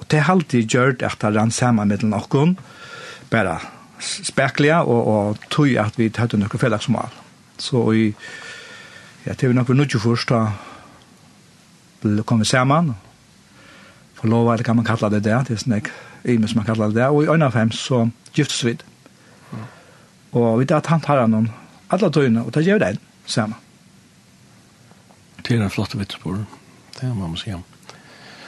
Og 0.00 0.08
det 0.10 0.24
har 0.24 0.34
alltid 0.34 0.66
gjort 0.66 1.02
at 1.02 1.20
det 1.20 1.36
rann 1.36 1.50
sammen 1.50 1.88
med 1.88 2.02
noen, 2.02 2.56
bare 3.30 3.60
spekliga, 4.00 4.82
og, 4.82 5.06
og 5.06 5.44
tog 5.50 5.76
at 5.78 5.98
vi 6.00 6.10
hadde 6.16 6.40
noen 6.40 6.58
fellegsmål. 6.58 7.12
Så 7.58 7.84
i, 7.92 8.08
ja, 9.26 9.36
det 9.36 9.46
var 9.46 9.54
nok 9.54 9.68
vi 9.68 9.78
nødde 9.78 10.00
først, 10.00 10.32
da, 10.32 10.71
disippel 12.02 12.24
kommer 12.24 12.44
sammen. 12.44 12.94
for 14.14 14.28
Forlovet, 14.28 14.54
eller 14.54 14.64
kan 14.64 14.76
man 14.76 14.84
kalla 14.84 15.08
det 15.08 15.24
der, 15.24 15.42
det 15.42 15.50
er 15.50 15.58
sånn 15.58 15.72
jeg, 15.74 15.90
imen 16.24 16.48
som 16.48 16.58
man 16.58 16.66
kallar 16.66 16.88
det 16.88 16.96
der. 16.96 17.10
Og 17.10 17.24
i 17.24 17.26
øynene 17.26 17.50
fem 17.50 17.70
så 17.70 18.10
giftes 18.34 18.64
vi. 18.64 18.72
det. 18.72 18.84
Og 20.32 20.60
vi 20.60 20.64
tar 20.64 20.80
tant 20.80 21.04
her 21.06 21.26
noen, 21.26 21.50
alle 21.90 22.10
tøyene, 22.10 22.44
og 22.44 22.52
det 22.52 22.64
gjør 22.64 22.78
det 22.78 22.98
sammen. 23.26 23.56
Det 25.42 25.56
er 25.56 25.62
en 25.62 25.70
flott 25.70 25.94
vittspår, 25.98 26.44
det 26.94 27.02
er 27.02 27.14
man 27.14 27.30
må 27.30 27.36
si 27.36 27.52
om. 27.52 27.64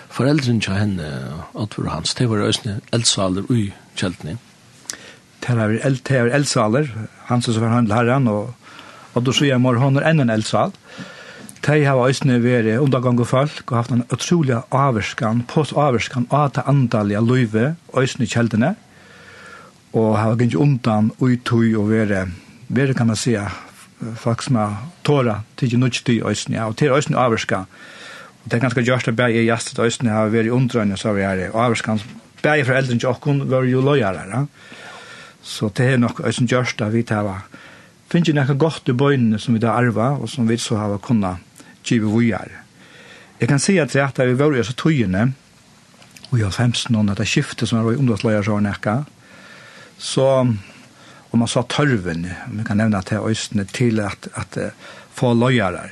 Foreldren 0.08 0.60
til 0.60 0.74
henne, 0.74 1.42
Oddvar 1.54 1.90
Hans, 1.90 2.14
det 2.14 2.28
var 2.30 2.46
øsne 2.46 2.80
eldsaler 2.92 3.42
ui 3.50 3.74
kjeltene. 3.96 4.38
Det 5.42 5.56
var 5.56 5.74
eldsaler, 5.82 6.88
han 7.26 7.42
som 7.42 7.60
var 7.60 7.74
handel 7.74 7.96
herren, 7.96 8.28
og, 8.28 8.54
og 9.14 9.26
da 9.26 9.32
sier 9.32 9.56
jeg 9.56 9.60
mor, 9.60 9.74
hun 9.74 9.98
er 9.98 10.06
enn 10.06 10.22
en 10.22 10.30
eldsal 10.30 10.70
de 11.64 11.84
har 11.86 11.96
også 11.96 12.28
vært 12.44 12.66
underganger 12.76 13.24
folk 13.24 13.70
og 13.70 13.76
haft 13.78 13.92
en 13.94 14.04
utrolig 14.12 14.56
avvarskan, 14.68 15.44
post-avvarskan 15.48 16.26
av 16.30 16.50
det 16.56 16.64
andalige 16.68 17.22
løyve, 17.24 17.76
også 17.88 18.20
i 18.20 18.28
kjeldene, 18.28 18.74
og 19.94 20.18
har 20.18 20.36
ikke 20.36 20.60
undan 20.60 21.12
ui 21.22 21.38
og 21.76 21.88
være, 21.88 22.26
være 22.68 22.94
kan 22.94 23.06
man 23.06 23.16
si, 23.16 23.36
folk 24.20 24.42
som 24.42 24.56
har 24.56 24.74
tåra, 25.04 25.40
nødt 25.62 26.02
til 26.04 26.22
òsni, 26.22 26.58
og 26.60 26.76
til 26.76 26.92
òsni 26.92 27.16
avvarska, 27.16 27.64
og 28.44 28.50
det 28.50 28.58
er 28.58 28.60
ganske 28.66 28.84
gjørst 28.84 29.08
at 29.08 29.16
bæg 29.16 29.36
i 29.36 29.46
gjestet 29.46 29.80
òsni 29.80 30.12
har 30.12 30.28
vært 30.28 30.52
undrøyne, 30.52 30.96
så 30.96 31.14
vi 31.16 31.22
er 31.22 31.48
avvarskan, 31.48 32.02
bæg 32.42 32.66
for 32.66 32.74
eldre 32.74 32.98
til 32.98 33.08
okkun 33.08 33.48
var 33.48 33.64
jo 33.64 33.80
lojarare, 33.80 34.46
så 35.42 35.70
det 35.72 35.94
er 35.94 35.96
nok 35.96 36.20
òsni 36.20 36.50
gjørst 36.50 36.84
at 36.84 36.92
vi 36.92 37.06
tar, 37.08 37.46
finnes 38.10 38.28
jo 38.28 38.36
nekka 38.36 38.52
godt 38.52 38.92
i 38.92 38.92
bøynene 38.92 39.38
som 39.40 39.54
vi 39.54 39.64
da 39.64 39.72
arva, 39.78 40.12
og 40.20 40.28
som 40.28 40.48
vi 40.48 40.60
så 40.60 40.76
har 40.76 40.98
kunna 40.98 41.38
givet 41.84 42.10
vujar. 42.10 42.50
Jeg 43.40 43.50
kan 43.50 43.60
si 43.60 43.78
at 43.78 43.92
det 43.92 44.22
er 44.22 44.30
vi 44.30 44.38
var 44.38 44.62
så 44.62 44.72
tøyene, 44.78 45.32
og 46.30 46.38
jeg 46.38 46.48
i 46.48 46.92
noen 46.92 47.10
at 47.12 47.18
det 47.20 47.28
skiftet 47.28 47.68
som 47.68 47.78
er 47.78 47.92
i 47.92 47.98
ungdomsløyere 48.00 48.44
så 48.46 48.58
nekka, 48.62 48.94
så, 49.98 50.28
om 51.30 51.38
man 51.38 51.50
sa 51.50 51.62
tørven, 51.62 52.26
om 52.48 52.56
man 52.56 52.66
kan 52.66 52.80
nevne 52.80 52.98
at 52.98 53.10
det 53.10 53.18
er 53.18 53.28
østene 53.28 53.64
til 53.64 54.00
at, 54.00 54.28
at 54.34 54.58
få 55.14 55.34
løyere. 55.34 55.90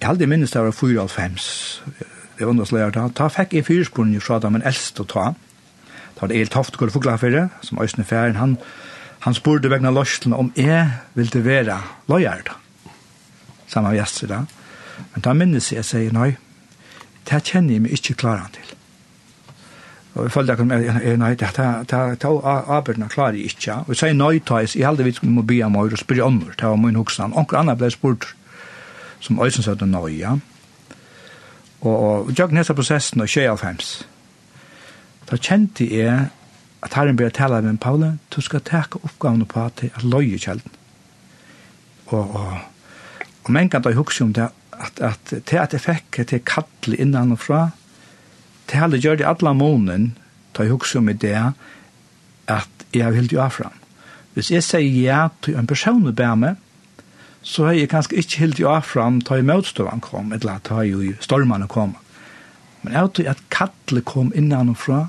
Jeg 0.00 0.08
aldri 0.08 0.26
minnes 0.26 0.50
det 0.50 0.62
var 0.62 0.72
4,5, 0.72 1.36
det 2.38 2.46
var 2.46 2.52
ungdomsløyere 2.54 2.94
da, 2.96 3.08
da 3.08 3.28
fikk 3.32 3.58
jeg 3.58 3.68
fyrsporene 3.68 4.20
fra 4.20 4.40
dem 4.40 4.56
en 4.56 4.64
eldst 4.66 5.00
å 5.00 5.08
ta, 5.08 5.32
da 6.14 6.24
var 6.24 6.32
det 6.32 6.38
Eil 6.38 6.50
Toft 6.52 6.78
Gård 6.78 6.94
Foglafere, 6.94 7.48
som 7.66 7.80
østene 7.82 8.06
færen, 8.06 8.38
han, 8.40 8.56
han 9.26 9.36
spurte 9.36 9.70
vegna 9.72 9.92
løsene 9.92 10.38
om 10.38 10.52
jeg 10.56 10.88
ville 11.18 11.44
være 11.44 11.78
løyere 12.08 12.48
da, 12.48 12.58
sammen 13.66 13.90
med 13.90 14.00
gjester 14.00 14.32
da, 14.32 14.42
Men 15.14 15.24
da 15.24 15.34
minnes 15.36 15.72
jeg, 15.72 15.82
jeg 15.82 15.88
sier 15.88 16.14
nei, 16.16 16.30
det 17.30 17.42
kjenner 17.48 17.76
jeg 17.76 17.84
meg 17.84 17.98
ikke 17.98 18.18
klare 18.22 18.48
til. 18.54 18.72
Og 20.12 20.26
jeg 20.26 20.32
følte 20.34 20.52
akkurat, 20.52 20.72
er, 21.00 21.16
nei, 21.16 21.32
det 21.40 21.48
er 21.56 22.26
arbeidene 22.76 23.08
klarer 23.08 23.38
jeg 23.38 23.54
ikke. 23.54 23.78
Og 23.86 23.94
jeg 23.94 24.02
sier 24.02 24.16
nei, 24.16 24.38
ta, 24.44 24.60
jeg 24.60 24.84
heldig 24.84 25.06
vidt 25.08 25.22
må 25.24 25.44
be 25.48 25.62
om 25.64 25.78
og 25.80 25.96
spørre 25.98 26.26
om 26.26 26.40
det, 26.42 26.56
det 26.60 26.68
var 26.68 26.80
min 26.80 26.98
hoksan. 27.00 27.32
Onker 27.32 27.62
annet 27.62 27.80
ble 27.80 27.90
spurt, 27.90 28.34
som 29.24 29.40
øysen 29.40 29.64
sa 29.64 29.74
det 29.78 29.88
nei, 29.88 30.18
ja. 30.20 30.36
Og 31.82 32.30
jeg 32.38 32.52
nesten 32.54 32.78
prosessen 32.78 33.24
og 33.24 33.30
skje 33.30 33.48
av 33.50 33.64
hems. 33.64 34.02
Da 35.30 35.38
kjente 35.40 35.86
jeg 35.88 36.28
at 36.82 36.94
herren 36.98 37.16
ble 37.16 37.30
tala 37.30 37.60
med 37.62 37.80
Paule, 37.80 38.18
du 38.34 38.40
skal 38.44 38.60
teka 38.66 39.00
oppgavene 39.02 39.46
på 39.48 39.64
at 39.64 39.80
det 39.80 39.90
er 39.94 40.04
løye 40.06 40.38
kjelden. 40.38 40.74
Og, 42.12 42.34
og, 42.36 42.58
og 43.44 43.50
men 43.54 43.70
kan 43.70 43.82
da 43.82 43.94
huske 43.96 44.24
om 44.24 44.34
det, 44.36 44.50
at, 44.82 45.00
at 45.00 45.32
til 45.46 45.60
at 45.60 45.74
jeg 45.74 45.84
fikk 45.84 46.20
til 46.28 46.42
kattel 46.46 46.98
innan 46.98 47.34
og 47.34 47.40
fra, 47.42 47.62
til 48.68 48.82
hadde 48.82 49.00
gjør 49.02 49.20
det 49.20 49.28
alle 49.28 49.54
månen, 49.56 50.10
ta 50.54 50.66
jeg 50.66 50.74
også 50.76 51.00
med 51.04 51.20
det, 51.22 51.36
at 52.50 52.86
jeg 52.92 53.14
vil 53.14 53.30
jo 53.32 53.40
avfram. 53.44 53.74
Hvis 54.34 54.50
jeg 54.50 54.64
sier 54.64 55.00
ja 55.04 55.22
til 55.44 55.56
en 55.60 55.68
person 55.68 56.06
og 56.06 56.16
bære 56.16 56.56
så 57.42 57.66
har 57.66 57.74
jeg 57.74 57.90
kanskje 57.90 58.20
ikke 58.20 58.38
helt 58.38 58.60
jo 58.60 58.70
avfram 58.70 59.18
ta 59.20 59.34
i 59.34 59.42
motstøvann 59.42 60.00
kom, 60.00 60.30
eller 60.32 60.62
ta 60.62 60.84
i 60.86 61.10
stormene 61.20 61.66
kom. 61.68 61.96
Men 62.82 62.94
jeg 62.94 63.12
tror 63.16 63.30
at 63.32 63.42
kattle 63.50 64.02
kom 64.06 64.30
innan 64.34 64.70
og 64.70 64.78
fra, 64.78 65.00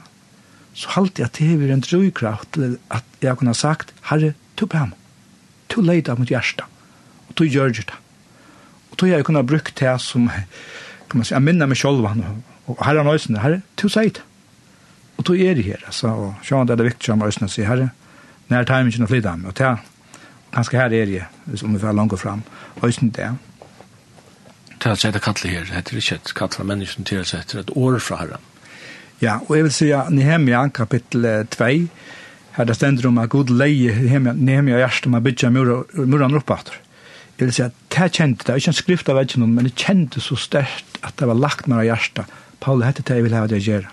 så 0.73 0.95
halte 0.95 1.21
jeg 1.21 1.31
til 1.37 1.59
vi 1.61 1.69
en 1.69 1.85
drøykraft 1.85 2.55
til 2.57 2.77
at 2.89 3.05
jeg 3.21 3.37
kunne 3.37 3.53
sagt, 3.53 3.93
Herre, 4.09 4.33
du 4.57 4.65
bære 4.65 4.91
to 5.69 5.81
du 5.81 5.87
leid 5.87 6.09
av 6.09 6.19
mitt 6.21 6.29
hjerte, 6.29 6.65
og 7.29 7.35
du 7.37 7.45
gjør 7.45 7.73
det. 7.73 8.02
Og 8.93 8.99
tog 9.01 9.09
jeg 9.09 9.25
kunne 9.25 9.41
brukt 9.41 9.73
det 9.79 9.93
som, 10.01 10.27
kan 10.29 11.17
man 11.17 11.25
si, 11.25 11.33
jeg 11.33 11.41
minner 11.41 11.69
meg 11.69 11.79
selv, 11.81 12.05
og 12.05 12.83
herre 12.85 13.01
nøysene, 13.03 13.41
herre, 13.41 13.63
to 13.79 13.89
seg 13.89 14.13
det. 14.19 14.21
Og 15.17 15.25
tog 15.25 15.41
er 15.41 15.57
det 15.57 15.65
her, 15.65 15.81
altså, 15.89 16.11
og 16.13 16.45
sjåan 16.45 16.69
det 16.69 16.75
er 16.75 16.83
det 16.83 16.91
viktig 16.91 17.09
som 17.09 17.23
nøysene 17.23 17.49
sier, 17.49 17.65
herre, 17.71 17.89
nær 18.53 18.69
timingen 18.69 19.07
å 19.07 19.09
flytta 19.09 19.33
meg, 19.39 19.49
og 19.49 19.57
det, 19.57 20.21
ganske 20.53 20.77
her 20.77 20.93
er 20.93 21.09
det, 21.09 21.23
om 21.65 21.73
vi 21.73 21.81
får 21.81 21.97
langt 21.97 22.15
fram, 22.21 22.45
nøysene 22.83 23.09
det. 23.17 23.31
Til 24.77 24.93
er 24.93 25.01
sette 25.01 25.23
kattle 25.25 25.49
her, 25.49 25.65
det 25.65 25.81
er 25.81 26.01
ikke 26.03 26.19
et 26.21 26.35
kattle 26.37 26.61
fra 26.61 26.69
menneskene 26.69 27.09
til, 27.09 27.23
det 27.23 27.31
sette 27.33 27.65
et 27.65 27.73
år 27.73 27.97
fra 27.97 28.21
herren. 28.21 28.49
Ja, 29.23 29.39
og 29.47 29.55
jeg 29.57 29.69
vil 29.71 29.73
si, 29.73 29.89
Nehemia, 30.13 30.67
kapittel 30.75 31.25
2, 31.49 31.73
her 32.59 32.69
det 32.69 32.77
stender 32.77 33.09
om 33.09 33.17
at 33.17 33.33
god 33.33 33.49
leie 33.49 34.21
Nehemia 34.37 34.83
hjertet 34.83 35.09
med 35.09 35.23
å 35.23 35.25
bygge 35.25 35.53
muren 35.53 36.37
opp 36.37 36.53
etter 36.59 36.82
jeg 37.37 37.47
vil 37.47 37.53
si 37.55 37.63
at 37.65 37.77
det 37.93 38.11
kjente, 38.13 38.45
det 38.45 38.53
er 38.53 38.61
ikke 38.61 38.71
en 38.73 38.77
skrift 38.77 39.09
av 39.09 39.17
veggen, 39.17 39.45
men 39.55 39.67
det 39.67 39.75
kjente 39.79 40.21
så 40.21 40.37
sterkt 40.37 40.99
at 41.01 41.17
det 41.19 41.27
var 41.29 41.39
lagt 41.39 41.67
meg 41.67 41.81
av 41.81 41.87
hjertet. 41.89 42.35
Paul, 42.63 42.83
dette 42.85 43.03
det 43.03 43.17
jeg 43.17 43.25
vil 43.25 43.35
ha 43.35 43.47
det 43.49 43.59
jeg 43.59 43.69
gjør. 43.69 43.87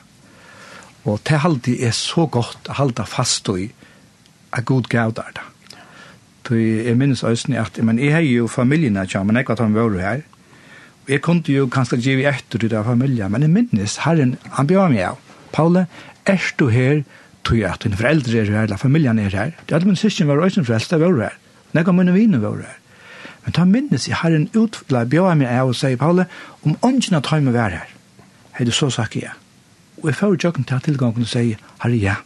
Og 1.09 1.22
det 1.26 1.41
alltid 1.45 1.86
er 1.86 1.95
så 1.97 2.26
godt 2.28 2.68
å 2.68 2.76
holde 2.82 3.07
fast 3.09 3.49
i 3.57 3.70
at 4.53 4.66
god 4.68 4.91
gav 4.93 5.14
der 5.16 5.32
da. 5.38 5.47
Så 6.51 6.59
jeg 6.59 6.97
minnes 6.99 7.22
øyne 7.22 7.61
at, 7.62 7.76
men 7.86 7.99
jeg 8.03 8.11
har 8.11 8.24
jo 8.26 8.49
familien 8.51 8.97
her, 8.99 9.22
men 9.22 9.38
jeg 9.38 9.47
har 9.47 9.68
våre 9.70 10.01
her. 10.03 10.22
Og 11.07 11.12
jeg 11.14 11.22
kunne 11.22 11.47
jo 11.47 11.68
kanskje 11.70 12.01
give 12.03 12.26
etter 12.26 12.59
til 12.59 12.70
det 12.72 12.84
familien, 12.84 13.30
men 13.30 13.47
jeg 13.47 13.53
minnes 13.55 13.97
herren, 14.03 14.34
han 14.59 14.66
bjør 14.66 14.91
meg 14.91 15.05
av. 15.12 15.20
Paul, 15.53 15.78
er 15.78 16.51
du 16.59 16.66
her, 16.68 17.05
tror 17.47 17.57
jeg 17.57 17.70
at 17.70 17.86
dine 17.86 17.97
foreldre 17.97 18.43
er 18.43 18.51
her, 18.51 18.66
eller 18.66 18.82
familien 18.82 19.18
er 19.22 19.30
her. 19.30 19.55
Det 19.62 19.70
er 19.70 19.78
alle 19.78 19.93
mine 19.93 20.03
syskjen 20.03 20.26
var 20.26 20.43
øyne 20.43 20.66
foreldre 20.66 21.01
var 21.01 21.22
her. 21.22 21.38
Nei, 21.70 21.86
kan 21.86 21.95
mine 21.95 22.16
viner 22.18 22.43
var 22.43 22.59
her. 22.66 22.80
Men 23.45 23.57
ta 23.57 23.64
minnes 23.64 24.09
i 24.09 24.16
herren 24.16 24.49
ut, 24.55 24.82
la 24.93 25.05
bjøa 25.09 25.34
meg 25.38 25.49
av 25.49 25.72
og 25.72 25.78
sier 25.78 25.99
Paule, 26.01 26.26
om 26.66 26.76
ånden 26.86 27.16
at 27.16 27.30
han 27.32 27.47
må 27.47 27.55
være 27.55 27.80
her. 27.80 27.95
Hei 28.59 28.66
du 28.68 28.72
så 28.74 28.91
sagt 28.93 29.16
ja. 29.16 29.32
Og 30.01 30.11
jeg 30.11 30.18
får 30.18 30.36
jøkken 30.45 30.66
til 30.68 30.82
tilgangen 30.84 31.24
og 31.24 31.30
sier, 31.30 31.61
herre 31.84 32.01
ja. 32.01 32.18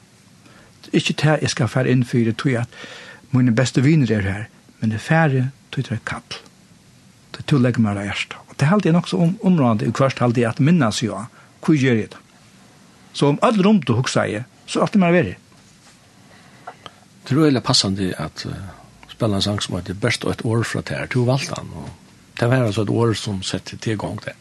Ikke 0.92 1.14
til 1.14 1.38
jeg 1.42 1.52
skal 1.52 1.70
fære 1.70 1.94
inn 1.94 2.04
for 2.06 2.26
det, 2.26 2.36
tror 2.38 2.52
jeg 2.52 2.66
at 2.66 3.30
mine 3.34 3.54
beste 3.54 3.82
viner 3.82 4.10
er 4.14 4.26
her, 4.26 4.42
men 4.80 4.92
det 4.94 5.02
fære, 5.02 5.48
tror 5.70 5.82
jeg 5.82 5.90
det 5.90 5.96
er 6.00 6.04
kall. 6.10 6.36
Det 7.34 7.46
tror 7.46 7.58
jeg 7.58 7.66
legger 7.68 7.86
meg 7.86 7.98
av 7.98 8.10
hjertet. 8.10 8.36
Og 8.50 8.58
det 8.58 8.66
er 8.66 8.76
alltid 8.76 8.94
nok 8.94 9.08
så 9.10 9.22
om, 9.24 9.32
området, 9.42 9.88
og 9.88 9.98
først 9.98 10.22
alltid 10.22 10.46
at 10.50 10.62
minnes 10.62 11.02
jo, 11.02 11.24
hva 11.64 11.74
gjør 11.74 11.98
jeg 12.02 12.12
det? 12.12 12.20
Så 13.14 13.30
om 13.30 13.38
alle 13.46 13.62
rom 13.62 13.80
du 13.82 13.94
hukser 13.94 14.30
jeg, 14.30 14.46
så 14.66 14.82
er 14.82 14.90
det 14.90 15.00
mer 15.02 15.14
verre. 15.14 15.36
Det 17.24 17.32
er 17.32 17.46
veldig 17.46 17.62
passende 17.64 18.10
at 18.20 18.46
uh 18.50 18.83
spela 19.14 19.38
en 19.38 19.42
sang 19.46 19.60
som 19.62 19.76
heter 19.78 19.96
Best 20.00 20.24
og 20.26 20.34
et 20.34 20.44
år 20.44 20.64
fra 20.66 20.82
Tær. 20.82 21.06
to 21.10 21.24
valgte 21.24 21.54
han, 21.56 21.70
og 21.74 21.90
det 22.40 22.50
var 22.50 22.66
altså 22.66 22.82
et 22.82 22.90
år 22.90 23.14
som 23.14 23.42
sette 23.42 23.76
til 23.76 23.98
gang 23.98 24.18
det. 24.24 24.34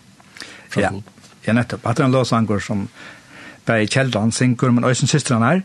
Ja, 0.75 0.89
ja, 1.45 1.53
nettopp. 1.53 1.85
At 1.85 1.99
han 1.99 2.11
lå 2.11 2.23
sanger 2.25 2.59
som 2.59 2.87
bare 3.65 3.87
Kjeldan 3.87 4.31
synger, 4.31 4.71
men 4.71 4.83
også 4.83 5.07
syster 5.07 5.37
han 5.37 5.43
er. 5.43 5.61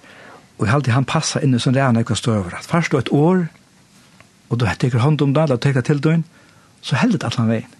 og 0.59 0.67
jeg 0.67 0.73
halte 0.73 0.91
han 0.91 1.07
passet 1.07 1.45
inn 1.47 1.55
i 1.55 1.59
sånn 1.63 1.77
rene 1.77 2.03
ikke 2.03 2.17
stå 2.19 2.33
over. 2.35 2.57
Først 2.67 2.95
og 2.95 3.01
et 3.01 3.13
år, 3.15 3.45
og 4.51 4.59
du 4.59 4.65
teker 4.67 4.99
hånd 4.99 5.23
om 5.23 5.35
det, 5.35 5.43
eller 5.43 5.57
teker 5.57 5.85
til 5.87 6.01
døgn, 6.03 6.25
så 6.83 6.99
heldet 6.99 7.25
alt 7.25 7.39
han 7.39 7.49
veien. 7.49 7.77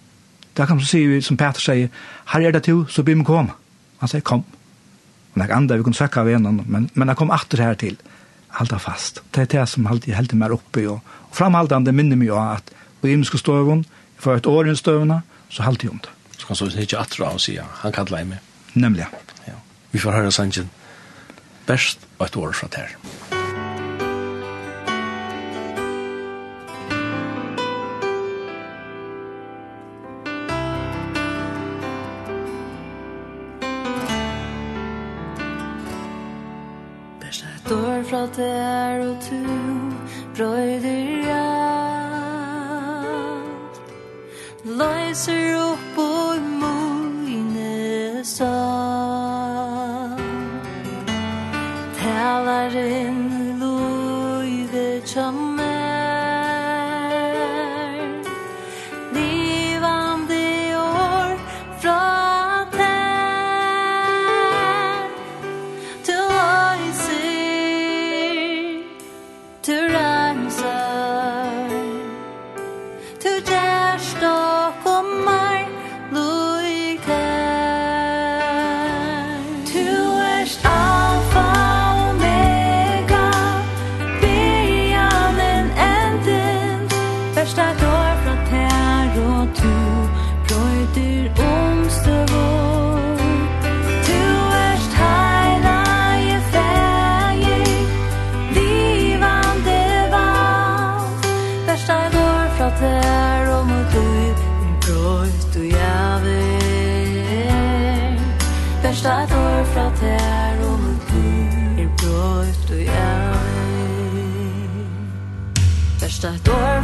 Da 0.55 0.65
kan 0.65 0.79
man 0.79 0.87
si, 0.87 1.01
som 1.21 1.37
Peter 1.37 1.59
sier, 1.59 1.89
her 2.31 2.45
er 2.47 2.55
det 2.55 2.63
til, 2.63 2.85
så 2.87 3.03
blir 3.03 3.19
vi 3.19 3.25
kom. 3.27 3.51
Han 3.99 4.11
sier, 4.11 4.23
kom. 4.23 4.45
Og 5.33 5.35
det 5.35 5.49
er 5.49 5.55
andre 5.55 5.77
vi 5.77 5.87
kan 5.89 5.97
søkke 5.99 6.23
av 6.23 6.31
en, 6.31 6.47
men, 6.65 6.89
men 6.93 7.11
jeg 7.11 7.19
kom 7.19 7.31
atter 7.35 7.63
her 7.63 7.75
til 7.79 7.99
halda 8.57 8.79
fast. 8.81 9.21
Det 9.35 9.45
er 9.45 9.51
det 9.53 9.65
som 9.69 9.87
alltid 9.87 10.15
heldig 10.17 10.37
mer 10.39 10.55
oppe, 10.55 10.85
og, 10.89 10.99
og 11.29 11.37
framhaldande 11.37 11.93
minner 11.95 12.19
mig 12.19 12.31
jo 12.31 12.39
at 12.41 12.73
og 13.01 13.09
imenske 13.09 13.37
støvun, 13.39 13.85
for 14.19 14.35
et 14.35 14.45
år 14.45 14.67
i 14.67 14.75
støvuna, 14.75 15.21
så 15.49 15.63
halde 15.63 15.79
jeg 15.83 15.91
om 15.91 16.01
det. 16.03 16.11
Så 16.37 16.47
kan 16.47 16.55
så 16.55 16.67
ikke 16.67 16.99
atra 16.99 17.31
og 17.31 17.39
sier, 17.41 17.67
han 17.81 17.95
kan 17.95 18.11
lei 18.11 18.25
meg. 18.27 18.43
Nemlig. 18.75 19.07
Ja. 19.47 19.55
Vi 19.91 19.99
får 20.03 20.19
høre 20.19 20.31
sangen, 20.35 20.69
best 21.67 22.03
og 22.19 22.27
et 22.27 22.35
år 22.35 22.51
fra 22.51 22.67
ter. 22.67 22.95
fra 38.09 38.25
der 38.35 39.09
og 39.09 39.15
tu 39.21 39.41
brøyder 40.37 41.29
alt 41.29 42.69
Løyser 44.65 45.57
og 45.61 45.68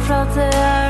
prater 0.06 0.85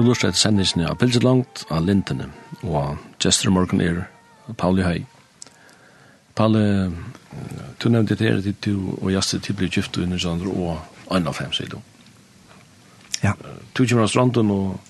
Tu 0.00 0.06
lust 0.06 0.22
et 0.24 0.36
sendingen 0.38 0.86
av 0.88 0.94
Pilsen 0.96 1.26
langt 1.26 1.66
av 1.68 1.82
Lintene, 1.84 2.30
og 2.64 2.96
Jester 3.20 3.50
Morgan 3.52 3.82
er 3.84 3.98
Pauli 4.56 4.80
Høy. 4.80 5.02
Pauli, 6.38 6.62
tu 7.76 7.90
nevnte 7.92 8.14
det 8.16 8.30
her 8.30 8.38
til 8.40 8.54
du 8.64 8.94
og 8.94 9.10
Jester 9.12 9.42
til 9.44 9.58
blir 9.58 9.68
gift 9.68 9.98
under 10.00 10.16
Sandro 10.16 10.54
og 10.70 11.12
Anna 11.12 11.34
Fem, 11.36 11.52
sier 11.52 11.68
du. 11.68 11.76
Ja. 13.20 13.34
Tu 13.76 13.82
kommer 13.84 14.06
av 14.06 14.08
stranden, 14.08 14.48
og 14.48 14.80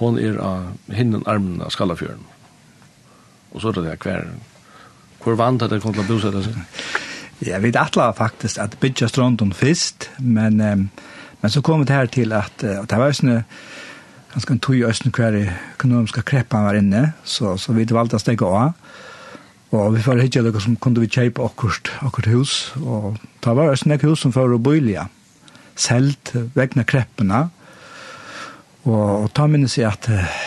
hon 0.00 0.18
er 0.18 0.40
av 0.42 0.72
hinnen 0.90 1.22
armen 1.30 1.62
av 1.62 1.70
Skallafjøren. 1.70 2.26
Og 3.52 3.62
så 3.62 3.70
er 3.70 3.78
det 3.84 4.00
hver, 4.02 4.32
hvor 5.22 5.38
vant 5.38 5.62
at 5.62 5.70
det 5.70 5.78
kommer 5.84 6.00
til 6.00 6.08
å 6.08 6.10
bosette 6.10 6.42
seg? 6.48 6.58
Ja, 7.52 7.62
vi 7.62 7.70
atla 7.70 8.10
faktisk 8.18 8.58
at 8.58 8.74
bytja 8.82 9.06
stranden 9.14 9.54
først, 9.54 10.10
men, 10.18 10.58
um, 10.58 10.84
men 11.38 11.54
så 11.54 11.62
kom 11.62 11.86
det 11.86 11.94
her 11.94 12.10
til 12.10 12.34
at, 12.34 12.66
at 12.66 12.90
det 12.90 12.98
var 12.98 13.14
sånn, 13.14 13.44
ganske 14.34 14.52
en 14.52 14.62
tog 14.62 14.76
i 14.76 14.84
Østen 14.86 15.14
hver 15.14 15.36
økonomiske 15.76 16.24
kreppen 16.26 16.66
var 16.66 16.78
inne, 16.78 17.12
så, 17.24 17.54
så 17.60 17.74
vi 17.76 17.86
valgte 17.86 18.18
å 18.18 18.22
stege 18.22 18.48
av. 18.48 18.74
Og 19.74 19.94
vi 19.96 20.02
får 20.02 20.22
ikke 20.26 20.42
noe 20.44 20.62
som 20.62 20.76
kunne 20.78 21.02
vi 21.02 21.10
kjøpe 21.10 21.42
akkurat, 21.42 21.90
akkurat 22.06 22.30
hus, 22.34 22.72
og 22.78 23.18
det 23.42 23.54
var 23.58 23.72
Østen 23.74 23.94
hus 24.02 24.22
som 24.22 24.34
fører 24.34 24.56
å 24.56 24.62
bøylige, 24.62 25.06
selt 25.74 26.34
vegne 26.54 26.86
kreppene, 26.86 27.48
og, 28.84 29.06
og 29.24 29.30
ta 29.34 29.48
minnes 29.50 29.78
jeg 29.78 29.88
at 29.88 30.10
uh, 30.12 30.42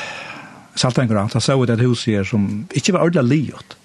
Saltangra, 0.78 1.26
da 1.34 1.42
så 1.42 1.58
vi 1.58 1.68
det 1.68 1.82
huset 1.82 2.20
her 2.20 2.28
som 2.28 2.46
ikke 2.70 2.94
var 2.94 3.08
ordentlig 3.08 3.42
livet. 3.48 3.76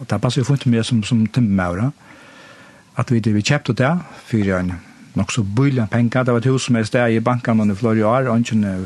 Og 0.00 0.08
det 0.08 0.18
passer 0.22 0.40
jo 0.40 0.48
funnet 0.48 0.70
mye 0.72 0.82
som, 0.86 1.02
som 1.06 1.26
timmemaura, 1.28 1.90
at 2.98 3.12
vi, 3.12 3.20
vi 3.20 3.44
kjøpte 3.44 3.76
det, 3.76 3.92
fire 4.26 4.58
øyne, 4.58 4.80
nok 5.14 5.30
så 5.30 5.44
bøylige 5.44 5.90
penger, 5.92 6.24
det 6.24 6.34
var 6.34 6.42
et 6.42 6.50
hus 6.50 6.66
som 6.66 6.78
er 6.80 6.88
sted 6.88 7.14
i 7.14 7.22
banken 7.22 7.70
i 7.70 7.76
flere 7.76 8.06
år, 8.08 8.30
og 8.32 8.40
ikke 8.40 8.78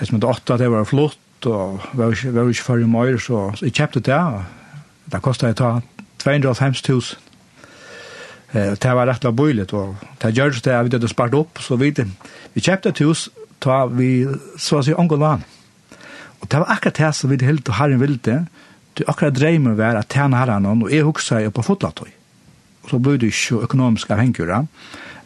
det 0.00 0.08
som 0.08 0.20
det 0.20 0.28
åtta, 0.28 0.56
det 0.56 0.70
var 0.72 0.88
flott, 0.88 1.46
og 1.46 1.80
var 1.92 2.14
ikke, 2.14 2.32
var 2.34 2.48
ikke 2.48 2.64
for 2.64 2.86
mye, 2.88 3.18
så, 3.20 3.50
så 3.56 3.66
jeg 3.66 3.76
kjøpte 3.76 4.00
det, 4.08 4.16
og 4.16 5.12
det 5.12 5.20
kostet 5.24 5.50
jeg 5.50 5.58
ta 5.60 5.72
250 6.24 6.88
000. 6.88 7.02
Eh, 8.52 8.72
det 8.80 8.94
var 8.96 9.10
rett 9.10 9.26
og 9.28 9.36
bøylet, 9.36 9.74
og 9.76 10.00
det 10.22 10.32
gjør 10.36 10.56
det, 10.56 10.72
at 10.72 10.88
vi 10.88 10.96
hadde 10.96 11.12
spart 11.12 11.36
opp, 11.36 11.60
så 11.60 11.76
vi, 11.76 11.92
Vi 12.54 12.60
kjøpte 12.60 12.88
et 12.88 13.02
hus, 13.04 13.28
ta 13.60 13.84
vi, 13.86 14.26
så 14.56 14.80
å 14.80 14.82
si, 14.82 14.92
omgå 14.96 15.16
land. 15.16 15.44
Og 16.40 16.48
det 16.48 16.58
var 16.58 16.72
akkurat 16.72 16.96
det 16.96 17.14
som 17.14 17.30
vi 17.30 17.44
helt 17.44 17.68
og 17.68 17.76
herren 17.76 18.00
ville, 18.00 18.16
det 18.24 19.04
akkurat 19.06 19.36
dreimer 19.36 19.76
var 19.76 19.96
at 20.00 20.08
tjene 20.08 20.36
herren, 20.36 20.66
og 20.66 20.90
jeg 20.90 21.04
huksa 21.04 21.40
jeg 21.40 21.52
på 21.52 21.62
fotlatøy. 21.62 22.08
Og 22.82 22.90
så 22.90 22.98
ble 22.98 23.18
det 23.20 23.28
ikke 23.28 23.62
økonomisk 23.68 24.10
avhengig, 24.10 24.48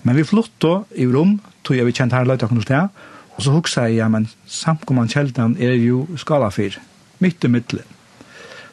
men 0.03 0.16
vi 0.16 0.25
flyttet 0.25 0.99
i 0.99 1.07
rom, 1.07 1.39
tog 1.62 1.77
jeg 1.77 1.87
vi 1.87 1.93
kjent 1.93 2.12
herren 2.12 2.29
løyta 2.29 2.51
kunne 2.51 2.62
sted, 2.62 2.91
Og 3.35 3.43
så 3.43 3.55
hugsa 3.55 3.89
jeg, 3.89 3.99
ja, 3.99 4.09
men 4.09 4.28
samkomman 4.47 5.11
kjeldan 5.11 5.57
er 5.59 5.74
jo 5.80 6.05
skala 6.20 6.51
fyr, 6.55 6.78
midt 7.22 7.45
i 7.45 7.51
middelen. 7.51 7.87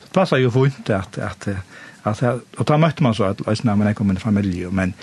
Så 0.01 0.07
det 0.07 0.15
passer 0.15 0.41
jo 0.43 0.51
fint 0.53 0.89
at, 0.93 1.17
at, 1.17 1.47
at, 2.03 2.23
at, 2.23 2.41
og 2.57 2.67
da 2.67 2.77
møtte 2.77 3.03
man 3.03 3.17
så 3.17 3.31
at 3.31 3.41
løsene, 3.47 3.75
men 3.77 3.89
jeg 3.89 3.97
kom 3.97 4.11
inn 4.11 4.21
i 4.21 4.23
familie, 4.23 4.69
men, 4.69 4.93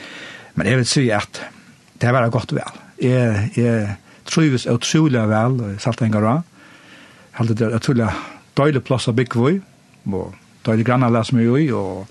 men 0.55 0.71
jeg 0.71 0.83
vil 0.83 0.87
si 0.87 1.09
at 1.15 1.43
det 1.99 2.15
var 2.15 2.29
godt 2.31 2.55
vel. 2.55 2.79
Jeg, 3.03 3.51
jeg 3.57 3.97
trives 4.29 4.67
utrolig 4.71 5.25
vel, 5.31 5.61
saltengar 5.83 6.27
av, 6.29 6.43
halte 7.39 7.57
det 7.59 7.73
utrolig 7.75 8.11
døylig 8.59 8.83
plass 8.87 9.09
av 9.11 9.17
byggvøy, 9.19 9.61
og 10.15 10.35
døylig 10.67 10.87
grannar 10.87 11.13
les 11.15 11.33
meg 11.35 11.51
i, 11.65 11.69
og 11.75 12.07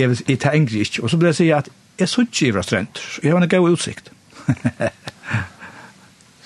jeg, 0.00 0.16
jeg 0.28 0.40
tar 0.40 0.56
engri 0.56 0.84
ikke. 0.84 1.04
Og 1.04 1.12
så 1.12 1.20
vil 1.20 1.30
jeg 1.30 1.40
si 1.40 1.50
at 1.54 1.68
jeg 2.00 2.08
så 2.08 2.24
ikke 2.24 2.46
i 2.48 2.54
vrastrendt, 2.56 3.00
jeg 3.22 3.32
har 3.32 3.40
en 3.40 3.48
god 3.48 3.76
utsikt. 3.76 4.12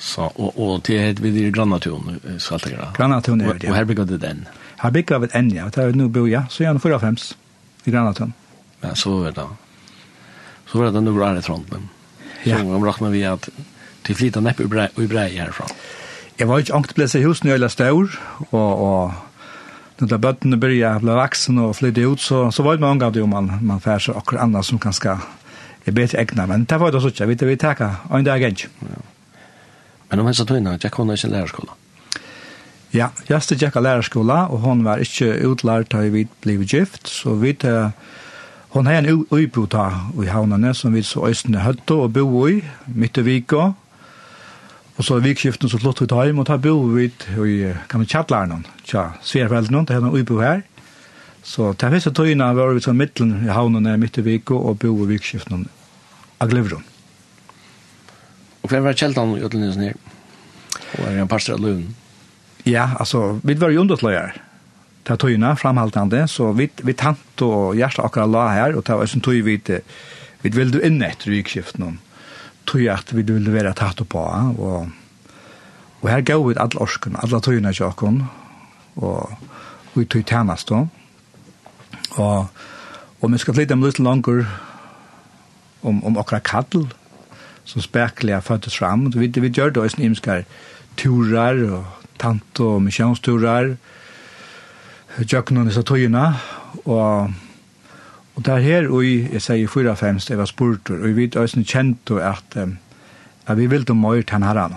Så, 0.04 0.28
og, 0.36 0.58
og 0.60 0.82
det 0.84 0.96
er 1.00 1.20
vid 1.22 1.36
i 1.40 1.50
Granatun, 1.54 2.18
Svaltegren. 2.38 2.92
Granatun 2.96 3.40
er 3.40 3.54
det, 3.54 3.64
ja. 3.64 3.72
Og 3.72 3.78
her 3.78 3.86
bygger 3.88 4.08
det 4.10 4.20
den? 4.20 4.42
Her 4.82 4.92
bygger 4.92 5.22
vi 5.22 5.30
den, 5.32 5.50
ja. 5.56 5.68
Det 5.72 5.80
er 5.80 5.96
nå 5.96 6.10
bo 6.12 6.26
ja, 6.28 6.44
så 6.52 6.66
gjerne 6.66 6.82
45 6.82 7.30
i 7.88 7.94
Granatun. 7.94 8.34
Ja, 8.82 8.92
så 8.94 9.14
var 9.22 9.32
det. 9.38 9.46
Så 10.68 10.78
var 10.78 10.90
det 10.90 11.00
den 11.00 11.14
bra 11.16 11.30
i 11.32 11.44
Trondheim. 11.44 11.88
Ja. 12.44 12.58
Så 12.60 12.76
om 12.76 12.84
rakna 12.84 13.08
vi 13.14 13.22
at 13.24 13.48
til 14.04 14.18
flytta 14.18 14.42
nepp 14.44 14.60
i 14.60 14.68
brei, 14.68 14.90
i 15.00 15.06
brei 15.08 15.30
herfra. 15.38 15.70
Jeg 16.36 16.50
var 16.50 16.60
ikke 16.60 16.74
ankt 16.76 16.92
ble 16.98 17.06
seg 17.08 17.24
hos 17.24 17.40
når 17.40 17.54
jeg 17.54 17.62
leste 17.62 17.88
år, 17.88 18.18
og, 18.50 18.82
og 18.84 20.02
når 20.02 20.10
da 20.10 20.18
bøttene 20.20 20.58
begynte 20.60 20.90
å 20.98 21.00
bli 21.00 21.14
vaksen 21.16 21.62
og 21.62 21.76
flytte 21.78 22.04
ut, 22.04 22.20
så, 22.20 22.42
så 22.52 22.66
var 22.66 22.76
det 22.76 22.84
mange 22.84 23.08
av 23.08 23.16
det 23.16 23.24
om 23.24 23.32
man, 23.32 23.48
man 23.64 23.80
fær 23.80 24.02
seg 24.02 24.18
akkurat 24.18 24.44
annet 24.44 24.68
som 24.68 24.82
kanskje 24.82 25.16
er 25.16 25.96
bedre 25.96 26.20
egnet. 26.20 26.44
Men 26.50 26.68
det 26.68 26.80
var 26.82 26.92
det 26.92 27.00
også 27.00 27.14
ikke, 27.14 27.30
vi 27.48 27.56
tar 27.56 27.78
ikke, 27.78 27.90
og 28.10 28.18
en 28.18 28.28
dag 28.28 28.44
ikke. 28.50 28.68
Ja. 28.84 29.02
Men 30.10 30.20
om 30.20 30.28
hensa 30.28 30.44
tøyna, 30.48 30.76
Jack 30.82 30.94
hon 31.00 31.10
er 31.10 31.18
ikke 31.18 31.32
lærerskola. 31.32 31.78
Ja, 32.94 33.08
Gjeste 33.26 33.56
Jack 33.58 33.76
er 33.76 33.82
lærerskola, 33.82 34.44
og 34.54 34.62
hon 34.62 34.84
var 34.86 35.02
ikke 35.02 35.32
utlært 35.48 35.90
da 35.90 36.04
vi 36.14 36.28
ble 36.44 36.60
gift, 36.62 37.08
så 37.10 37.34
vi 37.34 37.56
uh, 37.64 37.90
Hon 38.74 38.86
har 38.86 39.04
en 39.06 39.26
uibota 39.30 39.84
i 40.18 40.26
havnene 40.26 40.72
som 40.74 40.94
vi 40.96 41.02
så 41.06 41.28
østene 41.28 41.60
høtte 41.62 41.94
og 41.94 42.08
bo 42.16 42.46
i, 42.50 42.56
midt 42.90 43.20
i 43.20 43.22
Vika. 43.22 43.68
Og 44.96 45.06
så 45.06 45.20
i 45.20 45.22
vikskiften 45.28 45.70
så 45.70 45.78
flott 45.78 46.02
vi 46.02 46.08
ta 46.10 46.24
hjem 46.26 46.40
og 46.42 46.48
tar 46.48 46.58
bo 46.58 46.74
i, 46.98 47.06
kan 47.86 48.02
vi 48.02 48.08
tja, 48.10 48.24
sverfeldene, 49.22 49.84
det 49.86 49.94
er 49.94 50.02
en 50.02 50.10
uibo 50.10 50.40
her. 50.42 50.64
Så 51.44 51.70
til 51.78 51.94
første 51.94 52.10
tøyene 52.10 52.50
var 52.56 52.74
vi 52.74 52.82
så 52.82 52.96
midtelen 52.96 53.46
i 53.46 53.52
havnene 53.54 53.94
midt 54.00 54.18
i 54.18 54.26
Vika 54.26 54.58
og 54.58 54.80
bo 54.82 54.90
i 55.04 55.10
vikskiften 55.12 55.68
av 56.40 56.50
Glivron. 56.50 56.82
Och 58.64 58.70
för 58.70 58.80
var 58.80 58.92
kjeltan 58.92 59.36
i 59.36 59.40
Göteborg 59.40 59.76
her? 59.76 59.94
Och 60.98 61.12
er 61.12 61.18
en 61.18 61.28
pastor 61.28 61.58
lön. 61.58 61.94
Ja, 62.64 62.90
alltså 62.98 63.40
vi 63.42 63.54
var 63.54 63.68
ju 63.68 63.78
undertløyere 63.78 64.32
Ta 65.04 65.16
tojna 65.16 65.56
framhaltande 65.56 66.28
så 66.28 66.52
vi 66.52 66.70
vi 66.82 66.92
tant 66.92 67.42
och 67.42 67.76
hjärta 67.76 68.02
akkurat 68.02 68.28
la 68.28 68.48
här 68.48 68.74
och 68.74 68.84
ta 68.84 68.94
och 68.94 69.10
sen 69.10 69.20
tog 69.20 69.34
vi 69.34 69.60
vi 70.40 70.48
vill 70.50 70.70
du 70.70 70.80
in 70.80 71.02
etter 71.02 71.30
rykskiften 71.30 71.82
om 71.82 71.98
tøy 72.64 72.88
att 72.88 73.12
vi 73.12 73.22
ville 73.22 73.50
vara 73.50 73.74
tatt 73.74 74.08
på 74.08 74.18
og, 74.58 74.88
och 76.00 76.10
her 76.10 76.20
går 76.20 76.48
vi 76.48 76.54
alla 76.56 76.80
orsken 76.80 77.16
alla 77.16 77.40
tojna 77.40 77.72
jakon 77.72 78.24
och 78.94 79.30
vi 79.92 80.04
tog 80.04 80.28
tjänast 80.28 80.68
då. 80.68 80.88
Och 82.10 82.46
och 83.20 83.34
vi 83.34 83.38
ska 83.38 83.54
flytta 83.54 83.74
en 83.74 83.80
lite 83.80 84.02
längre 84.02 84.46
om 85.80 86.04
om 86.04 86.18
akkurat 86.18 86.42
kattel, 86.42 86.88
som 87.64 87.82
spekler 87.82 88.40
föddes 88.40 88.74
fram. 88.74 89.10
Vi, 89.10 89.26
vi 89.26 89.48
gör 89.48 89.70
då 89.70 89.86
isnimskar 89.86 90.44
turar 90.94 91.72
och 91.72 91.84
tant 92.16 92.60
och 92.60 92.82
missionsturar. 92.82 93.76
Jöknon 95.18 95.68
dessa 95.68 95.84
tøyene, 95.86 96.24
og, 96.90 97.30
og 98.34 98.46
der 98.46 98.62
her, 98.64 98.88
og 98.90 99.04
jeg 99.06 99.42
sier 99.44 99.70
fyra 99.70 99.94
fem 99.94 100.18
det 100.18 100.38
var 100.40 100.50
spurtur, 100.50 100.96
og 100.98 101.06
vi 101.06 101.14
vet 101.20 101.36
også 101.38 101.62
kjent 101.62 102.10
at, 102.18 102.56
at 103.46 103.58
vi 103.58 103.68
vil 103.70 103.86
til 103.86 103.94
møyre 103.94 104.26
til 104.26 104.42
herren. 104.42 104.74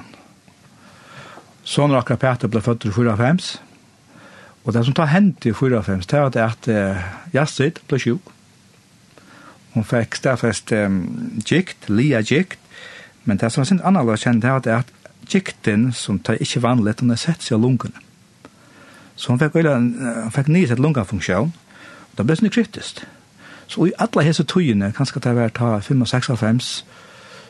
Sånn 1.65 1.95
akkurat 1.97 2.21
Peter 2.21 2.53
ble 2.53 2.61
født 2.61 2.85
i 2.85 2.93
fyra 2.93 3.15
fem, 3.17 3.41
og 4.63 4.75
det 4.75 4.85
som 4.85 4.93
tar 4.93 5.09
hent 5.09 5.49
i 5.49 5.55
fyra 5.57 5.81
fem, 5.81 6.05
det 6.05 6.21
var 6.21 6.38
at 6.45 6.69
Jastrid 7.33 7.81
ble 7.89 7.99
sjuk. 7.99 8.31
Hun 9.73 9.85
fikk 9.89 10.21
stafest 10.21 10.71
um, 10.71 11.01
gikt, 11.41 11.89
lia 11.89 12.21
gikt, 12.21 12.61
Men 13.28 13.39
det 13.41 13.51
som 13.51 13.61
var 13.61 13.67
sin 13.69 13.84
annerledes 13.84 14.23
kjent, 14.23 14.43
det 14.43 14.51
var 14.55 14.80
at 14.80 14.91
gikten 15.28 15.89
som 15.93 16.19
tar 16.19 16.39
ikke 16.39 16.63
vanligt, 16.63 17.01
hun 17.03 17.11
har 17.11 17.19
sett 17.19 17.43
seg 17.43 17.57
av 17.57 17.65
lungene. 17.65 18.03
Så 19.17 19.34
hun 19.34 19.41
fikk, 19.41 19.57
hun 19.67 20.32
fikk 20.32 20.51
nye 20.53 20.67
sett 20.69 20.80
lungafunksjon, 20.80 21.51
og 21.51 22.19
det 22.19 22.25
ble 22.25 22.38
sånn 22.39 22.53
kryptisk. 22.53 23.01
Så 23.67 23.89
i 23.89 23.95
alle 23.99 24.23
hese 24.23 24.45
tøyene, 24.47 24.93
kanskje 24.95 25.23
det 25.25 25.34
var 25.36 25.51
ta 25.51 25.73
5-6-5, 25.84 26.61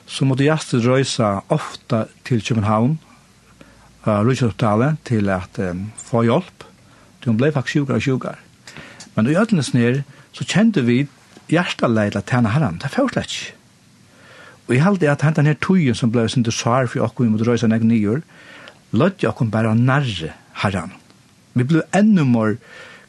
så 0.07 0.25
måtte 0.25 0.47
gjestet 0.47 0.88
røysa 0.88 1.41
ofta 1.53 2.05
til 2.25 2.41
København, 2.41 2.97
uh, 4.07 4.21
Rydkjøptalet, 4.25 4.97
til 5.05 5.30
at 5.30 5.59
um, 5.61 5.91
få 6.01 6.23
hjelp. 6.25 6.65
Hun 7.28 7.38
ble 7.38 7.51
faktisk 7.51 7.75
sjukere 7.75 7.99
og 7.99 8.07
sjukere. 8.07 8.39
Men 9.13 9.30
i 9.30 9.36
ødelnes 9.36 9.73
nere, 9.75 10.05
så 10.32 10.47
kjente 10.47 10.86
vi 10.88 11.03
hjerteleid 11.51 12.17
til 12.17 12.39
henne 12.39 12.55
herren. 12.55 12.80
Det 12.80 12.89
er 12.89 12.95
fortsatt 12.95 13.28
ikke. 13.28 13.57
Og 14.68 14.76
jeg 14.76 14.84
heldig 14.84 15.09
at 15.09 15.24
hentan 15.24 15.47
her 15.47 15.55
tøyen 15.63 15.95
som 15.95 16.11
blei 16.11 16.28
sin 16.28 16.45
svar 16.51 16.88
for 16.91 17.05
okkur 17.05 17.26
vi 17.26 17.32
måtte 17.32 17.47
røysa 17.47 17.68
nek 17.68 17.84
nyur, 17.88 18.22
lødde 18.91 19.24
jeg 19.24 19.32
okkur 19.32 19.51
bare 19.51 19.76
nærre 19.76 20.34
herran. 20.63 20.91
Vi 21.55 21.63
blei 21.63 21.86
enda 21.95 22.24
mer, 22.28 22.57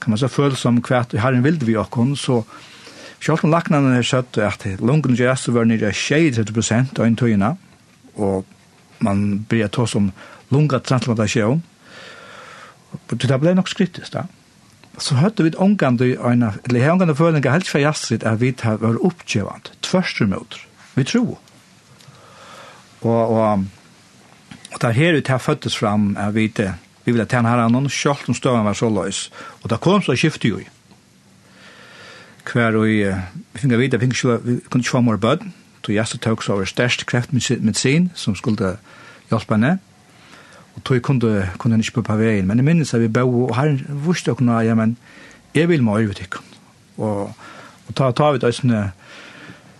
kan 0.00 0.14
man 0.14 0.18
så 0.18 0.30
følsom 0.30 0.82
kvært, 0.82 1.18
herren 1.18 1.44
vilde 1.44 1.66
vi 1.66 1.76
okkur, 1.76 2.14
så 2.16 2.42
Sjálf 3.18 3.42
om 3.42 3.50
laknanen 3.50 3.96
er 3.98 4.06
søtt 4.06 4.38
at 4.38 4.62
lungen 4.78 5.16
jazz 5.18 5.48
var 5.50 5.66
nere 5.66 5.90
60 5.90 6.52
prosent 6.54 7.00
av 7.00 7.08
en 7.08 7.16
tøyina, 7.18 7.56
og 8.14 8.46
man 9.02 9.44
blir 9.50 9.66
ta 9.74 9.86
som 9.90 10.12
lunga 10.54 10.78
translata 10.78 11.26
sjøen. 11.26 11.64
Det 13.10 13.40
ble 13.42 13.56
nok 13.58 13.70
skrittist 13.70 14.14
da. 14.14 14.28
Så 14.98 15.18
hørte 15.18 15.44
vi 15.46 15.52
omgande, 15.58 16.14
eller 16.14 16.78
her 16.82 16.94
omgande 16.94 17.14
følinga 17.18 17.52
helst 17.54 17.70
fra 17.70 17.82
jazzrit 17.82 18.24
at 18.26 18.40
vi 18.40 18.52
tar 18.52 18.78
var 18.82 18.98
oppgjevand, 19.02 19.70
tvørst. 19.82 20.22
Vi 20.94 21.04
tror. 21.04 21.38
Og, 23.02 23.28
og, 23.28 23.64
og 24.72 24.80
der 24.82 24.90
her 24.90 25.16
ut 25.18 25.28
her 25.28 25.38
føttes 25.38 25.78
fram, 25.78 26.16
jeg 26.16 26.34
vet 26.34 26.62
vi 27.08 27.12
ville 27.12 27.24
tjene 27.24 27.48
her 27.48 27.62
annan, 27.64 27.88
selv 27.88 28.28
om 28.28 28.36
støven 28.36 28.66
var 28.66 28.74
så 28.76 28.90
løs. 28.92 29.30
Og 29.62 29.70
det 29.70 29.80
kom 29.80 30.02
så 30.04 30.16
skifte 30.16 30.48
jo 30.48 30.58
i. 30.60 30.66
Hver 32.48 32.76
og 32.76 32.84
vi 32.84 33.06
finner 33.56 33.80
vite, 33.80 34.00
vi 34.00 34.08
kunne 34.12 34.82
ikke 34.82 34.90
få 34.90 35.00
mer 35.00 35.16
bød, 35.16 35.46
tog 35.82 35.94
jeg 35.94 36.06
så 36.06 36.18
tøk 36.18 36.42
så 36.42 36.52
over 36.52 36.68
størst 36.68 37.06
kreftmedisin 37.06 38.10
som 38.14 38.36
skulle 38.36 38.76
hjelpe 39.30 39.54
henne. 39.54 39.78
Og 40.76 40.84
tog 40.84 41.00
kunde 41.02 41.48
kunne 41.58 41.78
hun 41.78 41.80
ikke 41.80 42.02
på 42.02 42.16
veien, 42.16 42.46
men 42.46 42.60
jeg 42.60 42.64
minnes 42.64 42.94
at 42.94 43.00
vi 43.00 43.08
bo, 43.08 43.46
og 43.46 43.56
her 43.56 43.78
vurste 43.88 44.34
jeg 44.36 44.66
ja, 44.66 44.74
men 44.74 44.96
jeg 45.54 45.68
vil 45.68 45.82
må 45.82 45.98
ut 45.98 46.20
ikke. 46.20 46.44
Og, 46.98 47.32
og 47.88 47.94
ta, 47.96 48.10
ta 48.12 48.30
vi 48.32 48.38
det 48.38 48.52
øsene, 48.52 48.90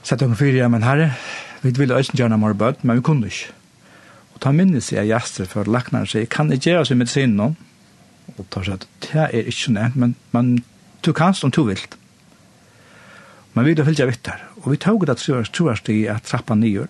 sette 0.02 0.24
dere 0.24 0.36
fyre 0.36 0.62
ja, 0.62 0.68
men 0.68 0.82
herre, 0.82 1.12
Vi 1.62 1.72
ville 1.74 1.96
også 1.96 2.14
gjerne 2.18 2.38
mer 2.38 2.54
bøtt, 2.54 2.84
men 2.84 3.00
vi 3.00 3.06
kunne 3.06 3.30
ikke. 3.30 3.54
Og 4.34 4.42
ta 4.44 4.52
minnes 4.54 4.92
jeg 4.92 5.10
gjester 5.10 5.48
for 5.50 5.66
laknaren 5.66 6.06
sier, 6.06 6.28
kan 6.30 6.52
jeg 6.54 6.62
gjøre 6.62 6.84
seg 6.86 7.00
medisin 7.00 7.34
nå? 7.38 7.52
Og 8.36 8.44
ta 8.52 8.62
seg, 8.62 8.78
at 8.78 8.86
det 9.08 9.24
er 9.24 9.50
ikke 9.50 9.74
nevnt, 9.74 9.96
men, 9.98 10.14
men 10.36 10.52
du 11.02 11.10
kan 11.16 11.34
som 11.34 11.50
du 11.50 11.64
vil. 11.66 11.80
Men 13.54 13.66
vi 13.66 13.72
ville 13.72 13.86
fylgja 13.88 14.06
her. 14.06 14.44
Og 14.62 14.70
vi 14.70 14.78
tog 14.78 15.06
det 15.08 15.18
troverst 15.18 15.90
i 15.90 16.04
at 16.06 16.28
trappa 16.28 16.54
nyer, 16.54 16.86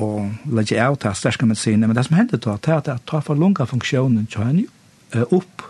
og 0.00 0.48
legge 0.50 0.80
av 0.80 0.96
til 0.98 1.14
sterske 1.14 1.46
medisiner, 1.46 1.86
men 1.86 1.96
det 1.96 2.06
som 2.06 2.16
hendte 2.16 2.40
da, 2.40 2.56
det 2.56 2.72
er 2.72 2.80
at 2.80 2.88
jeg 2.90 3.04
tar 3.06 3.22
for 3.22 3.38
lunga 3.38 3.66
funksjonen 3.68 4.26
til 4.30 4.42
henne 4.42 5.26
opp 5.30 5.62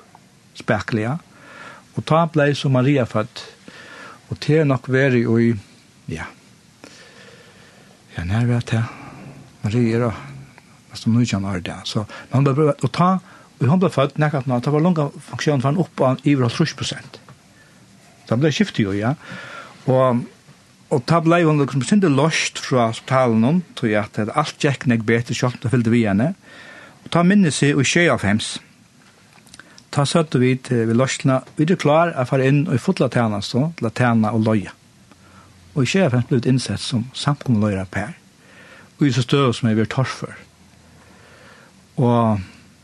spekliga, 0.57 1.19
og 1.95 2.07
ta 2.09 2.23
blei 2.31 2.53
som 2.57 2.73
Maria 2.75 3.05
født, 3.09 3.43
og 4.31 4.41
til 4.41 4.63
er 4.63 4.71
nok 4.71 4.89
veri 4.89 5.25
i, 5.27 5.51
ja, 6.15 6.31
Ja, 8.15 8.25
nei, 8.29 8.45
vet 8.47 8.71
jeg. 8.71 8.85
Marie 9.65 9.97
er 9.97 10.13
altså 10.95 11.11
nu 11.11 11.25
kan 11.27 11.45
er 11.45 11.61
det. 11.61 11.75
Så 11.85 12.05
man 12.33 12.45
behöver 12.45 12.75
att 12.83 12.93
ta, 12.93 13.19
og 13.61 13.69
han 13.69 13.81
ble 13.81 13.91
født 13.91 14.19
nekket 14.19 14.47
nå, 14.47 14.61
det 14.61 14.73
var 14.73 14.81
langt 14.81 14.99
funksjonen 15.31 15.63
for 15.63 15.69
han 15.69 15.81
opp 15.81 16.01
av 16.01 16.21
iver 16.25 16.45
og 16.45 16.77
prosent. 16.77 17.19
Så 18.29 18.37
det 18.37 18.55
skiftet 18.55 18.85
jo, 18.85 18.93
ja. 18.93 19.15
Og, 19.87 20.25
og 20.91 21.07
ta 21.07 21.21
ble 21.21 21.43
hun 21.45 21.61
liksom 21.61 21.83
synte 21.83 22.09
lost 22.09 22.59
fra 22.59 22.89
hospitalen, 22.93 23.63
tror 23.75 23.91
jeg 23.91 24.05
at 24.05 24.31
alt 24.35 24.59
gikk 24.59 24.87
nek 24.87 25.05
bedre, 25.05 25.35
selv 25.35 25.59
om 25.65 25.71
fyllde 25.71 25.91
vi 25.91 26.07
henne. 26.07 26.35
Og 27.05 27.11
ta 27.11 27.23
minnes 27.23 27.63
i 27.63 27.75
og 27.75 27.85
skje 27.85 28.09
av 28.13 28.23
hems. 28.23 28.59
Ta 29.91 30.05
søtte 30.05 30.39
vi 30.39 30.55
til 30.57 30.87
vi 30.89 30.95
lostene, 30.95 31.43
vi 31.57 31.67
er 31.67 31.77
klar 31.77 32.15
å 32.15 32.25
fare 32.27 32.47
inn 32.49 32.65
og 32.67 32.81
fotla 32.81 33.11
tjenene, 33.11 33.43
så, 33.43 33.71
å 33.71 33.91
tjene 33.95 34.33
og 34.33 34.47
løye. 34.47 34.71
Mm 34.71 34.84
og 35.75 35.83
i 35.83 35.91
Kjærfens 35.91 36.29
ble 36.31 36.41
innsett 36.49 36.81
som 36.81 37.07
samkommunløyre 37.15 37.87
per, 37.91 38.15
og 38.99 39.07
i 39.07 39.13
så 39.13 39.23
støv 39.23 39.53
som 39.55 39.69
jeg 39.69 39.77
vil 39.77 39.91
torf 39.91 40.21
for. 40.23 40.35
Og 41.97 42.41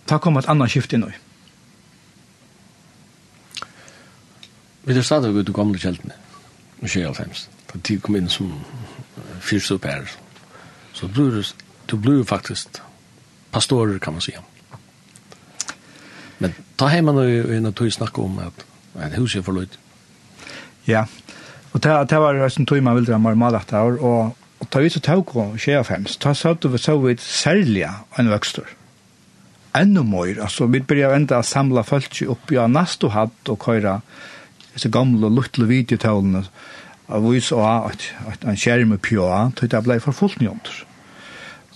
ta 0.06 0.18
kom 0.18 0.38
et 0.38 0.48
annet 0.50 0.70
skift 0.70 0.92
inn 0.92 1.06
i. 1.06 1.14
Vi 4.84 4.96
er 4.96 5.06
stadig 5.06 5.30
ut 5.34 5.48
i 5.48 5.54
gamle 5.54 5.78
kjeltene, 5.78 6.16
i 6.82 6.88
Kjærfens, 6.90 7.48
da 7.70 7.78
de 7.88 7.98
kom 8.00 8.16
inn 8.18 8.28
som 8.28 8.52
fyrst 9.40 9.72
opp 9.76 9.84
her. 9.84 10.06
så 10.92 11.06
du 11.06 11.42
du 11.90 11.96
blir 11.96 12.16
jo 12.18 12.24
faktisk 12.24 12.80
pastorer, 13.50 13.98
kan 13.98 14.12
man 14.12 14.20
säga. 14.20 14.42
Men 16.38 16.54
ta 16.76 16.86
hemma 16.86 17.12
nu 17.12 17.54
i 17.54 17.56
en 17.56 17.72
tog 17.72 17.92
snakka 17.92 18.22
om 18.22 18.38
at, 18.38 18.64
at 18.94 19.12
huset 19.18 19.38
er 19.38 19.42
for 19.42 19.52
løyt. 19.52 19.78
Ja, 20.86 21.04
Og 21.72 21.82
det, 21.82 21.94
det 22.10 22.18
var 22.18 22.34
en 22.34 22.66
tog 22.66 22.82
man 22.82 22.98
ville 22.98 23.14
ha 23.14 23.34
malet 23.34 23.70
det, 23.70 23.78
og, 23.78 24.34
og 24.60 24.70
ta 24.70 24.82
ut 24.82 24.98
og 24.98 25.06
tog 25.06 25.36
og 25.36 25.56
skje 25.60 25.78
av 25.78 25.86
fem, 25.88 26.06
så 26.10 26.34
satt 26.34 26.66
vi 26.66 26.78
så 26.78 26.96
vidt 26.98 27.22
særlig 27.22 27.86
en 28.18 28.30
vøkster. 28.32 28.66
Enda 29.76 30.02
mer, 30.02 30.34
altså 30.42 30.66
vi 30.66 30.80
begynte 30.82 31.14
enda 31.14 31.38
å 31.38 31.46
samle 31.46 31.84
folk 31.86 32.16
opp 32.32 32.50
i 32.50 32.58
ja, 32.58 32.66
nast 32.66 33.06
hatt 33.14 33.52
og 33.52 33.60
køyre 33.62 34.00
disse 34.74 34.90
gamle 34.90 35.30
luttele 35.30 35.68
videotallene 35.70 36.42
av 37.10 37.26
vi 37.26 37.40
så 37.42 37.60
at, 37.62 38.06
at 38.30 38.46
en 38.46 38.58
skjerm 38.58 38.96
på 39.02 39.18
ja, 39.18 39.44
til 39.58 39.70
det 39.70 39.82
ble 39.86 39.98
for 40.02 40.14
fullt 40.14 40.42
njønter. 40.42 40.84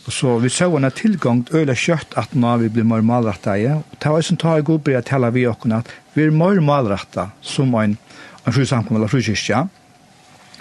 Så 0.05 0.35
vi 0.43 0.51
så 0.53 0.69
en 0.77 0.91
tilgang 0.93 1.45
til 1.47 1.63
øyla 1.63 1.75
kjøtt 1.79 2.19
at 2.21 2.35
nå 2.37 2.57
vi 2.61 2.69
blir 2.69 2.85
mer 2.85 3.03
malrettet, 3.07 3.71
og 3.79 3.97
det 4.03 4.11
var 4.11 4.21
en 4.21 4.27
som 4.27 4.41
tar 4.43 4.61
i 4.61 4.67
god 4.67 4.83
bryr 4.85 5.07
til 5.07 5.31
vi 5.33 5.47
åkken 5.49 5.79
at 5.79 5.95
vi 6.15 6.27
er 6.27 6.35
mer 6.35 6.61
malrettet 6.61 7.33
som 7.41 7.73
en, 7.79 7.97
en 8.45 8.53
sju 8.53 8.67
samkommet 8.67 9.01
eller 9.01 9.09
sju 9.09 9.23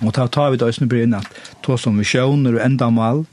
Og 0.02 0.14
ta 0.16 0.26
tar 0.28 0.52
vi 0.52 0.58
det 0.58 0.68
også 0.68 0.88
inn 0.98 1.14
at 1.14 1.28
to 1.62 1.78
som 1.78 2.00
visjoner 2.00 2.58
og 2.58 2.66
endamal, 2.66 3.26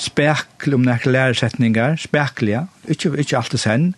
spekle 0.00 0.74
om 0.74 0.84
nekker 0.86 1.12
læresetninger, 1.12 1.96
speklige, 2.00 2.66
ikke, 2.88 3.12
ikke 3.20 3.36
alt 3.36 3.52
det 3.52 3.60
sen, 3.60 3.90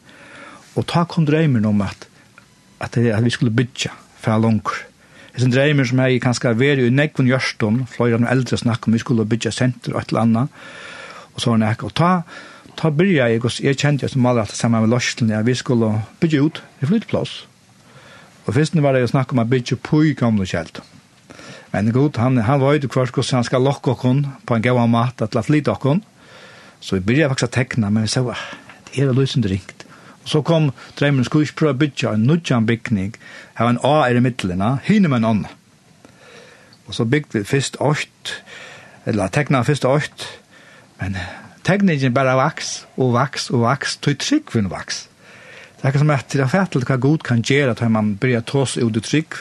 og 0.74 0.86
ta 0.90 1.04
kom 1.04 1.26
drøymen 1.28 1.66
om 1.68 1.82
at, 1.84 2.08
at, 2.80 2.94
det, 2.94 3.12
at 3.12 3.24
vi 3.24 3.30
skulle 3.30 3.54
bygge 3.54 3.92
fra 4.18 4.38
langer. 4.38 4.82
Det 5.32 5.40
er 5.40 5.46
en 5.46 5.54
drøymer 5.54 5.88
som 5.88 6.00
jeg 6.02 6.20
kanskje 6.20 6.54
vært 6.60 6.82
i 6.82 6.92
nekven 6.92 7.30
gjørstum, 7.30 7.84
flere 7.88 8.18
av 8.18 8.24
de 8.24 8.32
eldre 8.34 8.58
snakker 8.60 8.90
om 8.90 8.96
vi 8.96 9.00
skulle 9.00 9.28
bygge 9.28 9.52
senter 9.54 9.94
og 9.94 10.02
et 10.02 10.12
eller 10.12 10.26
annet, 10.26 10.58
og 11.32 11.40
så 11.40 11.52
var 11.52 11.62
det 11.62 11.70
ikke. 11.76 11.88
Og 11.88 11.94
ta, 11.96 12.10
ta 12.76 12.90
byrja 12.92 13.30
jeg, 13.32 13.40
og 13.44 13.60
jeg 13.64 13.78
kjente 13.80 14.04
jeg 14.04 14.12
som 14.12 14.26
maler 14.26 14.44
alt 14.44 14.56
sammen 14.56 14.84
med 14.84 14.92
Lorslen, 14.92 15.32
at 15.32 15.46
vi 15.48 15.56
skulle 15.56 15.94
bygge 16.20 16.42
ut 16.42 16.62
i 16.82 16.88
flytplass. 16.90 17.46
Og 18.44 18.56
først 18.56 18.76
var 18.82 18.96
det 18.96 19.08
snakk 19.08 19.32
om 19.32 19.40
å 19.40 19.48
bygge 19.48 19.78
på 19.80 20.02
i 20.10 20.16
gamle 20.18 20.44
kjelder. 20.48 20.82
Men 21.72 21.92
god, 21.92 22.18
han, 22.20 22.36
han 22.44 22.60
var 22.60 22.76
ute 22.76 22.88
kvart 22.92 23.14
hvordan 23.16 23.40
han 23.40 23.46
skal 23.48 23.64
lokke 23.64 23.94
oss 23.94 24.26
på 24.46 24.56
en 24.56 24.64
gav 24.64 24.80
mat, 24.92 25.22
at 25.24 25.36
å 25.36 25.44
flytte 25.44 25.72
oss. 25.72 26.02
Så 26.82 26.98
vi 26.98 27.06
begynte 27.06 27.30
faktisk 27.32 27.48
å 27.48 27.56
tekne, 27.56 27.90
men 27.90 28.04
vi 28.04 28.12
sa, 28.12 28.24
det 28.90 29.00
er 29.00 29.14
løsende 29.16 29.48
ringt. 29.48 29.86
Og 30.22 30.28
så 30.30 30.42
kom 30.46 30.70
drømmen, 30.98 31.24
skulle 31.26 31.46
ikke 31.46 31.60
prøve 31.62 31.74
å 31.74 31.80
bygge 31.80 32.12
en 32.12 32.26
nødjan 32.28 32.66
bygning, 32.66 33.14
her 33.56 33.66
var 33.66 33.74
en 33.74 33.84
A 33.86 33.94
er 34.06 34.18
i 34.18 34.22
midtlene, 34.22 34.76
hinne 34.86 35.10
med 35.10 35.22
en 35.22 35.30
ånd. 35.30 35.46
Og 36.86 36.94
så 36.94 37.06
bygde 37.08 37.40
vi 37.40 37.48
først 37.48 37.78
åkt, 37.80 38.36
eller 39.06 39.32
tekna 39.32 39.62
først 39.66 39.86
åkt, 39.88 40.26
men 41.00 41.16
tekningen 41.66 42.14
bare 42.14 42.36
vaks, 42.38 42.84
og 42.96 43.14
vaks, 43.16 43.48
og 43.50 43.64
vaks, 43.64 43.96
tog 44.02 44.18
trygg 44.22 44.50
for 44.50 44.62
en 44.62 44.70
vaks. 44.70 45.06
Det 45.78 45.88
er 45.88 45.94
ikke 45.94 46.02
som 46.04 46.12
at 46.14 46.28
det 46.30 46.42
er 46.44 46.50
fættelig 46.50 46.86
hva 46.86 46.98
god 47.02 47.24
kan 47.26 47.42
gjøre, 47.42 47.74
at 47.74 47.90
man 47.90 48.14
börjar 48.20 48.44
ta 48.46 48.66
seg 48.68 48.86
ut 48.86 48.98
i 49.00 49.02
trygg, 49.02 49.40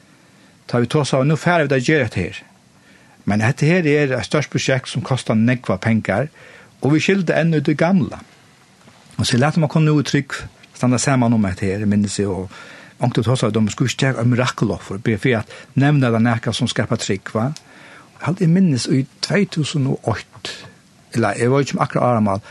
Da 0.71 0.79
vi 0.79 0.87
tog 0.87 1.03
av, 1.03 1.25
nå 1.27 1.35
færre 1.35 1.65
vi 1.65 1.73
da 1.73 1.79
gjør 1.81 2.05
dette 2.05 2.21
her. 2.21 2.41
Men 3.27 3.43
dette 3.43 3.67
her 3.67 3.85
er 3.87 4.13
et 4.15 4.25
størst 4.25 4.51
prosjekt 4.53 4.89
som 4.89 5.03
kostar 5.03 5.35
nekva 5.35 5.77
penger, 5.81 6.29
og 6.81 6.95
vi 6.95 7.01
skilde 7.03 7.35
enn 7.37 7.53
ut 7.53 7.67
det 7.67 7.77
gamla. 7.77 8.21
Og 9.19 9.27
så 9.27 9.37
lette 9.37 9.59
man 9.61 9.69
kunne 9.69 9.91
noe 9.91 10.05
trygg, 10.07 10.33
standa 10.73 10.97
sammen 10.97 11.35
om 11.35 11.43
dette 11.45 11.67
her, 11.67 11.83
minnes 11.85 12.15
jeg, 12.17 12.31
og 12.31 12.49
ångte 13.03 13.23
tås 13.25 13.43
av, 13.43 13.51
de 13.53 13.61
skulle 13.73 13.91
ikke 13.91 14.13
gjøre 14.13 14.25
mirakeloffer, 14.31 15.01
for 15.03 15.37
at 15.37 15.53
nevne 15.75 16.11
det 16.13 16.23
nekka 16.23 16.53
som 16.55 16.69
skapar 16.71 17.01
trygg, 17.01 17.33
va? 17.35 17.51
Halt 18.21 18.41
jeg 18.41 18.53
minnes 18.53 18.87
i 18.87 19.03
2008, 19.25 20.55
eller 21.17 21.37
jeg 21.37 21.51
var 21.51 21.65
ikke 21.65 21.81
akkurat 21.81 22.07
aramal, 22.13 22.43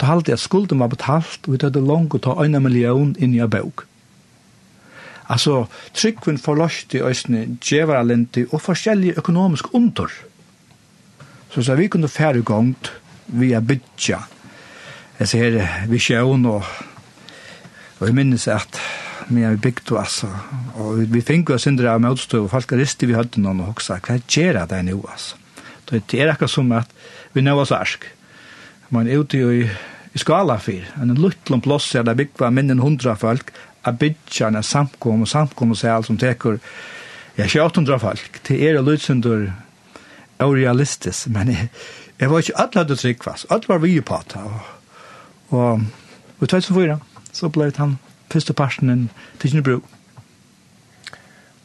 da 0.00 0.08
halte 0.08 0.32
jeg 0.32 0.40
at 0.40 0.42
skulden 0.42 0.80
var 0.80 0.90
betalt, 0.90 1.44
og 1.46 1.54
vi 1.54 1.60
tøyde 1.60 1.84
langt 1.84 2.16
å 2.16 2.22
ta 2.24 2.36
en 2.40 2.56
million 2.64 3.14
inn 3.20 3.36
i 3.36 3.42
en 3.44 3.52
bøk. 3.52 3.84
Altså, 5.30 5.64
tryggven 5.94 6.40
forløste 6.42 6.98
i 6.98 7.04
Østene, 7.06 7.44
djevaralente 7.62 8.46
og 8.50 8.62
forskjellige 8.64 9.20
økonomisk 9.22 9.74
under. 9.74 10.10
Så, 11.50 11.62
så 11.62 11.76
vi 11.78 11.86
kunne 11.88 12.10
færre 12.10 12.42
gongt 12.42 12.92
via 13.26 13.60
bytja. 13.60 14.18
Jeg 15.20 15.28
ser 15.28 15.60
visjon 15.90 16.46
og, 16.50 16.64
og 18.00 18.06
jeg 18.08 18.16
minnes 18.16 18.48
at 18.48 18.80
men 19.30 19.44
jeg 19.44 19.60
bygde 19.62 19.98
altså. 19.98 20.28
Og 20.82 21.04
vi 21.12 21.22
finner 21.22 21.54
oss 21.54 21.68
indre 21.70 21.92
av 21.92 22.02
møtstøv, 22.02 22.46
og 22.46 22.50
folk 22.50 22.72
riste 22.78 23.06
vi 23.06 23.14
hadde 23.14 23.42
noen 23.42 23.62
og 23.62 23.72
hoksa, 23.72 24.00
hva 24.02 24.18
gjør 24.26 24.64
det 24.70 24.80
nå, 24.88 24.98
altså? 25.06 25.38
Det 25.90 26.02
er 26.14 26.30
akkurat 26.30 26.52
som 26.52 26.70
at 26.74 26.90
vi 27.34 27.42
nå 27.42 27.54
var 27.58 27.66
så 27.66 27.80
arsk. 27.80 28.04
Man 28.94 29.08
er 29.10 29.22
ute 29.22 29.38
i, 29.38 29.64
i 29.66 30.22
skala 30.22 30.58
fyr, 30.62 30.86
en 31.02 31.14
luttlom 31.18 31.62
plås 31.62 31.88
er 31.98 32.06
det 32.06 32.16
bygd 32.18 32.42
var 32.42 32.54
minnen 32.54 32.82
hundra 32.82 33.16
folk, 33.18 33.50
a 33.84 33.92
bytja 33.92 34.48
en 34.48 34.62
samkom 34.62 35.22
og 35.22 35.28
samkom 35.28 35.70
og 35.70 35.80
seg 35.80 36.04
som 36.04 36.18
tekur 36.18 36.58
jeg 37.36 37.46
er 37.46 37.64
800 37.64 37.98
folk 37.98 38.40
til 38.44 38.62
er 38.62 38.78
og 38.78 38.84
lutsunder 38.84 39.52
og 40.40 40.56
men 41.26 41.48
jeg, 41.48 41.68
jeg 42.20 42.30
var 42.30 42.38
ikke 42.38 42.58
alle 42.58 42.82
hadde 42.82 42.96
tryggvass 42.96 43.46
alle 43.50 43.68
var 43.68 43.78
vi 43.78 44.00
på 44.00 44.20
det 44.28 44.40
og 44.40 44.60
og 45.50 45.80
i 46.42 46.46
2004 46.46 46.98
så 47.32 47.48
ble 47.48 47.72
han 47.76 47.98
første 48.32 48.52
personen 48.52 49.10
til 49.38 49.50
sin 49.50 49.62
brug 49.62 49.84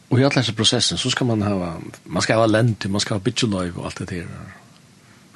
Og 0.10 0.20
i 0.20 0.24
alle 0.24 0.38
disse 0.38 0.54
prosessene, 0.54 0.98
så 1.02 1.10
skal 1.10 1.28
man 1.28 1.42
ha 1.42 1.72
man 2.06 2.22
skal 2.22 2.40
ha 2.40 2.46
lent, 2.46 2.86
man 2.90 3.02
skal 3.02 3.18
ha 3.18 3.24
bitchelöv 3.26 3.80
og 3.80 3.86
alt 3.86 4.00
det 4.00 4.10
der. 4.10 4.28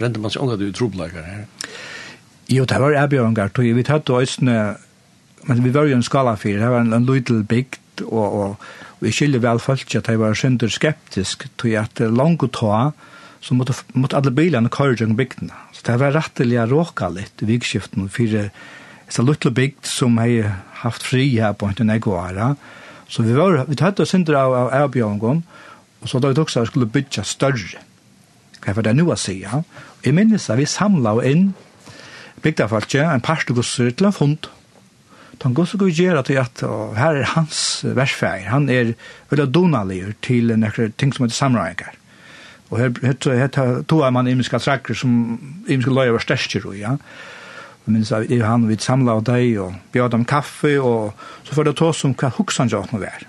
Render 0.01 0.21
man 0.21 0.32
seg 0.32 0.43
unga 0.43 0.55
du 0.55 0.71
troblökar 0.71 1.25
her? 1.25 1.45
Jo, 2.49 2.65
det 2.65 2.80
var 2.82 2.91
erbjörningar. 2.91 3.51
Vi 3.57 3.84
tatt 3.84 4.09
og 4.09 4.21
östene 4.21 4.77
men 5.47 5.63
vi 5.63 5.71
var 5.75 5.87
jo 5.87 5.97
en 5.97 6.05
skala 6.05 6.35
fyrir, 6.39 6.59
det 6.61 6.71
var 6.71 6.83
en, 6.83 6.95
en 6.95 7.07
lydel 7.07 7.43
bygd, 7.47 8.03
og, 8.07 8.25
og, 8.25 8.65
og 8.99 9.07
jeg 9.07 9.15
skiljer 9.15 9.43
vel 9.43 9.61
folk 9.63 9.95
at 9.95 10.09
jeg 10.11 10.19
var 10.19 10.35
synder 10.37 10.71
skeptisk, 10.71 11.47
til 11.61 11.77
at 11.79 12.01
langt 12.11 12.43
å 12.45 12.51
ta, 12.51 12.81
så 13.39 13.55
måtte, 13.55 13.75
måtte 13.95 14.19
alle 14.19 14.33
bilene 14.35 14.71
køre 14.71 14.97
gjennom 14.99 15.19
bygdene. 15.19 15.55
Så 15.71 15.85
det 15.87 15.99
var 16.01 16.15
rettelig 16.15 16.59
å 16.59 16.67
råka 16.67 17.07
litt 17.13 17.43
i 17.43 17.47
vikskiften, 17.53 18.09
for 18.11 18.35
det 18.35 18.49
så 19.09 19.23
lydel 19.25 19.55
bygd 19.55 19.87
som 19.89 20.19
jeg 20.21 20.51
haft 20.83 21.07
fri 21.07 21.31
her 21.39 21.55
på 21.57 21.71
en 21.71 21.95
egoara, 21.95 22.53
så 23.09 23.23
vi 23.25 23.33
var, 23.33 23.63
vi 23.65 23.77
tatt 23.79 23.99
oss 24.03 24.11
synder 24.13 24.37
av, 24.37 24.53
av 24.53 24.73
avbjørngon, 24.83 25.41
og 25.99 26.11
så 26.11 26.21
da 26.21 26.29
vi 26.29 26.41
også 26.43 26.67
skulle 26.69 26.91
bytja 26.93 27.23
større. 27.25 27.81
Hva 28.61 28.75
er 28.75 28.85
det 28.85 28.93
nu 28.99 29.07
å 29.09 29.17
si, 29.17 29.39
ja? 29.41 29.63
Jeg 30.03 30.13
minnes 30.15 30.45
at 30.51 30.59
vi 30.59 30.67
samlet 30.69 31.25
inn 31.27 31.49
bygdafolket, 32.43 33.01
en 33.03 33.23
parstugusser 33.23 33.91
til 33.91 34.11
en 34.11 34.15
fond, 34.15 34.49
han 35.43 35.55
går 35.55 35.65
så 35.71 35.77
god 35.79 35.95
gjør 35.95 36.19
at 36.19 36.29
at 36.29 36.61
her 36.99 37.21
er 37.21 37.31
hans 37.35 37.81
versfeier. 37.83 38.49
Han 38.51 38.69
er 38.69 38.93
veldig 39.31 39.47
donalier 39.53 40.14
til 40.22 40.51
nekker 40.57 40.91
ting 40.97 41.14
som 41.15 41.26
heter 41.26 41.38
samreinger. 41.38 41.95
Og 42.69 42.77
her, 42.80 42.93
her, 43.01 43.15
her, 43.26 43.49
her 43.55 43.81
tog 43.89 44.05
man 44.14 44.27
imiske 44.27 44.59
trakker 44.59 44.93
som 44.93 45.39
imiske 45.68 45.93
løyer 45.93 46.14
var 46.14 46.26
størst 46.26 46.55
i, 46.55 46.61
ja. 46.81 46.97
Jeg 47.85 47.95
minns 47.95 48.11
at 48.14 48.30
han 48.45 48.68
vidt 48.69 48.85
samla 48.85 49.15
av 49.18 49.23
deg 49.26 49.55
og 49.64 49.77
bjør 49.93 50.11
dem 50.14 50.26
kaffe 50.30 50.76
og 50.77 51.15
så 51.47 51.55
får 51.55 51.69
det 51.69 51.77
ta 51.80 51.88
som 51.95 52.14
hva 52.14 52.30
hoksan 52.35 52.69
jo 52.69 52.84
nå 52.91 52.99
vær. 53.01 53.23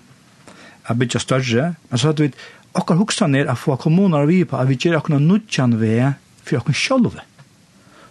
Jeg 0.88 0.98
bytja 1.00 1.20
større, 1.22 1.68
men 1.88 2.00
så 2.00 2.10
hadde 2.10 2.26
vi 2.26 2.32
okkar 2.76 2.98
hoksan 2.98 3.38
er 3.38 3.48
at 3.48 3.60
få 3.62 3.78
kommuner 3.80 4.26
vi 4.28 4.42
på 4.44 4.58
at 4.58 4.68
vi 4.68 4.76
gjør 4.76 4.98
okkar 4.98 5.22
nudjan 5.22 5.78
ved 5.80 6.18
for 6.44 6.60
okkar 6.60 6.76
sjolve. 6.76 7.24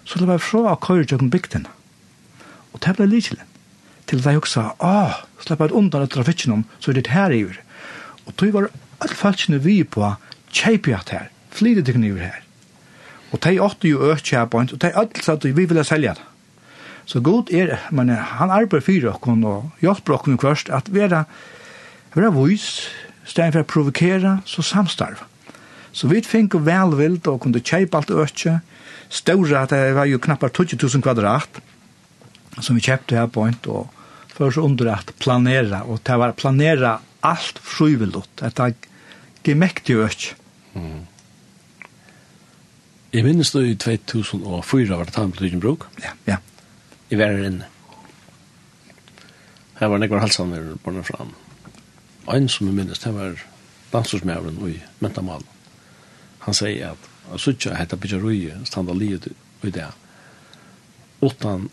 Så 0.07 0.17
det 0.17 0.31
var 0.31 0.41
fra 0.41 0.71
akkur 0.71 1.03
jo 1.05 1.19
bygden. 1.29 1.67
Og 2.73 2.81
det 2.81 2.95
ble 2.97 3.05
litt 3.11 3.29
til 4.09 4.23
de 4.25 4.35
også, 4.39 4.71
ah, 4.81 5.21
slipper 5.43 5.69
jeg 5.69 5.77
undan 5.77 6.03
etter 6.03 6.17
trafikken, 6.17 6.53
om, 6.57 6.65
så 6.81 6.91
er 6.91 6.97
det 6.97 7.13
her 7.13 7.33
i 7.33 7.43
år. 7.45 7.59
Og 8.25 8.35
tog 8.37 8.53
var 8.55 8.69
alle 8.99 9.17
falskene 9.17 9.61
vi 9.61 9.83
på, 9.83 10.07
kjeipi 10.53 10.95
at 10.97 11.13
her, 11.13 11.27
flytet 11.53 11.85
til 11.85 11.99
kniver 11.99 12.25
her. 12.25 12.41
Og 13.29 13.41
de 13.45 13.59
åtte 13.61 13.89
jo 13.89 14.01
økt 14.01 14.25
økkjæpånd, 14.25 14.73
og 14.73 14.81
de 14.81 14.93
alle 14.97 15.23
satt 15.23 15.45
vi 15.45 15.53
ville 15.69 15.85
selge 15.85 16.15
det. 16.17 16.25
Så 17.09 17.21
god 17.25 17.49
er, 17.53 17.77
men 17.91 18.09
han 18.09 18.51
arbeider 18.53 18.85
for 18.85 19.09
oss, 19.09 19.45
og 19.45 19.71
hjelper 19.81 20.13
oss 20.13 20.41
først, 20.41 20.69
at 20.69 20.89
vi 20.93 21.05
er, 21.05 21.23
vi 22.13 22.21
er 22.21 22.33
vis, 22.33 22.89
stedet 23.25 23.53
for 23.53 23.65
å 23.65 23.69
provokere, 23.69 24.39
så 24.45 24.65
samstarve. 24.65 25.25
Så 25.91 26.07
vi 26.09 26.21
fikk 26.21 26.59
velvild 26.65 27.27
og 27.27 27.41
kunne 27.41 27.61
kjeipa 27.61 28.01
alt 28.01 28.13
økje, 28.13 28.59
større 29.09 29.63
at 29.63 29.73
det 29.73 29.95
var 29.97 30.05
jo 30.05 30.21
knappar 30.21 30.53
000 30.53 31.01
kvadrat, 31.01 31.61
som 32.61 32.77
vi 32.77 32.85
kjøpte 32.85 33.17
her 33.17 33.29
på 33.31 33.47
en, 33.47 33.57
og 33.67 33.89
för 34.39 34.51
så 34.51 34.61
under 34.61 34.85
att 34.85 35.19
planera 35.19 35.83
och 35.83 35.99
det 36.03 36.17
var 36.17 36.31
planera 36.31 36.99
allt 37.19 37.59
frivilligt 37.59 38.29
Det 38.35 38.55
det 38.55 38.73
gemäktigt 39.43 39.89
ju 39.89 40.03
inte. 40.03 40.35
Mm. 40.73 41.05
Jag 43.11 43.23
minns 43.23 43.51
då 43.51 43.65
i 43.65 43.75
2004 43.75 44.97
var 44.97 45.05
det 45.05 45.11
tandblygen 45.11 45.59
bruk. 45.59 45.79
Ja, 46.01 46.09
ja. 46.25 46.37
I 47.09 47.15
var 47.15 47.45
inne. 47.45 47.65
Här 49.73 49.87
var 49.87 49.97
Nekvar 49.97 50.17
halsan 50.17 50.51
där 50.51 50.75
borna 50.83 51.03
fram. 51.03 51.29
En 52.27 52.49
som 52.49 52.67
jag 52.67 52.75
minns, 52.75 52.99
det 52.99 53.11
var 53.11 53.39
dansorsmävren 53.91 54.69
i 54.69 54.81
Mentamal. 54.99 55.43
Han 56.39 56.53
säger 56.53 56.89
att 56.89 57.09
jag 57.31 57.39
heter 57.39 57.75
hetta 57.75 57.95
bygga 57.95 58.17
standa 58.65 58.93
livet 58.93 59.27
i 59.61 59.69
det. 59.69 59.87
Utan 61.21 61.69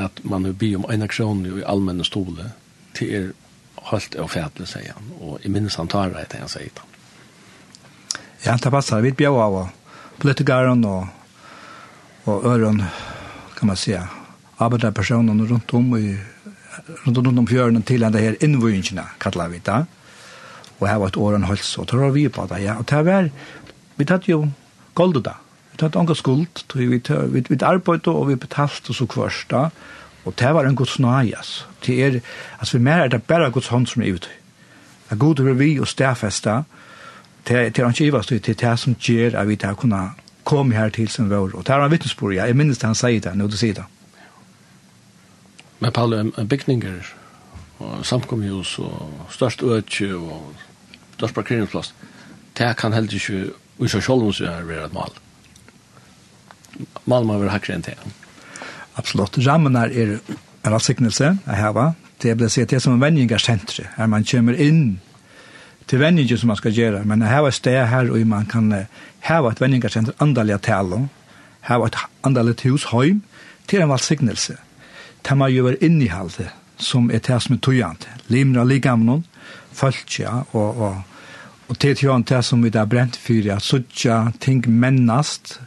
at 0.00 0.24
man 0.24 0.44
vil 0.48 0.56
be 0.58 0.70
om 0.76 0.86
en 0.90 1.06
aksjon 1.06 1.44
i 1.46 1.62
allmenne 1.66 2.04
stole 2.06 2.50
til 2.94 3.14
er 3.14 3.30
holdt 3.90 4.16
og 4.20 4.30
fætlig, 4.32 4.66
sier 4.70 4.94
han. 4.96 5.08
Og 5.20 5.44
i 5.44 5.50
minnes 5.52 5.76
han 5.76 5.90
tar 5.90 6.12
det, 6.14 6.26
han 6.38 6.50
sier 6.50 6.70
det. 6.72 6.86
Ja, 8.44 8.56
det 8.56 8.72
passer. 8.72 9.02
Vi 9.04 9.12
bjør 9.16 9.40
av 9.44 9.58
politikeren 10.20 10.84
og, 10.88 11.08
og 12.30 12.46
øren, 12.48 12.82
kan 13.56 13.70
man 13.70 13.78
si, 13.80 13.94
arbeiderpersonene 14.58 15.48
rundt 15.50 15.74
om 15.74 15.92
i 15.98 16.14
rundt, 17.04 17.18
rundt 17.18 17.38
om 17.38 17.48
fjørene 17.48 17.82
til 17.86 18.04
den 18.04 18.18
her 18.18 18.36
innvøyingene, 18.44 19.06
kallar 19.20 19.52
vi 19.52 19.60
det. 19.64 19.84
Og 20.80 20.88
her 20.88 20.98
var 21.00 21.12
et 21.12 21.20
åren 21.20 21.46
holdt 21.48 21.64
så. 21.64 21.84
Det 21.84 21.98
var 21.98 22.12
vi 22.14 22.28
på 22.28 22.46
det, 22.50 22.62
ja. 22.64 22.76
Og 22.78 22.88
det 22.90 23.04
var, 23.06 23.30
vi 23.96 24.08
tatt 24.08 24.28
jo 24.28 24.44
goldet 24.94 25.24
da. 25.28 25.38
Vi 25.74 25.80
tatt 25.82 25.96
anka 25.98 26.14
skuld, 26.14 26.60
vi, 26.74 26.86
vi, 26.86 27.00
vi, 27.02 27.40
vi 27.48 27.56
arbeidde 27.66 28.12
og 28.14 28.28
vi 28.28 28.36
betalte 28.38 28.92
oss 28.92 29.00
så 29.02 29.08
kvarsta, 29.10 29.62
og 30.22 30.34
det 30.38 30.52
var 30.54 30.68
en 30.68 30.76
god 30.78 30.86
snajas. 30.86 31.66
Det 31.82 31.96
er, 31.98 32.20
altså 32.58 32.78
vi 32.78 32.84
mer 32.86 33.02
er 33.02 33.10
det 33.10 33.24
bare 33.26 33.50
gods 33.50 33.72
hånd 33.74 33.88
som 33.90 34.02
er 34.02 34.14
ute. 34.14 34.30
Det 35.08 35.16
er 35.16 35.18
god 35.18 35.40
over 35.42 35.58
vi 35.58 35.72
og 35.80 35.90
stedfesta, 35.90 36.62
det 37.48 37.56
er 37.58 37.88
ikke 37.88 38.06
ivast, 38.06 38.30
det 38.30 38.48
er 38.48 38.60
det 38.60 38.78
som 38.78 38.94
gjør 38.94 39.34
at 39.40 39.48
vi 39.48 39.56
tar 39.56 39.74
kunne 39.74 40.12
komme 40.44 40.78
her 40.78 40.94
til 40.94 41.08
som 41.08 41.26
vår. 41.30 41.56
Og 41.58 41.66
det 41.66 41.74
er 41.74 41.82
en 41.82 41.90
vittnesbord, 41.90 42.32
ja. 42.34 42.46
jeg 42.46 42.56
minnes 42.56 42.78
det 42.78 42.86
han 42.86 42.94
sier 42.94 43.20
det, 43.20 43.34
når 43.34 43.50
du 43.50 43.56
sier 43.58 43.74
det. 43.74 43.84
Men 45.80 45.92
Palle, 45.92 46.22
bygninger, 46.46 47.02
og 47.82 48.06
samkomhus, 48.06 48.78
og 48.78 49.26
størst 49.30 49.66
øtje, 49.66 50.14
og 50.14 50.54
størst 51.18 51.34
parkeringsplass, 51.34 51.94
det 52.58 52.76
kan 52.76 52.92
heller 52.92 53.14
ikke, 53.14 53.50
og 53.78 53.90
så 53.90 54.00
selv 54.00 54.22
om 54.22 54.32
det 54.32 54.48
er 54.48 54.84
et 54.86 54.94
mal. 54.94 55.23
Malmö 57.04 57.34
över 57.34 57.48
hackre 57.48 57.74
än 57.74 57.80
det. 57.80 57.94
Absolut. 58.94 59.38
Rammen 59.38 59.76
er 59.76 60.18
en 60.64 60.72
avsignelse 60.72 61.38
jeg 61.46 61.56
har. 61.56 61.94
Det 62.22 62.36
blir 62.36 62.48
sett 62.48 62.70
det 62.70 62.80
som 62.80 62.92
en 62.94 63.00
vendingarsentre. 63.00 63.84
Her 63.96 64.06
man 64.06 64.24
kommer 64.24 64.54
inn 64.54 65.00
til 65.86 66.00
vendingen 66.00 66.38
som 66.38 66.48
man 66.48 66.56
skal 66.56 66.72
gjøre. 66.72 67.04
Men 67.04 67.20
jeg 67.20 67.30
har 67.30 67.46
et 67.46 67.54
sted 67.54 67.86
her 67.86 68.10
og 68.10 68.26
man 68.26 68.46
kan 68.46 68.72
ha 69.20 69.40
et 69.48 69.60
vendingarsentre 69.60 70.14
andalige 70.20 70.58
taler. 70.58 71.08
Ha 71.60 71.80
et 71.86 71.96
andalige 72.24 72.70
hus 72.70 72.84
høym 72.84 73.22
til 73.68 73.82
en 73.82 73.90
avsignelse. 73.90 74.56
Det 75.28 75.36
man 75.36 75.52
gjør 75.52 75.76
innihaldet 75.80 76.50
som 76.78 77.10
er 77.10 77.18
det 77.18 77.42
som 77.42 77.54
er 77.54 77.60
tøyant. 77.60 78.08
Limra 78.28 78.64
ligamnon, 78.64 79.24
føltja 79.72 80.44
og, 80.52 80.80
og, 80.80 81.02
og 81.68 81.78
til 81.78 81.96
tøyant 81.96 82.28
det 82.28 82.42
som 82.44 82.62
vi 82.62 82.70
da 82.70 82.84
brent 82.86 83.16
fyrir 83.16 83.56
at 83.56 83.62
suttja 83.62 84.30
ting 84.40 84.64
mennast, 84.68 85.58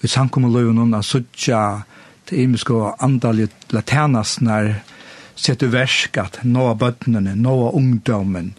vi 0.00 0.08
samkommeløven 0.08 0.94
og 0.94 1.04
suttja 1.04 1.82
til 2.26 2.46
imiske 2.46 2.74
og 2.74 2.96
andalige 3.04 3.50
latenasnar 3.70 4.74
sette 5.40 5.70
versk 5.72 6.18
at 6.20 6.40
nåa 6.44 6.74
bøttene, 6.74 7.34
nåa 7.34 7.70
ungdommen, 7.76 8.54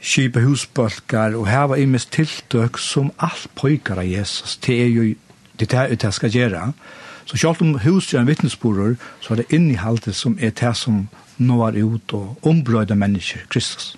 kjipe 0.00 0.40
husbølgar 0.44 1.36
og 1.36 1.48
heva 1.48 1.78
imisk 1.80 2.10
tiltøk 2.16 2.78
som 2.78 3.12
alt 3.18 3.48
pojkar 3.56 4.00
av 4.00 4.08
Jesus 4.08 4.56
til 4.60 4.84
er 4.84 4.90
jo 4.92 5.14
det 5.60 5.72
er 5.76 5.94
det 5.94 6.14
skal 6.14 6.30
gjøre. 6.32 6.72
Så 7.24 7.36
selv 7.36 7.60
om 7.60 7.78
huset 7.78 8.14
er 8.14 8.20
en 8.20 8.26
vittnesborder, 8.26 8.94
så 9.20 9.34
er 9.34 9.36
det 9.36 9.52
innehaltet 9.52 10.16
som 10.16 10.38
er 10.40 10.50
det 10.50 10.76
som 10.76 11.08
når 11.36 11.76
ut 11.84 12.12
og 12.12 12.38
ombrøyder 12.42 12.94
mennesker, 12.94 13.40
Kristus. 13.48 13.96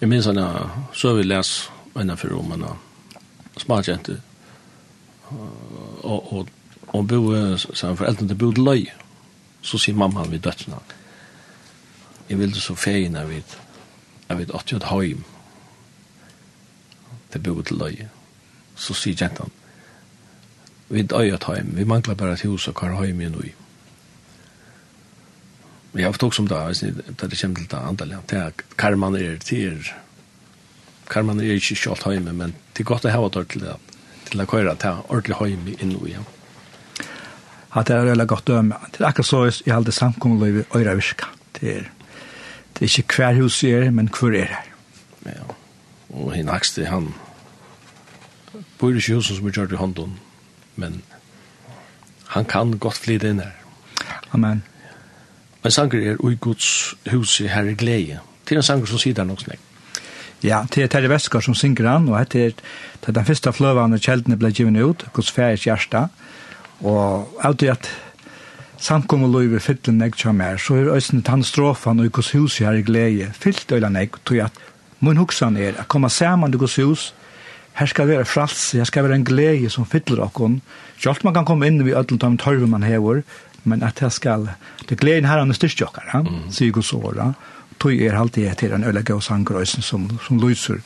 Jeg 0.00 0.08
minns 0.08 0.26
henne, 0.26 0.44
så 0.92 1.08
har 1.08 1.14
vi 1.16 1.22
lest 1.22 1.70
henne 1.96 2.16
for 2.16 2.28
romerne, 2.28 2.76
og, 5.30 6.32
og, 6.32 6.48
og 6.86 7.08
bo, 7.08 7.22
så 7.56 7.86
han 7.86 7.98
foreldrene 7.98 8.38
bod 8.38 8.60
løy, 8.60 8.86
så 9.62 9.78
sier 9.78 9.98
mamma 9.98 10.26
ved 10.30 10.44
døttene 10.46 10.78
jeg 12.28 12.38
vil 12.38 12.54
så 12.58 12.74
feien 12.74 13.16
av 13.18 13.30
et, 13.30 13.56
av 14.32 14.40
et 14.42 14.50
80 14.50 14.88
høym, 14.90 15.22
det 17.32 17.42
bodde 17.42 17.76
løy, 17.76 18.06
så 18.76 18.96
sier 18.96 19.18
jentan, 19.20 19.52
vi 20.88 21.02
er 21.02 21.14
øyet 21.20 21.46
høym, 21.46 21.74
vi 21.76 21.86
mangler 21.86 22.18
bare 22.18 22.34
et 22.34 22.46
hus 22.46 22.68
og 22.70 22.78
hva 22.80 22.94
heim 23.00 23.20
er 23.20 23.32
nøy. 23.34 23.52
Vi 25.92 26.02
har 26.02 26.12
haft 26.12 26.22
også 26.22 26.42
om 26.42 26.48
det, 26.50 26.58
da 27.16 27.26
det 27.26 27.38
kommer 27.40 27.62
til 27.62 27.70
det 27.70 27.78
andre, 27.80 28.22
det 28.30 28.38
er 28.38 28.64
karman 28.76 29.16
er, 29.16 29.38
til 29.38 29.86
karman 31.08 31.40
er 31.40 31.56
ikke 31.56 31.78
kjalt 31.86 32.04
heim, 32.04 32.28
men 32.34 32.54
det 32.74 32.82
er 32.82 32.90
godt 32.90 33.06
å 33.06 33.14
ha 33.14 33.28
det 33.28 33.46
til 33.52 33.64
det, 33.64 33.76
til 34.30 34.42
å 34.42 34.48
køre 34.50 34.74
til 34.80 35.02
ordentlig 35.08 35.38
høyme 35.40 35.76
inn 35.80 35.94
i. 35.96 36.12
Ja. 36.12 36.24
At 37.76 37.88
det 37.88 37.96
er 37.96 38.08
veldig 38.08 38.26
godt 38.30 38.48
døme. 38.48 38.78
Det 38.92 39.02
er 39.02 39.10
akkurat 39.10 39.28
så 39.28 39.42
jeg 39.48 39.74
har 39.74 39.84
det 39.84 39.94
samkommet 39.94 40.48
i 40.48 40.64
Øyreviska. 40.76 41.28
Det 41.58 41.74
er, 41.76 41.90
det 42.76 42.86
er 42.86 42.98
ikke 42.98 43.20
hver 43.20 43.36
hus 43.40 43.62
er, 43.64 43.90
men 43.90 44.08
hver 44.08 44.38
er 44.38 44.52
her. 44.54 44.72
Ja, 45.26 45.54
og 46.14 46.32
henne 46.36 46.54
akste 46.54 46.86
han 46.86 47.10
bor 48.78 48.94
ikke 48.94 49.18
husen 49.18 49.36
som 49.36 49.46
er 49.46 49.52
gjort 49.56 49.72
i 49.72 49.80
hånden, 49.80 50.18
men 50.76 51.02
han 52.32 52.44
kan 52.44 52.78
godt 52.78 53.02
flyte 53.04 53.30
inn 53.30 53.42
her. 53.42 53.54
Amen. 54.32 54.62
Men 55.62 55.72
sanger 55.72 56.10
er 56.12 56.20
ui 56.24 56.36
Guds 56.40 56.94
hus 57.10 57.40
i 57.40 57.48
herre 57.50 57.74
glede. 57.74 58.20
Det 58.44 58.54
er 58.54 58.60
en 58.60 58.66
sanger 58.66 58.86
som 58.86 59.00
sier 59.02 59.16
det 59.16 59.26
nok 59.26 59.40
snakk. 59.42 59.62
Ja, 60.44 60.64
det 60.68 60.82
er 60.84 60.90
Terje 60.92 61.08
Veskar 61.08 61.40
som 61.40 61.54
synger 61.56 61.88
han, 61.88 62.08
og 62.12 62.32
det 62.32 62.42
er 62.44 63.12
den 63.12 63.24
første 63.24 63.52
fløven 63.56 63.96
og 63.96 64.02
kjeldene 64.02 64.36
ble 64.36 64.50
givet 64.52 64.82
ut, 64.82 65.06
Guds 65.16 65.30
færes 65.32 65.64
hjerte, 65.64 66.08
og 66.84 67.40
av 67.40 67.56
det 67.56 67.70
at 67.72 67.88
samkom 68.76 69.24
og 69.24 69.42
i 69.44 69.58
fytlen 69.62 70.02
jeg 70.04 70.12
kommer 70.20 70.52
her, 70.52 70.60
så 70.60 70.76
er 70.76 70.92
øyne 70.92 71.22
tann 71.24 71.44
strofan 71.44 72.00
og 72.00 72.12
Guds 72.12 72.32
hus 72.36 72.58
her 72.58 72.76
i 72.76 72.84
glede, 72.84 73.30
fyllt 73.32 73.72
øyne 73.72 73.98
jeg, 73.98 74.10
tog 74.24 74.38
at 74.44 74.52
min 75.00 75.16
hoksan 75.16 75.56
er 75.56 75.80
at 75.80 75.88
komme 75.88 76.10
sammen 76.10 76.52
til 76.52 76.60
Guds 76.60 76.76
hus, 76.76 77.14
her 77.76 77.86
skal 77.86 78.08
være 78.08 78.24
frals, 78.24 78.72
her 78.72 78.84
skal 78.84 79.04
være 79.04 79.14
en 79.14 79.24
glede 79.24 79.70
som 79.70 79.86
fyller 79.86 80.22
okkon, 80.24 80.60
alt 81.06 81.24
man 81.24 81.34
kan 81.34 81.44
komme 81.44 81.66
inn 81.66 81.80
i 81.80 81.92
ødelen 81.92 82.20
av 82.22 82.52
en 82.52 82.70
man 82.70 82.82
hever, 82.82 83.22
men 83.64 83.82
at 83.82 83.98
her 84.00 84.08
skal, 84.08 84.48
det 84.88 85.00
gleden 85.00 85.28
her 85.28 85.38
er 85.38 85.52
styrst 85.52 85.80
jokkar, 85.80 86.24
sier 86.50 86.72
Guds 86.72 86.92
åra 86.92 87.34
tog 87.78 87.92
er 87.92 88.18
alltid 88.18 88.48
etter 88.50 88.74
en 88.74 88.84
øyla 88.84 89.02
gav 89.02 89.20
sangrøysen 89.20 89.82
som, 89.82 90.08
som 90.26 90.40
lyser 90.40 90.80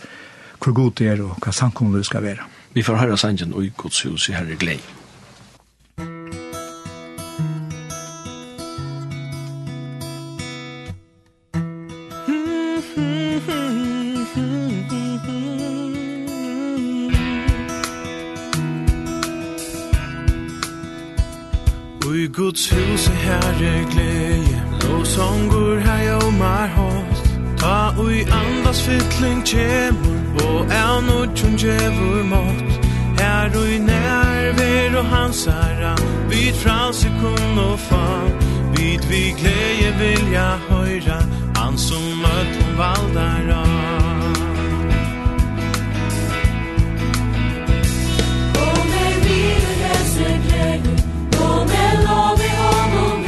hvor 0.60 0.72
god 0.76 0.90
det 0.98 1.08
er 1.08 1.22
og 1.24 1.36
hva 1.40 1.52
sankomlu 1.52 2.02
skal 2.04 2.22
være. 2.22 2.48
Vi 2.74 2.82
får 2.82 3.00
høre 3.00 3.18
sangen 3.18 3.54
og 3.54 3.64
i 3.64 3.72
godshus 3.76 4.28
i 4.28 4.36
herre 4.36 4.58
glei. 4.60 4.80
Guds 22.32 22.70
hus 22.70 23.08
er 23.08 23.12
herre 23.12 23.54
glede 23.56 23.90
glädje. 23.90 24.62
Lovsånger 24.88 25.80
här 25.80 26.04
jag 26.04 26.26
och 26.26 26.32
mar 26.32 26.68
host 26.68 27.24
Ta 27.58 27.94
ui 27.98 28.24
andas 28.24 28.80
fytling 28.82 29.42
tjemur 29.44 30.20
Og 30.44 30.66
er 30.66 31.00
nåt 31.00 31.38
som 31.38 31.56
djävor 31.56 32.22
mått. 32.24 32.86
Här 33.18 33.46
och 33.46 33.80
nerver 33.80 34.98
og 34.98 35.04
hans 35.04 35.46
ära 35.46 35.96
Vid 36.28 36.54
frans 36.54 36.96
sekund 36.96 37.58
og 37.58 37.78
fan 37.78 38.30
Vid 38.76 39.00
vi 39.10 39.34
glede 39.40 39.98
vilja 39.98 40.58
høyra 40.68 41.20
Han 41.56 41.78
som 41.78 42.02
møtt 42.22 42.54
hon 42.62 42.78
valdar 42.78 43.50
av. 43.54 43.69
lovi 52.06 52.48
honom 52.60 53.19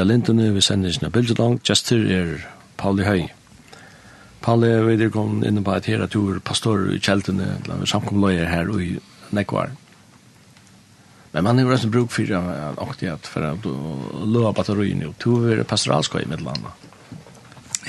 Maria 0.00 0.12
Lindene, 0.12 0.54
vi 0.54 0.60
sender 0.60 0.92
sin 0.92 1.10
bildelang. 1.12 1.58
Gjester 1.60 1.98
er 2.08 2.28
Pauli 2.78 3.04
Høy. 3.04 3.26
Pauli, 4.40 4.68
vi 4.86 5.04
er 5.04 5.10
kom 5.12 5.42
inne 5.44 5.60
på 5.60 5.74
at 5.76 5.84
her 5.84 6.00
at 6.00 6.14
du 6.14 6.30
er 6.32 6.38
pastor 6.40 6.86
i 6.88 6.96
kjeltene, 6.96 7.58
samkomløyer 7.84 8.48
her 8.48 8.70
i 8.80 8.94
Nekvar. 9.30 9.74
Men 11.32 11.44
man 11.44 11.58
har 11.58 11.76
ju 11.76 11.90
bruk 11.90 12.10
för 12.10 12.32
att 12.32 12.78
akta 12.78 13.12
att 13.12 13.26
för 13.26 13.42
att 13.42 13.64
löa 14.26 14.52
batterierna 14.52 15.08
och 15.08 15.14
du 15.18 15.52
er 15.52 15.62
pastoralskøy 15.62 16.22
i 16.22 16.26
landa. 16.26 16.72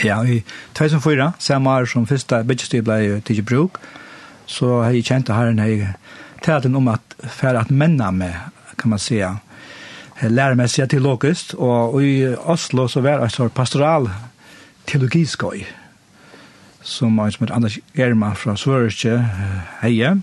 Ja, 0.04 0.26
i 0.26 0.44
2004, 0.74 1.34
samme 1.40 1.70
år 1.70 1.86
som 1.86 2.08
första 2.08 2.44
budgetstyr 2.44 2.82
blev 2.82 3.22
till 3.22 3.44
bruk, 3.44 3.72
så 4.46 4.82
har 4.82 4.92
jag 4.92 5.06
känt 5.06 5.30
att 5.30 5.36
herren 5.36 5.60
har 5.60 5.94
talat 6.42 6.66
om 6.66 6.88
att 6.88 7.16
for 7.30 7.56
at 7.56 7.70
männa 7.70 8.12
med, 8.12 8.36
kan 8.76 8.90
man 8.90 9.00
säga, 9.00 9.38
læremessig 10.30 10.90
teologisk, 10.90 11.54
og 11.58 12.04
i 12.04 12.26
Oslo 12.36 12.88
så 12.88 13.02
var 13.02 13.22
det 13.22 13.32
et 13.34 13.54
pastoral 13.54 14.10
teologiskøy, 14.88 15.64
som 16.82 17.18
er 17.20 17.30
som 17.30 17.48
et 17.48 17.54
Anders 17.56 17.80
Germa 17.96 18.34
fra 18.34 18.56
Svørkje 18.58 19.18
heie, 19.82 20.16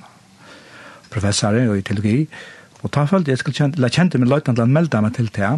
professor 1.11 1.57
i 1.57 1.83
teologi, 1.83 2.29
og 2.83 2.93
ta 2.95 3.07
følte 3.11 3.33
jeg 3.33 3.43
skulle 3.43 3.59
kjente, 3.59 3.79
eller 3.81 3.95
kjente 3.95 4.21
min 4.21 4.31
løytnant 4.31 4.61
å 4.63 4.69
melde 4.71 5.01
meg 5.03 5.17
til 5.17 5.31
det, 5.35 5.51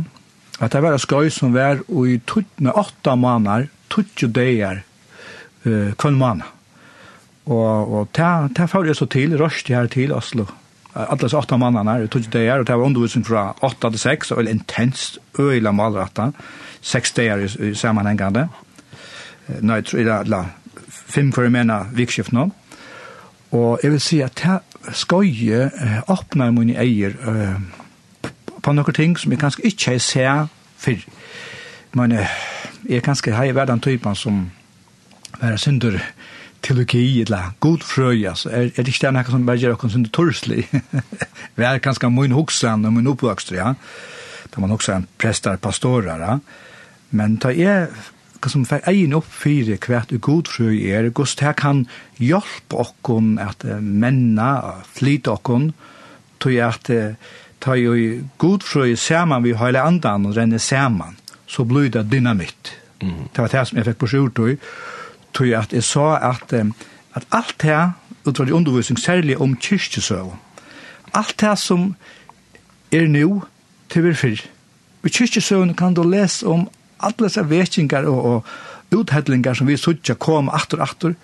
at 0.60 0.72
det 0.72 0.82
var 0.84 0.96
en 0.96 1.02
skøy 1.02 1.28
som 1.32 1.52
var 1.56 1.82
i 1.88 2.16
tuttene 2.28 2.72
åtta 2.76 3.16
måneder, 3.16 3.68
tuttje 3.92 4.28
døyer, 4.28 4.82
uh, 5.66 5.92
kvann 6.00 6.18
måneder. 6.20 6.56
Og, 7.50 7.92
og 7.92 8.10
ta, 8.14 8.48
ta 8.54 8.68
følte 8.70 8.92
jeg 8.92 9.00
så 9.00 9.08
til, 9.10 9.36
røst 9.40 9.70
jeg 9.70 9.78
her 9.78 9.88
til 9.90 10.12
Oslo, 10.14 10.46
alla 10.94 11.06
Atlas 11.12 11.34
8 11.34 11.56
mannene 11.56 11.90
her, 11.90 12.06
tog 12.06 12.22
det 12.32 12.40
her, 12.40 12.58
og 12.58 12.66
det 12.66 12.76
var 12.78 12.84
undervisning 12.84 13.24
från 13.24 13.54
8 13.60 13.90
till 13.90 13.98
6, 13.98 14.30
och 14.30 14.42
intenst, 14.42 15.18
øyla 15.38 15.72
malrata, 15.72 16.32
6 16.80 17.12
dager 17.12 17.74
sammenhengende. 17.74 18.48
Nei, 19.60 19.82
tror 19.82 19.98
jeg 19.98 20.26
det 20.26 20.44
fem 20.88 21.32
for 21.32 21.42
jeg 21.42 21.52
mener 21.52 21.90
vikskift 21.92 22.32
nå. 22.32 22.50
Og 23.50 23.80
jeg 23.82 23.90
vil 23.90 24.00
si 24.00 24.20
at 24.20 24.42
det 24.42 24.94
skøye 24.94 25.70
åpner 26.08 26.50
mine 26.50 26.78
eier 26.78 27.16
på 28.62 28.72
några 28.72 28.92
ting 28.92 29.18
som 29.18 29.32
jag 29.32 29.40
kanske 29.40 29.62
inte 29.62 29.98
ser 29.98 30.46
för 30.76 30.96
Men 31.92 32.12
jeg 32.88 33.02
kanske 33.02 33.32
har 33.32 33.52
vært 33.52 33.68
den 33.68 33.80
typen 33.80 34.14
som 34.14 34.50
være 35.40 35.58
synder 35.58 35.98
teologi 36.62 37.22
eller 37.22 37.54
god 37.60 37.84
frøy, 37.84 38.26
altså. 38.28 38.50
Er, 38.50 38.70
er 38.76 38.84
det 38.84 38.92
ikke 38.92 39.06
det 39.06 39.14
noe 39.16 39.32
som 39.32 39.46
bara 39.46 39.56
gör 39.56 39.84
oss 39.84 39.96
under 39.96 40.10
torsli. 40.10 40.66
Vi 41.56 41.64
er 41.64 41.82
ganske 41.82 42.10
mye 42.10 42.32
huxan 42.34 42.84
og 42.84 42.92
mye 42.94 43.10
uppväxt 43.10 43.52
ja. 43.56 43.74
Da 44.50 44.60
man 44.60 44.70
også 44.70 44.92
er 44.92 44.96
är 44.96 45.06
präster 45.18 45.56
pastorer 45.56 46.18
ja. 46.20 46.38
Men 47.10 47.38
ta 47.38 47.50
er 47.50 47.88
hva 48.40 48.48
som 48.48 48.64
får 48.64 48.86
egen 48.88 49.12
opp 49.14 49.26
fire 49.28 49.76
kvärt 49.76 50.12
och 50.12 50.20
god 50.20 50.48
frøy 50.48 50.86
er, 50.88 51.10
hvordan 51.10 51.48
det 51.48 51.56
kan 51.56 51.86
hjälpa 52.18 52.76
och 52.76 53.10
att 53.40 53.64
männa 53.80 54.74
flyte 54.92 55.30
och 55.30 55.72
tog 56.38 56.52
jag 56.52 56.68
att 56.68 56.90
ta 57.58 57.74
ju 57.74 58.24
god 58.38 58.62
frøy 58.62 58.96
sammen 58.96 59.42
vi 59.42 59.54
hele 59.54 59.80
andan 59.80 60.26
og 60.26 60.36
renner 60.36 60.58
sammen, 60.58 61.16
så 61.46 61.64
blir 61.64 61.90
det 61.90 62.10
dynamitt. 62.10 62.72
Mm. 63.00 63.28
Det 63.36 63.38
var 63.38 63.48
det 63.48 63.68
som 63.68 63.78
jeg 63.78 63.86
fikk 63.86 63.98
på 63.98 64.06
sjukdom 64.06 64.56
tog 65.32 65.48
jeg 65.48 65.58
at 65.60 65.72
jeg 65.72 65.84
sa 65.86 66.14
at, 66.30 66.52
at 67.14 67.26
alt 67.32 67.56
det, 67.62 67.92
utvar 68.26 68.46
de 68.46 68.54
undervisning, 68.54 68.98
særlig 68.98 69.38
om 69.40 69.56
kyrkjesøv, 69.56 70.32
alt 71.14 71.40
det 71.40 71.58
som 71.58 71.94
er 72.92 73.06
nå 73.08 73.42
til 73.90 74.04
vi 74.04 74.14
fyr. 74.14 74.44
I 75.04 75.08
kyrkjesøvn 75.08 75.74
kan 75.74 75.94
du 75.94 76.02
lese 76.04 76.46
om 76.46 76.68
alle 77.00 77.26
disse 77.26 77.44
vekkingar 77.48 78.06
og, 78.10 78.24
og 78.90 78.98
uthedlingar 79.00 79.56
som 79.56 79.68
vi 79.70 79.78
suttja 79.80 80.14
kom 80.14 80.50
atter 80.52 80.80
og 80.80 80.90
atter. 80.90 81.16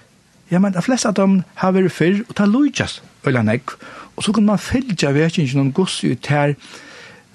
Ja, 0.51 0.61
men 0.63 0.73
de 0.73 0.83
fleste 0.83 1.11
av 1.11 1.17
dem 1.19 1.41
har 1.61 1.75
vært 1.75 1.93
fyr, 1.93 2.23
og 2.25 2.33
det 2.33 2.45
er 2.45 2.53
lujtjas, 2.53 3.01
øyla 3.27 3.43
nek. 3.43 3.75
Og 4.17 4.25
så 4.25 4.33
kan 4.33 4.47
man 4.47 4.63
fylgja 4.63 5.13
vekkingen 5.13 5.67
om 5.67 5.73
gods 5.75 5.99
ut 6.07 6.31
her, 6.31 6.55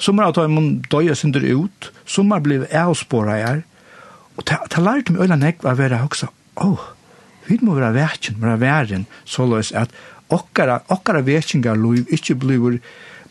som 0.02 0.20
er 0.20 0.32
at 0.32 0.50
man 0.50 0.80
døya 0.90 1.14
synder 1.14 1.44
ut, 1.54 1.92
som 2.06 2.32
er 2.32 2.42
blivet 2.42 2.74
avspåret 2.74 3.44
her, 3.46 3.66
og 4.40 4.48
det 4.48 4.58
har 4.74 4.86
lært 4.86 5.12
meg 5.12 5.28
øyla 5.28 5.38
nek 5.38 5.66
å 5.68 5.76
være 5.78 6.00
høysa 6.02 6.32
åh, 6.56 6.72
oh, 6.72 6.88
vi 7.48 7.60
må 7.62 7.76
være 7.76 7.94
verken, 7.96 8.40
være 8.42 8.60
verden, 8.62 9.06
så 9.26 9.46
løs 9.50 9.72
at 9.78 9.94
okkara, 10.32 10.82
okkara 10.94 11.24
verkingar 11.26 11.80
loiv 11.80 12.10
ikkje 12.14 12.38
blir, 12.40 12.80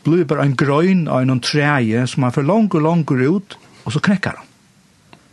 blir 0.05 0.27
bare 0.29 0.47
en 0.49 0.57
grøyn 0.59 1.07
av 1.09 1.25
en 1.25 1.43
treie 1.45 2.07
som 2.11 2.27
han 2.27 2.35
får 2.35 2.49
langer, 2.49 2.85
langer 2.85 3.27
ut, 3.29 3.57
og 3.85 3.95
så 3.95 4.03
knekkar 4.05 4.41
han. 4.41 4.49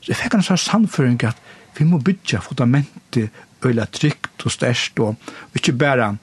Så 0.01 0.13
jeg 0.13 0.21
fikk 0.21 0.37
en 0.37 0.45
sånn 0.45 0.61
samføring 0.61 1.19
at 1.27 1.39
vi 1.77 1.85
må 1.85 1.99
bytja 2.01 2.39
fundamentet 2.41 3.33
øyla 3.65 3.87
trygt 3.91 4.45
og 4.45 4.53
størst, 4.53 4.99
og 4.99 5.57
ikkje 5.57 5.77
bare 5.77 6.17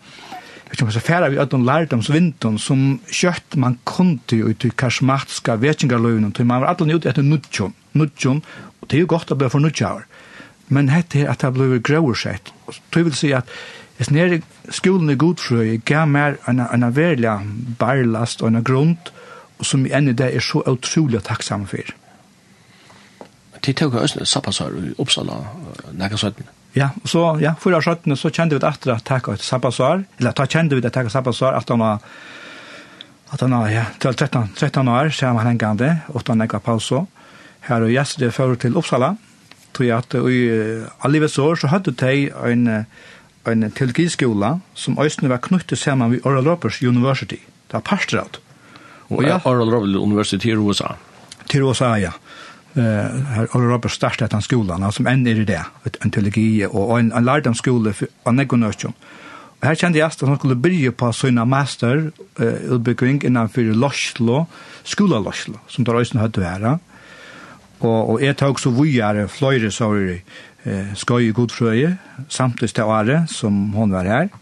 Jeg 0.65 0.79
tror 0.79 0.87
man 0.89 0.93
skal 0.93 1.07
fære 1.07 1.31
vi 1.31 1.39
ødden 1.39 1.65
lærdomsvinton 1.65 2.57
som 2.59 2.79
kjøtt 3.07 3.55
man 3.63 3.77
kunde 3.87 4.41
ut 4.43 4.65
i 4.65 4.71
karismatiska 4.75 5.55
vekingarløyvnen, 5.63 6.33
til 6.33 6.47
man 6.47 6.65
var 6.65 6.75
alle 6.75 6.97
ut 6.97 7.07
etter 7.07 7.23
nudjon, 7.23 7.75
nudjon, 7.93 8.43
og 8.81 8.89
det 8.89 8.97
er 8.97 9.05
jo 9.05 9.11
godt 9.13 9.31
å 9.31 9.37
bli 9.39 9.51
for 9.53 9.63
nudjavar 9.63 10.09
men 10.69 10.89
hette 10.89 11.25
er 11.25 11.31
at 11.33 11.43
det 11.45 11.53
ble 11.55 12.15
sett. 12.17 12.53
Det 12.95 13.05
vil 13.05 13.15
si 13.15 13.33
at 13.33 13.49
hvis 13.97 14.11
nere 14.11 14.41
skolen 14.75 15.11
i 15.11 15.19
godfrøy 15.19 15.77
gav 15.87 16.09
mer 16.11 16.39
en, 16.51 16.61
en 16.61 16.97
verlig 16.97 17.31
barlast 17.79 18.43
og 18.43 18.49
en 18.49 18.65
grund, 18.65 19.13
og 19.59 19.67
som 19.67 19.87
i 19.87 19.93
enda 19.95 20.13
det 20.13 20.35
er 20.35 20.43
så 20.43 20.65
utrolig 20.67 21.23
takksam 21.23 21.67
for. 21.67 21.95
De 23.65 23.73
tog 23.73 23.95
også 23.95 24.25
sabbatsår 24.25 24.75
i 24.77 24.93
Uppsala, 24.99 25.39
nekka 25.93 26.19
søttene. 26.21 26.51
Ja, 26.75 26.89
og 27.03 27.09
så, 27.09 27.23
ja, 27.41 27.55
for 27.59 27.73
av 27.77 27.85
søttene 27.87 28.17
så 28.19 28.33
kjente 28.35 28.59
vi 28.59 28.67
at 28.67 28.87
at 28.91 29.05
takk 29.07 29.29
et 29.31 29.45
sabbatsår, 29.47 30.03
eller 30.19 30.35
da 30.35 30.47
kjente 30.47 30.75
vi 30.75 30.85
at 30.85 30.93
takk 30.93 31.07
et 31.07 31.15
sabbatsår, 31.15 31.55
at 31.55 31.71
han 31.71 31.79
var 31.79 32.03
at 33.33 33.41
han 33.41 33.51
var, 33.51 33.69
ja, 33.71 33.85
til 33.99 34.15
13, 34.15 34.53
13 34.57 34.89
år, 34.89 35.09
så 35.11 35.27
han 35.27 35.37
var 35.37 35.49
hengande, 35.49 36.01
og 36.09 36.23
han 36.27 36.39
nekka 36.39 36.59
pausa. 36.59 37.05
Her 37.67 37.83
og 37.83 37.91
gjestet 37.91 38.35
fører 38.35 38.55
til 38.61 38.77
Uppsala, 38.77 39.15
tog 39.75 39.91
at 39.95 40.15
i 40.15 40.41
allivets 41.07 41.39
år 41.43 41.61
så 41.61 41.71
hadde 41.73 41.95
de 42.01 42.31
en, 42.51 42.69
en 43.51 43.67
teologiskola 43.71 44.59
som 44.75 44.99
øyne 44.99 45.31
var 45.33 45.43
knyttet 45.45 45.79
sammen 45.79 46.13
ved 46.15 46.27
Oral 46.27 46.49
Roberts 46.49 46.83
University. 46.83 47.43
Det 47.69 47.79
var 47.79 47.87
parstrat. 47.87 48.41
Og 49.11 49.25
ja, 49.25 49.41
Oral 49.45 49.71
Roberts 49.71 49.97
University 49.97 50.53
i 50.53 50.57
USA. 50.57 50.95
Til 51.49 51.67
USA, 51.67 51.95
ja. 52.01 52.15
Uh, 52.75 53.45
Oral 53.55 53.71
Roberts 53.71 53.95
startet 53.95 54.33
den 54.33 54.43
skolan, 54.43 54.83
som 54.93 55.07
enn 55.07 55.27
er 55.31 55.39
i 55.39 55.47
det, 55.47 55.61
en 56.03 56.11
teologi 56.11 56.65
og 56.67 56.97
en, 56.99 57.13
en 57.15 57.27
lærdomsskole 57.27 57.93
av 58.27 58.35
Negonøsjon. 58.35 58.97
Og 59.61 59.69
her 59.69 59.79
kjente 59.79 60.01
jeg 60.01 60.11
at 60.11 60.25
han 60.27 60.41
skulle 60.41 60.59
byrje 60.59 60.91
på 60.99 61.13
sånne 61.15 61.45
master 61.47 62.09
uh, 62.41 62.75
utbygging 62.75 63.23
innenfor 63.29 63.71
Loslo, 63.79 64.45
skola 64.85 65.23
Loslo, 65.23 65.61
som 65.71 65.87
der 65.87 66.01
øyne 66.01 66.25
hadde 66.25 66.43
vært. 66.43 66.83
Og, 67.85 68.15
og 68.15 68.23
er 68.25 68.37
tok 68.39 68.61
så 68.61 68.73
vujere 68.73 69.27
fløyre 69.29 69.71
sorger 69.75 70.23
eh, 70.65 70.95
skøy 70.97 71.29
i 71.29 71.35
godfrøye, 71.37 71.93
samtidig 72.33 72.73
til 72.75 72.89
året 72.89 73.31
som 73.31 73.69
hon 73.77 73.93
var 73.93 74.09
her. 74.09 74.33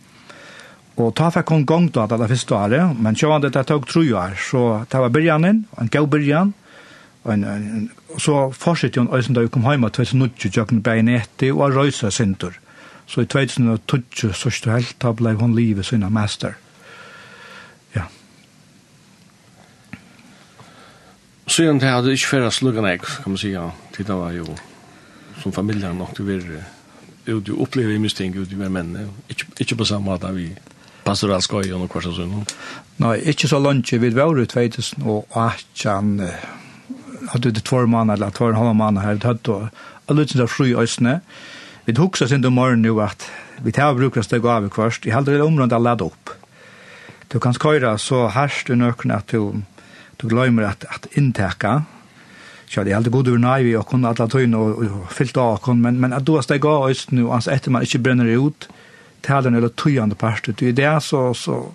Og 1.01 1.15
ta 1.17 1.31
fikk 1.33 1.51
hun 1.51 1.65
då 1.67 2.07
da, 2.07 2.17
det 2.17 2.29
første 2.29 2.55
året, 2.55 2.97
men 3.01 3.17
sjåan 3.17 3.43
det 3.43 3.67
tog 3.67 3.87
tro 3.89 4.03
år, 4.03 4.37
så 4.37 4.85
det 4.91 5.01
var 5.01 5.09
byrjanen, 5.09 5.65
en 5.81 5.89
gau 5.89 6.07
byrjan, 6.07 6.53
en, 7.25 7.45
en, 7.45 7.91
så 8.19 8.51
fortsatte 8.53 9.01
hun 9.01 9.09
då 9.09 9.33
da 9.33 9.41
hun 9.41 9.49
kom 9.49 9.71
hjemme, 9.71 9.91
2019, 9.91 10.51
jøkken 10.53 10.83
bein 10.83 11.09
etter, 11.09 11.53
og 11.53 11.75
røysa 11.75 12.11
sindur. 12.11 12.53
Så 13.07 13.23
i 13.23 13.27
2020, 13.27 14.33
så 14.33 14.51
stod 14.51 14.73
helt, 14.73 14.97
da 15.03 15.13
ble 15.13 15.35
hun 15.35 15.57
livet 15.57 15.87
sin 15.87 16.05
master. 16.13 16.55
Så 21.47 21.65
gjerne 21.65 21.83
det 21.83 21.91
hadde 21.91 22.13
ikke 22.15 22.31
færre 22.37 22.53
sluggen 22.55 22.87
jeg, 22.87 23.01
kan 23.03 23.35
man 23.35 23.41
si, 23.41 23.51
ja. 23.53 23.71
det 23.97 24.09
var 24.09 24.33
jo, 24.33 24.47
som 25.43 25.53
familjen 25.53 25.99
nok, 25.99 26.15
til 26.15 26.25
å 26.25 26.31
være 26.31 26.63
ut 27.27 27.49
og 27.51 27.65
oppleve 27.67 27.99
mye 28.03 28.15
ting 28.15 28.35
ut 28.37 28.51
i 28.51 28.59
hver 28.59 28.71
menn. 28.73 28.95
Ikke 29.31 29.47
ikke 29.63 29.79
på 29.83 29.87
samme 29.87 30.11
måte 30.11 30.31
vi 30.35 30.49
passer 31.07 31.31
all 31.31 31.43
skøy 31.43 31.71
og 31.73 31.83
noe 31.83 31.91
kvart 31.91 32.09
og 32.11 32.19
sånn. 32.19 32.45
Nei, 33.03 33.17
ikke 33.33 33.51
så 33.51 33.59
langt 33.63 33.91
vi 33.91 34.11
var 34.15 34.39
ut 34.39 34.55
2018, 34.55 35.07
og 35.07 35.27
18 35.35 36.31
hadde 37.33 37.53
det 37.55 37.65
tvær 37.67 37.87
måneder, 37.87 38.19
eller 38.19 38.35
tvær 38.35 38.53
og 38.53 38.61
halv 38.61 38.77
måneder 38.79 39.07
her, 39.07 39.15
Vi 39.15 39.27
hadde 39.27 39.71
alle 40.09 40.23
utsida 40.23 40.47
fru 40.47 40.67
i 40.67 40.75
øsene. 40.75 41.21
Vi 41.87 41.95
huksa 41.99 42.27
sin 42.29 42.45
om 42.45 42.53
morgenen 42.53 42.85
jo 42.85 43.01
at 43.01 43.27
vi 43.63 43.73
tar 43.73 43.95
brukar 43.95 44.23
steg 44.23 44.47
av 44.47 44.67
i 44.67 44.69
kvarst. 44.69 45.07
Jeg 45.07 45.15
hadde 45.15 45.33
det 45.33 45.43
området 45.43 45.73
er 45.73 45.83
ledd 45.83 46.03
opp. 46.03 46.31
Du 47.33 47.39
kan 47.39 47.55
skøyra 47.55 47.97
så 47.99 48.29
herst 48.29 48.71
i 48.71 48.75
nøkken 48.75 49.11
at 49.11 49.33
du 49.33 49.63
du 50.23 50.29
glömmer 50.29 50.63
att, 50.63 50.85
att 50.85 51.07
intäcka. 51.11 51.83
Så 52.67 52.85
det 52.85 52.93
är 52.93 52.97
alltid 52.97 53.13
god 53.13 53.29
över 53.29 53.39
nej 53.39 53.65
vi 53.65 53.77
och 53.77 53.89
kunna 53.89 54.09
alla 54.09 54.29
tøyne 54.29 54.57
och 54.57 55.13
fyllt 55.13 55.37
av 55.37 55.57
kon, 55.57 55.81
men, 55.81 56.01
men 56.01 56.13
att 56.13 56.25
då 56.25 56.43
ska 56.43 56.57
gå 56.57 56.71
av 56.71 56.93
nu, 57.09 57.31
alltså 57.31 57.51
etter 57.51 57.71
man 57.71 57.83
inte 57.83 57.99
bränner 57.99 58.49
ut, 58.49 58.69
talen 59.21 59.55
eller 59.55 59.69
tyande 59.69 60.15
part 60.15 60.49
det 60.59 60.69
är 60.69 60.73
det 60.73 61.01
så, 61.01 61.35
så, 61.35 61.75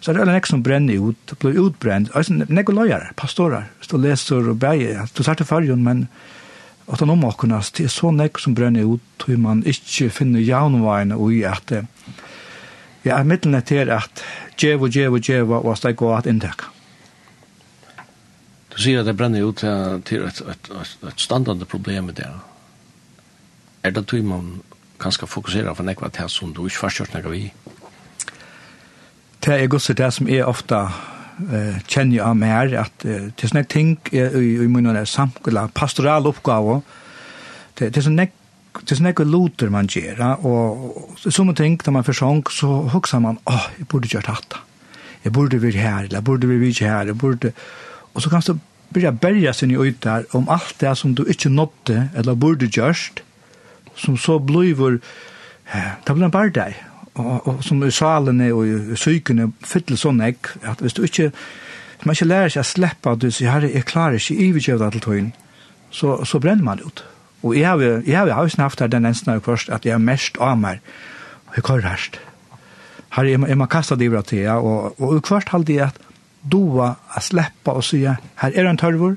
så 0.00 0.10
er 0.10 0.14
det 0.14 0.22
alle 0.24 0.34
nek 0.34 0.46
som 0.46 0.62
brenner 0.62 1.10
ut, 1.10 1.32
blir 1.38 1.60
utbrent, 1.62 2.10
alltså 2.16 2.34
nek 2.34 2.72
og 2.72 2.80
løyere, 2.80 3.12
pastorer, 3.16 3.68
stå 3.80 4.00
leser 4.02 4.50
og 4.50 4.58
bæger, 4.58 5.06
du 5.14 5.22
sier 5.22 5.38
til 5.38 5.46
fargen, 5.46 5.84
men 5.86 6.08
at 6.90 6.98
han 6.98 7.14
omakkunas, 7.14 7.70
det 7.78 7.86
er 7.86 7.94
så 7.94 8.10
nek 8.10 8.40
som 8.42 8.56
brenner 8.58 8.88
ut, 8.88 9.26
hur 9.28 9.38
man 9.38 9.62
ikke 9.62 10.10
finner 10.10 10.42
jaunveiene 10.42 11.14
og 11.14 11.32
i 11.32 11.44
at, 11.46 11.70
ja, 13.06 13.22
middelen 13.22 13.54
er 13.54 13.66
til 13.68 13.94
at 13.94 14.24
djevo, 14.58 14.90
djevo, 14.90 15.22
djevo, 15.22 15.62
og 15.62 15.78
steg 15.78 15.96
gå 16.02 16.10
at 16.16 16.26
inntekka. 16.26 16.72
Du 18.72 18.80
sier 18.80 19.02
at 19.02 19.08
det 19.08 19.16
brenner 19.16 19.44
ut 19.44 19.60
til 19.60 20.24
et, 20.24 20.40
et, 20.40 20.70
et, 20.80 20.92
et 21.08 21.20
standande 21.20 21.68
problem 21.68 22.08
med 22.08 22.16
det. 22.20 22.28
Er 23.84 23.92
det 23.92 24.06
tog 24.08 24.24
man 24.24 24.62
kanskje 25.02 25.28
fokuserer 25.28 25.74
for 25.74 25.84
nekva 25.84 26.08
til 26.14 26.30
som 26.30 26.54
du 26.54 26.64
ikke 26.66 26.86
forstår 26.86 27.12
nekva 27.12 27.34
vi? 27.34 27.48
Det 29.42 29.58
er 29.58 29.66
godt 29.66 29.90
det 29.98 30.12
som 30.14 30.28
er 30.30 30.46
ofta 30.46 30.84
eh, 31.50 31.82
kjenner 31.90 32.22
av 32.24 32.36
mer, 32.38 32.72
at 32.78 33.04
uh, 33.04 33.28
det 33.28 33.42
er 33.42 33.50
sånne 33.50 33.64
ting 33.66 33.96
eh, 34.12 34.36
i, 34.38 34.52
i 34.62 34.68
munnen 34.70 34.96
er 34.96 35.08
samkola, 35.10 35.66
pastoral 35.74 36.30
oppgave, 36.30 36.80
det, 37.78 37.90
det 37.90 38.00
er 38.00 38.08
sånne 38.08 38.30
det 38.72 38.94
er 38.94 39.02
nekka 39.04 39.26
loter 39.28 39.68
man 39.68 39.90
gjør, 39.90 40.22
og 40.48 41.18
som 41.20 41.50
ting, 41.54 41.74
da 41.84 41.92
man 41.92 42.06
forsang, 42.06 42.40
så 42.48 42.86
hokser 42.94 43.20
man, 43.20 43.36
åh, 43.44 43.58
oh, 43.58 43.66
jeg 43.76 43.88
burde 43.90 44.08
gjort 44.08 44.30
hatt, 44.30 44.54
jeg 45.26 45.32
burde 45.36 45.60
være 45.60 45.82
her, 45.82 46.06
jeg 46.08 46.24
burde 46.24 46.48
være 46.48 46.62
her, 46.62 46.70
jeg 46.70 46.72
burde, 46.72 46.86
her, 46.86 47.10
jeg 47.10 47.18
burde 47.20 47.52
Og 48.14 48.22
så 48.22 48.30
kan 48.30 48.42
du 48.46 48.58
börja 48.92 49.12
berja 49.12 49.52
sin 49.52 49.70
ut 49.70 49.86
utar 49.86 50.24
om 50.30 50.48
allt 50.48 50.78
det 50.78 50.96
som 50.96 51.14
du 51.14 51.24
inte 51.24 51.48
nådde 51.48 52.08
eller 52.16 52.34
borde 52.34 52.66
gjørst, 52.66 53.22
som 53.96 54.16
så 54.16 54.38
blivur, 54.38 54.98
det 56.06 56.14
blir 56.14 56.24
en 56.24 56.30
bardeg, 56.30 56.74
og, 57.14 57.48
og 57.48 57.64
som 57.64 57.82
i 57.84 57.90
salene 57.90 58.52
og 58.52 58.66
i 58.66 58.96
sykene 58.96 59.52
fyller 59.64 59.96
sånn 60.00 60.20
ek, 60.24 60.56
at 60.64 60.80
hvis 60.80 60.96
du 60.96 61.02
ikke, 61.04 61.30
hvis 61.96 62.06
man 62.06 62.16
ikke 62.16 62.28
lærer 62.28 62.52
seg 62.54 62.64
å 62.64 62.68
slippe 62.68 63.12
at 63.12 63.22
du 63.22 63.30
sier, 63.30 63.52
herre, 63.52 63.72
jeg 63.72 63.88
klarer 63.88 64.20
ikke 64.20 64.48
iverkjøvd 64.48 64.92
til 64.92 65.04
tøyen, 65.06 65.32
så, 65.92 66.18
så 66.24 66.40
brenner 66.40 66.64
man 66.64 66.84
ut. 66.84 67.04
Og 67.42 67.56
jeg 67.56 67.68
har 67.68 67.80
jo, 67.82 68.02
jeg 68.06 68.16
har 68.18 68.28
jo 68.28 68.62
haft 68.62 68.84
den 68.92 69.08
ensen 69.08 69.32
av 69.32 69.42
først, 69.44 69.68
at 69.68 69.84
jeg 69.84 69.96
er 69.96 70.02
mest 70.02 70.38
av 70.40 70.56
meg, 70.58 70.80
og 71.48 71.58
jeg 71.58 71.66
kører 71.68 71.88
herst. 71.90 72.20
Herre, 73.12 73.28
jeg, 73.28 73.44
jeg 73.48 73.60
må 73.60 73.68
kaste 73.68 73.98
det 74.00 74.08
over 74.08 74.24
til, 74.24 74.48
og, 74.48 75.00
og, 75.00 75.12
og 75.16 75.22
kvart 75.26 75.52
halde 75.52 75.76
jeg 75.76 75.90
at, 75.90 76.00
doa 76.42 76.94
att 77.08 77.24
släppa 77.24 77.72
och 77.72 77.84
säga 77.84 78.16
här 78.34 78.52
är 78.52 78.64
en 78.64 78.76
tørvor, 78.76 79.16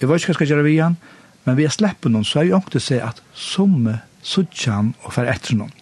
jeg 0.00 0.08
vet 0.08 0.20
ikke 0.20 0.26
hva 0.26 0.32
jeg 0.32 0.34
skal 0.34 0.46
gjøre 0.46 0.64
vi 0.64 0.70
igjen, 0.70 0.96
men 1.44 1.56
vi 1.56 1.68
släpper 1.68 2.10
någon 2.10 2.24
så 2.24 2.38
är 2.40 2.44
ju 2.44 2.54
å 2.54 2.80
säga 2.80 3.04
att 3.04 3.22
som 3.34 3.96
suttjan 4.22 4.94
och 5.02 5.14
för 5.14 5.26
etter 5.26 5.54
noen. 5.54 5.72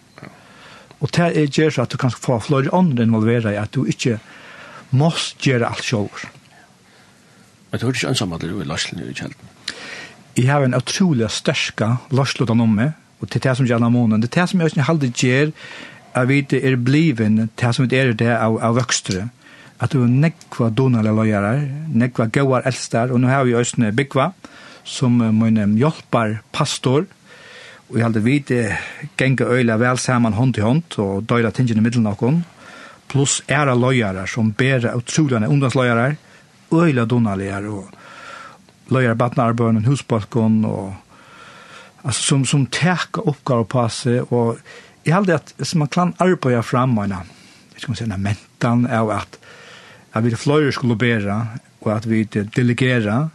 Och 0.99 1.11
det 1.11 1.37
är 1.37 1.59
ju 1.59 1.71
så 1.71 1.81
att 1.81 1.89
du 1.89 1.97
kan 1.97 2.11
få 2.11 2.39
flere 2.39 2.69
andra 2.71 3.03
involvera 3.03 3.53
i 3.53 3.57
att 3.57 3.71
du 3.71 3.85
inte 3.85 4.19
måste 4.89 5.49
göra 5.49 5.67
allt 5.67 5.83
själv. 5.83 6.09
Men 7.71 7.79
du 7.79 7.87
är 7.87 7.93
ikke 7.93 8.07
ensam 8.07 8.33
att 8.33 8.41
du 8.41 8.61
er 8.61 8.65
larslig 8.65 9.05
i 9.05 9.13
kälten? 9.13 9.47
Jag 10.33 10.53
har 10.53 10.61
en 10.61 10.73
utrolig 10.73 11.31
stärska 11.31 11.97
larslig 12.09 12.49
om 12.49 12.75
meg, 12.75 12.91
og 13.19 13.29
til 13.29 13.41
det 13.41 13.55
som 13.57 13.65
gjelder 13.67 13.89
månen. 13.89 14.21
Det 14.21 14.29
er 14.31 14.41
det 14.41 14.49
som 14.49 14.59
jeg 14.59 14.71
ikke 14.71 14.87
halde 14.87 15.11
gjør, 15.11 15.51
at 16.13 16.27
vi 16.29 16.39
er 16.51 16.75
bliven, 16.75 17.49
det 17.59 17.75
som 17.75 17.87
det 17.89 17.99
er 17.99 18.13
det 18.13 18.31
av, 18.37 18.57
av 18.63 18.75
vøkstere 18.75 19.29
at 19.79 19.93
du 19.93 20.01
var 20.01 20.11
nekva 20.11 20.69
donale 20.75 21.13
løyere, 21.15 21.53
nekva 21.95 22.27
gauar 22.33 22.67
eldstar, 22.67 23.13
og 23.13 23.21
nå 23.21 23.29
har 23.31 23.45
vi 23.47 23.55
Østene 23.55 23.93
Bikva, 23.95 24.33
som 24.83 25.15
mine 25.17 25.67
hjelper 25.79 26.39
pastor, 26.55 27.05
og 27.89 27.97
jeg 27.97 28.05
hadde 28.05 28.21
vite 28.21 28.57
genge 29.17 29.47
øyla 29.47 29.79
vel 29.81 29.97
saman 29.97 30.35
hånd 30.37 30.53
til 30.57 30.67
hånd, 30.67 30.97
og 31.01 31.23
døyla 31.29 31.51
tingene 31.55 31.81
i 31.81 31.85
middelen 31.87 32.09
av 32.11 32.19
pluss 33.09 33.39
æra 33.49 33.73
løyere 33.73 34.27
som 34.29 34.51
bæra 34.53 34.93
utroligane 34.97 35.49
ungdomsløyere, 35.49 36.15
øyla 36.71 37.05
donalejar, 37.09 37.65
og 37.65 37.89
løyere 38.93 39.15
batnarbøren, 39.15 39.85
husbalkon, 39.85 40.65
og 40.65 40.93
altså, 42.03 42.21
som, 42.21 42.45
som 42.45 42.67
teka 42.67 43.23
oppgavar 43.25 43.65
på 43.65 43.87
seg, 43.89 44.33
og 44.33 44.59
jeg 45.05 45.15
hadde 45.15 45.39
at 45.39 45.75
man 45.75 45.87
kan 45.87 46.13
arbeida 46.19 46.61
fram, 46.61 46.97
og 46.97 47.09
jeg 47.09 47.81
skal 47.81 47.95
si, 47.95 48.05
mentan 48.05 48.85
er 48.85 49.09
at 49.15 49.39
at 50.13 50.25
vi 50.25 50.35
fløyre 50.35 50.71
skulle 50.71 50.97
bæra, 50.97 51.45
og 51.81 51.95
at 51.95 52.09
vi 52.09 52.23
delegera, 52.23 53.29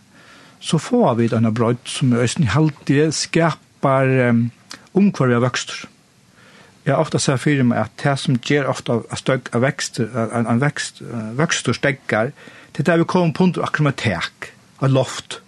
så 0.60 0.78
får 0.78 1.14
vi 1.14 1.28
denne 1.28 1.54
brød 1.54 1.76
som 1.84 2.12
i 2.12 2.22
Østen 2.24 2.48
alltid 2.56 3.12
skapar 3.12 4.08
um, 4.30 4.50
av 4.94 5.42
vøkster. 5.44 5.86
Jeg 6.84 6.94
har 6.94 7.00
ofte 7.00 7.18
sett 7.18 7.40
fyrir 7.40 7.64
meg 7.64 7.78
at 7.80 8.02
det 8.02 8.18
som 8.20 8.36
gjør 8.36 8.68
ofta 8.68 8.98
av 9.00 9.16
støgg 9.16 9.48
av 9.56 9.64
vekst, 9.64 10.00
en, 10.00 10.46
en 10.46 10.60
vekst, 10.60 11.00
vøkster 11.36 11.72
steggar, 11.72 12.32
det 12.72 12.82
er 12.82 12.90
der 12.90 13.00
vi 13.00 13.08
kommer 13.08 13.32
på 13.32 13.44
under 13.44 13.90
tek, 13.96 14.52
av 14.80 14.92
loft. 14.92 15.40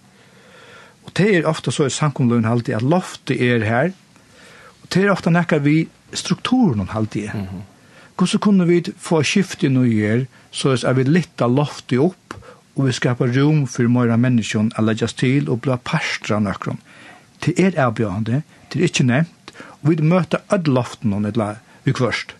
Og 1.05 1.13
det 1.17 1.29
er 1.35 1.49
ofta 1.49 1.71
så 1.71 1.85
i 1.85 1.93
samkomlun 1.93 2.45
alltid 2.45 2.75
at 2.75 2.85
loftet 2.85 3.41
er 3.41 3.65
her, 3.65 3.91
og 4.81 4.89
det 4.93 5.03
er 5.03 5.13
ofta 5.13 5.29
nekka 5.29 5.61
vi 5.61 5.87
strukturen 6.13 6.89
alltid. 6.89 7.29
Mm 7.33 7.45
-hmm 7.45 7.76
Hvordan 8.17 8.41
kunne 8.41 8.65
vi 8.65 8.81
få 8.97 9.21
skift 9.21 9.63
i 9.63 9.69
noe 9.69 9.89
gjør, 9.91 10.25
så 10.49 10.73
er 10.73 10.95
vi 10.97 11.05
litt 11.05 11.41
av 11.43 11.53
loftet 11.53 11.99
opp, 12.01 12.37
og 12.77 12.87
vi 12.87 12.93
skapar 12.93 13.29
rom 13.33 13.65
for 13.69 13.89
mer 13.89 14.13
mennesker 14.17 14.71
å 14.73 14.85
legges 14.85 15.13
til 15.17 15.49
og 15.53 15.61
bli 15.65 15.77
parstra 15.85 16.39
nøkron. 16.41 16.81
Det 17.45 17.53
er 17.61 17.77
avbjørende, 17.77 18.41
det 18.73 18.79
er 18.79 18.89
ikke 18.89 19.05
nevnt, 19.05 19.53
og 19.81 19.91
vi 19.91 20.01
møter 20.01 20.41
alle 20.53 20.73
loften 20.79 21.13
og 21.13 21.25
nødler 21.25 21.61
vi 21.85 21.93
kvørst. 21.97 22.33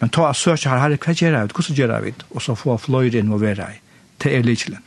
Men 0.00 0.12
ta 0.14 0.28
og 0.28 0.36
søke 0.36 0.68
her, 0.68 0.82
herre, 0.84 1.00
hva 1.00 1.14
gjør 1.16 1.34
jeg 1.34 1.48
ut, 1.48 1.56
hvordan 1.56 1.78
gjør 1.80 1.94
jeg 1.94 2.12
ut, 2.12 2.26
og 2.30 2.44
så 2.44 2.56
få 2.58 2.76
fløyre 2.78 3.22
involvere 3.22 3.70
i. 3.74 3.80
Det 4.22 4.34
er 4.34 4.44
likelig. 4.44 4.78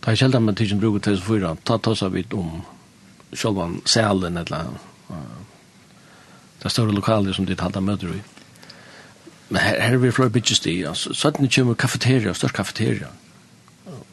Det 0.00 0.12
er 0.12 0.20
kjeldt 0.20 0.40
med 0.40 0.56
tidsen 0.56 0.80
bruker 0.80 1.02
til 1.04 1.18
å 1.18 1.24
fyra, 1.24 1.56
ta 1.64 1.80
ta 1.82 1.96
seg 1.96 2.14
vidt 2.14 2.36
om 2.36 2.60
sjølvan 3.36 3.80
selen 3.88 4.38
eller 4.40 4.70
det 6.62 6.72
større 6.72 6.94
lokaler 6.94 7.32
som 7.36 7.46
de 7.48 7.56
talte 7.56 7.80
møter 7.80 8.14
i. 8.14 8.20
Men 9.50 9.62
her, 9.62 9.80
her 9.82 9.96
er 9.96 10.02
vi 10.02 10.12
flere 10.14 10.30
byggestig, 10.34 10.76
altså, 10.86 11.14
sånn 11.16 11.48
kommer 11.50 11.78
kafeteria, 11.78 12.34
størst 12.34 12.54
kafeteria. 12.54 13.08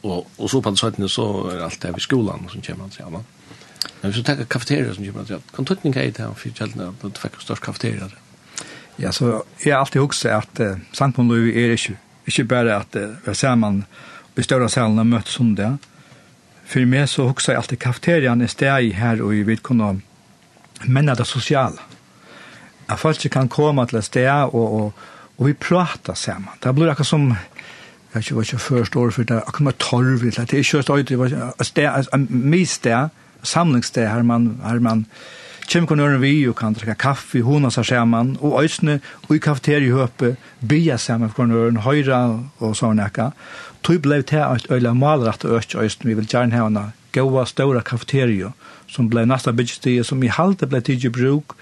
Og, 0.04 0.26
og 0.38 0.50
så 0.50 0.62
på 0.62 0.72
den 0.72 0.80
sånn 0.80 1.10
så 1.12 1.26
er 1.52 1.66
alt 1.66 1.82
det 1.82 1.92
her 1.92 1.98
ved 1.98 2.06
skolan 2.06 2.48
som 2.52 2.64
kommer 2.64 2.88
han 2.88 2.94
til, 2.94 3.06
ja, 3.06 3.10
Men 4.02 4.12
hvis 4.12 4.22
du 4.22 4.26
tenker 4.26 4.50
kafeteria 4.50 4.94
som 4.94 5.06
kommer 5.06 5.26
han 5.26 5.30
til, 5.30 5.44
kan 5.54 5.66
tøtning 5.66 5.96
er 5.96 6.10
det 6.10 6.24
her, 6.24 6.34
for 6.34 6.50
kjeldene, 6.50 6.90
at 6.94 7.04
du 7.04 7.22
fikk 7.22 7.38
størst 7.42 7.66
kafeteria 7.66 8.08
der. 8.08 8.24
Ja, 8.98 9.12
så 9.14 9.44
jeg 9.62 9.76
har 9.76 9.84
alltid 9.84 10.02
hukset 10.02 10.32
at 10.34 10.60
uh, 10.60 10.80
Sankt 10.94 11.20
er 11.20 11.74
ikke, 11.76 11.98
ikke 12.26 12.46
bare 12.50 12.80
at 12.80 12.96
uh, 12.98 13.14
vi 13.26 13.36
ser 13.36 13.56
man 13.56 13.84
i 14.38 14.46
større 14.46 14.70
salene 14.70 15.06
møtes 15.06 15.38
som 15.38 15.54
det. 15.56 15.70
For 16.66 16.86
meg 16.86 17.06
så 17.10 17.28
hukset 17.30 17.54
jeg 17.54 17.62
alltid 17.62 17.80
kafeterian 17.80 18.42
er 18.42 18.50
steg 18.50 18.94
her, 18.98 19.22
og 19.22 19.32
vi 19.32 19.46
vet 19.46 19.64
kunne 19.64 20.00
menne 20.86 21.16
det 21.16 21.28
sosiale 21.28 21.78
at 22.90 23.00
folk 23.00 23.24
kan 23.32 23.50
komme 23.50 23.86
til 23.88 23.98
et 23.98 24.08
sted 24.08 24.30
og, 24.30 24.56
og, 24.56 24.94
og 25.38 25.48
vi 25.48 25.54
prater 25.54 26.14
sammen. 26.14 26.50
Det 26.64 26.76
blir 26.76 26.92
akkurat 26.92 27.08
som, 27.08 27.30
jeg 27.32 28.14
vet 28.14 28.26
ikke 28.26 28.38
hva 28.40 28.46
jeg 28.52 28.64
forstår, 28.64 29.12
for 29.12 29.24
det 29.24 29.36
er 29.38 29.48
akkurat 29.48 29.70
med 29.70 29.80
torv, 29.80 30.24
det 30.24 30.38
er 30.38 30.62
ikke 30.62 30.80
et 31.60 31.68
sted, 31.68 31.90
et 32.14 32.30
mye 32.30 32.66
sted, 32.66 33.10
samlingssted 33.44 34.08
her 34.08 34.24
man, 34.24 34.56
her 34.66 34.80
man 34.80 35.06
Kjem 35.68 35.84
kun 35.84 36.00
øren 36.00 36.22
vi 36.22 36.48
og 36.48 36.56
kan 36.56 36.72
drikke 36.72 36.94
kaffe, 36.96 37.42
hona 37.44 37.68
seg 37.76 37.90
sammen, 37.90 38.38
og 38.40 38.62
øysene, 38.62 39.02
og 39.28 39.34
i 39.36 39.40
kafeteri 39.44 39.90
høpe, 39.92 40.38
bya 40.64 40.96
sammen 40.96 41.28
for 41.30 41.44
øren, 41.44 41.82
høyre 41.84 42.20
og 42.64 42.78
sånn 42.80 43.02
ekka. 43.04 43.34
Tøy 43.84 43.98
ble 44.00 44.22
til 44.24 44.46
at 44.46 44.70
øyla 44.72 44.94
malrett 44.96 45.44
og 45.44 45.58
øyla 45.58 45.84
øyla 45.84 46.08
vi 46.08 46.16
vil 46.16 46.30
gjerne 46.32 46.56
hevna 46.56 46.86
gaua, 47.12 47.44
ståra 47.46 47.82
kafeterio, 47.84 48.54
som 48.88 49.10
ble 49.12 49.26
nasta 49.28 49.52
byggestige, 49.52 50.06
som 50.08 50.24
i 50.24 50.32
halte 50.32 50.72
ble 50.72 50.80
tidlig 50.80 51.12
bruk, 51.12 51.58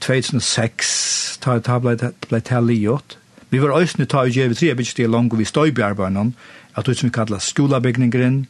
2006 0.00 1.38
ta 1.42 1.58
ta 1.58 1.78
blei 1.78 1.96
blei 2.28 2.40
taliot. 2.40 3.18
Vi 3.50 3.62
var 3.62 3.78
øysne 3.78 4.06
ta 4.06 4.24
i 4.26 4.34
gjev 4.34 4.54
tre 4.54 4.74
bitch 4.74 4.96
til 4.96 5.10
lang 5.10 5.32
og 5.32 5.38
vi 5.38 5.44
støy 5.44 5.70
bjarbeinan, 5.70 6.34
at 6.76 6.88
ut 6.88 6.98
som 6.98 7.08
vi 7.08 7.14
kallar 7.14 7.38
skolabygningren. 7.38 8.46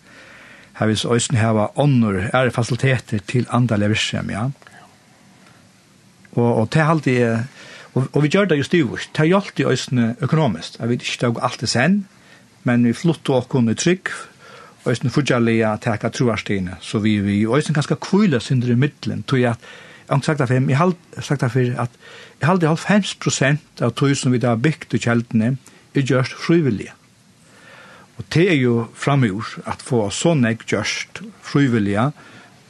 Her 0.78 0.86
vi 0.86 0.96
øysne 1.14 1.38
hava 1.38 1.68
onnur 1.76 2.30
er 2.32 2.50
fasiliteter 2.50 3.18
til 3.26 3.46
andale 3.50 3.88
virksem, 3.88 4.30
ja. 4.30 4.48
Og 6.32 6.56
og 6.56 6.70
te 6.70 6.80
halt 6.80 7.06
er 7.06 7.44
og, 7.94 8.08
og 8.12 8.22
vi 8.22 8.28
gjør 8.28 8.44
det 8.44 8.58
jo 8.58 8.64
stivust. 8.64 9.10
Te 9.14 9.24
hjalp 9.24 9.60
i 9.60 9.64
øysne 9.64 10.16
økonomisk. 10.20 10.80
Jeg 10.80 10.88
vet 10.88 11.02
ikke 11.02 11.20
det 11.20 11.26
alt 11.26 11.44
alltid 11.44 11.66
sen, 11.66 12.08
men 12.64 12.84
vi 12.84 12.92
flott 12.92 13.30
og 13.30 13.48
kunne 13.48 13.74
trygg 13.74 14.10
Øysten 14.86 15.10
fudjallega 15.10 15.76
teka 15.82 16.08
truarstine, 16.14 16.76
så 16.80 16.98
vi 17.02 17.18
vi 17.20 17.40
Øysten 17.46 17.74
ganske 17.74 17.96
kvile 17.96 18.40
synder 18.40 18.70
i 18.70 18.74
middelen, 18.74 19.22
tog 19.22 19.42
at 19.42 19.58
jeg 20.06 20.14
har 20.14 20.22
sagt 20.22 20.38
det 20.38 20.46
for, 20.48 20.54
jeg 20.70 20.78
har 20.78 21.22
sagt 21.22 21.40
det 21.42 21.50
for 21.50 21.80
at 21.82 21.96
jeg 22.40 22.46
har 22.46 22.76
90 22.78 23.16
prosent 23.18 23.82
av 23.82 23.94
tog 23.98 24.14
som 24.16 24.32
vi 24.32 24.38
da 24.38 24.54
har 24.54 24.62
bygd 24.62 24.94
i 24.94 25.02
kjeldene 25.02 25.56
er 25.96 26.06
gjørst 26.06 26.36
frivillige. 26.38 26.92
Og 28.16 28.24
det 28.32 28.46
er 28.52 28.58
jo 28.60 28.86
framgjort 28.94 29.58
at 29.68 29.82
få 29.84 30.06
sånne 30.14 30.54
gjørst 30.62 31.22
frivillige 31.44 32.10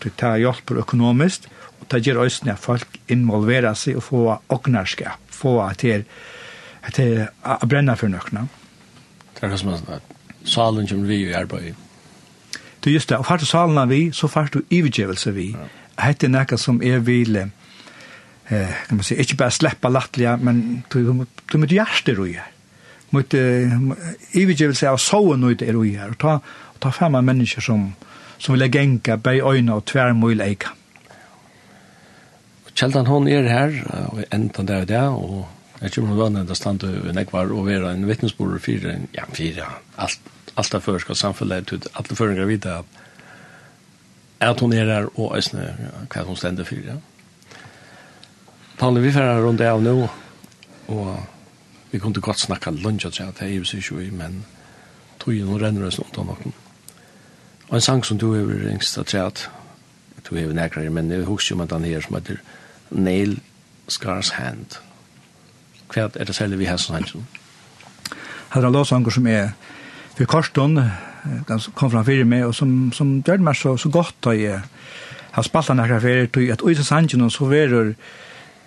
til 0.01 0.13
å 0.13 0.19
ta 0.19 0.33
hjelp 0.41 0.73
økonomisk, 0.83 1.47
og 1.81 1.89
det 1.93 2.03
gjør 2.07 2.25
også 2.25 2.51
at 2.51 2.63
folk 2.63 2.99
involverer 3.13 3.77
seg 3.79 4.01
og 4.01 4.07
få 4.09 4.23
åknarskap, 4.57 5.21
få 5.31 5.59
at 5.67 5.85
det 5.85 5.97
er 6.97 7.29
å 7.45 7.69
brenne 7.69 7.97
for 7.99 8.11
nøkna. 8.11 8.47
Det 9.37 9.45
er 9.45 9.59
som 9.61 9.75
at 9.75 10.15
salen 10.47 10.89
kommer 10.89 11.11
vi 11.11 11.27
i 11.27 11.35
arbeid. 11.37 11.75
Det 12.81 12.93
er 12.93 12.95
just 12.97 13.11
det, 13.11 13.19
og 13.19 13.27
fart 13.27 13.43
du 13.43 13.47
salen 13.47 13.89
vi, 13.91 14.07
så 14.15 14.31
fart 14.31 14.55
du 14.55 14.63
ivergjevelse 14.71 15.35
vi. 15.37 15.51
Ja 15.53 15.86
hette 16.01 16.29
nekka 16.29 16.59
som 16.61 16.83
er 16.85 17.01
vile, 17.05 17.49
eh, 18.49 18.75
kan 18.89 18.99
man 18.99 19.07
si, 19.07 19.17
ikke 19.21 19.39
bare 19.43 19.55
sleppa 19.55 19.91
lattliga, 19.93 20.37
men 20.37 20.85
du, 20.93 21.01
du 21.03 21.59
måtte 21.59 21.75
hjertet 21.75 22.19
roi 22.19 22.35
her. 22.37 22.53
Mot 23.15 23.35
ivergivelse 24.35 24.89
av 24.91 24.99
soven 24.99 25.45
ut 25.47 25.63
er 25.63 25.77
roi 25.77 25.93
her, 25.95 26.11
og 26.13 26.19
ta, 26.21 26.39
og 26.75 26.81
ta 26.83 26.91
fem 26.93 27.15
mennesker 27.17 27.63
som, 27.63 27.87
som 28.39 28.57
vil 28.57 28.67
genka, 28.73 29.17
bei 29.17 29.39
øyne 29.41 29.79
og 29.79 29.87
tvermøyl 29.89 30.43
eika. 30.45 30.75
Kjeldan 32.77 33.07
hon 33.09 33.29
er 33.33 33.47
her, 33.49 33.79
og 34.13 34.25
enda 34.35 34.65
der 34.69 34.83
og 34.83 34.89
der, 34.91 35.09
og 35.09 35.47
jeg 35.81 35.93
tror 35.93 36.09
hun 36.11 36.19
var 36.19 36.29
nødda 36.35 36.55
stand 36.55 36.85
og 36.85 37.15
nekvar 37.15 37.53
og 37.53 37.67
vera 37.67 37.93
en 37.93 38.05
vittnesbord 38.09 38.59
for, 38.61 38.91
ja, 39.15 39.25
fyrir, 39.33 39.65
alt, 39.97 40.21
alt 40.57 40.75
er 40.75 40.85
førskap 40.85 41.17
samfunnet, 41.17 41.73
alt 41.73 42.11
er 42.11 42.19
førskap 42.19 42.49
videre, 42.49 42.83
at 42.85 43.06
at 44.41 44.61
hun 44.61 44.73
er 44.73 44.85
her 44.85 45.09
og 45.15 45.37
æsne 45.39 45.71
hva 46.13 46.25
hun 46.27 46.37
stender 46.37 46.65
for. 46.65 46.75
Ja. 46.75 46.99
Palle, 48.79 49.01
vi 49.01 49.13
får 49.13 49.41
rundt 49.41 49.61
av 49.65 49.81
nå, 49.83 50.09
og 50.89 51.17
vi 51.91 51.99
kunne 51.99 52.21
godt 52.21 52.41
snakke 52.41 52.71
lunge, 52.71 53.09
at 53.09 53.41
det 53.41 53.49
er 53.49 53.55
jo 53.55 53.65
ikke 53.65 53.97
vi, 53.97 54.11
men 54.11 54.45
tog 55.19 55.35
jo 55.35 55.47
noen 55.47 55.63
renner 55.63 55.87
oss 55.87 55.99
noen 55.99 56.27
noen. 56.29 56.53
Og 57.69 57.75
en 57.75 57.81
sang 57.81 58.05
som 58.05 58.19
du 58.19 58.33
har 58.35 58.45
ringst 58.47 58.99
at 58.99 59.15
jeg 59.15 59.33
du 60.27 60.35
har 60.35 60.53
nekrere, 60.53 60.91
men 60.91 61.11
jeg 61.11 61.25
husker 61.25 61.55
jo 61.55 61.59
med 61.59 61.69
den 61.69 61.85
her 61.85 62.01
som 62.01 62.15
heter 62.15 62.37
Nail 62.91 63.41
Scars 63.89 64.31
Hand. 64.31 64.79
Hva 65.95 66.09
er 66.15 66.25
det 66.25 66.35
særlig 66.35 66.59
vi 66.59 66.67
har 66.67 66.81
sånn 66.83 66.99
hans? 66.99 67.15
Her 68.51 68.63
er 68.63 68.67
en 68.67 68.75
låsanger 68.75 69.15
som 69.15 69.27
er 69.31 69.53
for 70.17 70.27
Karsten, 70.27 70.81
kom 71.75 71.91
fram 71.91 72.05
fyrir 72.07 72.27
meg, 72.29 72.47
og 72.47 72.55
som, 72.55 72.93
som 72.93 73.19
gjør 73.27 73.43
meg 73.43 73.57
så, 73.59 73.77
så 73.77 73.91
godt 73.93 74.17
da 74.25 74.35
jeg 74.37 74.61
har 75.37 75.45
spalt 75.45 75.69
han 75.69 75.81
akkurat 75.81 76.03
fyrir, 76.03 76.31
tog 76.33 76.51
at 76.53 76.65
ute 76.65 76.85
sangen 76.85 77.31
så 77.31 77.49
verur 77.51 77.93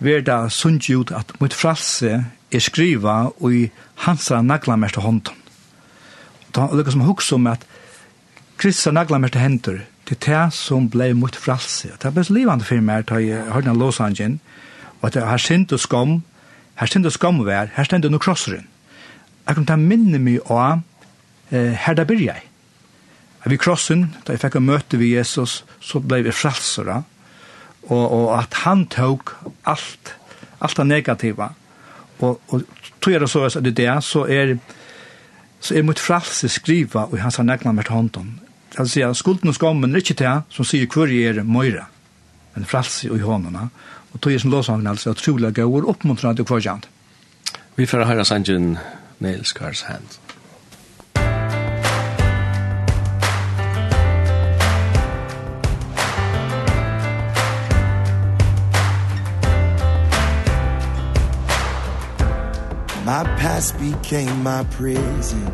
ver 0.00 0.22
da 0.24 0.48
sundt 0.48 0.88
ut 0.90 1.10
at 1.12 1.32
mot 1.40 1.54
fralse 1.54 2.24
er 2.50 2.62
skriva 2.62 3.30
og 3.30 3.54
i 3.54 3.64
hansa 4.06 4.40
nagla 4.42 4.76
mest 4.76 4.96
hånden. 4.96 5.36
Da 6.54 6.66
er 6.66 6.82
det 6.82 6.92
som 6.92 7.04
hugsa 7.06 7.34
om 7.34 7.46
at 7.46 7.66
Kristus 8.58 8.92
nagla 8.92 9.18
mest 9.18 9.38
hendur 9.38 9.80
til 10.06 10.18
det 10.26 10.52
som 10.54 10.88
blei 10.90 11.12
mot 11.12 11.36
fralse. 11.36 11.92
Det 11.98 12.08
er 12.08 12.16
best 12.16 12.30
livande 12.30 12.64
fyrir 12.64 12.82
meg 12.82 13.06
da 13.10 13.20
jeg 13.22 13.44
har 13.52 13.66
den 13.66 13.78
låsangen, 13.78 14.40
og 15.00 15.10
at 15.10 15.22
her 15.24 15.36
sint 15.36 15.72
og 15.72 15.80
skom, 15.80 16.22
her 16.80 16.86
sint 16.86 17.06
og 17.06 17.12
skam 17.12 17.42
vær, 17.46 17.70
her 17.74 17.84
stendur 17.84 18.10
no 18.10 18.18
krosseren. 18.18 18.66
Akkurat 19.46 19.68
det 19.68 19.78
minner 19.78 20.18
meg 20.22 20.40
av 20.50 20.80
her 21.50 21.94
da 21.98 22.04
byrja 22.04 22.34
jeg 22.34 22.49
vi 23.48 23.56
krossen, 23.56 24.10
da 24.26 24.34
jeg 24.34 24.42
fikk 24.42 24.58
å 24.58 24.64
møte 24.64 24.98
vi 25.00 25.14
Jesus, 25.14 25.62
så 25.80 26.00
ble 26.04 26.22
vi 26.26 26.34
fralsere. 26.34 27.02
og, 27.88 28.12
og 28.12 28.26
at 28.36 28.54
han 28.64 28.84
tok 28.86 29.32
alt, 29.64 30.14
alt 30.60 30.76
det 30.76 30.86
negativa. 30.86 31.48
Og, 32.20 32.40
og 32.48 32.62
tror 33.00 33.12
jeg 33.12 33.20
det 33.20 33.30
så 33.30 33.44
at 33.48 33.64
det 33.64 33.72
er 33.72 33.78
det, 33.80 34.04
så 34.04 34.26
er, 34.28 34.56
så 35.60 35.74
er 35.74 35.86
mot 35.88 35.98
fralse 35.98 36.48
skriva 36.48 37.06
og 37.08 37.18
hans 37.20 37.40
har 37.40 37.48
negna 37.48 37.72
med 37.72 37.88
hånden. 37.88 38.40
Det 38.70 38.78
vil 38.78 38.92
si 38.92 39.02
at 39.02 39.16
skulden 39.16 39.50
og 39.50 39.56
skammen 39.56 39.94
er 39.94 40.04
ikke 40.04 40.20
det 40.20 40.36
som 40.52 40.68
sier 40.68 40.86
hvor 40.86 41.10
er 41.10 41.42
møyre, 41.42 41.88
men 42.54 42.68
fralse 42.68 43.08
i 43.08 43.24
håndene. 43.24 43.70
Og 44.12 44.20
tog 44.20 44.32
jeg 44.32 44.42
som 44.42 44.52
låsangen 44.52 44.86
altså, 44.90 45.10
at 45.10 45.22
trolig 45.22 45.54
går 45.54 45.88
oppmuntrande 45.88 46.42
og 46.42 46.50
kvarkjent. 46.50 46.88
Vi 47.76 47.86
får 47.86 48.04
høre 48.04 48.24
sangen 48.24 48.76
Nails 49.20 49.54
Cars 49.56 49.86
Hands. 49.88 50.20
My 63.10 63.24
past 63.42 63.76
became 63.80 64.44
my 64.44 64.62
prison. 64.70 65.44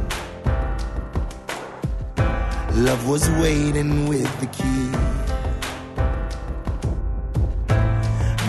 Love 2.84 3.08
was 3.08 3.30
waiting 3.40 4.06
with 4.10 4.30
the 4.40 4.46
key. 4.58 4.90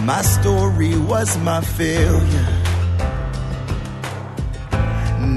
My 0.03 0.21
story 0.21 0.97
was 0.97 1.37
my 1.37 1.61
failure. 1.61 2.47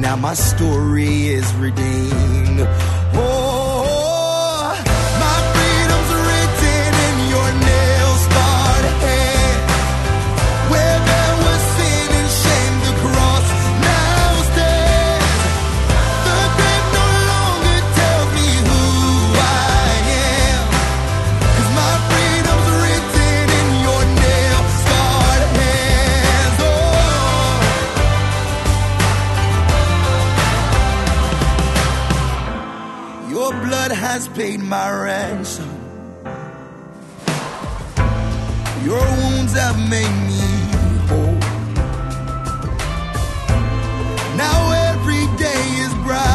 Now 0.02 0.16
my 0.16 0.34
story 0.34 1.28
is 1.28 1.54
redeemed. 1.54 2.66
Your 33.30 33.52
blood 33.52 33.92
has 33.92 34.26
paid 34.26 34.58
my 34.58 34.90
ransom. 34.90 35.70
Your 38.84 39.06
wounds 39.20 39.52
have 39.54 39.78
made 39.88 40.16
me 40.26 40.42
whole. 41.06 41.38
Now 44.36 44.72
every 44.90 45.24
day 45.38 45.62
is 45.84 45.94
bright. 46.04 46.29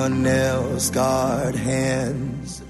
your 0.00 0.08
nail-scarred 0.08 1.54
hands. 1.54 2.62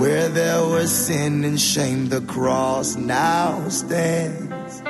Where 0.00 0.28
there 0.28 0.62
was 0.74 0.90
sin 1.06 1.44
and 1.44 1.58
shame 1.58 2.08
the 2.08 2.20
cross 2.20 2.96
now 2.96 3.68
stands. 3.68 4.82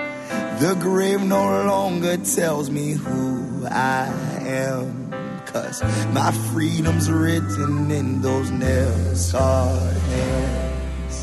The 0.62 0.74
grave 0.80 1.22
no 1.22 1.44
longer 1.72 2.16
tells 2.16 2.68
me 2.70 2.86
who 2.92 3.66
I 3.66 4.10
am 4.42 4.86
Cause 5.52 5.82
my 6.12 6.30
freedom's 6.50 7.06
written 7.10 7.90
in 7.90 8.22
those 8.22 8.50
nail-scarred 8.50 10.00
hands. 10.12 11.16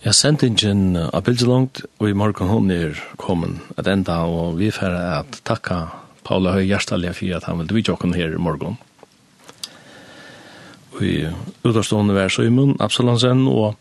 Ja, 0.00 0.12
sendingen 0.12 0.96
av 0.96 1.22
bildelongt, 1.26 1.82
og 1.98 2.08
i 2.08 2.14
morgen 2.14 2.48
hun 2.48 2.70
er 2.70 2.96
kommet 3.18 3.60
at 3.76 3.90
enda 3.92 4.22
og 4.24 4.56
vi 4.58 4.70
færre 4.70 5.18
at 5.18 5.40
takka 5.44 6.05
Paula 6.26 6.56
har 6.56 6.66
hjertelig 6.66 7.14
for 7.14 7.38
at 7.38 7.46
han 7.46 7.62
vil 7.62 7.76
vidtje 7.78 7.94
åkken 7.94 8.16
her 8.16 8.34
i 8.34 8.42
morgen. 8.42 8.78
Og 10.96 11.04
i 11.06 11.14
utavstående 11.62 12.16
vær 12.16 12.32
så 12.32 12.46
i 12.46 12.50
munn, 12.50 12.76
Absalonsen 12.80 13.46
og 13.52 13.76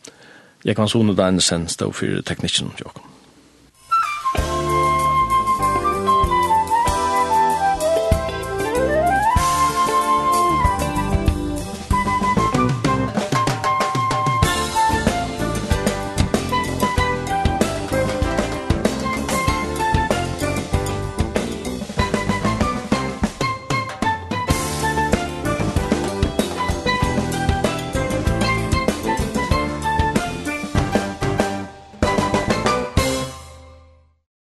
Jekvansonen 0.65 1.15
Danielsen 1.17 1.67
stå 1.71 1.91
for 1.95 2.21
teknikken 2.27 2.73
til 2.77 2.89
åkken. 2.91 3.14